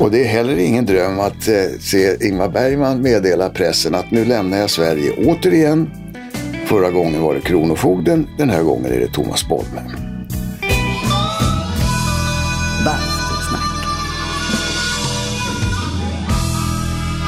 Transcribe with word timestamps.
Och 0.00 0.10
det 0.10 0.24
är 0.24 0.28
heller 0.28 0.56
ingen 0.56 0.86
dröm 0.86 1.20
att 1.20 1.48
eh, 1.48 1.78
se 1.80 2.26
Ingmar 2.26 2.48
Bergman 2.48 3.02
meddela 3.02 3.50
pressen 3.50 3.94
att 3.94 4.10
nu 4.10 4.24
lämnar 4.24 4.58
jag 4.58 4.70
Sverige 4.70 5.12
återigen. 5.26 5.90
Förra 6.66 6.90
gången 6.90 7.22
var 7.22 7.34
det 7.34 7.40
Kronofogden, 7.40 8.28
den 8.38 8.50
här 8.50 8.62
gången 8.62 8.92
är 8.92 8.98
det 8.98 9.12
Thomas 9.12 9.48
Bolme. 9.48 9.80
Bastusnack. 12.84 13.84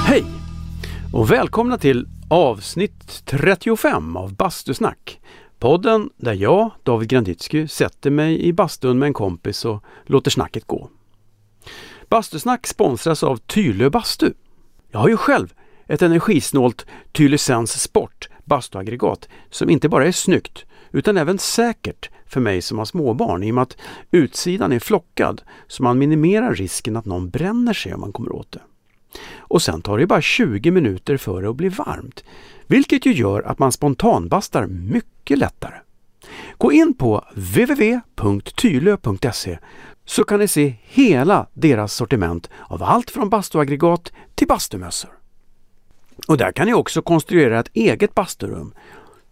Hej 0.07 0.25
och 1.13 1.31
välkomna 1.31 1.79
till 1.79 2.09
avsnitt 2.29 3.23
35 3.25 4.17
av 4.17 4.35
Bastusnack. 4.35 5.21
Podden 5.61 6.11
där 6.17 6.35
jag, 6.35 6.71
David 6.83 7.09
Granditsky, 7.09 7.69
sätter 7.69 8.11
mig 8.11 8.43
i 8.43 8.53
bastun 8.53 8.99
med 8.99 9.07
en 9.07 9.13
kompis 9.13 9.65
och 9.65 9.85
låter 10.07 10.31
snacket 10.31 10.65
gå. 10.65 10.91
Bastusnack 12.09 12.67
sponsras 12.67 13.23
av 13.23 13.37
Tylö 13.37 13.91
bastu. 13.91 14.33
Jag 14.91 15.01
har 15.01 15.09
ju 15.09 15.17
själv 15.17 15.55
ett 15.87 16.03
energisnålt 16.03 16.87
Tylösens 17.13 17.83
Sport 17.83 18.29
bastuaggregat 18.45 19.29
som 19.51 19.71
inte 19.71 19.89
bara 19.89 20.07
är 20.07 20.13
snyggt 20.13 20.65
utan 20.91 21.17
även 21.17 21.39
säkert 21.39 22.11
för 22.27 22.41
mig 22.41 22.63
som 22.63 22.79
har 22.79 22.85
småbarn 22.85 23.43
i 23.43 23.51
och 23.51 23.55
med 23.55 23.63
att 23.63 23.77
utsidan 24.11 24.73
är 24.73 24.79
flockad 24.79 25.43
så 25.67 25.83
man 25.83 25.99
minimerar 25.99 26.55
risken 26.55 26.97
att 26.97 27.05
någon 27.05 27.31
bränner 27.31 27.73
sig 27.73 27.95
om 27.95 28.01
man 28.01 28.13
kommer 28.13 28.33
åt 28.33 28.53
det. 28.53 28.61
Och 29.39 29.63
sen 29.63 29.83
tar 29.83 29.99
det 29.99 30.07
bara 30.07 30.21
20 30.21 30.71
minuter 30.71 31.17
för 31.17 31.43
det 31.43 31.51
att 31.51 31.57
bli 31.57 31.69
varmt, 31.69 32.25
vilket 32.67 33.07
ju 33.07 33.13
gör 33.13 33.43
att 33.43 33.59
man 33.59 33.73
spontanbastar 33.73 34.67
mycket 34.67 35.39
lättare. 35.39 35.75
Gå 36.59 36.73
in 36.73 36.95
på 36.95 37.25
www.tylö.se 37.35 37.99
så 40.05 40.25
kan 40.25 40.41
ni 40.41 40.49
se 40.49 40.75
hela 40.83 41.47
deras 41.55 41.95
sortiment 41.95 42.51
av 42.69 42.83
allt 42.83 43.11
från 43.11 43.31
bastuaggregat 43.31 44.13
till 44.35 44.47
bastumössor. 44.47 45.11
Och 46.29 46.37
där 46.37 46.53
kan 46.53 46.67
ni 46.67 46.75
också 46.75 47.03
konstruera 47.03 47.61
ett 47.61 47.71
eget 47.73 48.15
basturum. 48.15 48.75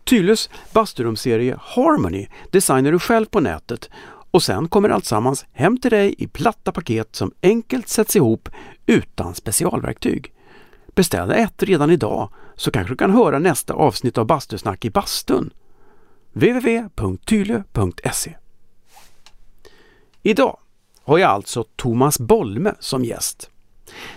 Tylös 0.04 0.50
basturumserie 0.72 1.58
Harmony 1.60 2.26
designar 2.50 2.92
du 2.92 2.98
själv 2.98 3.26
på 3.26 3.40
nätet 3.40 3.90
och 4.30 4.42
sen 4.42 4.68
kommer 4.68 4.88
alltsammans 4.88 5.46
hem 5.52 5.78
till 5.80 5.90
dig 5.90 6.14
i 6.18 6.26
platta 6.26 6.72
paket 6.72 7.16
som 7.16 7.32
enkelt 7.42 7.88
sätts 7.88 8.16
ihop 8.16 8.48
utan 8.86 9.34
specialverktyg. 9.34 10.32
Beställ 10.94 11.30
ett 11.30 11.62
redan 11.62 11.90
idag 11.90 12.30
så 12.56 12.70
kanske 12.70 12.92
du 12.92 12.96
kan 12.96 13.10
höra 13.10 13.38
nästa 13.38 13.74
avsnitt 13.74 14.18
av 14.18 14.26
Bastusnack 14.26 14.84
i 14.84 14.90
bastun. 14.90 15.50
www.tylö.se 16.32 17.54
Idag 20.22 20.58
har 21.02 21.18
jag 21.18 21.30
alltså 21.30 21.64
Thomas 21.76 22.18
Bolme 22.18 22.74
som 22.80 23.04
gäst. 23.04 23.50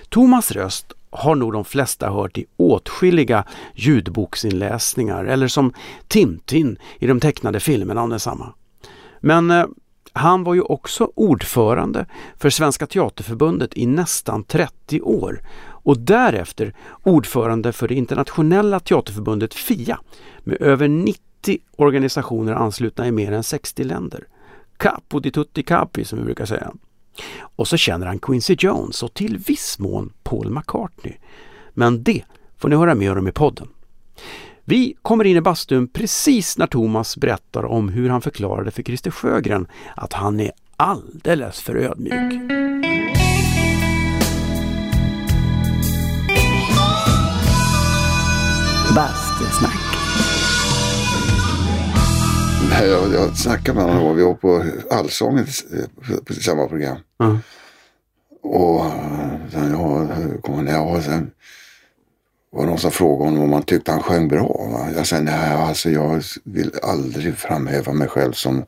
Thomas 0.10 0.52
röst 0.52 0.94
har 1.10 1.36
nog 1.36 1.54
de 1.54 1.66
flesta 1.66 2.10
hört 2.10 2.38
i 2.38 2.46
åtskilliga 2.58 3.46
ljudboksinläsningar 3.76 5.26
eller 5.26 5.48
som 5.48 5.74
Tintin 6.08 6.78
i 7.00 7.08
de 7.08 7.20
tecknade 7.20 7.60
filmerna 7.60 8.02
om 8.02 8.10
densamma. 8.10 8.54
Men 9.20 9.52
eh, 9.52 9.66
han 10.14 10.44
var 10.44 10.54
ju 10.54 10.62
också 10.62 11.12
ordförande 11.16 12.06
för 12.38 12.50
Svenska 12.50 12.88
Teaterförbundet 12.88 13.78
i 13.78 13.86
nästan 13.86 14.44
30 14.44 15.02
år 15.02 15.42
och 15.84 16.00
därefter 16.00 16.74
ordförande 17.04 17.72
för 17.72 17.88
det 17.88 17.96
internationella 17.96 18.80
teaterförbundet 18.80 19.54
FIA 19.54 20.00
med 20.44 20.62
över 20.62 20.88
90 20.88 21.60
organisationer 21.76 22.54
anslutna 22.54 23.08
i 23.08 23.12
mer 23.12 23.32
än 23.32 23.44
60 23.44 23.84
länder. 23.84 24.28
Capo 24.78 25.20
di 25.20 25.32
tutti 25.32 25.64
capi 25.64 26.06
som 26.06 26.20
vi 26.20 26.26
brukar 26.26 26.46
säga. 26.46 26.72
Och 27.42 27.68
så 27.68 27.78
känner 27.78 28.06
han 28.06 28.20
Quincy 28.20 28.56
Jones 28.60 29.04
och 29.04 29.14
till 29.14 29.38
viss 29.38 29.80
mån 29.80 30.14
Paul 30.24 30.50
McCartney. 30.50 31.14
Men 31.74 32.04
det 32.04 32.24
får 32.58 32.70
ni 32.70 32.76
höra 32.76 32.96
mer 32.96 33.18
om 33.18 33.28
i 33.28 33.32
podden. 33.32 33.68
Vi 34.66 34.96
kommer 35.02 35.26
in 35.26 35.38
i 35.38 35.42
bastun 35.42 35.88
precis 35.88 36.58
när 36.58 36.68
Thomas 36.68 37.18
berättar 37.18 37.66
om 37.66 37.90
hur 37.90 38.10
han 38.10 38.22
förklarade 38.22 38.72
för 38.72 38.84
Christer 38.84 39.12
Sjögren 39.12 39.68
att 39.96 40.14
han 40.14 40.40
är 40.40 40.52
alldeles 40.78 41.62
för 41.62 41.76
ödmjuk. 41.76 42.42
Bastusnack. 48.96 49.78
Nej, 52.70 52.90
Jag, 52.90 53.14
jag 53.14 53.38
snackade 53.38 53.80
med 53.80 53.88
honom 53.88 54.04
och 54.08 54.18
vi 54.18 54.24
var 54.24 54.34
på 54.34 54.64
Allsången 54.92 55.46
eh, 55.74 56.18
på 56.26 56.34
samma 56.34 56.68
program. 56.68 56.98
Ja. 57.18 57.38
Och 58.44 58.92
sen, 59.52 59.72
ja, 59.72 60.08
kom 60.42 60.56
han 60.56 60.66
ner 60.66 60.82
och 60.82 61.04
sen 61.04 61.32
var 62.52 62.66
någon 62.66 62.78
som 62.78 62.92
frågade 62.92 63.30
honom 63.32 63.44
om 63.44 63.54
han 63.54 63.64
tyckte 63.64 63.92
han 63.92 64.04
sjöng 64.04 64.28
bra. 64.28 64.68
Va? 64.72 64.88
Jag 64.96 65.08
sa 65.08 65.20
nej, 65.20 65.52
alltså 65.54 65.90
jag 65.90 66.22
vill 66.44 66.72
aldrig 66.84 67.36
framhäva 67.38 67.94
mig 67.94 68.08
själv 68.08 68.32
som 68.32 68.64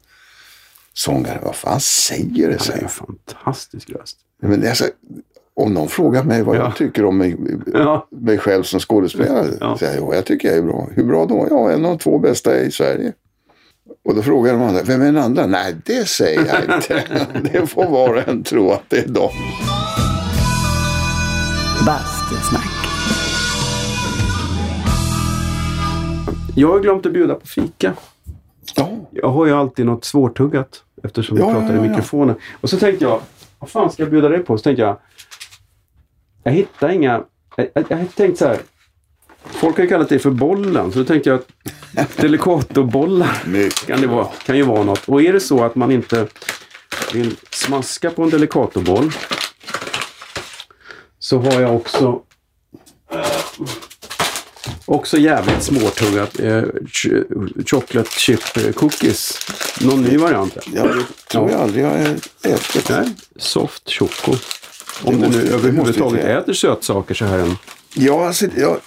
sångare. 0.93 1.39
Vad 1.43 1.55
fan 1.55 1.79
säger 1.79 2.49
det? 2.49 2.69
Han 2.73 2.83
är 2.83 2.87
fantastisk 2.87 3.89
röst. 3.89 4.17
Men 4.41 4.61
det 4.61 4.69
är 4.69 4.73
så, 4.73 4.85
om 5.55 5.73
någon 5.73 5.87
frågar 5.87 6.23
mig 6.23 6.41
vad 6.43 6.55
Ja. 6.55 6.59
jag 6.61 6.75
tycker 6.75 7.05
om 7.05 7.17
mig, 7.17 7.35
Ja. 7.73 8.07
mig 8.11 8.37
själv 8.37 8.63
som 8.63 8.79
skådespelare. 8.79 9.47
Ja. 9.59 9.77
säger 9.77 9.95
jag, 10.01 10.15
jag 10.15 10.25
tycker 10.25 10.47
jag 10.47 10.57
är 10.57 10.61
bra. 10.61 10.87
Hur 10.91 11.03
bra 11.03 11.25
då? 11.25 11.47
Ja, 11.49 11.71
en 11.71 11.85
av 11.85 11.91
de 11.91 11.97
två 11.97 12.19
bästa 12.19 12.59
i 12.59 12.71
Sverige. 12.71 13.13
Och 14.05 14.15
då 14.15 14.21
frågar 14.21 14.53
de 14.53 14.61
andra, 14.61 14.83
vem 14.83 15.01
är 15.01 15.05
den 15.05 15.17
andra? 15.17 15.45
Nej, 15.45 15.75
det 15.85 16.07
säger 16.09 16.45
jag 16.45 16.75
inte. 16.77 17.03
det 17.53 17.67
får 17.67 17.85
var 17.89 18.09
och 18.15 18.27
en 18.27 18.43
tro 18.43 18.71
att 18.71 18.83
det 18.89 18.97
är 18.97 19.07
de. 19.07 19.29
Bastusnack. 21.85 22.72
Jag 26.55 26.67
har 26.67 26.79
glömt 26.79 27.05
att 27.05 27.11
bjuda 27.13 27.35
på 27.35 27.47
fika. 27.47 27.93
Ja, 28.75 28.89
Jag 29.11 29.29
har 29.29 29.45
ju 29.45 29.53
alltid 29.53 29.85
något 29.85 30.05
svårtuggat 30.05 30.83
eftersom 31.03 31.37
vi 31.37 31.43
Ja, 31.43 31.51
pratar 31.51 31.67
ja, 31.67 31.73
i 31.73 31.85
ja. 31.85 31.89
mikrofonen. 31.89 32.35
Och 32.61 32.69
så 32.69 32.77
tänkte 32.77 33.05
jag, 33.05 33.21
vad 33.59 33.69
fan 33.69 33.91
ska 33.91 34.03
jag 34.03 34.09
bjuda 34.11 34.29
dig 34.29 34.39
på? 34.39 34.57
Så 34.57 34.63
tänkte 34.63 34.81
jag, 34.81 34.97
jag 36.43 36.51
hittar 36.51 36.89
inga... 36.89 37.23
Jag, 37.55 37.67
jag, 37.73 37.85
jag 37.89 38.15
tänkte 38.15 38.35
så 38.35 38.45
här, 38.47 38.57
folk 39.43 39.77
har 39.77 39.83
ju 39.83 39.89
kallat 39.89 40.09
det 40.09 40.19
för 40.19 40.29
bollen, 40.31 40.91
så 40.91 40.99
då 40.99 41.05
tänkte 41.05 41.29
jag 41.29 41.39
att 41.97 42.17
Delicatobollar 42.17 43.43
kan, 43.87 44.01
det 44.01 44.07
vara, 44.07 44.25
kan 44.45 44.57
ju 44.57 44.63
vara 44.63 44.83
något. 44.83 45.09
Och 45.09 45.21
är 45.21 45.33
det 45.33 45.39
så 45.39 45.63
att 45.63 45.75
man 45.75 45.91
inte 45.91 46.27
vill 47.13 47.35
smaska 47.51 48.09
på 48.09 48.23
en 48.23 48.29
Delicatoboll 48.29 49.11
så 51.19 51.39
har 51.39 51.61
jag 51.61 51.75
också 51.75 52.21
också 54.85 55.17
jävligt 55.17 55.63
småtuggat 55.63 56.39
eh, 56.39 56.61
ch- 56.85 57.63
chocolate 57.69 58.09
chip 58.09 58.75
cookies. 58.75 59.39
Någon 59.81 60.01
ny 60.01 60.17
variant. 60.17 60.57
Ja, 60.75 60.83
det 60.83 61.03
tror 61.31 61.51
jag 61.51 61.61
aldrig 61.61 61.83
jag 61.85 61.89
har 61.89 61.99
ätit. 62.43 62.89
Nej, 62.89 63.07
soft 63.37 63.91
choco. 63.91 64.31
Om 64.31 64.39
Det 65.03 65.11
du 65.11 65.17
måste- 65.27 65.41
nu 65.43 65.53
överhuvudtaget 65.53 66.23
jag 66.27 66.37
äter 66.37 66.53
sötsaker 66.53 67.13
så 67.15 67.25
här 67.25 67.37
en. 67.39 67.55
Ja, 67.95 68.27
alltså, 68.27 68.45
jag, 68.57 68.77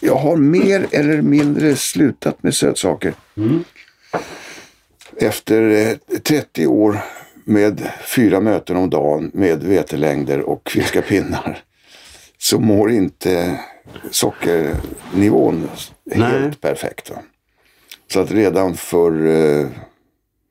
jag 0.00 0.14
har 0.16 0.36
mer 0.36 0.86
eller 0.90 1.22
mindre 1.22 1.76
slutat 1.76 2.42
med 2.42 2.54
sötsaker. 2.54 3.14
Efter 5.16 5.62
eh, 5.70 6.18
30 6.18 6.66
år 6.66 6.98
med 7.44 7.90
fyra 8.06 8.40
möten 8.40 8.76
om 8.76 8.90
dagen 8.90 9.30
med 9.34 9.62
vetelängder 9.62 10.40
och 10.40 10.70
fiskapinnar 10.70 11.58
så 12.38 12.60
mår 12.60 12.90
inte 12.90 13.60
sockernivån 14.10 15.68
Nej. 16.04 16.18
helt 16.18 16.60
perfekt. 16.60 17.10
Va? 17.10 17.16
Så 18.12 18.20
att 18.20 18.30
redan 18.30 18.74
för 18.74 19.26
eh, 19.26 19.68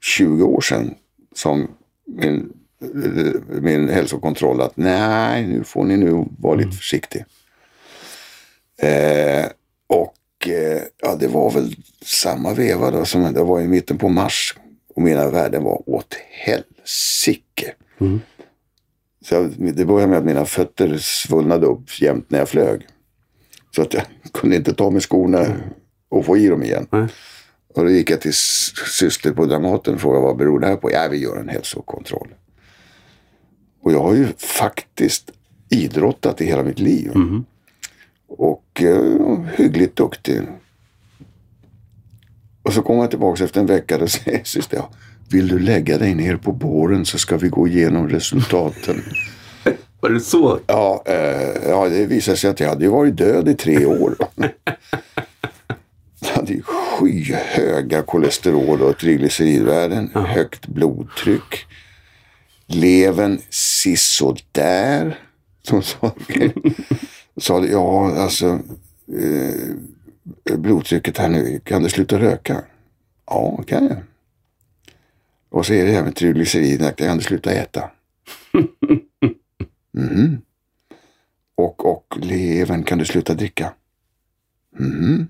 20 0.01 0.43
år 0.43 0.61
sedan 0.61 0.95
som 1.35 1.67
min, 2.05 2.53
eh, 2.81 3.61
min 3.61 3.89
hälsokontroll 3.89 4.61
att 4.61 4.77
nej, 4.77 5.47
nu 5.47 5.63
får 5.63 5.83
ni 5.83 5.97
nu 5.97 6.25
vara 6.39 6.55
lite 6.55 6.77
försiktig. 6.77 7.25
Eh, 8.77 9.45
och 9.87 10.47
eh, 10.47 10.81
ja, 11.01 11.15
det 11.19 11.27
var 11.27 11.51
väl 11.51 11.75
samma 12.01 12.53
veva 12.53 12.91
då 12.91 13.05
som 13.05 13.33
det 13.33 13.43
var 13.43 13.61
i 13.61 13.67
mitten 13.67 13.97
på 13.97 14.09
mars. 14.09 14.57
Och 14.95 15.01
mina 15.01 15.29
värden 15.29 15.63
var 15.63 15.89
åt 15.89 16.13
helsike. 16.29 17.73
Så 19.25 19.35
jag, 19.35 19.53
det 19.57 19.85
började 19.85 20.09
med 20.09 20.19
att 20.19 20.25
mina 20.25 20.45
fötter 20.45 20.97
svullnade 20.97 21.65
upp 21.65 22.01
jämt 22.01 22.29
när 22.29 22.39
jag 22.39 22.49
flög. 22.49 22.87
Så 23.75 23.81
att 23.81 23.93
jag 23.93 24.03
kunde 24.33 24.55
inte 24.55 24.73
ta 24.73 24.89
med 24.89 25.03
skorna 25.03 25.45
och 26.09 26.25
få 26.25 26.37
i 26.37 26.47
dem 26.47 26.63
igen. 26.63 26.87
Nej. 26.91 27.07
Och 27.73 27.83
då 27.83 27.91
gick 27.91 28.09
jag 28.09 28.21
till 28.21 28.33
syster 28.33 29.31
på 29.31 29.45
Dramaten 29.45 29.93
och 29.93 30.01
frågade 30.01 30.23
vad 30.23 30.37
beror 30.37 30.59
det 30.59 30.67
här 30.67 30.75
på? 30.75 30.91
Ja, 30.91 31.07
vi 31.11 31.17
gör 31.17 31.37
en 31.37 31.49
hälsokontroll. 31.49 32.27
Och 33.81 33.91
jag 33.91 34.01
har 34.01 34.13
ju 34.13 34.27
faktiskt 34.37 35.31
idrottat 35.69 36.41
i 36.41 36.45
hela 36.45 36.63
mitt 36.63 36.79
liv. 36.79 37.11
Och 38.27 38.81
eh, 38.81 39.39
hyggligt 39.55 39.95
duktig. 39.95 40.41
Och 42.63 42.73
så 42.73 42.81
kommer 42.81 43.01
jag 43.01 43.09
tillbaka 43.09 43.43
efter 43.43 43.59
en 43.59 43.65
vecka 43.65 44.03
och 44.03 44.11
säger 44.11 44.43
syster, 44.43 44.83
Vill 45.29 45.47
du 45.47 45.59
lägga 45.59 45.97
dig 45.97 46.15
ner 46.15 46.37
på 46.37 46.51
båren 46.51 47.05
så 47.05 47.17
ska 47.17 47.37
vi 47.37 47.49
gå 47.49 47.67
igenom 47.67 48.09
resultaten. 48.09 49.01
Var 50.05 50.09
det 50.09 50.19
så? 50.19 50.59
Ja, 50.67 51.03
eh, 51.05 51.69
ja, 51.69 51.89
det 51.89 52.05
visade 52.05 52.37
sig 52.37 52.49
att 52.49 52.59
jag 52.59 52.69
hade 52.69 52.89
varit 52.89 53.17
död 53.17 53.49
i 53.49 53.55
tre 53.55 53.85
år. 53.85 54.15
Jag 56.19 56.29
hade 56.29 56.61
skyhöga 56.61 58.01
kolesterol 58.01 58.81
och 58.81 58.97
triglyceridvärden, 58.97 60.11
högt 60.13 60.67
blodtryck. 60.67 61.65
Levern 62.67 63.39
sisådär. 63.49 65.19
Som 65.61 65.83
sa, 65.83 66.11
sa 67.41 67.65
ja 67.65 68.15
alltså 68.17 68.59
eh, 69.19 70.57
blodtrycket 70.57 71.17
här 71.17 71.29
nu, 71.29 71.59
kan 71.63 71.83
du 71.83 71.89
sluta 71.89 72.19
röka? 72.19 72.61
Ja, 73.25 73.63
kan 73.67 73.87
jag. 73.87 73.97
Och 75.49 75.65
så 75.65 75.73
är 75.73 75.85
det 75.85 75.91
här 75.91 76.03
med 76.03 76.15
triglyceriderna, 76.15 76.91
kan 76.91 77.17
du 77.17 77.23
sluta 77.23 77.51
äta? 77.51 77.89
Mhm. 79.95 80.41
Och, 81.55 81.85
och 81.85 82.17
levern, 82.21 82.83
kan 82.83 82.97
du 82.97 83.05
sluta 83.05 83.33
dricka? 83.33 83.73
Mhm. 84.77 85.27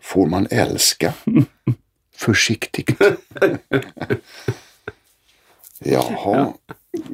Får 0.00 0.26
man 0.26 0.46
älska? 0.50 1.14
Försiktigt. 2.16 2.90
Jaha. 5.78 6.52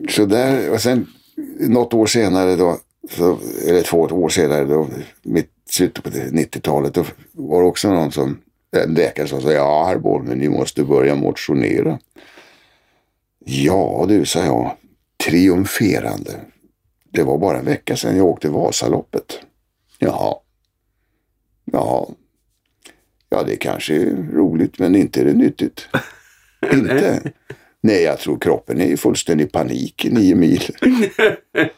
Så 0.08 0.26
där, 0.26 0.70
och 0.70 0.80
sen 0.80 1.06
något 1.60 1.94
år 1.94 2.06
senare 2.06 2.56
då, 2.56 2.78
så, 3.10 3.38
eller 3.68 3.82
två 3.82 3.98
år 3.98 4.28
senare 4.28 4.64
då, 4.64 4.88
mitt 5.22 5.50
slutet 5.70 6.04
på 6.04 6.10
90-talet, 6.10 6.94
då 6.94 7.04
var 7.32 7.62
det 7.62 7.68
också 7.68 7.90
någon 7.90 8.12
som, 8.12 8.38
en 8.70 8.94
läkare 8.94 9.28
som 9.28 9.40
sa, 9.40 9.52
ja 9.52 9.84
herr 9.86 9.98
Bolmen, 9.98 10.38
ni 10.38 10.48
måste 10.48 10.84
börja 10.84 11.14
motionera. 11.14 11.98
Ja 13.44 14.04
du, 14.08 14.26
sa 14.26 14.44
jag, 14.44 14.76
triumferande. 15.24 16.40
Det 17.10 17.22
var 17.22 17.38
bara 17.38 17.58
en 17.58 17.64
vecka 17.64 17.96
sedan 17.96 18.16
jag 18.16 18.26
åkte 18.26 18.48
Vasaloppet. 18.48 19.40
Jaha. 19.98 20.34
Ja. 21.64 22.08
Ja, 23.28 23.42
det 23.42 23.56
kanske 23.56 23.94
är 23.94 24.16
roligt, 24.32 24.78
men 24.78 24.96
inte 24.96 25.20
är 25.20 25.24
det 25.24 25.32
nyttigt. 25.32 25.88
inte? 26.72 27.32
Nej, 27.80 28.02
jag 28.02 28.18
tror 28.18 28.38
kroppen 28.38 28.80
är 28.80 28.86
i 28.86 28.96
fullständig 28.96 29.52
panik 29.52 30.04
i 30.04 30.10
nio 30.10 30.34
mil. 30.34 30.62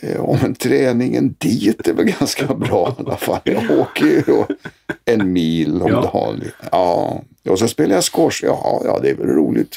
Ja, 0.00 0.38
men 0.42 0.54
träningen 0.54 1.34
dit 1.38 1.88
är 1.88 1.92
väl 1.92 2.04
ganska 2.04 2.54
bra 2.54 2.96
i 2.98 3.02
alla 3.02 3.16
fall. 3.16 3.40
Jag 3.44 3.70
åker 3.70 4.04
ju 4.06 4.20
då 4.20 4.46
en 5.04 5.32
mil 5.32 5.82
om 5.82 5.90
Ja. 5.90 6.00
dagen. 6.00 6.44
Ja, 6.72 7.22
och 7.48 7.58
så 7.58 7.68
spelar 7.68 7.94
jag 7.94 8.04
squash. 8.04 8.40
Jaha, 8.42 8.80
ja, 8.84 8.98
det 9.02 9.10
är 9.10 9.14
väl 9.14 9.26
roligt. 9.26 9.76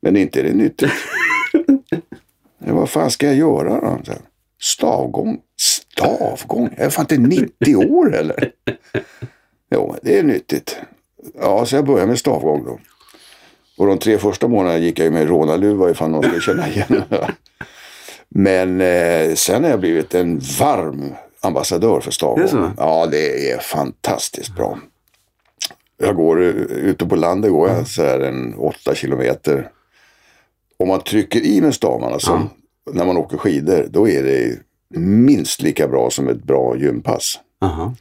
Men 0.00 0.16
inte 0.16 0.40
är 0.40 0.44
det 0.44 0.52
nyttigt. 0.54 0.90
Vad 2.66 2.90
fan 2.90 3.10
ska 3.10 3.26
jag 3.26 3.34
göra 3.34 3.80
då? 3.80 3.98
Stavgång? 4.62 5.38
Stavgång? 5.60 6.70
Jag 6.76 6.86
är 6.86 6.90
fan 6.90 7.06
inte 7.10 7.18
90 7.18 7.76
år 7.76 8.14
eller? 8.14 8.52
Jo, 9.70 9.96
det 10.02 10.18
är 10.18 10.22
nyttigt. 10.22 10.76
Ja, 11.40 11.66
så 11.66 11.76
jag 11.76 11.86
började 11.86 12.06
med 12.06 12.18
stavgång 12.18 12.64
då. 12.64 12.78
Och 13.78 13.86
de 13.86 13.98
tre 13.98 14.18
första 14.18 14.48
månaderna 14.48 14.78
gick 14.78 14.98
jag 14.98 15.04
ju 15.04 15.10
med 15.10 15.28
rånarluva 15.28 15.90
ifall 15.90 16.10
någon 16.10 16.22
skulle 16.22 16.40
känna 16.40 16.68
igen. 16.68 17.02
Men 18.28 18.80
eh, 18.80 19.34
sen 19.34 19.62
har 19.64 19.70
jag 19.70 19.80
blivit 19.80 20.14
en 20.14 20.38
varm 20.60 21.14
ambassadör 21.40 22.00
för 22.00 22.10
stavgång. 22.10 22.72
Ja, 22.76 23.06
det 23.06 23.50
är 23.50 23.58
fantastiskt 23.58 24.54
bra. 24.56 24.78
Jag 25.96 26.16
går 26.16 26.42
eh, 26.42 26.48
ute 26.76 27.06
på 27.06 27.16
landet 27.16 27.50
går 27.50 27.68
jag 27.68 27.86
så 27.86 28.02
här 28.02 28.20
en 28.20 28.54
åtta 28.54 28.94
kilometer. 28.94 29.70
Om 30.84 30.88
man 30.88 31.00
trycker 31.00 31.40
i 31.40 31.60
med 31.60 31.74
stavarna 31.74 32.18
som 32.18 32.48
när 32.92 33.04
man 33.04 33.16
åker 33.16 33.36
skidor, 33.36 33.86
då 33.90 34.08
är 34.08 34.22
det 34.22 34.58
minst 34.98 35.62
lika 35.62 35.88
bra 35.88 36.10
som 36.10 36.28
ett 36.28 36.42
bra 36.42 36.76
gympass. 36.76 37.40
Aha. 37.60 37.94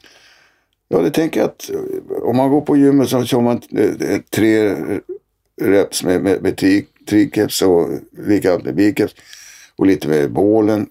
Ja, 0.87 0.99
det 1.01 1.11
tänker 1.11 1.39
jag 1.39 1.49
att 1.49 1.69
eh, 1.69 2.23
om 2.23 2.37
man 2.37 2.49
går 2.49 2.61
på 2.61 2.77
gymmet 2.77 3.09
så 3.09 3.23
kör 3.23 3.41
man 3.41 3.61
eh, 3.71 4.19
tre 4.35 4.75
reps 5.61 6.03
med, 6.03 6.21
med, 6.23 6.41
med 6.41 6.57
tri, 6.57 6.85
och 7.61 7.89
likadant 8.27 8.63
med 8.65 8.75
biceps 8.75 9.15
och 9.75 9.85
lite 9.85 10.07
med 10.07 10.31
bålen. 10.31 10.87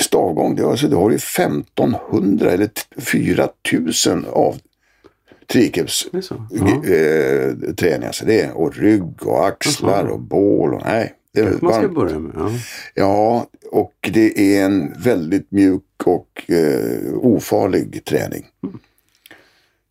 Stavgång, 0.00 0.54
det, 0.56 0.66
alltså, 0.66 0.88
det 0.88 0.96
har 0.96 1.10
ju 1.10 1.16
1500 1.16 2.50
eller 2.50 2.66
t- 2.66 3.00
4000 3.00 4.24
av 4.32 4.56
så? 6.22 6.46
Ja. 6.50 6.66
eh, 6.94 7.74
träningar. 7.74 8.12
Så 8.12 8.24
det 8.24 8.40
är, 8.40 8.52
och 8.52 8.76
rygg 8.76 9.26
och 9.26 9.46
axlar 9.46 10.04
och 10.04 10.20
bål. 10.20 10.74
Och, 10.74 10.82
nej, 10.84 11.12
det 11.44 11.62
Man 11.62 11.72
ska 11.74 11.88
börja 11.88 12.18
med. 12.18 12.32
Ja. 12.36 12.50
Ja, 12.94 13.46
och 13.70 14.10
det 14.12 14.56
är 14.56 14.64
en 14.64 14.92
väldigt 14.98 15.50
mjuk 15.50 15.82
och 16.04 16.50
eh, 16.50 17.14
ofarlig 17.14 18.04
träning. 18.04 18.44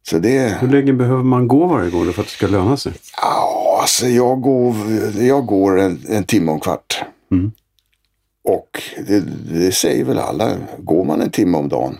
Så 0.09 0.19
det... 0.19 0.57
Hur 0.59 0.67
länge 0.67 0.93
behöver 0.93 1.23
man 1.23 1.47
gå 1.47 1.65
varje 1.65 1.89
gång 1.91 2.13
för 2.13 2.21
att 2.21 2.27
det 2.27 2.33
ska 2.33 2.47
löna 2.47 2.77
sig? 2.77 2.93
Ja, 3.21 3.77
alltså 3.81 4.07
jag 4.07 4.41
går, 4.41 4.75
jag 5.19 5.45
går 5.45 5.79
en, 5.79 5.99
en 6.09 6.23
timme 6.23 6.51
och 6.51 6.55
en 6.55 6.61
kvart. 6.61 7.03
Mm. 7.31 7.51
Och 8.43 8.81
det, 9.07 9.19
det 9.51 9.71
säger 9.71 10.03
väl 10.05 10.19
alla. 10.19 10.57
Går 10.77 11.03
man 11.05 11.21
en 11.21 11.29
timme 11.31 11.57
om 11.57 11.69
dagen 11.69 11.97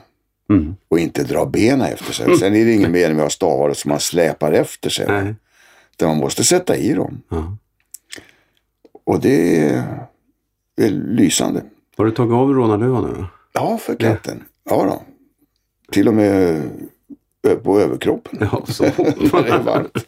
Mm. 0.50 0.76
och 0.90 1.00
inte 1.00 1.24
drar 1.24 1.46
benen 1.46 1.82
efter 1.82 2.14
sig. 2.14 2.38
Sen 2.38 2.56
är 2.56 2.66
det 2.66 2.74
ingen 2.74 2.92
mening 2.92 3.16
med 3.16 3.26
att 3.26 3.26
ha 3.26 3.30
stavar 3.30 3.74
som 3.74 3.90
man 3.90 4.00
släpar 4.00 4.52
efter 4.52 4.90
sig. 4.90 5.06
Nej. 5.08 5.36
Utan 5.92 6.08
man 6.10 6.18
måste 6.18 6.44
sätta 6.44 6.78
i 6.78 6.94
dem. 6.94 7.22
Ja. 7.30 7.58
Och 9.06 9.20
det 9.20 9.60
är, 10.76 10.90
lysande. 10.90 11.64
Har 11.98 12.06
du 12.06 12.12
tagit 12.12 12.34
av 12.34 12.54
rånarluvan 12.54 13.04
nu 13.04 13.14
då? 13.14 13.28
Ja, 13.54 13.78
för 13.78 13.96
katten. 13.96 14.44
Ja 14.70 14.84
då. 14.84 15.02
Till 15.92 16.08
och 16.08 16.14
med 16.14 16.64
på 17.64 17.80
överkroppen. 17.80 18.38
Ja, 18.52 18.66
så. 18.68 18.84
När 18.98 19.44
det 19.44 19.50
är 19.50 19.64
varmt. 19.64 20.06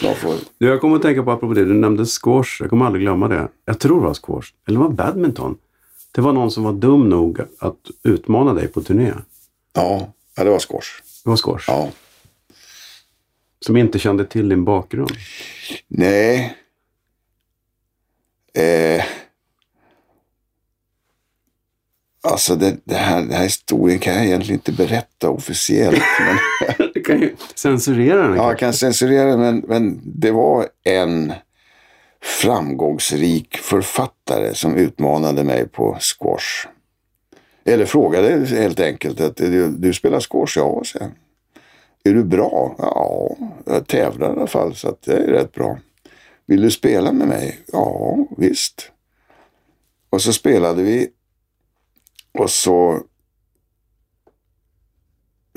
Jag 0.00 0.16
får, 0.16 0.34
jag 0.58 0.80
kommer 0.80 0.96
att 0.96 1.02
tänka 1.02 1.22
på, 1.22 1.30
apropå 1.30 1.54
det, 1.54 1.64
du 1.64 1.74
nämnde 1.74 2.04
squash. 2.06 2.60
Jag 2.60 2.70
kommer 2.70 2.86
aldrig 2.86 3.02
glömma 3.02 3.28
det. 3.28 3.48
Jag 3.64 3.78
tror 3.78 4.00
det 4.00 4.06
var 4.06 4.14
squash. 4.14 4.52
Eller 4.68 4.78
var 4.78 4.88
badminton. 4.88 5.56
Det 6.12 6.20
var 6.20 6.32
någon 6.32 6.50
som 6.50 6.64
var 6.64 6.72
dum 6.72 7.08
nog 7.08 7.40
att 7.58 7.90
utmana 8.02 8.54
dig 8.54 8.68
på 8.68 8.80
turné. 8.82 9.12
ja, 9.72 10.12
ja, 10.36 10.44
det 10.44 10.50
var 10.50 10.58
squash. 10.58 11.02
Det 11.24 11.30
var 11.30 11.36
squash. 11.36 11.64
Ja. 11.66 11.90
Som 13.60 13.76
inte 13.76 13.98
kände 13.98 14.24
till 14.24 14.48
din 14.48 14.64
bakgrund. 14.64 15.10
Nej. 15.88 16.56
Eh. 18.58 19.04
Alltså 22.26 22.54
det, 22.56 22.76
det 22.84 22.94
här, 22.94 23.20
den 23.20 23.32
här 23.32 23.42
historien 23.42 23.98
kan 23.98 24.14
jag 24.14 24.24
egentligen 24.24 24.58
inte 24.58 24.72
berätta 24.72 25.30
officiellt. 25.30 26.02
Men, 26.78 26.90
Du 26.94 27.02
kan 27.02 27.20
ju 27.20 27.36
censurera 27.54 28.22
den. 28.28 28.36
ja, 28.36 28.48
jag 28.48 28.58
kan 28.58 28.72
censurera 28.72 29.30
det, 29.30 29.36
men, 29.36 29.58
men 29.68 30.00
det 30.04 30.30
var 30.30 30.66
en 30.84 31.32
framgångsrik 32.22 33.56
författare 33.56 34.54
som 34.54 34.76
utmanade 34.76 35.44
mig 35.44 35.68
på 35.68 35.96
squash. 36.00 36.66
Eller 37.64 37.84
frågade 37.86 38.46
helt 38.46 38.80
enkelt 38.80 39.20
att 39.20 39.36
du, 39.36 39.68
du 39.68 39.92
spelar 39.92 40.20
squash? 40.20 40.56
Ja, 40.56 40.80
så. 40.84 40.98
Är 42.04 42.14
du 42.14 42.24
bra? 42.24 42.74
Ja, 42.78 43.36
jag 43.66 43.86
tävlar 43.86 44.28
i 44.28 44.32
alla 44.32 44.46
fall 44.46 44.74
så 44.74 44.88
att 44.88 44.98
jag 45.04 45.16
är 45.16 45.26
rätt 45.26 45.52
bra. 45.52 45.78
Vill 46.46 46.62
du 46.62 46.70
spela 46.70 47.12
med 47.12 47.28
mig? 47.28 47.64
Ja, 47.72 48.16
visst. 48.36 48.90
Och 50.10 50.22
så 50.22 50.32
spelade 50.32 50.82
vi. 50.82 51.08
Och 52.32 52.50
så 52.50 53.02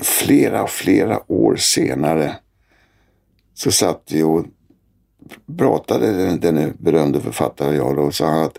flera, 0.02 0.66
flera 0.66 1.32
år 1.32 1.56
senare 1.56 2.36
så 3.54 3.72
satt 3.72 4.02
vi 4.12 4.22
och 4.22 4.46
pratade, 5.58 6.12
den, 6.12 6.40
den 6.40 6.76
berömde 6.78 7.20
författaren 7.20 7.70
och 7.70 7.76
jag 7.76 7.96
då, 7.96 8.02
och 8.02 8.14
sa 8.14 8.26
han 8.26 8.44
att 8.44 8.58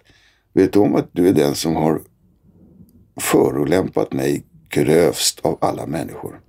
vet 0.53 0.73
du 0.73 0.79
om 0.79 0.95
att 0.95 1.09
du 1.11 1.27
är 1.27 1.33
den 1.33 1.55
som 1.55 1.75
har 1.75 2.01
förolämpat 3.21 4.13
mig 4.13 4.43
grövst 4.69 5.39
av 5.39 5.57
alla 5.61 5.85
människor? 5.85 6.41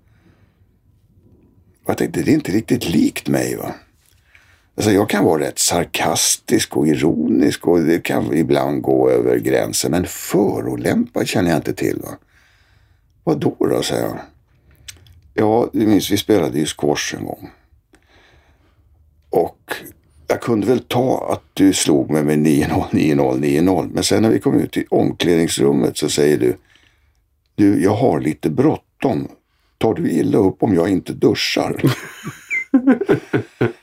Och 1.85 1.91
jag 1.91 1.99
tänkte, 1.99 2.23
det 2.23 2.31
är 2.31 2.35
inte 2.35 2.53
riktigt 2.53 2.89
likt 2.89 3.29
mig 3.29 3.57
va. 3.57 3.75
Alltså 4.81 4.93
jag 4.93 5.09
kan 5.09 5.25
vara 5.25 5.43
rätt 5.43 5.59
sarkastisk 5.59 6.77
och 6.77 6.89
ironisk 6.89 7.67
och 7.67 7.81
det 7.81 8.03
kan 8.03 8.37
ibland 8.37 8.83
gå 8.83 9.11
över 9.11 9.39
gränsen. 9.39 9.91
Men 9.91 10.07
förolämpad 10.07 11.29
känner 11.29 11.51
jag 11.51 11.59
inte 11.59 11.73
till. 11.73 12.01
va. 12.03 12.09
Vad 13.25 13.41
då 13.41 13.57
då, 13.59 13.83
säger 13.83 14.03
jag. 14.03 14.19
Ja, 15.35 15.71
du 15.73 15.87
minns 15.87 16.11
vi 16.11 16.17
spelade 16.17 16.59
ju 16.59 16.67
squash 16.67 17.15
en 17.19 17.25
gång. 17.25 17.51
Och 19.31 19.75
jag 20.27 20.41
kunde 20.41 20.67
väl 20.67 20.81
ta 20.81 21.33
att 21.33 21.45
du 21.55 21.73
slog 21.73 22.11
mig 22.11 22.25
med 22.25 22.39
9-0, 22.39 22.91
9-0, 22.91 23.41
9-0. 23.41 23.91
Men 23.95 24.05
sen 24.05 24.23
när 24.23 24.31
vi 24.31 24.41
kom 24.41 24.61
ut 24.61 24.77
i 24.77 24.85
omklädningsrummet 24.91 25.99
så 25.99 26.09
säger 26.09 26.39
du. 26.39 26.57
Du, 27.55 27.83
jag 27.83 27.95
har 27.95 28.21
lite 28.21 28.51
bråttom. 28.51 29.29
Tar 29.79 29.95
du 29.95 30.11
illa 30.11 30.39
upp 30.39 30.63
om 30.63 30.75
jag 30.75 30.89
inte 30.89 31.13
duschar? 31.13 31.83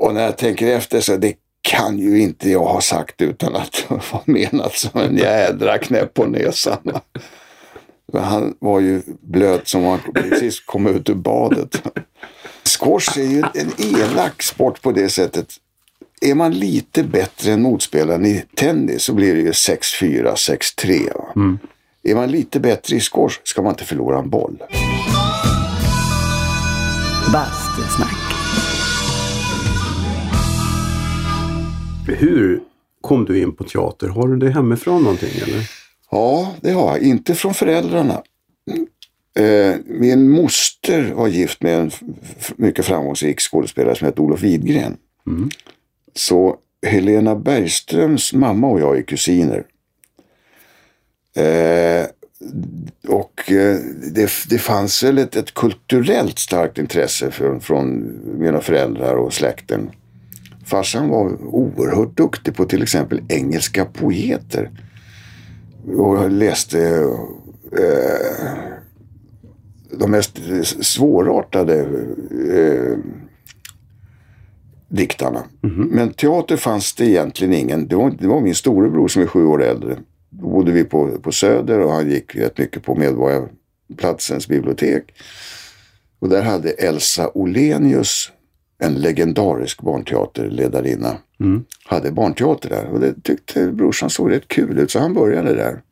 Och 0.00 0.14
när 0.14 0.22
jag 0.22 0.36
tänker 0.36 0.76
efter 0.76 1.00
så 1.00 1.16
det 1.16 1.34
kan 1.62 1.98
ju 1.98 2.20
inte 2.20 2.50
jag 2.50 2.64
ha 2.64 2.80
sagt 2.80 3.22
utan 3.22 3.56
att 3.56 3.72
det 3.88 3.94
var 4.12 4.22
menat 4.24 4.74
som 4.74 5.00
en 5.00 5.16
jädra 5.16 5.78
knäpp 5.78 6.14
på 6.14 6.26
näsan. 6.26 7.00
Han 8.12 8.54
var 8.58 8.80
ju 8.80 9.02
blöt 9.20 9.68
som 9.68 9.84
han 9.84 10.00
precis 10.14 10.60
kom 10.60 10.86
ut 10.86 11.08
ur 11.08 11.14
badet. 11.14 11.82
Squash 12.78 13.18
är 13.18 13.24
ju 13.24 13.42
en 13.54 13.72
elak 13.78 14.42
sport 14.42 14.82
på 14.82 14.92
det 14.92 15.08
sättet. 15.08 15.46
Är 16.20 16.34
man 16.34 16.52
lite 16.52 17.02
bättre 17.02 17.52
än 17.52 17.62
motspelaren 17.62 18.26
i 18.26 18.44
tennis 18.56 19.02
så 19.02 19.12
blir 19.12 19.34
det 19.34 19.40
ju 19.40 19.50
6-4, 19.50 20.34
6-3. 20.34 21.14
va? 21.14 21.58
Är 22.02 22.14
man 22.14 22.30
lite 22.30 22.60
bättre 22.60 22.96
i 22.96 23.00
squash 23.00 23.40
ska 23.44 23.62
man 23.62 23.72
inte 23.72 23.84
förlora 23.84 24.18
en 24.18 24.30
boll. 24.30 24.62
Bastusnack. 27.32 28.19
Hur 32.06 32.60
kom 33.00 33.24
du 33.24 33.42
in 33.42 33.56
på 33.56 33.64
teater? 33.64 34.08
Har 34.08 34.28
du 34.28 34.36
det 34.36 34.50
hemifrån 34.50 35.02
någonting 35.02 35.42
eller? 35.42 35.70
Ja, 36.10 36.54
det 36.60 36.70
har 36.70 36.88
jag. 36.90 37.02
Inte 37.02 37.34
från 37.34 37.54
föräldrarna. 37.54 38.22
Eh, 39.38 39.74
min 39.86 40.30
moster 40.30 41.12
var 41.14 41.28
gift 41.28 41.62
med 41.62 41.78
en 41.80 41.90
mycket 42.56 42.84
framgångsrik 42.84 43.40
skådespelare 43.40 43.96
som 43.96 44.06
hette 44.06 44.20
Olof 44.20 44.42
Widgren. 44.42 44.96
Så 46.14 46.56
Helena 46.86 47.36
Bergströms 47.36 48.32
mamma 48.32 48.66
och 48.66 48.80
jag 48.80 48.98
är 48.98 49.02
kusiner. 49.02 49.64
Eh, 51.36 52.06
och 53.08 53.52
eh, 53.52 53.76
det, 54.14 54.30
det 54.48 54.58
fanns 54.58 55.02
väl 55.02 55.18
ett, 55.18 55.36
ett 55.36 55.54
kulturellt 55.54 56.38
starkt 56.38 56.78
intresse 56.78 57.30
för, 57.30 57.58
från 57.58 58.18
mina 58.38 58.60
föräldrar 58.60 59.14
och 59.14 59.32
släkten. 59.32 59.90
Farsan 60.70 61.08
var 61.08 61.44
oerhört 61.44 62.16
duktig 62.16 62.54
på 62.54 62.64
till 62.64 62.82
exempel 62.82 63.22
engelska 63.28 63.84
poeter. 63.84 64.70
Och 65.96 66.30
läste 66.30 66.80
eh, 67.72 68.70
de 69.98 70.10
mest 70.10 70.38
svårartade 70.80 71.80
eh, 72.54 72.98
diktarna. 74.88 75.44
Men 75.90 76.12
teater 76.12 76.56
fanns 76.56 76.92
det 76.92 77.06
egentligen 77.06 77.54
ingen. 77.54 77.88
Det 77.88 77.96
var, 77.96 78.10
det 78.10 78.28
var 78.28 78.40
min 78.40 78.54
storebror 78.54 79.08
som 79.08 79.22
är 79.22 79.26
sju 79.26 79.44
år 79.44 79.62
äldre. 79.62 79.96
Då 80.30 80.48
bodde 80.48 80.72
vi 80.72 80.84
på, 80.84 81.18
på 81.22 81.32
Söder 81.32 81.78
och 81.78 81.92
han 81.92 82.10
gick 82.10 82.36
rätt 82.36 82.58
mycket 82.58 82.82
på 82.82 82.94
Medborgarplatsens 82.94 84.48
bibliotek. 84.48 85.04
Och 86.18 86.28
där 86.28 86.42
hade 86.42 86.70
Elsa 86.70 87.30
Olenius, 87.34 88.32
en 88.80 88.94
legendarisk 88.94 89.82
barnteaterledarinna, 89.82 91.16
hade 91.84 92.10
barnteater 92.12 92.68
där. 92.68 92.86
Och 92.86 93.00
det 93.00 93.22
tyckte 93.22 93.72
brorsan 93.72 94.10
såg 94.10 94.30
rätt 94.30 94.48
kul 94.48 94.78
ut 94.78 94.90
så 94.90 94.98
han 94.98 95.14
började 95.14 95.54
där. 95.54 95.82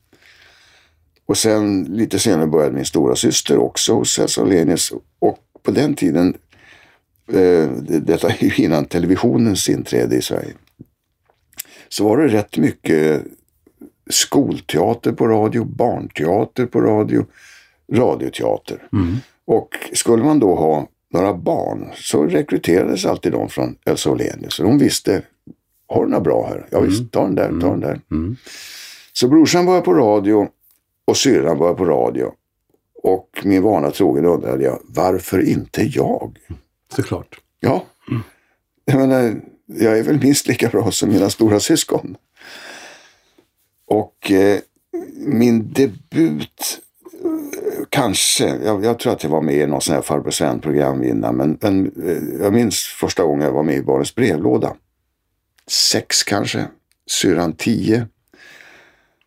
Och 1.26 1.36
sen 1.36 1.84
lite 1.84 2.18
senare 2.18 2.46
började 2.46 2.74
min 2.74 2.84
stora 2.84 3.16
syster 3.16 3.58
också 3.58 3.94
hos 3.94 4.18
Elsa 4.18 4.42
Olenius. 4.42 4.92
Och 5.18 5.38
på 5.62 5.70
den 5.70 5.94
tiden, 5.94 6.34
eh, 7.32 7.70
det- 7.82 8.00
detta 8.00 8.28
är 8.28 8.44
ju 8.44 8.64
innan 8.64 8.84
televisionens 8.84 9.68
inträde 9.68 10.16
i 10.16 10.22
Sverige, 10.22 10.52
så 11.88 12.04
var 12.04 12.18
det 12.18 12.28
rätt 12.28 12.56
mycket 12.58 13.24
skolteater 14.10 15.12
på 15.12 15.26
radio, 15.28 15.64
barnteater 15.64 16.66
på 16.66 16.80
radio, 16.80 17.26
radioteater. 17.92 18.88
Och 19.46 19.68
skulle 19.92 20.24
man 20.24 20.38
då 20.40 20.54
ha 20.54 20.88
några 21.10 21.34
barn 21.34 21.90
så 21.94 22.24
rekryterades 22.26 23.04
alltid 23.04 23.32
de 23.32 23.48
från 23.48 23.76
Elsa 23.84 24.10
Åhlenius. 24.10 24.54
Så 24.54 24.62
de 24.62 24.78
visste, 24.78 25.22
har 25.86 26.04
du 26.04 26.10
några 26.10 26.20
bra 26.24 26.46
här? 26.48 26.66
Ja 26.70 26.80
visst, 26.80 27.12
ta 27.12 27.22
den 27.22 27.34
där, 27.34 27.60
ta 27.60 27.70
den 27.70 27.80
där. 27.80 28.00
Så 29.12 29.28
brorsan 29.28 29.66
började 29.66 29.84
på 29.84 29.94
radio 29.94 30.48
och 31.04 31.16
syrran 31.16 31.58
började 31.58 31.78
på 31.78 31.84
radio. 31.84 32.32
Och 33.02 33.40
min 33.44 33.62
vana 33.62 33.90
trogen 33.90 34.24
undrade 34.24 34.64
jag, 34.64 34.78
varför 34.84 35.48
inte 35.48 35.82
jag? 35.82 36.38
Såklart. 36.96 37.40
Ja, 37.60 37.84
jag 38.84 38.96
menar, 38.96 39.40
jag 39.66 39.98
är 39.98 40.02
väl 40.02 40.20
minst 40.22 40.46
lika 40.46 40.68
bra 40.68 40.90
som 40.90 41.08
mina 41.08 41.30
stora 41.30 41.60
syskon. 41.60 42.16
Och 43.86 44.30
eh, 44.30 44.58
min 45.16 45.72
debut, 45.72 46.80
kanske, 47.88 48.46
jag, 48.46 48.84
jag 48.84 48.98
tror 48.98 49.12
att 49.12 49.22
jag 49.22 49.30
var 49.30 49.42
med 49.42 49.54
i 49.54 49.66
någon 49.66 49.80
sån 49.80 49.94
här 49.94 50.02
farbror 50.02 50.30
Sven-program 50.30 51.04
innan, 51.04 51.36
men, 51.36 51.58
men 51.60 51.92
eh, 52.06 52.42
jag 52.42 52.52
minns 52.52 52.76
första 52.76 53.22
gången 53.22 53.44
jag 53.44 53.52
var 53.52 53.62
med 53.62 53.76
i 53.76 53.82
Barnens 53.82 54.14
brevlåda. 54.14 54.74
Sex 55.66 56.22
kanske, 56.22 56.66
syrran 57.10 57.52
tio. 57.52 58.06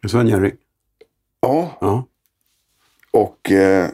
Sven-Jerry. 0.07 0.51
Ja, 1.41 1.77
Ja. 1.81 2.07
Och 3.11 3.51
eh, 3.51 3.89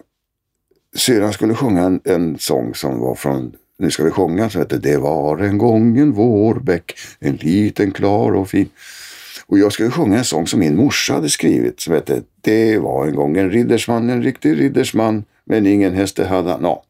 syrran 0.95 1.33
skulle 1.33 1.55
sjunga 1.55 1.81
en, 1.83 2.01
en 2.03 2.37
sång 2.39 2.75
som 2.75 2.99
var 2.99 3.15
från 3.15 3.55
Nu 3.77 3.91
ska 3.91 4.03
vi 4.03 4.11
sjunga 4.11 4.49
som 4.49 4.61
heter 4.61 4.77
Det 4.77 4.97
var 4.97 5.37
en 5.37 5.57
gång 5.57 5.97
en 5.97 6.11
vårbäck, 6.11 6.97
en 7.19 7.35
liten 7.35 7.91
klar 7.91 8.31
och 8.35 8.49
fin. 8.49 8.69
Och 9.49 9.59
jag 9.59 9.71
skulle 9.71 9.91
sjunga 9.91 10.17
en 10.17 10.25
sång 10.25 10.47
som 10.47 10.59
min 10.59 10.75
morsa 10.75 11.13
hade 11.13 11.29
skrivit 11.29 11.79
som 11.79 11.93
hette 11.93 12.21
Det 12.41 12.77
var 12.77 13.07
en 13.07 13.15
gång 13.15 13.37
en 13.37 13.51
riddersman, 13.51 14.09
en 14.09 14.23
riktig 14.23 14.59
riddersman, 14.59 15.23
men 15.45 15.67
ingen 15.67 15.93
häste 15.93 16.25
hade 16.25 16.51
han. 16.51 16.63
Ja. 16.63 16.83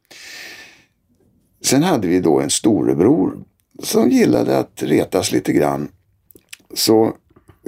Sen 1.63 1.83
hade 1.83 2.07
vi 2.07 2.19
då 2.19 2.39
en 2.39 2.49
storebror 2.49 3.37
som 3.83 4.09
gillade 4.09 4.57
att 4.57 4.83
retas 4.83 5.31
lite 5.31 5.53
grann. 5.53 5.87
Så 6.73 7.13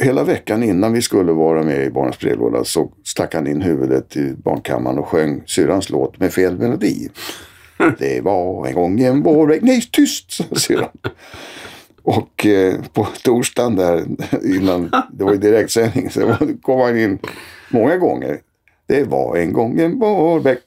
hela 0.01 0.24
veckan 0.24 0.63
innan 0.63 0.93
vi 0.93 1.01
skulle 1.01 1.31
vara 1.31 1.63
med 1.63 1.86
i 1.86 1.89
Barnens 1.89 2.19
brevlåda 2.19 2.63
så 2.63 2.91
stack 3.03 3.34
han 3.34 3.48
in 3.48 3.62
huvudet 3.62 4.17
i 4.17 4.34
barnkammaren 4.34 4.98
och 4.98 5.08
sjöng 5.08 5.43
syrrans 5.46 5.89
låt 5.89 6.19
med 6.19 6.34
fel 6.34 6.58
melodi. 6.58 7.10
Det 8.00 8.22
var 8.22 8.67
en 8.67 8.74
gång 8.74 9.01
en 9.01 9.24
vårväg. 9.24 9.63
Nej, 9.63 9.81
tyst, 9.91 10.31
sa 10.31 10.43
syrran. 10.55 10.89
Och 12.09 12.45
eh, 12.45 12.81
på 12.93 13.07
torsdagen 13.23 13.75
där 13.75 14.05
innan, 14.43 14.91
det 15.11 15.23
var 15.23 15.31
ju 15.31 15.37
direktsändning, 15.37 16.09
så 16.09 16.35
kom 16.61 16.79
han 16.79 16.99
in 16.99 17.19
många 17.69 17.97
gånger. 17.97 18.39
Det 18.87 19.03
var 19.03 19.37
en 19.37 19.53
gång 19.53 19.79
en 19.79 19.99
vårbäck. 19.99 20.63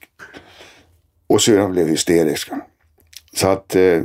Och 1.27 1.41
syrran 1.41 1.71
blev 1.71 1.87
hysterisk. 1.87 2.49
Så 3.33 3.47
att 3.47 3.75
eh, 3.75 4.01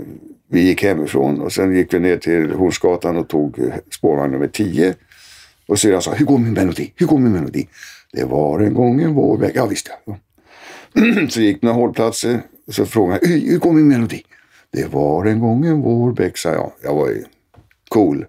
vi 0.49 0.61
gick 0.61 0.83
hemifrån 0.83 1.41
och 1.41 1.53
sen 1.53 1.75
gick 1.77 1.95
vi 1.95 1.99
ner 1.99 2.17
till 2.17 2.53
Hornsgatan 2.53 3.17
och 3.17 3.29
tog 3.29 3.59
eh, 3.59 3.75
spårvagn 3.91 4.33
nummer 4.33 4.49
10. 4.49 4.95
Och 5.67 5.79
syrran 5.79 6.03
sa, 6.03 6.13
hur 6.15 6.25
går 6.25 6.39
min 6.39 6.53
melodi? 6.53 6.93
Hur 6.97 7.07
går 7.07 7.19
min 7.19 7.33
melodi? 7.33 7.69
Det 8.13 8.25
var 8.25 8.61
en 8.61 8.75
gång 8.75 9.03
en 9.03 9.15
vårbäck. 9.15 9.53
Ja 9.55 9.67
visst 9.67 9.91
ja. 10.07 10.17
så 11.29 11.41
gick 11.41 11.63
några 11.63 11.77
hållplatser 11.77 12.41
och 12.67 12.75
så 12.75 12.87
frågade 12.87 13.21
jag, 13.23 13.29
hur 13.29 13.59
går 13.59 13.73
min 13.73 13.89
melodi? 13.89 14.23
Det 14.73 14.87
var 14.87 15.25
en 15.25 15.41
gång 15.41 15.67
en 15.67 15.83
vårbäck, 15.83 16.39
sa 16.39 16.49
jag. 16.49 16.73
Jag 16.83 16.95
var 16.95 17.09
ju 17.09 17.25
cool. 17.89 18.27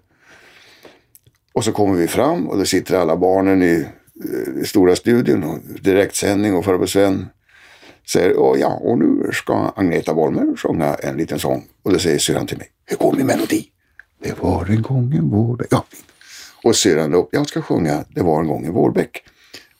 Och 1.52 1.64
så 1.64 1.72
kommer 1.72 1.94
vi 1.96 2.08
fram 2.08 2.48
och 2.48 2.58
då 2.58 2.64
sitter 2.64 2.94
alla 2.94 3.16
barnen 3.16 3.62
i, 3.62 3.86
eh, 4.24 4.62
i 4.62 4.64
stora 4.64 4.96
studion 4.96 5.44
och 5.44 5.58
direktsändning 5.80 6.54
och 6.54 6.64
farbror 6.64 6.86
Sven 6.86 7.28
säger 8.12 8.38
Åh, 8.38 8.60
ja, 8.60 8.68
och 8.68 8.98
nu 8.98 9.30
ska 9.32 9.72
Agneta 9.76 10.14
Bolmer 10.14 10.56
sjunga 10.56 10.94
en 10.94 11.16
liten 11.16 11.38
sång. 11.38 11.64
Och 11.82 11.92
då 11.92 11.98
säger 11.98 12.18
syrran 12.18 12.46
till 12.46 12.58
mig, 12.58 12.68
hur 12.86 12.96
går 12.96 13.12
min 13.16 13.26
melodi? 13.26 13.68
Det 14.22 14.38
var 14.38 14.66
en 14.70 14.82
gång 14.82 15.14
en 15.14 15.30
vårbäck. 15.30 15.68
Ja. 15.70 15.84
Och 16.64 16.76
syrran 16.76 17.14
upp, 17.14 17.28
jag 17.32 17.48
ska 17.48 17.62
sjunga 17.62 18.04
Det 18.08 18.22
var 18.22 18.40
en 18.40 18.46
gång 18.46 18.66
en 18.66 18.72
vårbäck. 18.72 19.22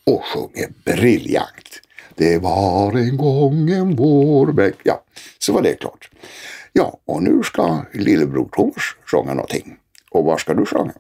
Och 0.07 0.23
sjunger 0.25 0.69
briljant. 0.85 1.83
Det 2.21 2.39
var 2.39 2.97
en 2.97 3.17
gång 3.17 3.71
en 3.71 3.97
vårbäck. 3.97 4.75
Ja, 4.83 5.05
så 5.39 5.53
var 5.53 5.63
det 5.63 5.75
klart. 5.75 6.11
Ja, 6.73 7.01
och 7.05 7.23
nu 7.23 7.43
ska 7.43 7.85
lillebror 7.93 8.49
Thomas 8.49 8.83
sjunga 9.05 9.35
någonting. 9.35 9.77
Och 10.11 10.25
vad 10.25 10.41
ska 10.41 10.55
du 10.55 10.67
sjunga? 10.67 10.93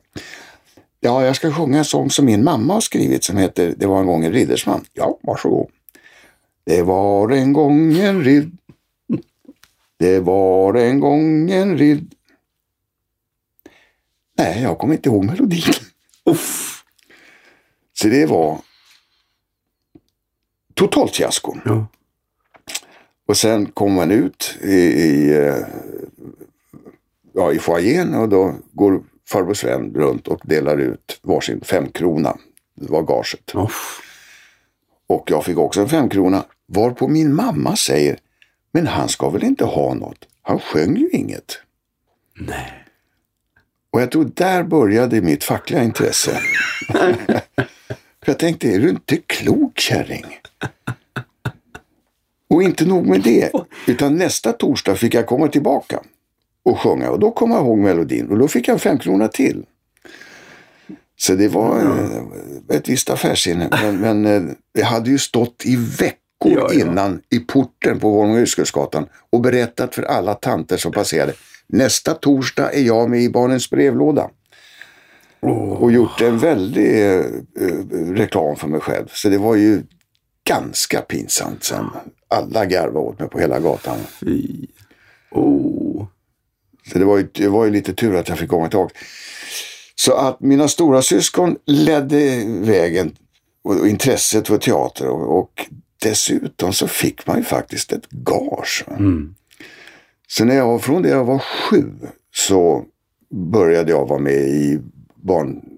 Ja, 1.01 1.25
jag 1.25 1.37
ska 1.37 1.53
sjunga 1.53 1.79
en 1.79 1.85
sång 1.85 2.11
som 2.11 2.25
min 2.25 2.45
mamma 2.45 2.75
har 2.75 2.81
skrivit 2.81 3.25
som 3.25 3.37
heter 3.37 3.75
Det 3.77 3.87
var 3.87 4.01
en 4.01 4.07
gång 4.07 4.25
en 4.25 4.33
riddersman. 4.33 4.85
Ja, 4.93 5.19
varsågod. 5.23 5.71
Det 6.65 6.83
var 6.83 7.31
en 7.31 7.53
gång 7.53 7.99
en 7.99 8.25
ridd. 8.25 8.57
Det 9.99 10.21
var 10.21 10.75
en 10.75 11.01
gång 11.01 11.51
en 11.51 11.79
ridd. 11.79 12.15
Nej, 14.39 14.63
jag 14.63 14.79
kommer 14.79 14.95
inte 14.95 15.09
ihåg 15.09 15.25
melodin. 15.25 15.73
Uff. 16.25 16.83
Så 17.93 18.09
det 18.09 18.27
var 18.27 18.59
totalt 20.81 21.17
fiasko. 21.17 21.57
Ja. 21.65 21.87
Och 23.29 23.37
sen 23.37 23.67
kom 23.67 23.93
man 23.93 24.11
ut 24.11 24.59
i, 24.63 24.77
i, 24.77 25.37
eh, 25.37 25.57
ja, 27.35 27.53
i 27.53 27.59
foajén 27.59 28.15
och 28.15 28.29
då 28.29 28.55
går 28.73 29.03
farbror 29.29 29.55
Sven 29.55 29.95
runt 29.95 30.29
och 30.29 30.41
delar 30.45 30.79
ut 30.79 31.21
varsin 31.23 31.61
femkrona. 31.61 32.37
Det 32.75 32.93
var 32.93 33.03
gaget. 33.03 33.55
Uff. 33.55 34.01
Och 35.07 35.31
jag 35.31 35.45
fick 35.45 35.59
också 35.59 35.81
en 35.81 35.89
femkrona. 35.89 36.45
Varpå 36.67 37.09
min 37.09 37.35
mamma 37.35 37.77
säger, 37.77 38.19
men 38.73 38.87
han 38.87 39.09
ska 39.09 39.31
väl 39.31 39.45
inte 39.45 39.65
ha 39.65 39.95
något? 39.95 40.29
Han 40.43 40.59
sjöng 40.59 40.97
ju 40.97 41.11
inget. 41.11 41.59
Nej. 42.39 42.85
Och 43.91 44.01
jag 44.01 44.11
tror 44.11 44.31
där 44.35 44.63
började 44.63 45.21
mitt 45.21 45.45
fackliga 45.45 45.83
intresse. 45.83 46.41
För 48.25 48.33
jag 48.33 48.39
tänkte, 48.39 48.69
är 48.69 48.79
du 48.79 48.91
inte 48.91 49.17
klok 49.17 49.79
kärring? 49.79 50.41
Och 52.51 52.63
inte 52.63 52.85
nog 52.85 53.07
med 53.07 53.23
det, 53.23 53.51
utan 53.87 54.17
nästa 54.17 54.53
torsdag 54.53 54.97
fick 54.97 55.15
jag 55.15 55.27
komma 55.27 55.49
tillbaka 55.49 56.01
och 56.65 56.81
sjunga. 56.81 57.11
Och 57.11 57.19
då 57.19 57.31
kom 57.31 57.51
jag 57.51 57.61
ihåg 57.61 57.79
melodin 57.79 58.29
och 58.31 58.39
då 58.39 58.49
fick 58.49 58.69
jag 58.69 58.73
en 58.73 58.79
femkrona 58.79 59.29
till. 59.29 59.65
Så 61.17 61.35
det 61.35 61.49
var 61.49 61.81
eh, 61.81 62.77
ett 62.77 62.89
visst 62.89 63.11
affärssinne. 63.11 63.69
Men, 63.83 64.01
men 64.01 64.27
eh, 64.27 64.53
jag 64.73 64.87
hade 64.87 65.11
ju 65.11 65.19
stått 65.19 65.63
i 65.65 65.77
veckor 65.77 66.21
Ja, 66.45 66.71
ja. 66.73 66.81
innan 66.81 67.21
i 67.31 67.39
porten 67.39 68.01
på 68.01 68.11
Volvo 68.11 68.39
Yrskesgatan 68.39 69.07
och 69.31 69.41
berättat 69.41 69.95
för 69.95 70.03
alla 70.03 70.35
tanter 70.35 70.77
som 70.77 70.93
passerade. 70.93 71.33
Nästa 71.67 72.15
torsdag 72.15 72.73
är 72.73 72.83
jag 72.83 73.11
med 73.11 73.23
i 73.23 73.31
Barnens 73.31 73.71
brevlåda. 73.71 74.31
Och 75.79 75.93
gjort 75.93 76.21
en 76.21 76.39
väldig 76.39 77.05
eh, 77.05 77.25
eh, 77.61 78.13
reklam 78.13 78.57
för 78.57 78.69
mig 78.69 78.81
själv. 78.81 79.07
Så 79.13 79.29
det 79.29 79.39
var 79.39 79.55
ju 79.55 79.83
ganska 80.45 81.01
pinsamt 81.01 81.65
sen. 81.65 81.87
Alla 82.29 82.65
garvade 82.65 82.99
åt 82.99 83.19
mig 83.19 83.29
på 83.29 83.39
hela 83.39 83.61
gatan. 83.61 83.99
Fy. 84.21 84.67
Oh. 85.31 86.07
Så 86.93 86.99
det 86.99 87.05
var 87.05 87.19
ju, 87.19 87.29
det 87.33 87.49
var 87.49 87.65
ju 87.65 87.71
lite 87.71 87.95
tur 87.95 88.17
att 88.17 88.29
jag 88.29 88.39
fick 88.39 88.51
komma 88.51 88.69
tillbaka. 88.69 88.95
Så 89.95 90.13
att 90.13 90.41
mina 90.41 90.69
stora 90.69 91.03
syskon 91.03 91.57
ledde 91.67 92.45
vägen 92.47 93.17
och, 93.63 93.89
intresset 93.89 94.49
för 94.49 94.59
teater 94.59 95.09
och, 95.09 95.39
och 95.39 95.67
dessutom 96.03 96.73
så 96.73 96.89
fick 96.89 97.27
man 97.27 97.39
ju 97.39 97.45
faktiskt 97.45 97.93
ett 97.93 98.11
gage. 98.11 98.85
Mm. 98.89 99.35
Så 100.29 100.45
när 100.45 100.55
jag 100.55 100.67
var, 100.67 100.79
från 100.79 101.03
det 101.03 101.09
jag 101.09 101.25
var 101.25 101.39
sju 101.39 101.93
så 102.35 102.85
började 103.53 103.91
jag 103.91 104.09
vara 104.09 104.19
med 104.19 104.41
i 104.41 104.81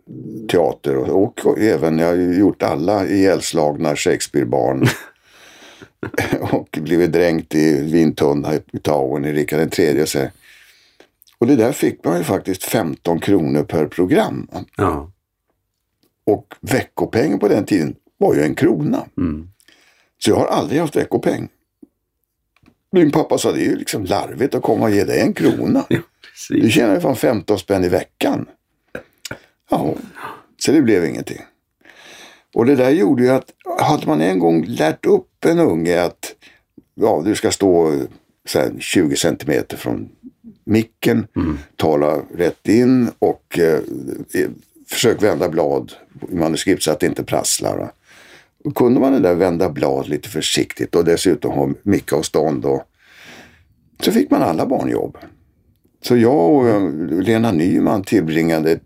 barnteater 0.06 0.96
och, 0.96 1.22
och, 1.22 1.46
och 1.46 1.58
även 1.58 1.98
jag 1.98 2.06
har 2.06 2.14
ju 2.14 2.38
gjort 2.38 2.62
alla 2.62 3.06
ihjälslagna 3.06 3.96
Shakespeare-barn. 3.96 4.86
och 6.52 6.78
blivit 6.80 7.12
dränkt 7.12 7.54
i 7.54 7.82
vintunna 7.82 8.54
i 8.54 8.78
Tauen 8.82 9.24
i 9.24 9.32
Rikard 9.32 9.78
III. 9.78 10.06
Så. 10.06 10.28
Och 11.38 11.46
det 11.46 11.56
där 11.56 11.72
fick 11.72 12.04
man 12.04 12.18
ju 12.18 12.24
faktiskt 12.24 12.64
15 12.64 13.20
kronor 13.20 13.64
per 13.64 13.86
program. 13.86 14.48
Ja. 14.76 15.12
Och 16.24 16.54
veckopengen 16.60 17.38
på 17.38 17.48
den 17.48 17.64
tiden 17.64 17.96
var 18.18 18.34
ju 18.34 18.42
en 18.42 18.54
krona. 18.54 19.06
Mm. 19.18 19.48
Så 20.18 20.30
jag 20.30 20.36
har 20.36 20.46
aldrig 20.46 20.80
haft 20.80 20.96
veckopeng. 20.96 21.48
Min 22.92 23.10
pappa 23.10 23.38
sa 23.38 23.52
det 23.52 23.60
är 23.60 23.70
ju 23.70 23.76
liksom 23.76 24.04
larvigt 24.04 24.54
att 24.54 24.62
komma 24.62 24.84
och 24.84 24.90
ge 24.90 25.04
dig 25.04 25.20
en 25.20 25.32
krona. 25.32 25.84
Du 26.48 26.60
Precis. 26.60 26.74
tjänar 26.74 26.94
ju 26.94 27.00
fan 27.00 27.16
15 27.16 27.58
spänn 27.58 27.84
i 27.84 27.88
veckan. 27.88 28.46
Ja, 29.72 29.94
så 30.58 30.72
det 30.72 30.82
blev 30.82 31.04
ingenting. 31.04 31.40
Och 32.54 32.66
det 32.66 32.76
där 32.76 32.90
gjorde 32.90 33.22
ju 33.22 33.28
att 33.28 33.52
hade 33.80 34.06
man 34.06 34.20
en 34.20 34.38
gång 34.38 34.64
lärt 34.64 35.06
upp 35.06 35.44
en 35.44 35.58
unge 35.58 36.02
att 36.02 36.34
ja, 36.94 37.22
du 37.24 37.34
ska 37.34 37.50
stå 37.50 37.90
här, 38.54 38.72
20 38.78 39.16
centimeter 39.16 39.76
från 39.76 40.08
micken, 40.64 41.26
tala 41.76 42.22
rätt 42.34 42.68
in 42.68 43.10
och 43.18 43.58
eh, 43.58 43.80
försök 44.86 45.22
vända 45.22 45.48
blad 45.48 45.92
i 46.30 46.34
manuskript 46.34 46.82
så 46.82 46.90
att 46.90 47.00
det 47.00 47.06
inte 47.06 47.24
prasslar. 47.24 47.78
Va? 47.78 47.90
Och 48.64 48.74
kunde 48.74 49.00
man 49.00 49.12
det 49.12 49.18
där 49.18 49.34
vända 49.34 49.70
blad 49.70 50.08
lite 50.08 50.28
försiktigt 50.28 50.94
och 50.94 51.04
dessutom 51.04 51.52
ha 51.52 51.70
micka 51.82 52.16
och 52.16 52.26
stånd 52.26 52.64
och 52.64 52.82
så 54.00 54.12
fick 54.12 54.30
man 54.30 54.42
alla 54.42 54.66
barnjobb. 54.66 55.18
Så 56.02 56.16
jag 56.16 56.50
och 56.50 56.68
eh, 56.68 56.90
Lena 57.10 57.52
Nyman 57.52 58.02
tillbringade 58.02 58.80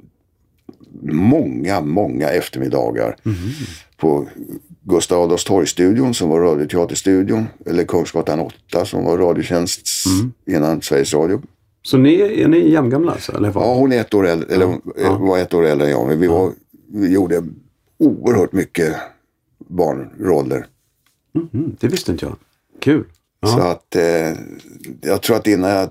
många, 1.03 1.81
många 1.81 2.29
eftermiddagar 2.29 3.17
på 3.97 4.27
Gustav 4.83 5.23
Adolfs 5.23 5.44
torgstudion 5.44 6.14
som 6.14 6.29
var 6.29 6.40
radioteaterstudion. 6.40 7.47
Eller 7.66 7.85
Kungsgatan 7.85 8.40
8 8.40 8.85
som 8.85 9.05
var 9.05 9.18
Radiotjänst 9.18 9.88
innan 10.47 10.83
Sveriges 10.83 11.14
Radio. 11.14 11.42
Så 11.83 11.99
ni, 11.99 12.20
är 12.42 12.49
ni 12.49 12.70
jämngamla 12.70 13.12
alltså? 13.12 13.37
Eller 13.37 13.51
vad? 13.51 13.64
Ja, 13.64 13.75
hon 13.75 13.92
är 13.92 14.01
ett 14.01 14.14
år 14.14 14.27
äldre, 14.27 14.55
eller 14.55 14.66
eh, 14.97 15.20
var 15.20 15.38
ett 15.38 15.55
år 15.55 15.66
äldre 15.66 15.87
än 15.87 15.92
jag. 15.92 16.07
Men 16.07 16.20
vi, 16.20 16.27
var, 16.27 16.53
vi 16.88 17.12
gjorde 17.12 17.44
oerhört 17.99 18.53
mycket 18.53 18.97
barnroller. 19.59 20.66
Mm, 21.35 21.77
det 21.81 21.88
visste 21.88 22.12
inte 22.12 22.27
jag. 22.27 22.37
Kul. 22.81 23.05
Ja. 23.40 23.49
Så 23.49 23.61
att 23.61 23.97
eh, 23.97 24.38
jag 25.01 25.23
tror 25.23 25.37
att 25.37 25.47
innan 25.47 25.70
jag 25.70 25.90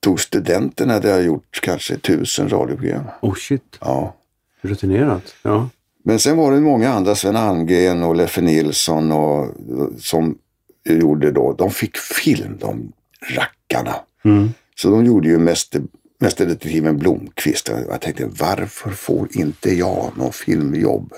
tog 0.00 0.20
studenten 0.20 0.90
hade 0.90 1.08
jag 1.08 1.24
gjort 1.24 1.60
kanske 1.62 1.98
tusen 1.98 2.48
radioprogram. 2.48 3.04
Oh 3.22 3.34
shit. 3.34 3.76
Ja. 3.80 4.14
Rutinerat. 4.60 5.34
Ja. 5.42 5.68
Men 6.04 6.18
sen 6.18 6.36
var 6.36 6.52
det 6.52 6.60
många 6.60 6.92
andra, 6.92 7.14
Sven 7.14 7.36
Almgren 7.36 8.02
och 8.02 8.16
Leffe 8.16 8.40
Nilsson 8.40 9.12
och, 9.12 9.54
som 9.98 10.38
gjorde 10.84 11.30
då, 11.30 11.52
de 11.52 11.70
fick 11.70 11.96
film, 11.96 12.56
de 12.60 12.92
rackarna. 13.36 13.94
Mm. 14.24 14.48
Så 14.76 14.90
de 14.90 15.04
gjorde 15.04 15.28
ju 15.28 15.38
Mäster, 15.38 15.82
Mästerdetektiven 16.20 16.98
Blomkvist. 16.98 17.70
Jag 17.88 18.00
tänkte, 18.00 18.26
varför 18.26 18.90
får 18.90 19.28
inte 19.32 19.74
jag 19.74 20.12
någon 20.16 20.32
filmjobb? 20.32 21.12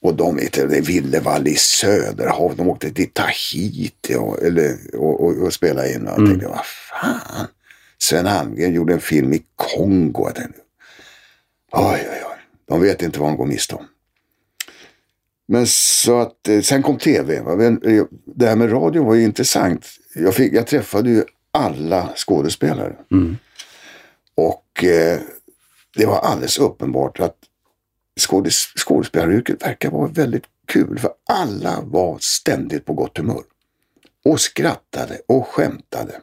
Och 0.00 0.14
de 0.14 0.36
vet, 0.36 0.52
det 0.52 0.76
är 0.76 0.82
Villevall 0.82 1.48
i 1.48 1.54
Söderhav, 1.54 2.56
de 2.56 2.68
åkte 2.68 2.90
till 2.90 3.10
Tahiti 3.10 4.14
och, 4.18 4.42
eller, 4.42 4.76
och, 4.94 5.24
och, 5.24 5.36
och 5.36 5.52
spelade 5.52 5.94
in. 5.94 6.08
Och 6.08 6.20
jag 6.20 6.28
tänkte, 6.28 6.48
vad 6.48 6.66
fan. 6.90 7.46
Sven 7.98 8.26
Almgren 8.26 8.74
gjorde 8.74 8.92
en 8.92 9.00
film 9.00 9.32
i 9.32 9.42
Kongo. 9.56 10.26
Jag 10.26 10.34
tänkte, 10.34 10.60
oj, 11.72 12.06
oj, 12.10 12.22
oj. 12.30 12.38
De 12.68 12.80
vet 12.80 13.02
inte 13.02 13.20
vad 13.20 13.28
de 13.30 13.36
går 13.36 13.46
miste 13.46 13.74
om. 13.74 13.86
Men 15.48 15.66
så 15.66 16.20
att, 16.20 16.48
eh, 16.48 16.60
sen 16.60 16.82
kom 16.82 16.98
tv. 16.98 17.36
eh, 17.36 18.04
Det 18.26 18.46
här 18.48 18.56
med 18.56 18.72
radio 18.72 19.04
var 19.04 19.14
ju 19.14 19.24
intressant. 19.24 19.86
Jag, 20.14 20.34
fick, 20.34 20.52
jag 20.52 20.66
träffade 20.66 21.10
ju 21.10 21.24
alla 21.50 22.12
skådespelare. 22.16 22.96
Och 24.34 24.84
eh, 24.84 25.20
det 25.96 26.06
var 26.06 26.18
alldeles 26.18 26.58
uppenbart 26.58 27.20
att 27.20 27.36
skådes, 28.20 28.64
skådespelaryrket 28.76 29.62
verkar 29.62 29.90
vara 29.90 30.08
väldigt 30.08 30.44
kul. 30.66 30.98
För 30.98 31.10
alla 31.28 31.80
var 31.80 32.18
ständigt 32.20 32.84
på 32.84 32.92
gott 32.94 33.18
humör. 33.18 33.42
Och 34.24 34.40
skrattade 34.40 35.20
och 35.28 35.48
skämtade. 35.48 36.20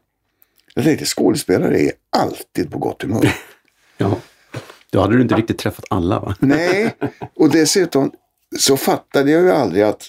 Jag 0.76 0.84
tänkte 0.86 1.06
skådespelare 1.06 1.80
är 1.80 1.92
alltid 2.10 2.72
på 2.72 2.78
gott 2.78 3.02
humör. 3.02 3.36
ja. 3.98 4.20
Då 4.91 5.02
hade 5.02 5.15
du 5.15 5.21
inte 5.21 5.36
riktigt 5.36 5.58
träffat 5.58 5.86
alla 5.89 6.19
va? 6.19 6.36
Nej, 6.39 6.95
och 7.36 7.49
dessutom 7.49 8.12
så 8.60 8.78
fattade 8.78 9.32
jag 9.32 9.41
ju 9.41 9.52
aldrig 9.52 9.84
att 9.84 10.08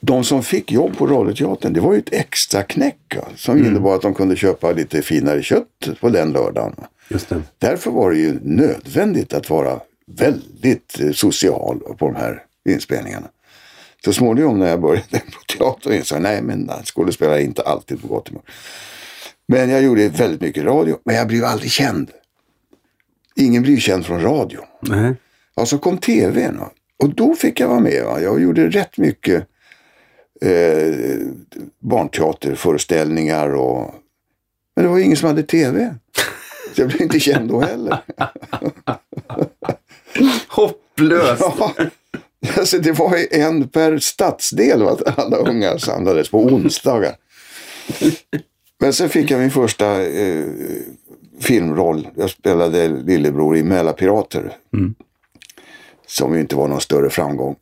de 0.00 0.24
som 0.24 0.42
fick 0.42 0.72
jobb 0.72 0.98
på 0.98 1.06
Radioteatern, 1.06 1.72
det 1.72 1.80
var 1.80 1.92
ju 1.92 1.98
ett 1.98 2.12
extra 2.12 2.62
knäck 2.62 3.16
va, 3.16 3.24
som 3.36 3.58
innebar 3.58 3.94
att 3.94 4.02
de 4.02 4.14
kunde 4.14 4.36
köpa 4.36 4.72
lite 4.72 5.02
finare 5.02 5.42
kött 5.42 5.88
på 6.00 6.08
den 6.08 6.32
lördagen. 6.32 6.74
Just 7.08 7.28
det. 7.28 7.42
Därför 7.58 7.90
var 7.90 8.10
det 8.10 8.16
ju 8.16 8.38
nödvändigt 8.42 9.34
att 9.34 9.50
vara 9.50 9.80
väldigt 10.06 11.00
eh, 11.00 11.12
social 11.12 11.78
på 11.78 12.06
de 12.06 12.16
här 12.16 12.42
inspelningarna. 12.68 13.26
Så 14.04 14.12
småningom 14.12 14.58
när 14.58 14.68
jag 14.68 14.80
började 14.80 15.08
på 15.08 15.56
teatern 15.58 15.92
insåg 15.92 16.16
jag, 16.16 16.22
nej 16.22 16.42
men 16.42 16.70
skådespelare 16.84 17.40
är 17.40 17.44
inte 17.44 17.62
alltid 17.62 18.02
på 18.02 18.08
gott 18.08 18.28
humör. 18.28 18.42
Men 19.48 19.70
jag 19.70 19.82
gjorde 19.82 20.08
väldigt 20.08 20.40
mycket 20.40 20.64
radio, 20.64 20.98
men 21.04 21.14
jag 21.14 21.28
blev 21.28 21.44
aldrig 21.44 21.70
känd. 21.70 22.10
Ingen 23.36 23.62
blir 23.62 23.76
känd 23.76 24.06
från 24.06 24.20
radio. 24.20 24.60
Nej. 24.80 25.14
Ja, 25.54 25.66
så 25.66 25.78
kom 25.78 25.98
tvn. 25.98 26.58
va. 26.58 26.70
Och 26.96 27.14
då 27.14 27.34
fick 27.34 27.60
jag 27.60 27.68
vara 27.68 27.80
med. 27.80 28.04
Va? 28.04 28.20
Jag 28.20 28.42
gjorde 28.42 28.68
rätt 28.68 28.98
mycket 28.98 29.46
eh, 30.40 30.94
barnteaterföreställningar. 31.78 33.54
Och... 33.54 33.94
Men 34.76 34.84
det 34.84 34.90
var 34.90 34.98
ingen 34.98 35.16
som 35.16 35.28
hade 35.28 35.42
tv. 35.42 35.94
Så 36.74 36.80
jag 36.80 36.88
blev 36.88 37.02
inte 37.02 37.20
känd 37.20 37.48
då 37.50 37.60
heller. 37.60 37.98
Hopplöst! 40.48 41.42
Ja, 41.58 41.74
alltså 42.56 42.78
det 42.78 42.92
var 42.92 43.34
en 43.34 43.68
per 43.68 43.98
stadsdel. 43.98 44.82
Va? 44.82 44.98
Alla 45.16 45.36
ungar 45.36 45.78
samlades 45.78 46.30
på 46.30 46.44
onsdagar. 46.44 47.16
Men 48.80 48.92
sen 48.92 49.08
fick 49.08 49.30
jag 49.30 49.40
min 49.40 49.50
första 49.50 50.02
eh, 50.02 50.44
filmroll. 51.38 52.08
Jag 52.16 52.30
spelade 52.30 52.88
lillebror 52.88 53.56
i 53.56 53.62
Mälarpirater. 53.62 54.56
Som 56.06 56.34
ju 56.34 56.40
inte 56.40 56.56
var 56.56 56.68
någon 56.68 56.80
större 56.80 57.10
framgång. 57.10 57.56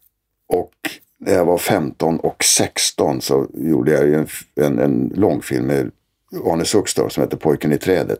Och 0.48 0.72
när 1.18 1.34
jag 1.34 1.44
var 1.44 1.58
15 1.58 2.18
och 2.18 2.44
16 2.44 3.20
så 3.20 3.46
gjorde 3.54 3.92
jag 3.92 4.06
ju 4.06 4.14
en, 4.14 4.26
en, 4.54 4.78
en 4.78 5.12
långfilm 5.16 5.66
med 5.66 5.90
Arne 6.44 6.64
Suckstorp 6.64 7.12
som 7.12 7.22
heter 7.22 7.36
Pojken 7.36 7.72
i 7.72 7.78
trädet. 7.78 8.18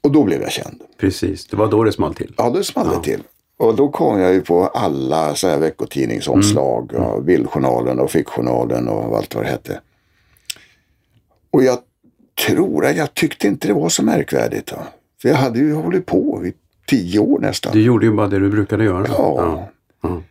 Och 0.00 0.12
då 0.12 0.24
blev 0.24 0.42
jag 0.42 0.52
känd. 0.52 0.82
Precis, 0.96 1.46
det 1.46 1.56
var 1.56 1.70
då 1.70 1.84
det 1.84 1.92
small 1.92 2.14
till. 2.14 2.34
Ja, 2.36 2.50
då 2.50 2.62
small 2.62 2.88
det 2.88 3.02
till. 3.02 3.22
Och 3.56 3.76
då 3.76 3.88
kom 3.88 4.20
jag 4.20 4.32
ju 4.34 4.40
på 4.40 4.66
alla 4.66 5.34
så 5.34 5.48
här 5.48 5.58
veckotidningsomslag. 5.58 6.92
Mm. 6.92 7.02
Ja, 7.02 7.20
Bildjournalen 7.20 8.00
och 8.00 8.10
Fickjournalen 8.10 8.88
och 8.88 9.16
allt 9.16 9.34
vad 9.34 9.44
det 9.44 9.50
hette. 9.50 9.80
Och 11.50 11.62
jag 11.62 11.78
tror 12.46 12.86
att 12.86 12.96
jag 12.96 13.14
tyckte 13.14 13.46
inte 13.46 13.68
det 13.68 13.74
var 13.74 13.88
så 13.88 14.02
märkvärdigt. 14.02 14.66
Då. 14.66 14.76
För 15.22 15.28
jag 15.28 15.36
hade 15.36 15.58
ju 15.58 15.72
hållit 15.74 16.06
på 16.06 16.42
i 16.46 16.52
tio 16.86 17.18
år 17.18 17.38
nästan. 17.38 17.72
Du 17.72 17.82
gjorde 17.82 18.06
ju 18.06 18.12
bara 18.12 18.26
det 18.26 18.38
du 18.38 18.50
brukade 18.50 18.84
göra. 18.84 19.06
Ja. 19.08 19.68
Ja. 20.02 20.22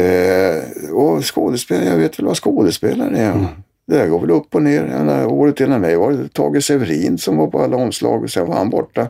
Eh, 0.00 0.90
och 0.92 1.34
skådespelare, 1.34 1.84
jag 1.88 1.96
vet 1.96 2.18
väl 2.18 2.26
vad 2.26 2.36
skådespelare 2.36 3.18
är. 3.18 3.46
Det 3.86 3.96
där 3.98 4.06
går 4.08 4.20
väl 4.20 4.30
upp 4.30 4.54
och 4.54 4.62
ner. 4.62 4.86
Jag 4.86 5.06
menar, 5.06 5.26
året 5.26 5.60
innan 5.60 5.80
mig 5.80 5.96
var 5.96 6.12
det 6.12 6.28
Tage 6.32 6.64
Severin 6.64 7.18
som 7.18 7.36
var 7.36 7.46
på 7.46 7.62
alla 7.62 7.76
omslag 7.76 8.22
och 8.22 8.30
sen 8.30 8.46
var 8.46 8.54
han 8.54 8.70
borta. 8.70 9.08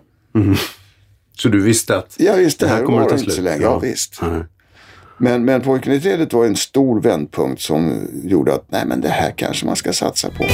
Så 1.39 1.49
du 1.49 1.61
visste 1.63 1.97
att 1.97 2.17
Ja 2.19 2.35
visst, 2.35 2.61
det 2.61 2.69
här 2.69 2.77
här 2.77 2.85
kommer 2.85 3.03
att 3.03 3.09
ta 3.09 3.15
inte 3.15 3.25
så 3.25 3.31
slut? 3.31 3.45
länge. 3.45 3.63
Ja, 3.63 3.79
visst. 3.79 4.19
Nej. 4.23 4.43
Men, 5.19 5.45
men 5.45 5.61
Pojken 5.61 5.93
i 5.93 6.01
trädet 6.01 6.33
var 6.33 6.47
en 6.47 6.57
stor 6.57 7.01
vändpunkt 7.01 7.61
som 7.61 8.09
gjorde 8.25 8.55
att 8.55 8.65
nej 8.69 8.83
men 8.87 9.01
det 9.01 9.09
här 9.09 9.31
kanske 9.31 9.67
man 9.67 9.77
ska 9.77 9.93
satsa 9.93 10.29
på. 10.29 10.45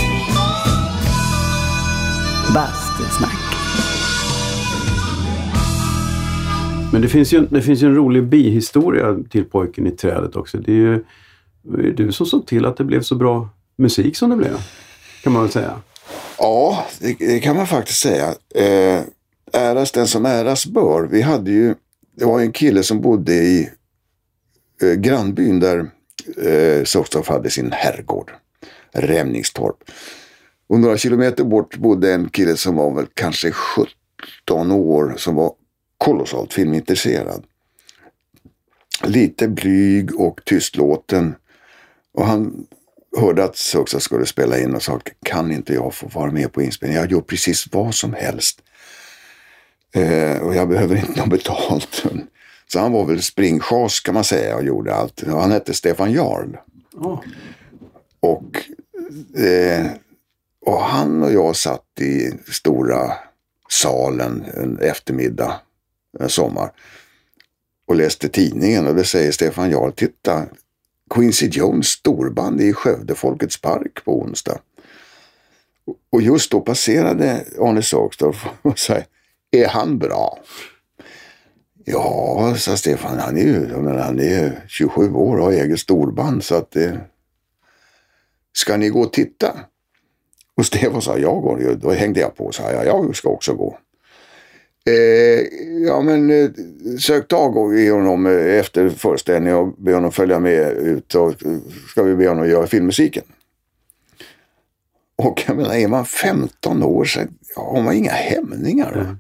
Bastusnack. 2.57 3.57
Men 6.93 7.03
det 7.03 7.09
finns, 7.09 7.33
ju, 7.33 7.47
det 7.47 7.63
finns 7.63 7.83
ju 7.83 7.87
en 7.87 7.95
rolig 7.95 8.25
bihistoria 8.25 9.17
till 9.31 9.45
Pojken 9.45 9.87
i 9.87 9.91
trädet 9.91 10.37
också. 10.37 10.59
Det 10.59 10.73
är 10.73 10.77
ju 10.77 11.05
det 11.63 11.89
är 11.89 11.93
du 11.93 12.13
som 12.13 12.27
såg 12.27 12.47
till 12.47 12.65
att 12.65 12.77
det 12.77 12.85
blev 12.85 13.03
så 13.03 13.15
bra 13.15 13.49
musik 13.79 14.17
som 14.17 14.31
det 14.31 14.37
blev. 14.37 14.59
Kan 15.23 15.33
man 15.33 15.43
väl 15.43 15.51
säga. 15.51 15.81
Ja, 16.39 16.87
det, 17.01 17.15
det 17.19 17.41
kan 17.41 17.57
man 17.57 17.67
faktiskt 17.67 17.99
säga. 17.99 18.35
Eh, 18.55 19.03
äras 19.53 19.93
den 19.93 20.07
som 20.07 20.27
äras 20.27 20.67
bör. 20.67 21.09
Vi 21.11 21.23
hade 21.23 21.51
ju, 21.51 21.75
det 22.17 22.25
var 22.25 22.41
en 22.41 22.53
kille 22.53 22.83
som 22.83 23.01
bodde 23.01 23.33
i 23.33 23.71
eh, 24.83 24.93
grannbyn 24.93 25.61
där 25.61 25.91
eh, 26.47 26.85
Sockstoff 26.85 27.29
hade 27.29 27.51
sin 27.51 27.73
herrgård. 27.73 28.33
Rämningstorp. 28.93 29.77
Och 30.69 30.81
några 30.81 30.97
kilometer 30.97 31.45
bort 31.45 31.77
bodde 31.77 32.15
en 32.15 32.29
kille 32.29 32.57
som 32.57 32.77
var 32.77 32.95
väl 32.95 33.07
kanske 33.15 33.53
17 33.53 34.73
år 34.73 35.15
som 35.17 35.35
var 35.35 35.53
kolossalt 35.99 36.53
filmintresserad. 36.53 37.45
Lite 39.05 39.49
blyg 39.49 40.21
och 40.21 40.41
tystlåten. 40.45 41.35
Och 42.15 42.27
han 42.27 42.67
hörde 43.17 43.45
att 43.45 43.57
Soxa 43.57 44.01
skulle 44.01 44.27
spela 44.27 44.59
in 44.59 44.75
och 44.75 44.83
sa 44.83 45.01
kan 45.23 45.53
inte 45.53 45.75
jag 45.75 45.95
få 45.95 46.09
vara 46.09 46.31
med 46.31 46.53
på 46.53 46.63
inspelningen? 46.63 47.03
Jag 47.03 47.13
gör 47.13 47.21
precis 47.21 47.67
vad 47.73 47.95
som 47.95 48.15
helst. 48.15 48.63
Eh, 49.95 50.39
och 50.39 50.55
jag 50.55 50.69
behöver 50.69 50.97
inte 50.97 51.21
något 51.21 51.31
betalt. 51.31 52.05
Så 52.73 52.79
han 52.79 52.93
var 52.93 53.05
väl 53.05 53.23
springchas 53.23 54.01
kan 54.01 54.15
man 54.15 54.25
säga 54.25 54.57
och 54.57 54.65
gjorde 54.65 54.95
allt. 54.95 55.23
Och 55.23 55.41
han 55.41 55.53
hette 55.53 55.75
Stefan 55.75 56.13
Jarl. 56.13 56.57
Ja. 56.93 57.23
Och, 58.21 58.65
eh, 59.41 59.87
och 60.67 60.81
han 60.81 61.23
och 61.23 61.33
jag 61.33 61.57
satt 61.57 62.01
i 62.01 62.33
stora 62.53 63.13
salen 63.69 64.45
en 64.55 64.79
eftermiddag, 64.79 65.61
en 66.19 66.29
sommar. 66.29 66.73
Och 67.87 67.97
läste 67.97 68.29
tidningen 68.29 68.87
och 68.87 68.95
det 68.95 69.05
säger 69.05 69.33
Stefan 69.33 69.71
Jarl, 69.71 69.93
titta, 69.93 70.47
Quincy 71.15 71.49
Jones 71.49 71.87
storband 71.87 72.61
i 72.61 72.73
Skövde 72.73 73.15
Folkets 73.15 73.61
Park 73.61 74.05
på 74.05 74.21
onsdag. 74.21 74.59
Och 76.11 76.23
just 76.23 76.51
då 76.51 76.61
passerade 76.61 77.45
Arne 77.61 77.83
Sagstorff 77.83 78.47
och 78.63 78.79
sa, 78.79 78.97
är 79.51 79.69
han 79.69 79.99
bra? 79.99 80.39
Ja, 81.85 82.55
sa 82.59 82.77
Stefan, 82.77 83.19
han 83.19 83.37
är 83.37 83.43
ju 83.43 83.77
men 83.77 83.99
han 83.99 84.21
är 84.21 84.65
27 84.69 85.13
år 85.13 85.37
och 85.37 85.45
har 85.45 85.53
eget 85.53 85.81
storband 85.81 86.45
så 86.45 86.55
att 86.55 86.71
det... 86.71 87.01
Ska 88.53 88.77
ni 88.77 88.89
gå 88.89 89.01
och 89.01 89.13
titta? 89.13 89.57
Och 90.57 90.67
Stefan 90.67 91.03
sa, 91.03 91.19
jag 91.19 91.43
går 91.43 91.61
ju. 91.61 91.75
Då 91.75 91.91
hängde 91.91 92.21
jag 92.21 92.37
på 92.37 92.45
och 92.45 92.55
sa, 92.55 92.73
ja, 92.73 92.85
jag 92.85 93.17
ska 93.17 93.29
också 93.29 93.55
gå. 93.55 93.79
Eh, 94.87 95.41
ja, 95.87 96.01
men 96.01 96.31
eh, 96.31 96.51
sök 96.99 97.29
tag 97.29 97.79
i 97.79 97.89
honom 97.89 98.27
eh, 98.27 98.59
efter 98.59 98.89
föreställningen 98.89 99.59
och 99.59 99.75
be 99.79 99.95
honom 99.95 100.13
följa 100.13 100.39
med 100.39 100.73
ut 100.73 101.15
och 101.15 101.29
eh, 101.29 101.59
ska 101.89 102.03
vi 102.03 102.15
be 102.15 102.29
honom 102.29 102.49
göra 102.49 102.67
filmmusiken. 102.67 103.25
Och 105.17 105.43
jag 105.47 105.57
menar, 105.57 105.75
är 105.75 105.89
man 105.89 106.05
15 106.05 106.83
år 106.83 107.05
så 107.05 107.21
har 107.57 107.83
man 107.83 107.95
inga 107.95 108.11
hämningar. 108.11 109.17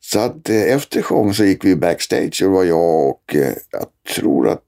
Så 0.00 0.18
att 0.18 0.48
eh, 0.48 0.62
efter 0.62 1.02
showen 1.02 1.34
så 1.34 1.44
gick 1.44 1.64
vi 1.64 1.76
backstage 1.76 2.42
och 2.42 2.48
det 2.50 2.54
var 2.54 2.64
jag 2.64 3.08
och 3.08 3.36
eh, 3.36 3.52
jag 3.70 3.86
tror 4.16 4.48
att 4.48 4.64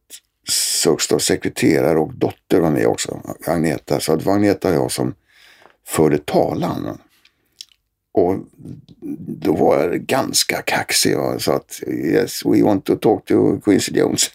Suxtorps 0.48 1.24
sekreterare 1.24 1.98
och 1.98 2.14
dotter 2.14 2.60
var 2.60 2.70
med 2.70 2.86
också, 2.86 3.20
Agneta. 3.46 4.00
Så 4.00 4.16
det 4.16 4.24
var 4.24 4.34
Agneta 4.34 4.68
och 4.68 4.74
jag 4.74 4.92
som 4.92 5.14
förde 5.86 6.18
talan. 6.18 6.98
Och 8.12 8.34
då 9.42 9.52
var 9.52 9.78
jag 9.78 10.00
ganska 10.00 10.62
kaxig 10.62 11.18
och 11.18 11.42
sa 11.42 11.54
att 11.54 11.80
yes, 11.86 12.44
we 12.44 12.62
want 12.62 12.84
to 12.84 12.96
talk 12.96 13.24
to 13.24 13.60
Quincy 13.60 13.92
Jones. 13.92 14.30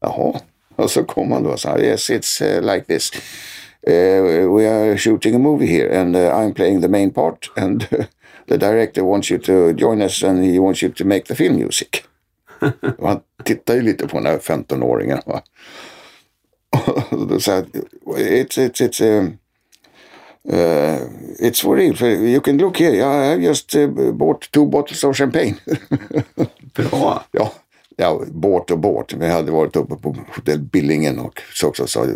Jaha, 0.00 0.40
och 0.76 0.90
så 0.90 1.04
kom 1.04 1.32
han 1.32 1.42
då 1.42 1.50
och 1.50 1.60
sa 1.60 1.78
yes, 1.78 2.10
it's 2.10 2.42
uh, 2.42 2.74
like 2.74 2.86
this. 2.86 3.12
Uh, 3.88 4.56
we 4.56 4.68
are 4.68 4.98
shooting 4.98 5.34
a 5.34 5.38
movie 5.38 5.66
here 5.66 6.00
and 6.00 6.16
uh, 6.16 6.20
I'm 6.20 6.54
playing 6.54 6.80
the 6.80 6.88
main 6.88 7.10
part 7.10 7.50
and 7.56 7.82
uh, 7.92 8.04
the 8.48 8.58
director 8.58 9.04
wants 9.04 9.30
you 9.30 9.38
to 9.38 9.72
join 9.72 10.02
us 10.02 10.24
and 10.24 10.44
he 10.44 10.58
wants 10.58 10.82
you 10.82 10.92
to 10.92 11.04
make 11.04 11.24
the 11.26 11.34
film 11.34 11.56
music. 11.56 12.02
Och 12.98 13.08
han 13.08 13.20
tittar 13.44 13.74
ju 13.74 13.82
lite 13.82 14.08
på 14.08 14.16
den 14.16 14.26
här 14.26 14.38
15-åringen. 14.38 15.20
Va? 15.26 15.42
Och 17.10 17.26
då 17.26 17.40
sa 17.40 17.52
jag, 17.52 17.66
it's, 18.06 18.58
it's, 18.58 18.80
it's, 18.80 19.18
um, 19.18 19.38
uh, 20.52 20.98
it's 21.38 21.60
for 21.60 21.76
real. 21.76 21.94
You 22.02 22.40
can 22.40 22.58
look 22.58 22.76
here. 22.76 23.04
I 23.04 23.30
have 23.30 23.42
just 23.42 23.74
uh, 23.74 23.86
bought 24.12 24.52
two 24.52 24.66
bottles 24.66 25.04
of 25.04 25.16
champagne. 25.16 25.56
Bra. 26.74 27.24
ja, 27.30 27.52
ja, 27.96 28.22
båt 28.26 28.70
och 28.70 28.78
båt. 28.78 29.12
Vi 29.12 29.28
hade 29.28 29.52
varit 29.52 29.76
uppe 29.76 29.96
på 29.96 30.16
hotell 30.36 30.58
Billingen 30.58 31.18
och 31.18 31.42
så 31.54 31.68
också 31.68 31.86
sa 31.86 32.06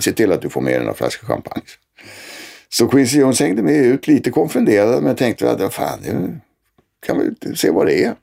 se 0.00 0.12
till 0.12 0.32
att 0.32 0.42
du 0.42 0.48
får 0.48 0.60
med 0.60 0.72
dig 0.72 0.80
några 0.80 0.94
flaskor 0.94 1.26
champagne. 1.26 1.62
Så 2.68 2.88
Quincy 2.88 3.18
Jones 3.18 3.40
hängde 3.40 3.62
med 3.62 3.86
ut 3.86 4.06
lite 4.06 4.30
konfunderad 4.30 5.02
men 5.02 5.16
tänkte 5.16 5.50
att 5.50 5.74
fan, 5.74 5.98
det 6.02 6.40
kan 7.06 7.18
vi 7.18 7.56
se 7.56 7.70
vad 7.70 7.86
det 7.86 8.04
är. 8.04 8.14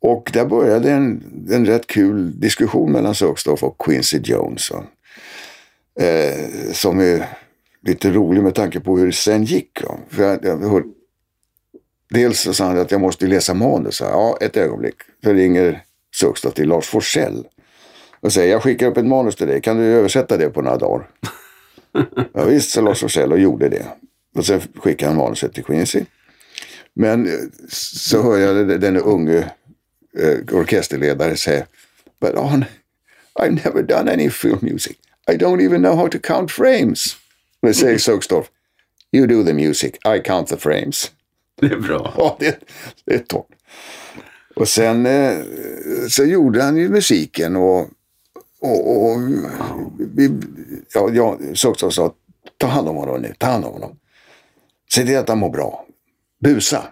Och 0.00 0.30
där 0.32 0.44
började 0.44 0.92
en, 0.92 1.22
en 1.50 1.66
rätt 1.66 1.86
kul 1.86 2.40
diskussion 2.40 2.92
mellan 2.92 3.14
Sökstoff 3.14 3.62
och 3.62 3.78
Quincy 3.78 4.20
Jones. 4.24 4.70
Eh, 6.00 6.72
som 6.72 7.00
är 7.00 7.28
lite 7.86 8.10
rolig 8.10 8.42
med 8.42 8.54
tanke 8.54 8.80
på 8.80 8.98
hur 8.98 9.06
det 9.06 9.12
sen 9.12 9.44
gick. 9.44 9.80
Ja. 9.82 9.98
För 10.08 10.22
jag, 10.22 10.44
jag 10.44 10.58
hör, 10.58 10.84
dels 12.10 12.40
så 12.40 12.54
sa 12.54 12.64
han 12.64 12.78
att 12.78 12.90
jag 12.90 13.00
måste 13.00 13.26
läsa 13.26 13.54
manus. 13.54 14.00
Ja, 14.00 14.38
ett 14.40 14.56
ögonblick. 14.56 14.94
Så 15.24 15.32
ringer 15.32 15.82
Sökstoff 16.20 16.54
till 16.54 16.68
Lars 16.68 16.86
Forssell. 16.86 17.46
Och 18.20 18.32
säger 18.32 18.52
jag 18.52 18.62
skickar 18.62 18.86
upp 18.86 18.96
ett 18.96 19.06
manus 19.06 19.36
till 19.36 19.46
dig. 19.46 19.60
Kan 19.60 19.76
du 19.76 19.84
översätta 19.84 20.36
det 20.36 20.50
på 20.50 20.62
några 20.62 20.76
dagar? 20.76 21.08
ja, 22.32 22.44
visst, 22.44 22.70
sa 22.70 22.80
Lars 22.80 23.00
Forssell 23.00 23.32
och 23.32 23.38
gjorde 23.38 23.68
det. 23.68 23.86
Och 24.34 24.46
sen 24.46 24.60
skickade 24.74 25.10
han 25.10 25.16
manuset 25.18 25.54
till 25.54 25.64
Quincy. 25.64 26.04
Men 26.94 27.26
eh, 27.26 27.32
så 27.68 28.22
hör 28.22 28.38
jag 28.38 28.80
den 28.80 28.96
unge 28.96 29.38
eh, 30.18 30.56
orkesterledare 30.56 31.36
säga 31.36 31.66
But 32.20 32.34
on, 32.34 32.64
I've 33.38 33.64
never 33.64 33.82
done 33.82 34.12
any 34.12 34.30
film 34.30 34.58
music. 34.62 34.96
I 35.28 35.36
don't 35.36 35.60
even 35.60 35.82
know 35.82 35.96
how 35.96 36.08
to 36.08 36.18
count 36.18 36.50
frames. 36.50 37.16
Det 37.66 37.74
säger 37.74 37.98
Sögstorff. 37.98 38.46
You 39.12 39.26
do 39.26 39.44
the 39.44 39.52
music, 39.52 39.92
I 40.16 40.20
count 40.24 40.48
the 40.48 40.56
frames. 40.56 41.10
Det 41.60 41.66
är 41.66 41.78
bra. 41.78 42.14
Ja, 42.16 42.36
det, 42.40 42.58
det 43.04 43.14
är 43.14 43.18
topp. 43.18 43.48
Och 44.56 44.68
sen 44.68 45.06
eh, 45.06 45.38
så 46.08 46.24
gjorde 46.24 46.62
han 46.62 46.76
ju 46.76 46.88
musiken 46.88 47.56
och, 47.56 47.88
och, 48.60 49.06
och 49.06 49.20
vi, 49.98 50.30
ja, 50.94 51.10
ja, 51.12 51.38
Sögstorff 51.54 51.94
sa 51.94 52.14
ta 52.56 52.66
hand 52.66 52.88
om 52.88 52.96
honom 52.96 53.22
nu, 53.22 53.34
ta 53.38 53.46
hand 53.46 53.64
om 53.64 53.72
honom. 53.72 53.98
Se 54.94 55.04
till 55.04 55.18
att 55.18 55.28
han 55.28 55.38
mår 55.38 55.50
bra. 55.50 55.86
Busa. 56.40 56.82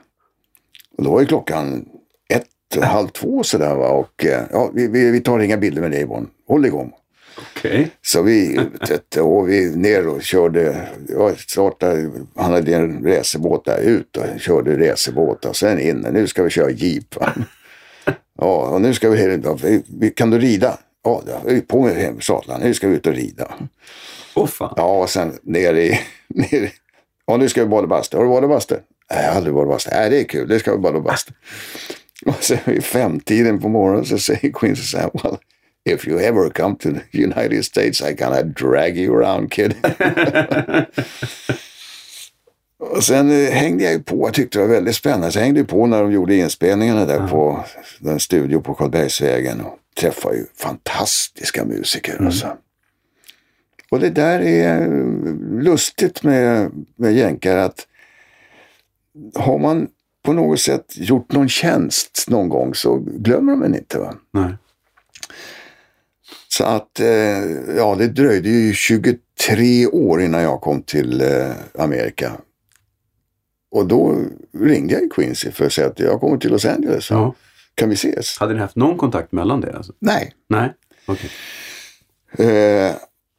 Och 0.96 1.04
då 1.04 1.10
var 1.10 1.20
ju 1.20 1.26
klockan 1.26 1.88
ett, 2.28 2.84
halv 2.84 3.08
två 3.08 3.42
sådär 3.42 3.74
va. 3.74 3.88
Och 3.88 4.24
eh, 4.24 4.44
ja, 4.52 4.70
vi, 4.74 4.86
vi, 4.86 5.10
vi 5.10 5.20
tar 5.20 5.38
inga 5.38 5.56
bilder 5.56 5.82
med 5.82 5.90
dig 5.90 6.00
Yvonne. 6.00 6.26
Håll 6.48 6.66
igång. 6.66 6.92
Okej. 7.38 7.90
Så 8.02 8.22
vi, 8.22 8.60
och 9.20 9.48
vi 9.48 9.76
ner 9.76 10.08
och 10.08 10.22
körde, 10.22 10.88
ja, 11.08 11.34
startade, 11.36 12.10
han 12.36 12.52
hade 12.52 12.74
en 12.74 13.06
racerbåt 13.06 13.64
där 13.64 13.78
ut 13.78 14.16
och 14.16 14.40
körde 14.40 14.90
racerbåt 14.90 15.44
och 15.44 15.56
sen 15.56 15.80
in. 15.80 16.06
Nu 16.12 16.26
ska 16.26 16.42
vi 16.42 16.50
köra 16.50 16.70
jeep. 16.70 17.16
Va? 17.16 17.32
Ja, 18.38 18.68
och 18.68 18.80
nu 18.80 18.94
ska 18.94 19.10
vi, 19.10 20.10
kan 20.16 20.30
du 20.30 20.38
rida? 20.38 20.78
Ja, 21.04 21.22
på 21.68 21.82
med 21.82 22.22
sadlarna, 22.22 22.64
nu 22.64 22.74
ska 22.74 22.88
vi 22.88 22.96
ut 22.96 23.06
och 23.06 23.12
rida. 23.12 23.54
Åh 24.34 24.46
fan. 24.46 24.74
Ja, 24.76 25.02
och 25.02 25.10
sen 25.10 25.38
ner 25.42 25.74
i, 25.74 26.00
ner 26.28 26.62
i 26.62 26.72
ja 27.26 27.36
nu 27.36 27.48
ska 27.48 27.62
vi 27.62 27.68
bada 27.68 27.86
bastu. 27.86 28.16
Har 28.16 28.24
du 28.24 28.30
badat 28.30 28.50
bastu? 28.50 28.74
Nej, 29.10 29.22
jag 29.22 29.30
har 29.30 29.36
aldrig 29.36 29.54
badat 29.54 29.68
bastu. 29.68 29.90
Nej, 29.92 30.10
det 30.10 30.20
är 30.20 30.24
kul, 30.24 30.48
det 30.48 30.58
ska 30.58 30.72
vi 30.72 30.78
bada 30.78 31.00
bastu. 31.00 31.32
Och 32.26 32.44
sen 32.44 32.58
vid 32.64 32.84
femtiden 32.84 33.60
på 33.60 33.68
morgonen 33.68 34.04
så 34.04 34.18
säger 34.18 34.52
Quincy 34.52 34.82
så 34.82 34.98
här, 34.98 35.10
well, 35.22 35.36
if 35.84 36.08
you 36.08 36.20
ever 36.20 36.50
come 36.50 36.76
to 36.76 36.90
the 36.90 37.00
United 37.22 37.64
States 37.64 38.00
I 38.00 38.12
gonna 38.12 38.42
drag 38.42 38.98
you 38.98 39.16
around 39.16 39.52
kid. 39.52 39.74
Och 42.78 43.04
sen 43.04 43.30
eh, 43.30 43.50
hängde 43.50 43.84
jag 43.84 44.04
på, 44.04 44.26
jag 44.26 44.34
tyckte 44.34 44.58
det 44.58 44.66
var 44.66 44.74
väldigt 44.74 44.96
spännande. 44.96 45.32
Så 45.32 45.38
jag 45.38 45.44
hängde 45.44 45.64
på 45.64 45.86
när 45.86 46.02
de 46.02 46.12
gjorde 46.12 46.36
inspelningarna 46.36 47.06
där 47.06 47.28
på 47.28 47.64
den 48.00 48.20
studio 48.20 48.60
på 48.60 48.74
Karlbergsvägen. 48.74 49.60
Och 49.60 49.78
träffade 50.00 50.36
ju 50.36 50.46
fantastiska 50.56 51.64
musiker. 51.64 52.12
Mm. 52.12 52.26
Alltså. 52.26 52.56
Och 53.90 54.00
det 54.00 54.10
där 54.10 54.40
är 54.40 54.88
lustigt 55.62 56.22
med, 56.22 56.70
med 56.96 57.14
jänkar 57.14 57.56
att 57.56 57.86
har 59.34 59.58
man 59.58 59.88
på 60.22 60.32
något 60.32 60.60
sätt 60.60 60.84
gjort 60.96 61.32
någon 61.32 61.48
tjänst 61.48 62.24
någon 62.28 62.48
gång 62.48 62.74
så 62.74 62.96
glömmer 62.96 63.52
de 63.52 63.62
en 63.62 63.74
inte. 63.74 63.98
Va? 63.98 64.14
Nej. 64.30 64.54
Så 66.56 66.64
att, 66.64 67.00
eh, 67.00 67.06
ja 67.76 67.94
det 67.98 68.08
dröjde 68.08 68.48
ju 68.48 68.74
23 68.74 69.86
år 69.86 70.22
innan 70.22 70.42
jag 70.42 70.60
kom 70.60 70.82
till 70.82 71.20
eh, 71.20 71.50
Amerika. 71.78 72.32
Och 73.70 73.86
då 73.86 74.16
ringde 74.58 74.94
jag 74.94 75.12
Quincy 75.12 75.50
för 75.50 75.66
att 75.66 75.72
säga 75.72 75.86
att 75.86 76.00
jag 76.00 76.20
kommer 76.20 76.36
till 76.36 76.50
Los 76.50 76.64
Angeles. 76.64 77.10
Ja. 77.10 77.34
Kan 77.74 77.88
vi 77.88 77.94
ses? 77.94 78.38
Hade 78.38 78.54
ni 78.54 78.60
haft 78.60 78.76
någon 78.76 78.98
kontakt 78.98 79.32
mellan 79.32 79.60
det? 79.60 79.76
Alltså? 79.76 79.92
Nej. 79.98 80.32
Nej? 80.48 80.72
Okej. 81.06 81.30
Eh, 82.38 82.94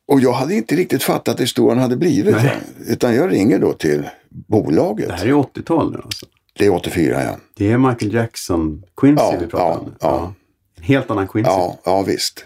och 0.07 0.19
jag 0.19 0.33
hade 0.33 0.55
inte 0.55 0.75
riktigt 0.75 1.03
fattat 1.03 1.39
hur 1.39 1.45
stor 1.45 1.69
han 1.69 1.79
hade 1.79 1.97
blivit. 1.97 2.35
Nej. 2.35 2.57
Utan 2.87 3.15
jag 3.15 3.31
ringer 3.31 3.59
då 3.59 3.73
till 3.73 4.09
bolaget. 4.29 5.07
Det 5.07 5.13
här 5.13 5.25
är 5.25 5.31
80-tal 5.33 5.91
nu 5.91 5.97
alltså? 6.05 6.25
Det 6.53 6.65
är 6.65 6.69
84 6.73 7.23
ja. 7.23 7.37
Det 7.57 7.71
är 7.71 7.77
Michael 7.77 8.13
Jackson, 8.13 8.83
Quincy 8.97 9.23
Ja, 9.23 9.37
vi 9.39 9.47
pratar 9.47 9.65
ja, 9.65 9.77
om. 9.79 9.95
ja. 9.99 10.33
En 10.77 10.83
helt 10.83 11.11
annan 11.11 11.27
Quincy. 11.27 11.51
Ja, 11.51 11.79
ja 11.85 12.01
visst. 12.01 12.45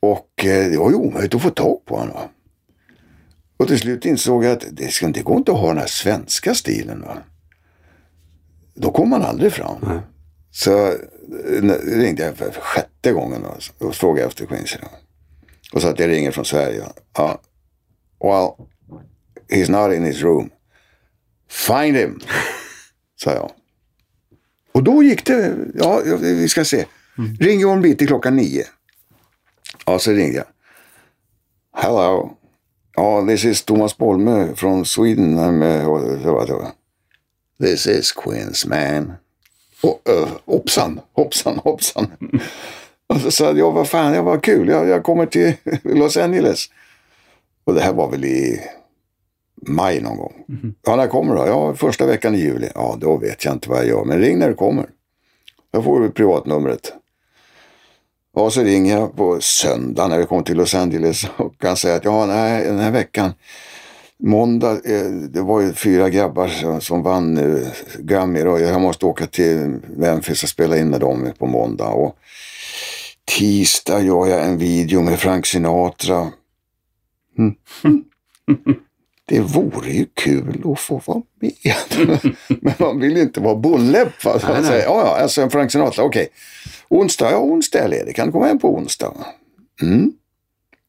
Och 0.00 0.44
eh, 0.44 0.70
det 0.70 0.78
var 0.78 0.90
ju 0.90 0.96
omöjligt 0.96 1.34
att 1.34 1.42
få 1.42 1.50
tag 1.50 1.84
på 1.84 1.96
honom. 1.96 2.28
Och 3.56 3.68
till 3.68 3.78
slut 3.78 4.04
insåg 4.04 4.44
jag 4.44 4.52
att 4.52 4.64
det, 4.72 4.88
ska, 4.88 5.08
det 5.08 5.22
går 5.22 5.36
inte 5.36 5.52
att 5.52 5.58
ha 5.58 5.68
den 5.68 5.78
här 5.78 5.86
svenska 5.86 6.54
stilen. 6.54 7.00
Va? 7.00 7.18
Då 8.74 8.90
kommer 8.90 9.18
man 9.18 9.22
aldrig 9.22 9.52
fram. 9.52 9.76
Nej. 9.82 10.00
Så 10.50 10.86
eh, 10.86 10.94
ringde 11.82 12.24
jag 12.24 12.36
för 12.36 12.50
sjätte 12.50 13.12
gången 13.12 13.44
och, 13.44 13.86
och 13.86 13.94
frågade 13.94 14.28
efter 14.28 14.46
Quincy. 14.46 14.78
Och 15.72 15.82
sa 15.82 15.90
att 15.90 15.98
jag 15.98 16.10
ringer 16.10 16.30
från 16.30 16.44
Sverige. 16.44 16.84
Ja. 17.16 17.40
Well, 18.22 18.66
he's 19.48 19.70
not 19.70 19.96
in 19.96 20.04
his 20.04 20.22
room. 20.22 20.50
Find 21.48 21.96
him, 21.96 22.20
sa 23.16 23.32
jag. 23.32 23.50
Och 24.72 24.82
då 24.82 25.02
gick 25.02 25.26
det, 25.26 25.56
ja 25.74 26.02
vi 26.20 26.48
ska 26.48 26.64
se. 26.64 26.86
Ring 27.40 27.60
John 27.60 27.82
Bitti 27.82 28.06
klockan 28.06 28.36
nio. 28.36 28.64
Ja, 29.86 29.98
så 29.98 30.10
ringde 30.10 30.36
jag. 30.36 30.46
Hello. 31.76 32.36
Ja, 32.96 33.26
this 33.28 33.44
is 33.44 33.62
Thomas 33.64 33.96
Bolme 33.98 34.48
från 34.56 34.84
Sweden. 34.84 35.62
Uh, 35.62 36.66
This 37.60 37.86
is 37.86 38.12
Queens 38.12 38.66
man. 38.66 39.12
Och, 39.82 40.00
uh, 40.10 40.28
hoppsan, 40.44 41.00
hoppsan, 41.12 41.58
hoppsan. 41.58 42.06
Och 43.06 43.20
så 43.20 43.30
sa 43.30 43.44
jag, 43.44 43.58
ja 43.58 43.70
vad 43.70 43.88
fan, 43.88 44.14
jag 44.14 44.22
var 44.22 44.40
kul, 44.40 44.68
jag, 44.68 44.88
jag 44.88 45.02
kommer 45.02 45.26
till 45.26 45.52
Los 45.82 46.16
Angeles. 46.16 46.66
Och 47.64 47.74
det 47.74 47.80
här 47.80 47.92
var 47.92 48.10
väl 48.10 48.24
i 48.24 48.60
maj 49.66 50.00
någon 50.00 50.16
gång. 50.16 50.32
Ja, 50.86 50.96
när 50.96 51.06
kommer 51.06 51.34
du 51.34 51.40
då? 51.40 51.46
Ja, 51.46 51.74
första 51.74 52.06
veckan 52.06 52.34
i 52.34 52.38
juli. 52.38 52.68
Ja, 52.74 52.96
då 53.00 53.16
vet 53.16 53.44
jag 53.44 53.54
inte 53.54 53.68
vad 53.68 53.78
jag 53.78 53.86
gör, 53.86 54.04
men 54.04 54.18
ring 54.18 54.38
när 54.38 54.48
du 54.48 54.54
kommer. 54.54 54.86
Jag 55.70 55.84
får 55.84 56.00
du 56.00 56.10
privatnumret. 56.10 56.92
Och 58.40 58.52
så 58.52 58.62
ringer 58.62 58.96
jag 58.96 59.16
på 59.16 59.40
söndag 59.40 60.08
när 60.08 60.18
vi 60.18 60.26
kommer 60.26 60.42
till 60.42 60.56
Los 60.56 60.74
Angeles 60.74 61.26
och 61.36 61.58
kan 61.58 61.76
säga 61.76 61.96
att 61.96 62.04
ja, 62.04 62.26
nej, 62.26 62.64
den 62.64 62.78
här 62.78 62.90
veckan, 62.90 63.32
måndag, 64.18 64.72
eh, 64.72 65.10
det 65.10 65.40
var 65.40 65.60
ju 65.60 65.72
fyra 65.72 66.08
grabbar 66.08 66.48
som, 66.48 66.80
som 66.80 67.02
vann 67.02 67.38
eh, 67.38 67.68
Grammy 67.98 68.42
och 68.42 68.60
jag 68.60 68.80
måste 68.80 69.06
åka 69.06 69.26
till 69.26 69.80
Memphis 69.96 70.42
och 70.42 70.48
spela 70.48 70.78
in 70.78 70.90
med 70.90 71.00
dem 71.00 71.32
på 71.38 71.46
måndag. 71.46 71.88
Och 71.88 72.16
tisdag 73.24 74.02
gör 74.02 74.26
jag 74.26 74.44
en 74.44 74.58
video 74.58 75.02
med 75.02 75.18
Frank 75.18 75.46
Sinatra. 75.46 76.32
Mm. 77.38 77.54
Det 79.30 79.40
vore 79.40 79.90
ju 79.90 80.06
kul 80.14 80.62
att 80.64 80.80
få 80.80 81.02
vara 81.06 81.22
med. 81.40 81.52
Men 82.60 82.74
man 82.78 83.00
vill 83.00 83.16
ju 83.16 83.22
inte 83.22 83.40
vara 83.40 83.54
bonläpp. 83.56 84.24
Va? 84.24 84.38
Så 84.38 84.46
Nej, 84.46 84.54
man 84.54 84.62
nej. 84.62 84.70
säger, 84.70 84.84
ja, 84.84 85.02
ja, 85.06 85.22
alltså 85.22 85.42
en 85.42 85.50
Frank 85.50 85.72
Sinatra, 85.72 86.04
okej. 86.04 86.28
Onsdag, 86.88 87.30
ja 87.30 87.38
onsdag 87.38 87.78
är 87.78 87.88
ledig. 87.88 88.16
Kan 88.16 88.26
du 88.26 88.32
komma 88.32 88.46
hem 88.46 88.58
på 88.58 88.74
onsdag? 88.74 89.14
Mm. 89.82 90.12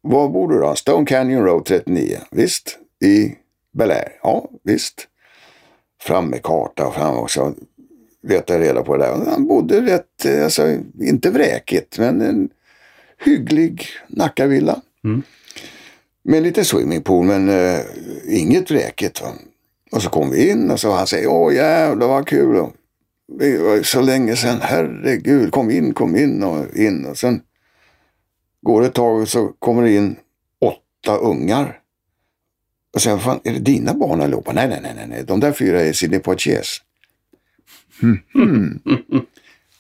Var 0.01 0.29
bor 0.29 0.53
du 0.53 0.59
då? 0.59 0.75
Stone 0.75 1.05
Canyon 1.05 1.45
Road 1.45 1.65
39. 1.65 2.17
Visst. 2.31 2.77
I 3.03 3.35
Bel 3.73 3.91
Air. 3.91 4.11
Ja, 4.23 4.49
visst. 4.63 5.07
Fram 6.01 6.25
med 6.25 6.43
karta 6.43 6.87
och 6.87 6.95
fram 6.95 7.15
också. 7.15 7.53
Leta 8.27 8.59
reda 8.59 8.83
på 8.83 8.97
det 8.97 9.03
där. 9.05 9.31
Han 9.31 9.47
bodde 9.47 9.81
rätt, 9.81 10.25
eh, 10.25 10.43
alltså 10.43 10.77
inte 11.01 11.29
vräkigt, 11.29 11.99
men 11.99 12.21
en 12.21 12.49
hygglig 13.25 13.85
Nackavilla. 14.07 14.81
Med 16.23 16.37
en 16.37 16.43
liten 16.43 16.65
swimmingpool, 16.65 17.25
men 17.25 17.49
eh, 17.49 17.79
inget 18.27 18.71
vräkigt. 18.71 19.21
Va? 19.21 19.27
Och 19.91 20.01
så 20.01 20.09
kom 20.09 20.29
vi 20.29 20.49
in 20.49 20.71
och 20.71 20.79
så 20.79 20.91
han 20.91 21.07
säger, 21.07 21.27
åh 21.27 21.55
jävlar 21.55 22.07
vad 22.07 22.27
kul. 22.27 22.55
Och, 22.55 22.73
det 23.39 23.57
var 23.57 23.83
så 23.83 24.01
länge 24.01 24.35
sedan, 24.35 24.57
herregud, 24.61 25.51
kom 25.51 25.71
in, 25.71 25.93
kom 25.93 26.15
in 26.15 26.43
och 26.43 26.75
in. 26.75 27.05
Och 27.05 27.17
sen 27.17 27.41
går 28.61 28.81
det 28.81 28.87
ett 28.87 28.93
tag 28.93 29.21
och 29.21 29.27
så 29.27 29.47
kommer 29.59 29.83
det 29.83 29.95
in 29.95 30.15
åtta 30.61 31.17
ungar. 31.17 31.79
Och 32.93 33.01
sen, 33.01 33.19
fan, 33.19 33.39
är 33.43 33.53
det 33.53 33.59
dina 33.59 33.93
barn 33.93 34.21
allihopa? 34.21 34.53
Nej, 34.53 34.67
nej, 34.67 34.93
nej, 34.95 35.07
nej, 35.07 35.23
de 35.23 35.39
där 35.39 35.51
fyra 35.51 35.81
är 35.81 35.93
Sidney 35.93 36.19
Poitiers. 36.19 36.81
Mm. 38.03 38.79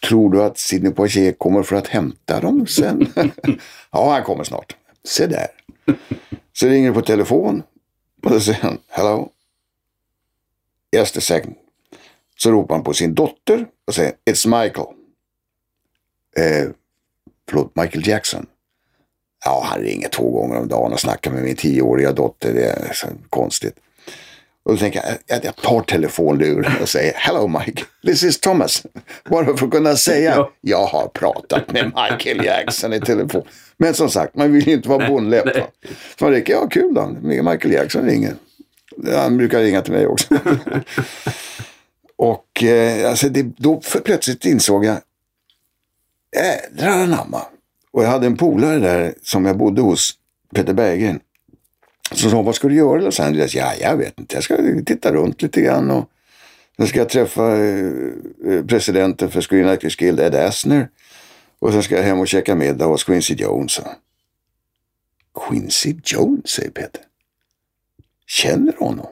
Tror 0.07 0.31
du 0.31 0.43
att 0.43 0.57
Sidney 0.57 0.91
Poitier 0.91 1.31
kommer 1.31 1.63
för 1.63 1.75
att 1.75 1.87
hämta 1.87 2.39
dem 2.39 2.67
sen? 2.67 3.07
ja, 3.91 4.13
han 4.13 4.23
kommer 4.23 4.43
snart. 4.43 4.75
Se 5.03 5.27
där. 5.27 5.47
Så 6.53 6.67
ringer 6.67 6.87
det 6.89 6.93
på 6.93 7.01
telefon 7.01 7.63
och 8.23 8.31
så 8.31 8.39
säger 8.39 8.59
han, 8.61 8.77
hello? 8.89 9.29
Just 10.95 11.17
a 11.17 11.21
second. 11.21 11.55
Så 12.37 12.51
ropar 12.51 12.75
han 12.75 12.83
på 12.83 12.93
sin 12.93 13.13
dotter 13.13 13.65
och 13.87 13.95
säger, 13.95 14.13
it's 14.25 14.47
Michael. 14.63 14.87
Eh, 16.37 16.69
förlåt, 17.49 17.75
Michael 17.75 18.07
Jackson. 18.07 18.45
Ja, 19.45 19.63
han 19.65 19.81
ringer 19.81 20.09
två 20.09 20.31
gånger 20.31 20.57
om 20.59 20.67
dagen 20.67 20.93
och 20.93 20.99
snackar 20.99 21.31
med 21.31 21.43
min 21.43 21.55
tioåriga 21.55 22.11
dotter. 22.11 22.53
Det 22.53 22.65
är 22.65 22.93
så 22.93 23.07
konstigt. 23.29 23.75
Och 24.63 24.71
då 24.71 24.77
tänker 24.77 25.03
jag, 25.03 25.17
jag, 25.25 25.45
jag 25.45 25.55
tar 25.55 25.81
telefonluren 25.81 26.81
och 26.81 26.89
säger 26.89 27.13
Hello 27.15 27.47
Mike, 27.47 27.83
this 28.05 28.23
is 28.23 28.39
Thomas. 28.39 28.85
Bara 29.29 29.57
för 29.57 29.65
att 29.65 29.71
kunna 29.71 29.95
säga, 29.95 30.33
Ja. 30.35 30.51
jag 30.61 30.85
har 30.85 31.07
pratat 31.07 31.71
med 31.73 31.85
Michael 31.85 32.45
Jackson 32.45 32.93
i 32.93 32.99
telefon. 32.99 33.43
Men 33.81 33.93
som 33.93 34.09
sagt, 34.09 34.35
man 34.35 34.53
vill 34.53 34.67
ju 34.67 34.73
inte 34.73 34.89
vara 34.89 35.07
bondläpp. 35.07 35.45
va. 35.45 35.67
Så 36.19 36.25
man 36.25 36.33
tänker, 36.33 36.53
ja 36.53 36.67
kul 36.67 36.93
då, 36.93 37.07
Michael 37.21 37.71
Jackson 37.71 38.05
ringer. 38.05 38.35
Han 39.13 39.37
brukar 39.37 39.59
ringa 39.59 39.81
till 39.81 39.93
mig 39.93 40.07
också. 40.07 40.27
och 42.15 42.63
eh, 42.63 43.09
alltså 43.09 43.29
det, 43.29 43.43
då 43.57 43.81
för 43.81 43.99
plötsligt 43.99 44.45
insåg 44.45 44.85
jag, 44.85 44.97
jädrar 46.35 46.89
anamma. 46.89 47.41
Och 47.91 48.03
jag 48.03 48.09
hade 48.09 48.27
en 48.27 48.37
polare 48.37 48.79
där 48.79 49.13
som 49.23 49.45
jag 49.45 49.57
bodde 49.57 49.81
hos, 49.81 50.11
Peter 50.55 50.73
Berggren. 50.73 51.19
Så 52.11 52.29
sa, 52.29 52.41
vad 52.41 52.55
ska 52.55 52.67
du 52.67 52.75
göra 52.75 52.99
i 53.01 53.03
Los 53.03 53.19
Angeles? 53.19 53.55
Ja, 53.55 53.73
jag 53.81 53.97
vet 53.97 54.19
inte. 54.19 54.35
Jag 54.35 54.43
ska 54.43 54.57
titta 54.85 55.13
runt 55.13 55.41
lite 55.41 55.61
grann. 55.61 55.91
Och 55.91 56.09
sen 56.77 56.87
ska 56.87 56.99
jag 56.99 57.09
träffa 57.09 57.57
eh, 57.57 58.65
presidenten 58.67 59.31
för 59.31 59.41
Screen 59.41 59.69
Actors 59.69 59.95
Guild, 59.95 60.19
Ed 60.19 60.35
Asner. 60.35 60.89
Och 61.61 61.71
sen 61.73 61.83
ska 61.83 61.95
jag 61.95 62.03
hem 62.03 62.19
och 62.19 62.27
käka 62.27 62.55
middag 62.55 62.85
hos 62.85 63.03
Quincy 63.03 63.33
Jones. 63.33 63.79
Quincy 65.47 65.95
Jones, 66.03 66.49
säger 66.49 66.71
Peter. 66.71 67.01
Känner 68.27 68.71
du 68.71 68.85
honom? 68.85 69.07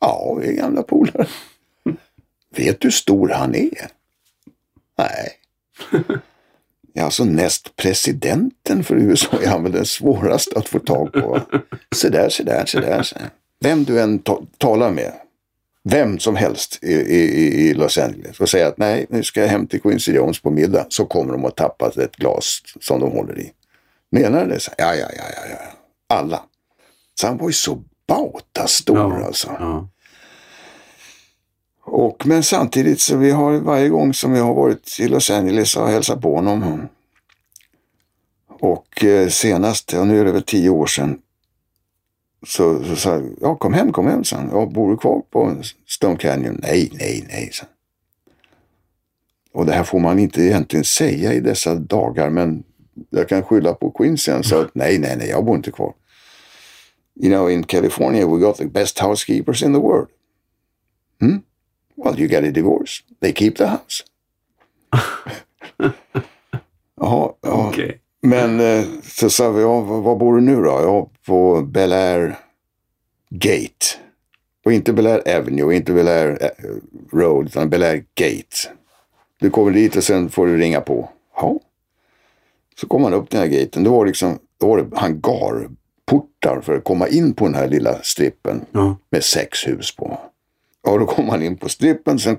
Ja, 0.00 0.34
vi 0.40 0.48
är 0.48 0.52
gamla 0.52 0.82
polare. 0.82 1.26
Vet 2.56 2.80
du 2.80 2.86
hur 2.86 2.90
stor 2.92 3.28
han 3.28 3.54
är? 3.54 3.88
Nej. 4.98 5.32
Ja, 6.92 7.04
alltså 7.04 7.24
näst 7.24 7.76
presidenten 7.76 8.84
för 8.84 8.94
USA 8.96 9.38
är 9.42 9.46
han 9.48 9.62
väl 9.62 9.72
den 9.72 9.86
svåraste 9.86 10.58
att 10.58 10.68
få 10.68 10.78
tag 10.78 11.12
på. 11.12 11.40
Se 11.94 12.08
där, 12.08 12.28
se 12.28 12.42
där, 12.42 12.66
se 12.66 12.80
där. 12.80 13.02
Se. 13.02 13.16
Vem 13.60 13.84
du 13.84 14.00
än 14.00 14.18
ta- 14.18 14.42
talar 14.58 14.90
med, 14.90 15.12
vem 15.90 16.18
som 16.18 16.36
helst 16.36 16.78
i, 16.82 16.92
i, 16.92 17.68
i 17.68 17.74
Los 17.74 17.98
Angeles 17.98 18.40
och 18.40 18.48
säger 18.48 18.66
att 18.66 18.78
nej, 18.78 19.06
nu 19.08 19.22
ska 19.22 19.40
jag 19.40 19.48
hem 19.48 19.66
till 19.66 19.80
Quincy 19.80 20.12
Jones 20.12 20.42
på 20.42 20.50
middag, 20.50 20.86
så 20.88 21.04
kommer 21.04 21.32
de 21.32 21.44
att 21.44 21.56
tappa 21.56 21.92
ett 22.04 22.16
glas 22.16 22.62
som 22.80 23.00
de 23.00 23.12
håller 23.12 23.38
i. 23.38 23.52
Menar 24.10 24.44
du 24.44 24.50
det? 24.50 24.60
Så, 24.60 24.70
ja, 24.78 24.94
ja, 24.94 25.08
ja, 25.16 25.24
ja, 25.36 25.50
ja. 25.50 25.56
Alla. 26.16 26.42
Så 27.20 27.26
han 27.26 27.38
var 27.38 27.46
ju 27.46 27.52
så 27.52 27.82
bauta 28.08 28.66
stor 28.66 29.22
alltså. 29.22 29.56
Ja. 29.58 29.88
Och, 31.82 32.26
men 32.26 32.42
samtidigt 32.42 33.00
så 33.00 33.16
vi 33.16 33.30
har 33.30 33.52
varje 33.52 33.88
gång 33.88 34.14
som 34.14 34.34
jag 34.34 34.44
har 34.44 34.54
varit 34.54 34.96
i 35.00 35.08
Los 35.08 35.30
Angeles 35.30 35.76
och 35.76 35.88
hälsat 35.88 36.22
på 36.22 36.34
honom. 36.34 36.88
Och 38.48 39.04
eh, 39.04 39.28
senast, 39.28 39.92
ja, 39.92 40.04
nu 40.04 40.20
är 40.20 40.24
det 40.24 40.32
väl 40.32 40.42
tio 40.42 40.70
år 40.70 40.86
sedan, 40.86 41.18
Så, 42.42 42.84
så 42.84 42.96
sa 42.96 43.14
jag, 43.14 43.34
ja 43.40 43.54
kom 43.54 43.74
hem, 43.74 43.92
kom 43.92 44.06
hem, 44.06 44.24
sa. 44.24 44.42
Ja, 44.52 44.66
bor 44.66 44.90
du 44.90 44.96
kvar 44.96 45.22
på 45.30 45.62
Stone 45.86 46.16
Canyon? 46.16 46.58
Nej, 46.62 46.90
nej, 46.92 47.26
nej, 47.28 47.50
sa. 47.52 47.66
Och 49.52 49.66
det 49.66 49.72
här 49.72 49.84
får 49.84 49.98
man 49.98 50.18
inte 50.18 50.42
egentligen 50.42 50.84
säga 50.84 51.32
i 51.32 51.40
dessa 51.40 51.74
dagar, 51.74 52.30
men 52.30 52.64
jag 53.10 53.28
kan 53.28 53.42
skylla 53.42 53.74
på 53.74 53.90
Quincy. 53.90 54.32
Han 54.32 54.44
sa, 54.44 54.68
nej, 54.72 54.98
nej, 54.98 55.16
nej, 55.16 55.28
jag 55.28 55.44
bor 55.44 55.56
inte 55.56 55.70
kvar. 55.70 55.94
You 57.14 57.30
know, 57.30 57.50
in 57.50 57.64
California 57.64 58.26
we 58.26 58.38
got 58.38 58.56
the 58.56 58.66
best 58.66 58.98
housekeepers 58.98 59.62
in 59.62 59.72
the 59.72 59.80
world. 59.80 60.08
Hmm? 61.20 61.36
Well, 61.96 62.20
you 62.20 62.28
get 62.28 62.44
a 62.44 62.50
divorce. 62.50 63.02
They 63.20 63.32
keep 63.32 63.56
the 63.56 63.66
house. 63.66 64.04
Jaha, 67.00 67.34
ja. 67.42 67.68
Okej. 67.68 68.00
Men 68.26 68.60
eh, 68.60 68.84
så 69.02 69.30
sa 69.30 69.50
vi, 69.50 69.62
ja, 69.62 69.80
var, 69.80 70.16
bor 70.16 70.34
du 70.36 70.40
nu 70.40 70.56
då? 70.56 70.70
Ja, 70.70 71.08
på 71.26 71.60
Bel 71.62 71.92
Air 71.92 72.38
Gate. 73.30 73.86
Och 74.64 74.72
inte 74.72 74.92
Bel 74.92 75.06
Air 75.06 75.38
Avenue 75.38 75.76
inte 75.76 75.92
Bel 75.92 76.08
Air 76.08 76.38
eh, 76.42 76.48
Road, 77.18 77.46
utan 77.46 77.70
Bel 77.70 77.82
Air 77.82 78.04
Gate. 78.14 78.56
Du 79.40 79.50
kommer 79.50 79.70
dit 79.72 79.96
och 79.96 80.04
sen 80.04 80.28
får 80.30 80.46
du 80.46 80.56
ringa 80.56 80.80
på. 80.80 81.08
Ja. 81.36 81.60
Så 82.80 82.86
kom 82.86 83.02
man 83.02 83.14
upp 83.14 83.30
den 83.30 83.40
här 83.40 83.46
gaten. 83.48 83.84
Det 83.84 83.90
var 83.90 84.06
liksom, 84.06 84.38
då 84.60 84.68
var 84.68 84.78
det 84.78 84.96
hangarportar 84.96 86.60
för 86.62 86.76
att 86.76 86.84
komma 86.84 87.08
in 87.08 87.34
på 87.34 87.44
den 87.44 87.54
här 87.54 87.68
lilla 87.68 88.02
strippen 88.02 88.64
Ja. 88.72 88.96
med 89.10 89.24
sex 89.24 89.66
hus 89.68 89.96
på. 89.96 90.18
Ja, 90.84 90.98
då 90.98 91.06
kom 91.06 91.26
man 91.26 91.42
in 91.42 91.56
på 91.56 91.68
strippen. 91.68 92.18
Sen 92.18 92.36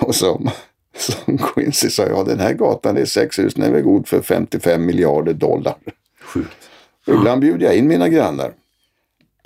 Och 0.00 0.14
som, 0.14 0.50
som 0.96 1.38
Quincy 1.38 1.90
sa, 1.90 2.06
ja 2.06 2.22
den 2.24 2.40
här 2.40 2.52
gatan 2.52 2.96
är 2.96 3.04
sex 3.04 3.38
hus, 3.38 3.54
den 3.54 3.64
är 3.64 3.70
väl 3.72 3.82
god 3.82 4.08
för 4.08 4.20
55 4.22 4.86
miljarder 4.86 5.32
dollar. 5.32 5.74
Sjukt. 6.20 6.68
Och 7.06 7.14
ibland 7.14 7.40
bjuder 7.40 7.66
jag 7.66 7.76
in 7.76 7.88
mina 7.88 8.08
grannar. 8.08 8.52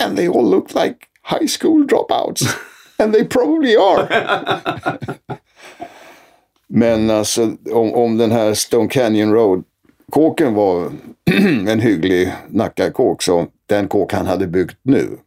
And 0.05 0.17
they 0.17 0.29
all 0.29 0.51
look 0.51 0.75
like 0.75 0.95
high 1.31 1.47
school 1.61 1.87
dropouts. 1.87 2.43
And 2.99 3.13
they 3.15 3.25
probably 3.25 3.77
are. 3.77 4.09
Men 6.73 7.11
alltså 7.11 7.57
om, 7.73 7.95
om 7.95 8.17
den 8.17 8.31
här 8.31 8.55
Stone 8.55 8.89
Canyon 8.89 9.33
Road 9.33 9.65
kåken 10.11 10.55
var 10.55 10.93
en 11.69 11.81
hygglig 11.81 12.33
Nacka-kåk 12.49 13.23
så 13.23 13.47
den 13.67 13.89
kåk 13.89 14.13
han 14.13 14.27
hade 14.27 14.47
byggt 14.47 14.77
nu 14.83 15.19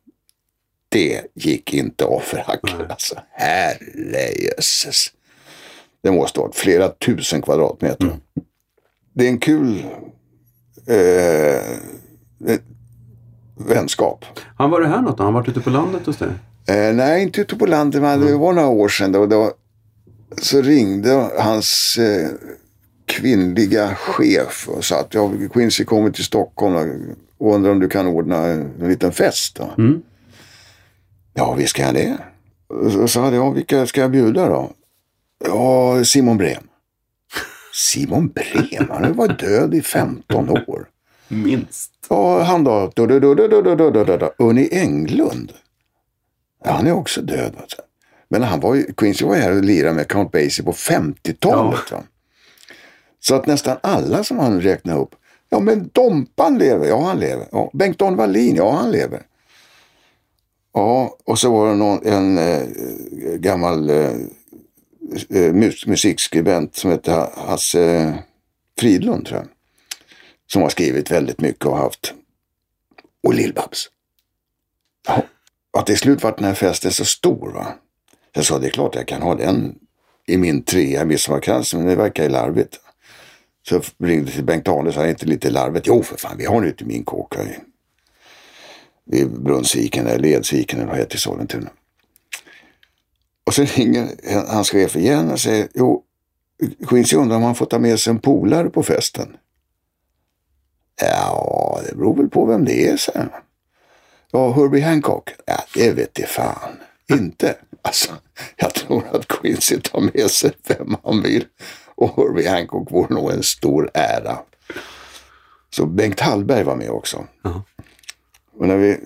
det 0.93 1.21
gick 1.33 1.73
inte 1.73 2.05
av 2.05 2.19
för 2.19 2.37
hackel. 2.37 2.85
Alltså, 2.89 3.15
herrejösses. 3.31 5.07
Det 6.01 6.11
måste 6.11 6.39
ha 6.39 6.47
varit 6.47 6.55
flera 6.55 6.89
tusen 6.89 7.41
kvadratmeter. 7.41 8.17
Det 9.13 9.25
är 9.25 9.29
en 9.29 9.39
kul 9.39 9.85
eh, 10.87 10.97
eh, 12.53 12.59
vänskap. 13.57 14.25
Han 14.57 14.69
var 14.69 14.81
det 14.81 14.87
här 14.87 15.01
något 15.01 15.17
då? 15.17 15.23
Han 15.23 15.33
varit 15.33 15.47
ute 15.47 15.61
på 15.61 15.69
landet 15.69 16.05
hos 16.05 16.17
dig? 16.17 16.29
Eh, 16.67 16.95
nej, 16.95 17.23
inte 17.23 17.41
ute 17.41 17.55
på 17.55 17.65
landet, 17.65 18.01
men 18.01 18.21
det 18.21 18.37
var 18.37 18.53
några 18.53 18.67
år 18.67 18.87
sedan. 18.87 19.11
Då, 19.11 19.25
då, 19.25 19.51
så 20.41 20.61
ringde 20.61 21.29
hans 21.39 21.97
eh, 21.97 22.29
kvinnliga 23.05 23.95
chef 23.95 24.67
och 24.69 24.85
sa 24.85 24.99
att 24.99 25.13
ja, 25.13 25.31
Quincy 25.53 25.85
kommer 25.85 26.11
till 26.11 26.23
Stockholm 26.23 26.75
och 27.37 27.55
undrar 27.55 27.71
om 27.71 27.79
du 27.79 27.89
kan 27.89 28.07
ordna 28.07 28.37
en 28.45 28.73
liten 28.79 29.11
fest. 29.11 29.55
Då. 29.55 29.69
Mm. 29.77 30.01
Ja, 31.33 31.53
visst 31.53 31.75
kan 31.75 31.85
jag 31.85 31.95
det. 31.95 32.17
Och 32.67 32.91
Så 32.91 33.07
sa 33.07 33.33
jag, 33.33 33.53
vilka 33.53 33.85
ska 33.85 34.01
jag 34.01 34.11
bjuda 34.11 34.49
då? 34.49 34.71
Ja, 35.45 36.03
Simon 36.05 36.37
Brem. 36.37 36.63
Simon 37.73 38.27
Brem, 38.27 38.89
han 38.89 39.13
var 39.13 39.27
död 39.27 39.73
i 39.73 39.81
15 39.81 40.49
år. 40.49 40.89
Minst. 41.27 41.91
Ja, 42.09 42.41
han 42.43 42.63
då. 42.63 42.91
Unni 44.37 44.69
Englund. 44.71 45.51
Ja, 46.63 46.71
han 46.71 46.87
är 46.87 46.91
också 46.91 47.21
död. 47.21 47.53
Alltså. 47.61 47.81
Men 48.33 48.43
han 48.43 48.59
var 48.59 48.75
ju, 48.75 48.93
Quincy 48.93 49.25
var 49.25 49.35
ju 49.35 49.41
här 49.41 49.55
och 49.57 49.63
lirade 49.63 49.93
med 49.95 50.07
Count 50.07 50.31
Basie 50.31 50.65
på 50.65 50.71
50-talet. 50.71 51.91
va. 51.91 52.03
Så 53.19 53.35
att 53.35 53.45
nästan 53.45 53.77
alla 53.83 54.23
som 54.23 54.39
han 54.39 54.61
räknade 54.61 54.99
upp. 54.99 55.15
Ja, 55.49 55.59
men 55.59 55.89
Dompan 55.93 56.57
lever. 56.57 56.87
Ja, 56.87 57.01
han 57.05 57.19
lever. 57.19 57.47
Ja, 57.51 57.69
Bengt-Don 57.73 58.15
Wallin. 58.15 58.55
Ja, 58.55 58.71
han 58.71 58.91
lever. 58.91 59.21
Ja, 60.73 61.17
och 61.25 61.39
så 61.39 61.51
var 61.51 61.69
det 61.69 61.75
någon, 61.75 62.05
en 62.05 62.37
eh, 62.37 62.61
gammal 63.35 63.89
eh, 63.89 63.97
eh, 65.29 65.53
mus- 65.53 65.87
musikskribent 65.87 66.75
som 66.75 66.91
hette 66.91 67.11
Ha- 67.11 67.31
Hasse 67.47 68.13
Fridlund, 68.79 69.25
tror 69.25 69.39
jag 69.39 69.47
som 70.51 70.61
har 70.61 70.69
skrivit 70.69 71.11
väldigt 71.11 71.41
mycket 71.41 71.65
och 71.65 71.77
haft. 71.77 72.13
Och 73.23 73.33
Lill-Babs. 73.33 73.87
Ja, 75.07 75.23
att 75.79 75.85
till 75.85 75.97
slut 75.97 76.23
vart 76.23 76.37
den 76.37 76.45
här 76.47 76.53
festen 76.53 76.91
så 76.91 77.05
stor. 77.05 77.51
va. 77.51 77.67
Jag 78.33 78.45
sa 78.45 78.59
det 78.59 78.67
är 78.67 78.71
klart 78.71 78.95
jag 78.95 79.07
kan 79.07 79.21
ha 79.21 79.35
den 79.35 79.75
i 80.25 80.37
min 80.37 80.63
trea 80.63 81.01
i 81.01 81.05
Midsommarkransen 81.05 81.79
men 81.79 81.89
det 81.89 81.95
verkar 81.95 82.23
ju 82.23 82.29
larvigt. 82.29 82.79
Så 83.67 83.75
jag 83.75 84.09
ringde 84.09 84.31
till 84.31 84.43
Bengt 84.43 84.67
Arne 84.67 84.87
och 84.87 84.93
sa 84.93 85.05
är 85.05 85.09
inte 85.09 85.25
lite 85.25 85.49
larvigt? 85.49 85.87
Jo 85.87 86.03
för 86.03 86.17
fan 86.17 86.37
vi 86.37 86.45
har 86.45 86.61
den 86.61 86.69
ute 86.69 86.83
i 86.83 86.87
min 86.87 87.03
kåka 87.03 87.39
i, 87.43 87.57
i 89.17 89.25
Brunnsviken 89.25 90.07
eller 90.07 90.29
Edsviken 90.29 90.79
eller 90.79 90.87
vad 90.87 90.97
det 90.97 91.01
heter 91.01 91.15
i 91.15 91.19
Sollentuna. 91.19 91.69
Och 93.43 93.53
så 93.53 93.63
ringer 93.63 94.09
hans 94.47 94.69
chef 94.69 94.95
igen 94.95 95.31
och 95.31 95.39
säger 95.39 95.67
jo 95.73 96.03
Quincy 96.87 97.15
undrar 97.15 97.37
om 97.37 97.43
han 97.43 97.55
får 97.55 97.65
ta 97.65 97.79
med 97.79 97.99
sig 97.99 98.11
en 98.11 98.19
polare 98.19 98.69
på 98.69 98.83
festen. 98.83 99.37
Ja, 101.01 101.81
det 101.89 101.95
beror 101.95 102.17
väl 102.17 102.29
på 102.29 102.45
vem 102.45 102.65
det 102.65 102.87
är, 102.87 102.97
så. 102.97 103.11
Ja, 104.31 104.51
Herbie 104.51 104.81
Hancock? 104.81 105.29
Ja, 105.45 105.63
det 105.75 105.91
vet 105.91 106.19
jag 106.19 106.29
fan. 106.29 106.77
Inte. 107.09 107.55
Alltså, 107.85 108.17
jag 108.55 108.73
tror 108.73 109.03
att 109.11 109.27
Quincy 109.27 109.79
tar 109.79 110.01
med 110.01 110.31
sig 110.31 110.51
vem 110.67 110.95
han 111.03 111.21
vill. 111.21 111.45
Och 111.95 112.15
Herbie 112.15 112.49
Hancock 112.49 112.91
vore 112.91 113.13
nog 113.13 113.31
en 113.31 113.43
stor 113.43 113.89
ära. 113.93 114.37
Så 115.69 115.85
Bengt 115.85 116.19
Hallberg 116.19 116.63
var 116.63 116.75
med 116.75 116.89
också. 116.89 117.27
Ja. 117.41 117.63
Och 118.57 118.67
när 118.67 118.77
vi 118.77 118.97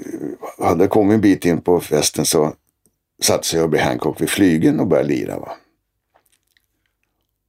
hade 0.59 0.87
kommit 0.87 1.15
en 1.15 1.21
bit 1.21 1.45
in 1.45 1.61
på 1.61 1.79
festen 1.79 2.25
så 2.25 2.53
satte 3.21 3.47
sig 3.47 3.59
Herbie 3.59 3.81
Hancock 3.81 4.21
vid 4.21 4.29
flygeln 4.29 4.79
och 4.79 4.87
började 4.87 5.09
lira. 5.09 5.39
Va? 5.39 5.51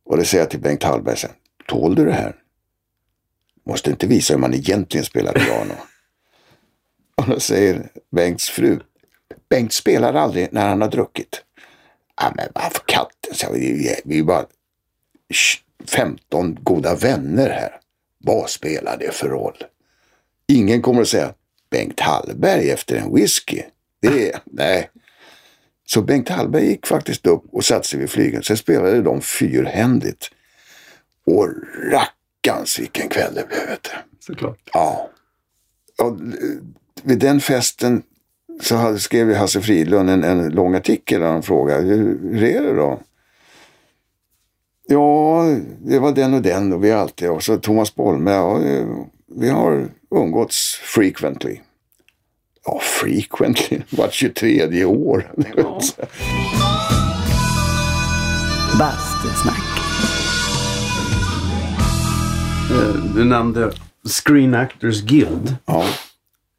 Och 0.04 0.16
det 0.16 0.24
säger 0.24 0.42
jag 0.42 0.50
till 0.50 0.60
Bengt 0.60 0.82
Hallberg 0.82 1.16
sen. 1.16 1.30
Tål 1.66 1.94
du 1.94 2.04
det 2.04 2.12
här? 2.12 2.36
Måste 3.66 3.90
inte 3.90 4.06
visa 4.06 4.34
hur 4.34 4.40
man 4.40 4.54
egentligen 4.54 5.04
spelar 5.04 5.32
piano. 5.32 5.74
och 7.14 7.26
då 7.26 7.40
säger 7.40 7.90
Bengts 8.10 8.48
fru. 8.48 8.80
Bengt 9.50 9.72
spelar 9.72 10.14
aldrig 10.14 10.48
när 10.52 10.68
han 10.68 10.80
har 10.80 10.88
druckit. 10.88 11.42
Ja 12.20 12.32
men 12.36 12.48
varför 12.54 12.82
katten, 12.86 13.34
så 13.34 13.52
vi, 13.52 13.96
vi 14.04 14.18
är 14.18 14.22
bara 14.22 14.46
15 15.86 16.58
goda 16.62 16.94
vänner 16.94 17.50
här. 17.50 17.80
Vad 18.18 18.50
spelar 18.50 18.96
det 18.98 19.14
för 19.14 19.28
roll? 19.28 19.56
Ingen 20.46 20.82
kommer 20.82 21.00
att 21.00 21.08
säga 21.08 21.34
Bengt 21.70 22.00
Hallberg 22.00 22.70
efter 22.70 22.96
en 22.96 23.14
whisky. 23.14 23.62
Det 24.00 24.32
är, 24.32 24.40
nej. 24.44 24.90
Så 25.86 26.02
Bengt 26.02 26.28
Hallberg 26.28 26.66
gick 26.66 26.86
faktiskt 26.86 27.26
upp 27.26 27.44
och 27.52 27.64
satte 27.64 27.88
sig 27.88 27.98
vid 27.98 28.10
flygeln. 28.10 28.42
Sen 28.42 28.56
spelade 28.56 29.02
de 29.02 29.20
fyrhändigt. 29.20 30.30
Och 31.26 31.48
rackarns 31.92 32.78
vilken 32.78 33.08
kväll 33.08 33.34
det 33.34 33.48
blev. 33.48 33.78
Såklart. 34.20 34.58
Ja. 34.72 35.10
Och, 35.98 36.06
eh, 36.06 36.14
vid 37.02 37.18
den 37.18 37.40
festen 37.40 38.02
så 38.60 38.76
hade, 38.76 38.98
skrev 38.98 39.34
Hasse 39.34 39.60
Fridlund 39.60 40.10
en, 40.10 40.24
en 40.24 40.48
lång 40.48 40.74
artikel 40.74 41.20
där 41.20 41.28
han 41.28 41.42
frågade 41.42 41.82
hur, 41.82 42.18
hur 42.32 42.42
är 42.44 42.62
det 42.62 42.74
då? 42.74 43.00
Ja, 44.90 45.44
det 45.84 45.98
var 45.98 46.12
den 46.12 46.34
och 46.34 46.42
den 46.42 46.72
och 46.72 46.84
vi 46.84 46.92
alltid, 46.92 47.30
och 47.30 47.42
så 47.42 47.56
Thomas 47.56 47.94
Bolme, 47.94 48.30
ja, 48.30 48.62
eh, 48.62 48.86
vi 49.36 49.48
har 49.48 49.88
umgåtts 50.10 50.74
frequently. 50.74 51.60
Ja, 52.64 52.80
frequently, 52.82 53.80
vart 53.90 54.12
23 54.12 54.84
år. 54.84 55.32
Ja. 55.56 55.80
Bastusnack. 58.78 59.58
Eh, 62.70 62.94
Du 63.14 63.24
nämnde 63.24 63.72
Screen 64.24 64.54
Actors 64.54 65.02
Guild. 65.02 65.56
Ja, 65.66 65.84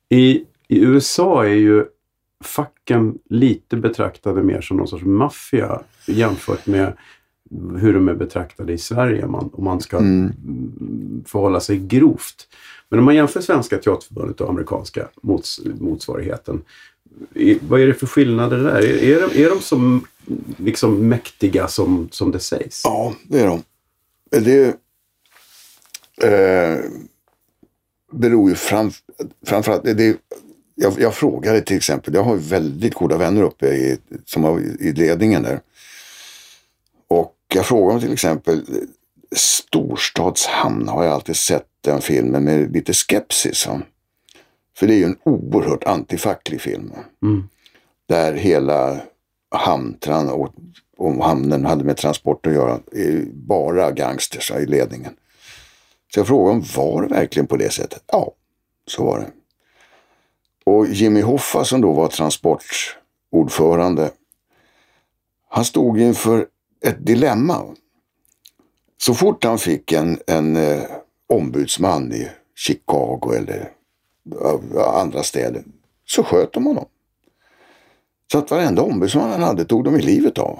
I, 0.10 0.42
I 0.72 0.80
USA 0.80 1.46
är 1.46 1.54
ju 1.56 1.86
facken 2.44 3.18
lite 3.30 3.76
betraktade 3.78 4.44
mer 4.44 4.62
som 4.62 4.78
någon 4.78 4.88
sorts 4.88 5.04
maffia 5.06 5.82
jämfört 6.08 6.68
med 6.68 6.94
hur 7.78 7.94
de 7.94 8.10
är 8.10 8.14
betraktade 8.14 8.74
i 8.74 8.78
Sverige. 8.78 9.28
Man, 9.28 9.50
om 9.54 9.64
man 9.64 9.82
ska 9.82 9.98
Mm. 9.98 10.32
förhålla 11.28 11.60
sig 11.60 11.78
grovt. 11.78 12.48
Men 12.90 13.00
om 13.00 13.06
man 13.06 13.16
jämför 13.16 13.42
Svenska 13.42 13.78
Teaterförbundet 13.78 14.42
och 14.42 14.50
amerikanska 14.50 15.08
mots, 15.22 15.60
motsvarigheten. 15.80 16.62
i- 17.34 17.60
Vad 17.68 17.82
är 17.82 17.88
det 17.88 17.94
för 17.94 18.08
skillnader 18.08 18.58
där? 18.64 18.76
Är, 18.80 19.04
är, 19.04 19.22
de, 19.30 19.44
är 19.44 19.50
de 19.50 19.62
så 19.62 20.00
liksom 20.58 21.08
mäktiga 21.08 21.68
som, 21.68 22.08
som 22.12 22.32
det 22.32 22.40
sägs? 22.40 22.82
Ja, 22.84 23.14
det 23.24 23.40
är 23.40 23.48
de. 23.48 23.64
Det 24.30 24.68
eh, 26.24 26.80
beror 28.12 28.50
ju 28.50 28.56
fram, 28.56 28.92
framförallt... 29.46 29.84
Det, 29.84 30.18
jag, 30.82 31.00
jag 31.00 31.16
frågade 31.16 31.62
till 31.62 31.78
exempel, 31.78 32.14
jag 32.14 32.24
har 32.24 32.36
väldigt 32.36 32.94
goda 32.94 33.18
vänner 33.18 33.42
uppe 33.42 33.68
i, 33.68 33.98
som 34.26 34.44
har, 34.44 34.60
i 34.60 34.92
ledningen 34.92 35.44
där. 35.44 35.62
Och 37.08 37.36
jag 37.54 37.66
frågade 37.66 37.94
om 37.94 38.02
till 38.02 38.14
exempel 38.14 38.66
Storstadshamn 39.36 40.88
har 40.88 41.04
jag 41.04 41.14
alltid 41.14 41.36
sett 41.36 41.68
den 41.82 42.02
filmen 42.02 42.44
med 42.44 42.72
lite 42.74 42.94
skepsis. 42.94 43.68
Va? 43.68 43.82
För 44.78 44.88
det 44.88 44.94
är 44.94 44.98
ju 44.98 45.04
en 45.04 45.18
oerhört 45.24 45.84
antifacklig 45.84 46.62
film. 46.62 46.92
Mm. 47.24 47.50
Där 48.08 48.34
hela 48.34 49.02
hamntran 49.56 50.30
och, 50.30 50.54
och 50.98 51.26
hamnen 51.26 51.66
hade 51.66 51.84
med 51.84 51.98
transport 51.98 52.48
att 52.48 52.54
göra. 52.54 52.80
bara 53.34 53.92
gangsters 53.92 54.52
i 54.52 54.66
ledningen. 54.66 55.14
Så 56.14 56.20
jag 56.20 56.28
frågade 56.28 56.58
om 56.58 56.66
var 56.76 57.02
det 57.02 57.08
verkligen 57.08 57.48
på 57.48 57.58
det 57.58 57.70
sättet? 57.70 58.04
Ja, 58.08 58.32
så 58.88 59.06
var 59.06 59.20
det. 59.20 59.28
Och 60.70 60.88
Jimmy 60.88 61.22
Hoffa 61.22 61.66
som 61.66 61.82
då 61.82 61.94
var 61.94 62.08
transportordförande. 62.08 64.12
Han 65.50 65.66
stod 65.66 66.00
inför 66.00 66.48
ett 66.86 67.06
dilemma. 67.06 67.66
Så 68.98 69.14
fort 69.14 69.44
han 69.44 69.60
fick 69.60 69.92
en, 69.92 70.20
en 70.28 70.56
eh, 70.56 70.84
ombudsman 71.28 72.14
i 72.14 72.30
Chicago 72.56 73.34
eller 73.38 73.72
eh, 74.44 74.60
andra 74.96 75.24
städer 75.24 75.64
så 76.06 76.24
sköt 76.24 76.54
de 76.54 76.66
honom. 76.66 76.86
Så 78.32 78.38
att 78.38 78.52
varenda 78.52 78.82
ombudsman 78.82 79.30
han 79.30 79.44
hade 79.44 79.66
tog 79.66 79.84
de 79.84 79.96
i 79.96 80.02
livet 80.02 80.38
av. 80.38 80.60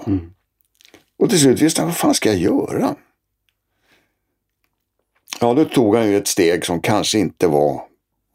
Och 1.18 1.30
till 1.30 1.40
slut 1.40 1.60
visste 1.60 1.80
han, 1.80 1.88
vad 1.88 1.96
fan 1.96 2.14
ska 2.14 2.28
jag 2.28 2.38
göra? 2.38 2.94
Ja, 5.40 5.54
då 5.54 5.64
tog 5.64 5.96
han 5.96 6.08
ju 6.08 6.16
ett 6.16 6.28
steg 6.28 6.66
som 6.66 6.80
kanske 6.80 7.18
inte 7.18 7.46
var 7.46 7.89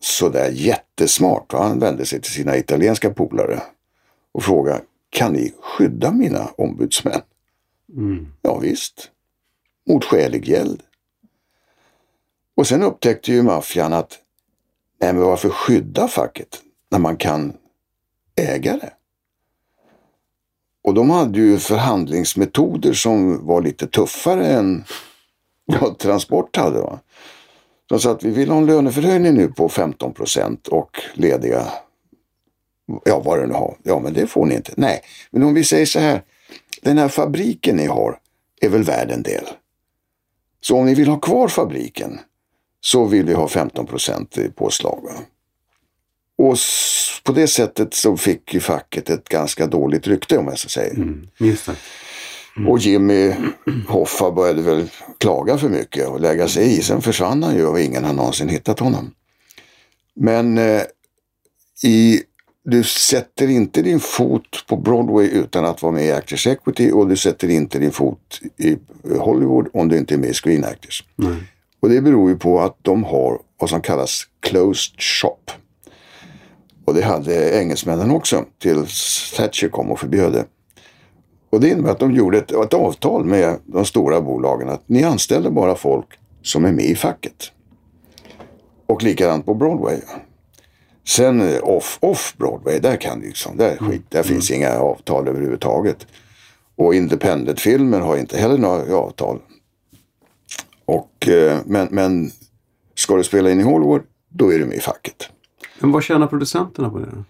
så 0.06 0.30
där 0.30 0.50
jättesmart. 0.52 1.54
Va? 1.54 1.64
Han 1.64 1.80
vände 1.80 2.06
sig 2.06 2.22
till 2.22 2.32
sina 2.32 2.58
italienska 2.58 3.10
polare 3.10 3.62
och 4.32 4.44
frågade, 4.44 4.82
kan 5.10 5.34
ni 5.34 5.54
skydda 5.62 6.12
mina 6.12 6.48
ombudsmän? 6.58 7.22
Mm. 7.98 8.28
Ja, 8.42 8.58
visst. 8.58 9.12
Mot 9.90 10.06
skälig 10.06 10.48
gäld. 10.48 10.82
Och 12.56 12.68
sen 12.68 12.84
upptäckte 12.84 13.32
ju 13.32 13.44
maffian 13.44 13.94
att, 13.94 14.20
nej 15.02 15.14
men 15.14 15.24
varför 15.24 15.50
skydda 15.50 16.08
facket 16.08 16.62
när 16.92 17.00
man 17.00 17.18
kan 17.18 17.54
äga 18.36 18.78
det? 18.78 18.94
Och 20.84 20.94
de 20.94 21.10
hade 21.10 21.40
ju 21.40 21.58
förhandlingsmetoder 21.58 22.94
som 22.94 23.46
var 23.48 23.62
lite 23.62 23.88
tuffare 23.88 24.48
än 24.48 24.84
vad 25.66 25.98
Transport 25.98 26.56
hade. 26.56 26.80
Va? 26.80 27.00
De 27.86 28.00
sa 28.00 28.12
att 28.12 28.24
vi 28.24 28.32
vill 28.32 28.50
ha 28.50 28.58
en 28.58 28.66
löneförhöjning 28.66 29.34
nu 29.34 29.48
på 29.48 29.70
15 29.70 30.14
procent 30.14 30.68
och 30.68 31.02
lediga, 31.14 31.66
ja 33.06 33.20
vad 33.20 33.40
det 33.40 33.48
nu 33.48 33.54
har. 33.54 33.78
Ja 33.84 34.00
men 34.00 34.14
det 34.14 34.28
får 34.28 34.46
ni 34.46 34.56
inte. 34.56 34.74
Nej, 34.78 35.02
men 35.32 35.44
om 35.44 35.54
vi 35.54 35.64
säger 35.64 35.86
så 35.86 36.00
här, 36.00 36.22
den 36.82 36.98
här 36.98 37.08
fabriken 37.08 37.76
ni 37.76 37.86
har 37.86 38.20
är 38.62 38.70
väl 38.70 38.84
värd 38.84 39.12
en 39.12 39.24
del. 39.24 39.46
Så 40.62 40.78
om 40.78 40.86
ni 40.86 40.94
vill 40.94 41.08
ha 41.08 41.20
kvar 41.20 41.48
fabriken 41.48 42.20
så 42.82 43.06
vill 43.06 43.26
vi 43.26 43.34
ha 43.34 43.48
15 43.48 43.86
procent 43.86 44.38
i 44.38 44.50
påslag. 44.50 45.04
Och 46.38 46.58
på 47.24 47.32
det 47.32 47.48
sättet 47.48 47.94
så 47.94 48.18
fick 48.18 48.54
ju 48.54 48.60
facket 48.60 49.10
ett 49.10 49.30
ganska 49.30 49.68
dåligt 49.68 50.08
rykte 50.08 50.38
om 50.38 50.48
jag 50.48 50.60
så 50.60 50.70
säger. 50.70 50.96
Mm. 50.96 51.28
Just 51.38 51.66
det. 51.66 51.76
Och 52.68 52.80
Jimmy 52.80 53.34
Hoffa 53.88 54.32
började 54.32 54.62
väl 54.62 54.90
klaga 55.18 55.58
för 55.58 55.70
mycket 55.70 56.08
och 56.08 56.20
lägga 56.20 56.48
sig 56.48 56.78
i. 56.78 56.82
Sen 56.82 57.02
försvann 57.02 57.44
han 57.44 57.56
ju 57.56 57.66
och 57.66 57.80
ingen 57.80 58.04
har 58.04 58.14
någonsin 58.14 58.50
hittat 58.50 58.80
honom. 58.80 59.12
Men 60.16 60.58
eh, 60.58 60.82
i, 61.84 62.22
du 62.64 62.84
sätter 62.84 63.50
inte 63.50 63.82
din 63.82 64.00
fot 64.00 64.66
på 64.68 64.78
Broadway 64.78 65.28
utan 65.28 65.66
att 65.66 65.82
vara 65.82 65.94
med 65.94 66.06
i 66.06 66.12
Actors 66.12 66.48
Equity 66.48 66.92
och 66.92 67.08
du 67.08 67.18
sätter 67.18 67.50
inte 67.50 67.80
din 67.80 67.92
fot 67.92 68.42
i 68.58 68.78
Hollywood 69.18 69.68
om 69.74 69.90
du 69.90 69.98
inte 69.98 70.14
är 70.14 70.18
med 70.18 70.30
i 70.30 70.34
Screen 70.34 70.64
Actors. 70.64 71.04
Nej. 71.16 71.36
Och 71.80 71.90
det 71.90 72.02
beror 72.02 72.30
ju 72.30 72.38
på 72.38 72.62
att 72.62 72.78
de 72.82 73.04
har 73.04 73.40
vad 73.60 73.70
som 73.70 73.82
kallas 73.82 74.24
closed 74.40 75.02
shop. 75.02 75.40
Och 76.86 76.94
det 76.94 77.02
hade 77.02 77.60
engelsmännen 77.62 78.12
också 78.12 78.46
tills 78.62 79.34
Thatcher 79.38 79.68
kom 79.68 79.92
och 79.92 80.00
förbjöd 80.00 80.34
det. 80.34 80.46
Och 81.56 81.62
det 81.62 81.70
innebär 81.70 81.92
att 81.92 82.00
de 82.00 82.12
gjorde 82.12 82.38
ett, 82.38 82.52
ett 82.52 82.74
avtal 82.74 83.26
med 83.26 83.60
de 83.66 83.86
stora 83.86 84.22
bolagen 84.22 84.70
att 84.70 84.90
ni 84.90 85.04
anställer 85.04 85.50
bara 85.50 85.76
folk 85.76 86.06
som 86.42 86.66
är 86.66 86.72
med 86.72 86.86
i 86.86 86.96
facket. 86.96 87.52
Och 88.86 89.04
likadant 89.04 89.46
på 89.46 89.54
Broadway. 89.54 90.00
Sen 91.04 91.42
eh, 91.42 91.64
off, 91.64 91.98
off 92.02 92.36
Broadway, 92.38 92.80
där 92.80 92.98
kan 92.98 93.20
det 93.20 93.26
liksom, 93.26 93.58
där, 93.58 93.72
är 93.72 93.78
skit, 93.78 94.06
där 94.10 94.24
finns 94.24 94.52
inga 94.52 94.80
avtal 94.80 95.28
överhuvudtaget. 95.28 96.08
Och 96.76 96.96
independent-filmer 96.96 98.00
har 98.00 98.18
inte 98.18 98.38
heller 98.38 98.58
några 98.58 98.96
avtal. 98.96 99.40
Och, 100.86 101.28
eh, 101.28 101.58
men, 101.66 101.88
men 101.92 102.32
ska 102.96 103.16
du 103.16 103.24
spela 103.24 103.52
in 103.52 103.60
i 103.60 103.64
Hollywood, 103.64 104.02
då 104.30 104.54
är 104.54 104.60
du 104.60 104.66
med 104.66 104.78
i 104.78 104.82
facket. 104.82 105.30
Men 105.80 105.92
vad 105.92 106.04
tjänar 106.04 106.28
producenterna 106.28 106.90
på 106.90 107.00
det? 107.00 107.24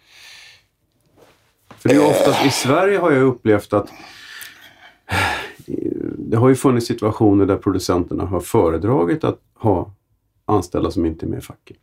För 1.77 1.89
det 1.89 1.95
är 1.95 1.99
ju 1.99 2.07
oftast, 2.07 2.45
i 2.45 2.49
Sverige 2.49 2.97
har 2.97 3.11
jag 3.11 3.23
upplevt 3.23 3.73
att 3.73 3.89
det 6.17 6.37
har 6.37 6.49
ju 6.49 6.55
funnits 6.55 6.87
situationer 6.87 7.45
där 7.45 7.57
producenterna 7.57 8.25
har 8.25 8.39
föredragit 8.39 9.23
att 9.23 9.39
ha 9.53 9.91
anställda 10.45 10.91
som 10.91 11.05
inte 11.05 11.25
är 11.25 11.27
med 11.27 11.39
i 11.39 11.41
facket. 11.41 11.77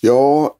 Ja, 0.00 0.56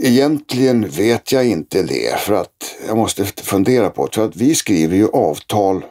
egentligen 0.00 0.88
vet 0.88 1.32
jag 1.32 1.46
inte 1.46 1.82
det. 1.82 2.20
För 2.20 2.34
att 2.34 2.76
jag 2.86 2.96
måste 2.96 3.24
fundera 3.24 3.90
på 3.90 4.06
det. 4.06 4.14
För 4.14 4.24
att 4.24 4.36
vi 4.36 4.54
skriver 4.54 4.96
ju 4.96 5.08
avtal. 5.08 5.84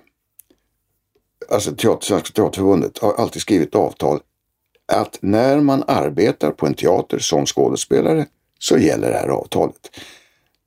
Alltså 1.50 1.76
teater, 1.76 2.06
Svenska 2.06 2.34
Teaterförbundet 2.34 2.98
har 2.98 3.14
alltid 3.14 3.42
skrivit 3.42 3.76
avtal. 3.76 4.20
Att 4.86 5.18
när 5.22 5.60
man 5.60 5.84
arbetar 5.88 6.52
på 6.52 6.66
en 6.66 6.74
teater 6.74 7.20
som 7.20 7.46
skådespelare 7.46 8.26
så 8.60 8.78
gäller 8.78 9.10
det 9.10 9.18
här 9.18 9.28
avtalet. 9.28 9.90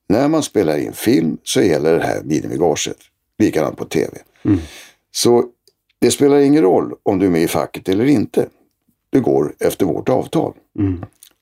När 0.08 0.28
man 0.28 0.42
spelar 0.42 0.78
in 0.78 0.92
film 0.92 1.38
så 1.42 1.62
gäller 1.62 1.98
det 1.98 2.04
här 2.04 2.22
minimigaget. 2.24 2.96
Likadant 3.38 3.76
på 3.76 3.84
tv. 3.84 4.18
Så 5.10 5.44
det 5.98 6.10
spelar 6.10 6.38
ingen 6.38 6.62
roll 6.62 6.94
om 7.02 7.18
du 7.18 7.26
är 7.26 7.30
med 7.30 7.42
i 7.42 7.48
facket 7.48 7.88
eller 7.88 8.04
inte. 8.04 8.48
Du 9.10 9.20
går 9.20 9.54
efter 9.60 9.86
vårt 9.86 10.08
avtal. 10.08 10.54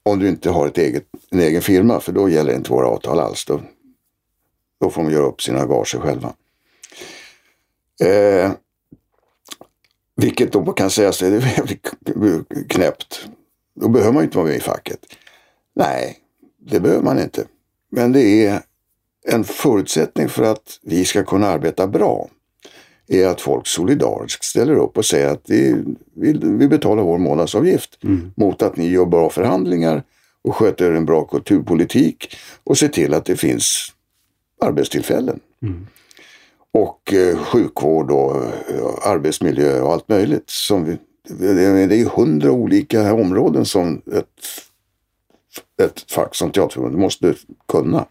Om 0.03 0.19
du 0.19 0.29
inte 0.29 0.51
har 0.51 0.67
ett 0.67 0.79
eget, 0.79 1.05
en 1.31 1.41
egen 1.41 1.63
firma, 1.63 2.01
för 2.01 2.13
då 2.13 2.29
gäller 2.29 2.55
inte 2.55 2.71
våra 2.71 2.87
avtal 2.87 3.21
alls. 3.21 3.45
Då, 3.45 3.61
då 4.81 4.91
får 4.91 5.03
man 5.03 5.13
göra 5.13 5.27
upp 5.27 5.43
sina 5.43 5.67
gager 5.67 5.99
själva. 5.99 6.35
Eh, 8.05 8.53
vilket 10.17 10.53
då 10.53 10.73
kan 10.73 10.91
sägas 10.91 11.23
är 11.23 11.31
väldigt 11.31 11.91
knäppt. 12.69 13.29
Då 13.75 13.89
behöver 13.89 14.13
man 14.13 14.25
inte 14.25 14.37
vara 14.37 14.47
med 14.47 14.57
i 14.57 14.61
facket. 14.61 14.99
Nej, 15.75 16.19
det 16.59 16.81
behöver 16.81 17.03
man 17.03 17.19
inte. 17.19 17.45
Men 17.95 18.13
det 18.13 18.47
är 18.47 18.61
en 19.29 19.45
förutsättning 19.45 20.29
för 20.29 20.43
att 20.43 20.79
vi 20.83 21.05
ska 21.05 21.25
kunna 21.25 21.47
arbeta 21.47 21.87
bra 21.87 22.29
är 23.09 23.27
att 23.27 23.41
folk 23.41 23.67
solidariskt 23.67 24.45
ställer 24.45 24.75
upp 24.75 24.99
och 24.99 25.05
säger 25.05 25.29
att 25.29 25.43
vi, 25.49 25.85
vi, 26.15 26.69
betalar 26.69 27.03
vår 27.03 27.19
månadsavgift 27.19 27.99
mot 28.35 28.63
att 28.63 28.77
ni 28.77 28.89
gör 28.89 29.07
bra 29.07 29.31
förhandlingar 29.31 30.03
och 30.43 30.57
sköter 30.57 30.93
en 30.93 31.05
bra 31.05 31.25
kulturpolitik 31.25 32.37
och 32.65 32.79
ser 32.79 32.89
till 32.89 33.15
att 33.15 33.25
det 33.25 33.37
finns 33.37 33.93
arbetstillfällen. 34.61 35.41
Och 36.73 37.13
eh, 37.13 37.37
sjukvård 37.37 38.11
och 38.11 38.37
eh, 38.37 39.11
arbetsmiljö 39.11 39.81
och 39.81 39.93
allt 39.93 40.09
möjligt. 40.09 40.51
Som 40.51 40.85
vi, 40.85 40.99
det, 41.29 41.87
det 41.87 41.97
är 41.97 42.17
hundra 42.17 42.51
olika 42.51 43.15
områden 43.15 43.65
som 43.65 44.03
ett, 44.13 44.27
ett 45.83 46.11
fack 46.13 46.35
som 46.35 46.51
Teaterförbundet 46.51 47.01
måste 47.01 47.35
kunna. 47.69 48.07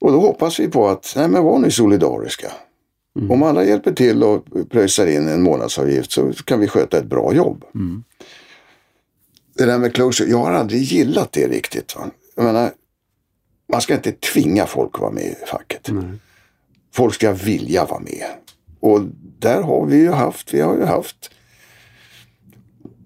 Och 0.00 0.12
då 0.12 0.20
hoppas 0.20 0.60
vi 0.60 0.68
på 0.68 0.88
att, 0.88 1.12
nej 1.16 1.28
men 1.28 1.44
var 1.44 1.58
ni 1.58 1.70
solidariska. 1.70 2.52
Om 3.30 3.42
alla 3.42 3.64
hjälper 3.64 3.92
till 3.92 4.22
och 4.22 4.44
pröjsar 4.70 5.06
in 5.06 5.28
en 5.28 5.42
månadsavgift 5.42 6.12
så 6.12 6.32
kan 6.32 6.60
vi 6.60 6.68
sköta 6.68 6.98
ett 6.98 7.06
bra 7.06 7.32
jobb. 7.34 7.64
Det 9.54 9.64
där 9.64 9.78
med 9.78 9.94
closure, 9.94 10.30
jag 10.30 10.38
har 10.38 10.52
aldrig 10.52 10.82
gillat 10.82 11.32
det 11.32 11.48
riktigt. 11.48 11.96
Va? 11.96 12.10
Jag 12.34 12.44
menar, 12.44 12.70
man 13.72 13.80
ska 13.80 13.94
inte 13.94 14.12
tvinga 14.12 14.66
folk 14.66 14.90
att 14.94 15.00
vara 15.00 15.12
med 15.12 15.24
i 15.24 15.34
facket. 15.46 15.88
Folk 16.94 17.14
ska 17.14 17.32
vilja 17.32 17.84
vara 17.84 18.00
med. 18.00 18.26
Och 18.80 19.00
där 19.38 19.62
har 19.62 19.86
vi 19.86 19.96
ju 19.96 20.10
haft, 20.10 20.54
vi 20.54 20.60
har 20.60 20.76
ju 20.76 20.84
haft 20.84 21.30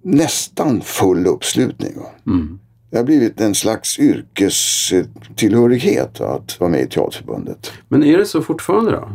nästan 0.02 0.80
full 0.80 1.26
uppslutning. 1.26 1.92
Va? 1.96 2.10
Det 2.96 3.00
har 3.00 3.04
blivit 3.06 3.40
en 3.40 3.54
slags 3.54 3.98
yrkestillhörighet 3.98 6.20
att 6.20 6.60
vara 6.60 6.70
med 6.70 6.80
i 6.80 6.86
Teaterförbundet. 6.86 7.72
Men 7.88 8.04
är 8.04 8.18
det 8.18 8.26
så 8.26 8.42
fortfarande 8.42 8.90
då? 8.90 9.08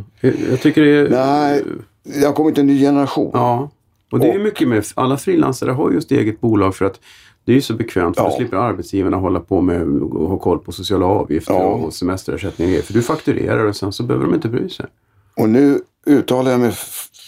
Jag 0.50 0.60
tycker 0.60 0.82
det 0.82 0.90
är... 0.90 1.08
Nej, 1.08 1.62
det 2.02 2.26
har 2.26 2.32
kommit 2.32 2.58
en 2.58 2.66
ny 2.66 2.80
generation. 2.80 3.30
Ja. 3.34 3.70
Och 4.12 4.20
det 4.20 4.28
är 4.28 4.32
ju 4.32 4.38
mycket 4.44 4.68
med, 4.68 4.84
alla 4.94 5.16
frilansare 5.16 5.70
har 5.70 5.88
ju 5.90 5.94
just 5.94 6.10
eget 6.12 6.40
bolag 6.40 6.74
för 6.76 6.84
att 6.84 7.00
det 7.44 7.52
är 7.52 7.56
ju 7.56 7.62
så 7.62 7.74
bekvämt 7.74 8.16
för 8.16 8.24
Ja. 8.24 8.30
då 8.30 8.36
slipper 8.36 8.56
arbetsgivarna 8.56 9.16
hålla 9.16 9.40
på 9.40 9.60
med 9.60 9.82
att 9.82 10.12
ha 10.12 10.38
koll 10.38 10.58
på 10.58 10.72
sociala 10.72 11.06
avgifter 11.06 11.54
Ja. 11.54 11.60
och 11.64 11.94
semesterersättning 11.94 12.66
och 12.66 12.70
grejer. 12.70 12.82
För 12.84 12.92
du 12.94 13.02
fakturerar 13.02 13.64
och 13.64 13.76
sen 13.76 13.92
så 13.92 14.02
behöver 14.02 14.24
de 14.26 14.34
inte 14.34 14.48
bry 14.48 14.68
sig. 14.68 14.86
Och 15.36 15.48
nu 15.48 15.78
uttalar 16.06 16.50
jag 16.50 16.60
mig, 16.60 16.72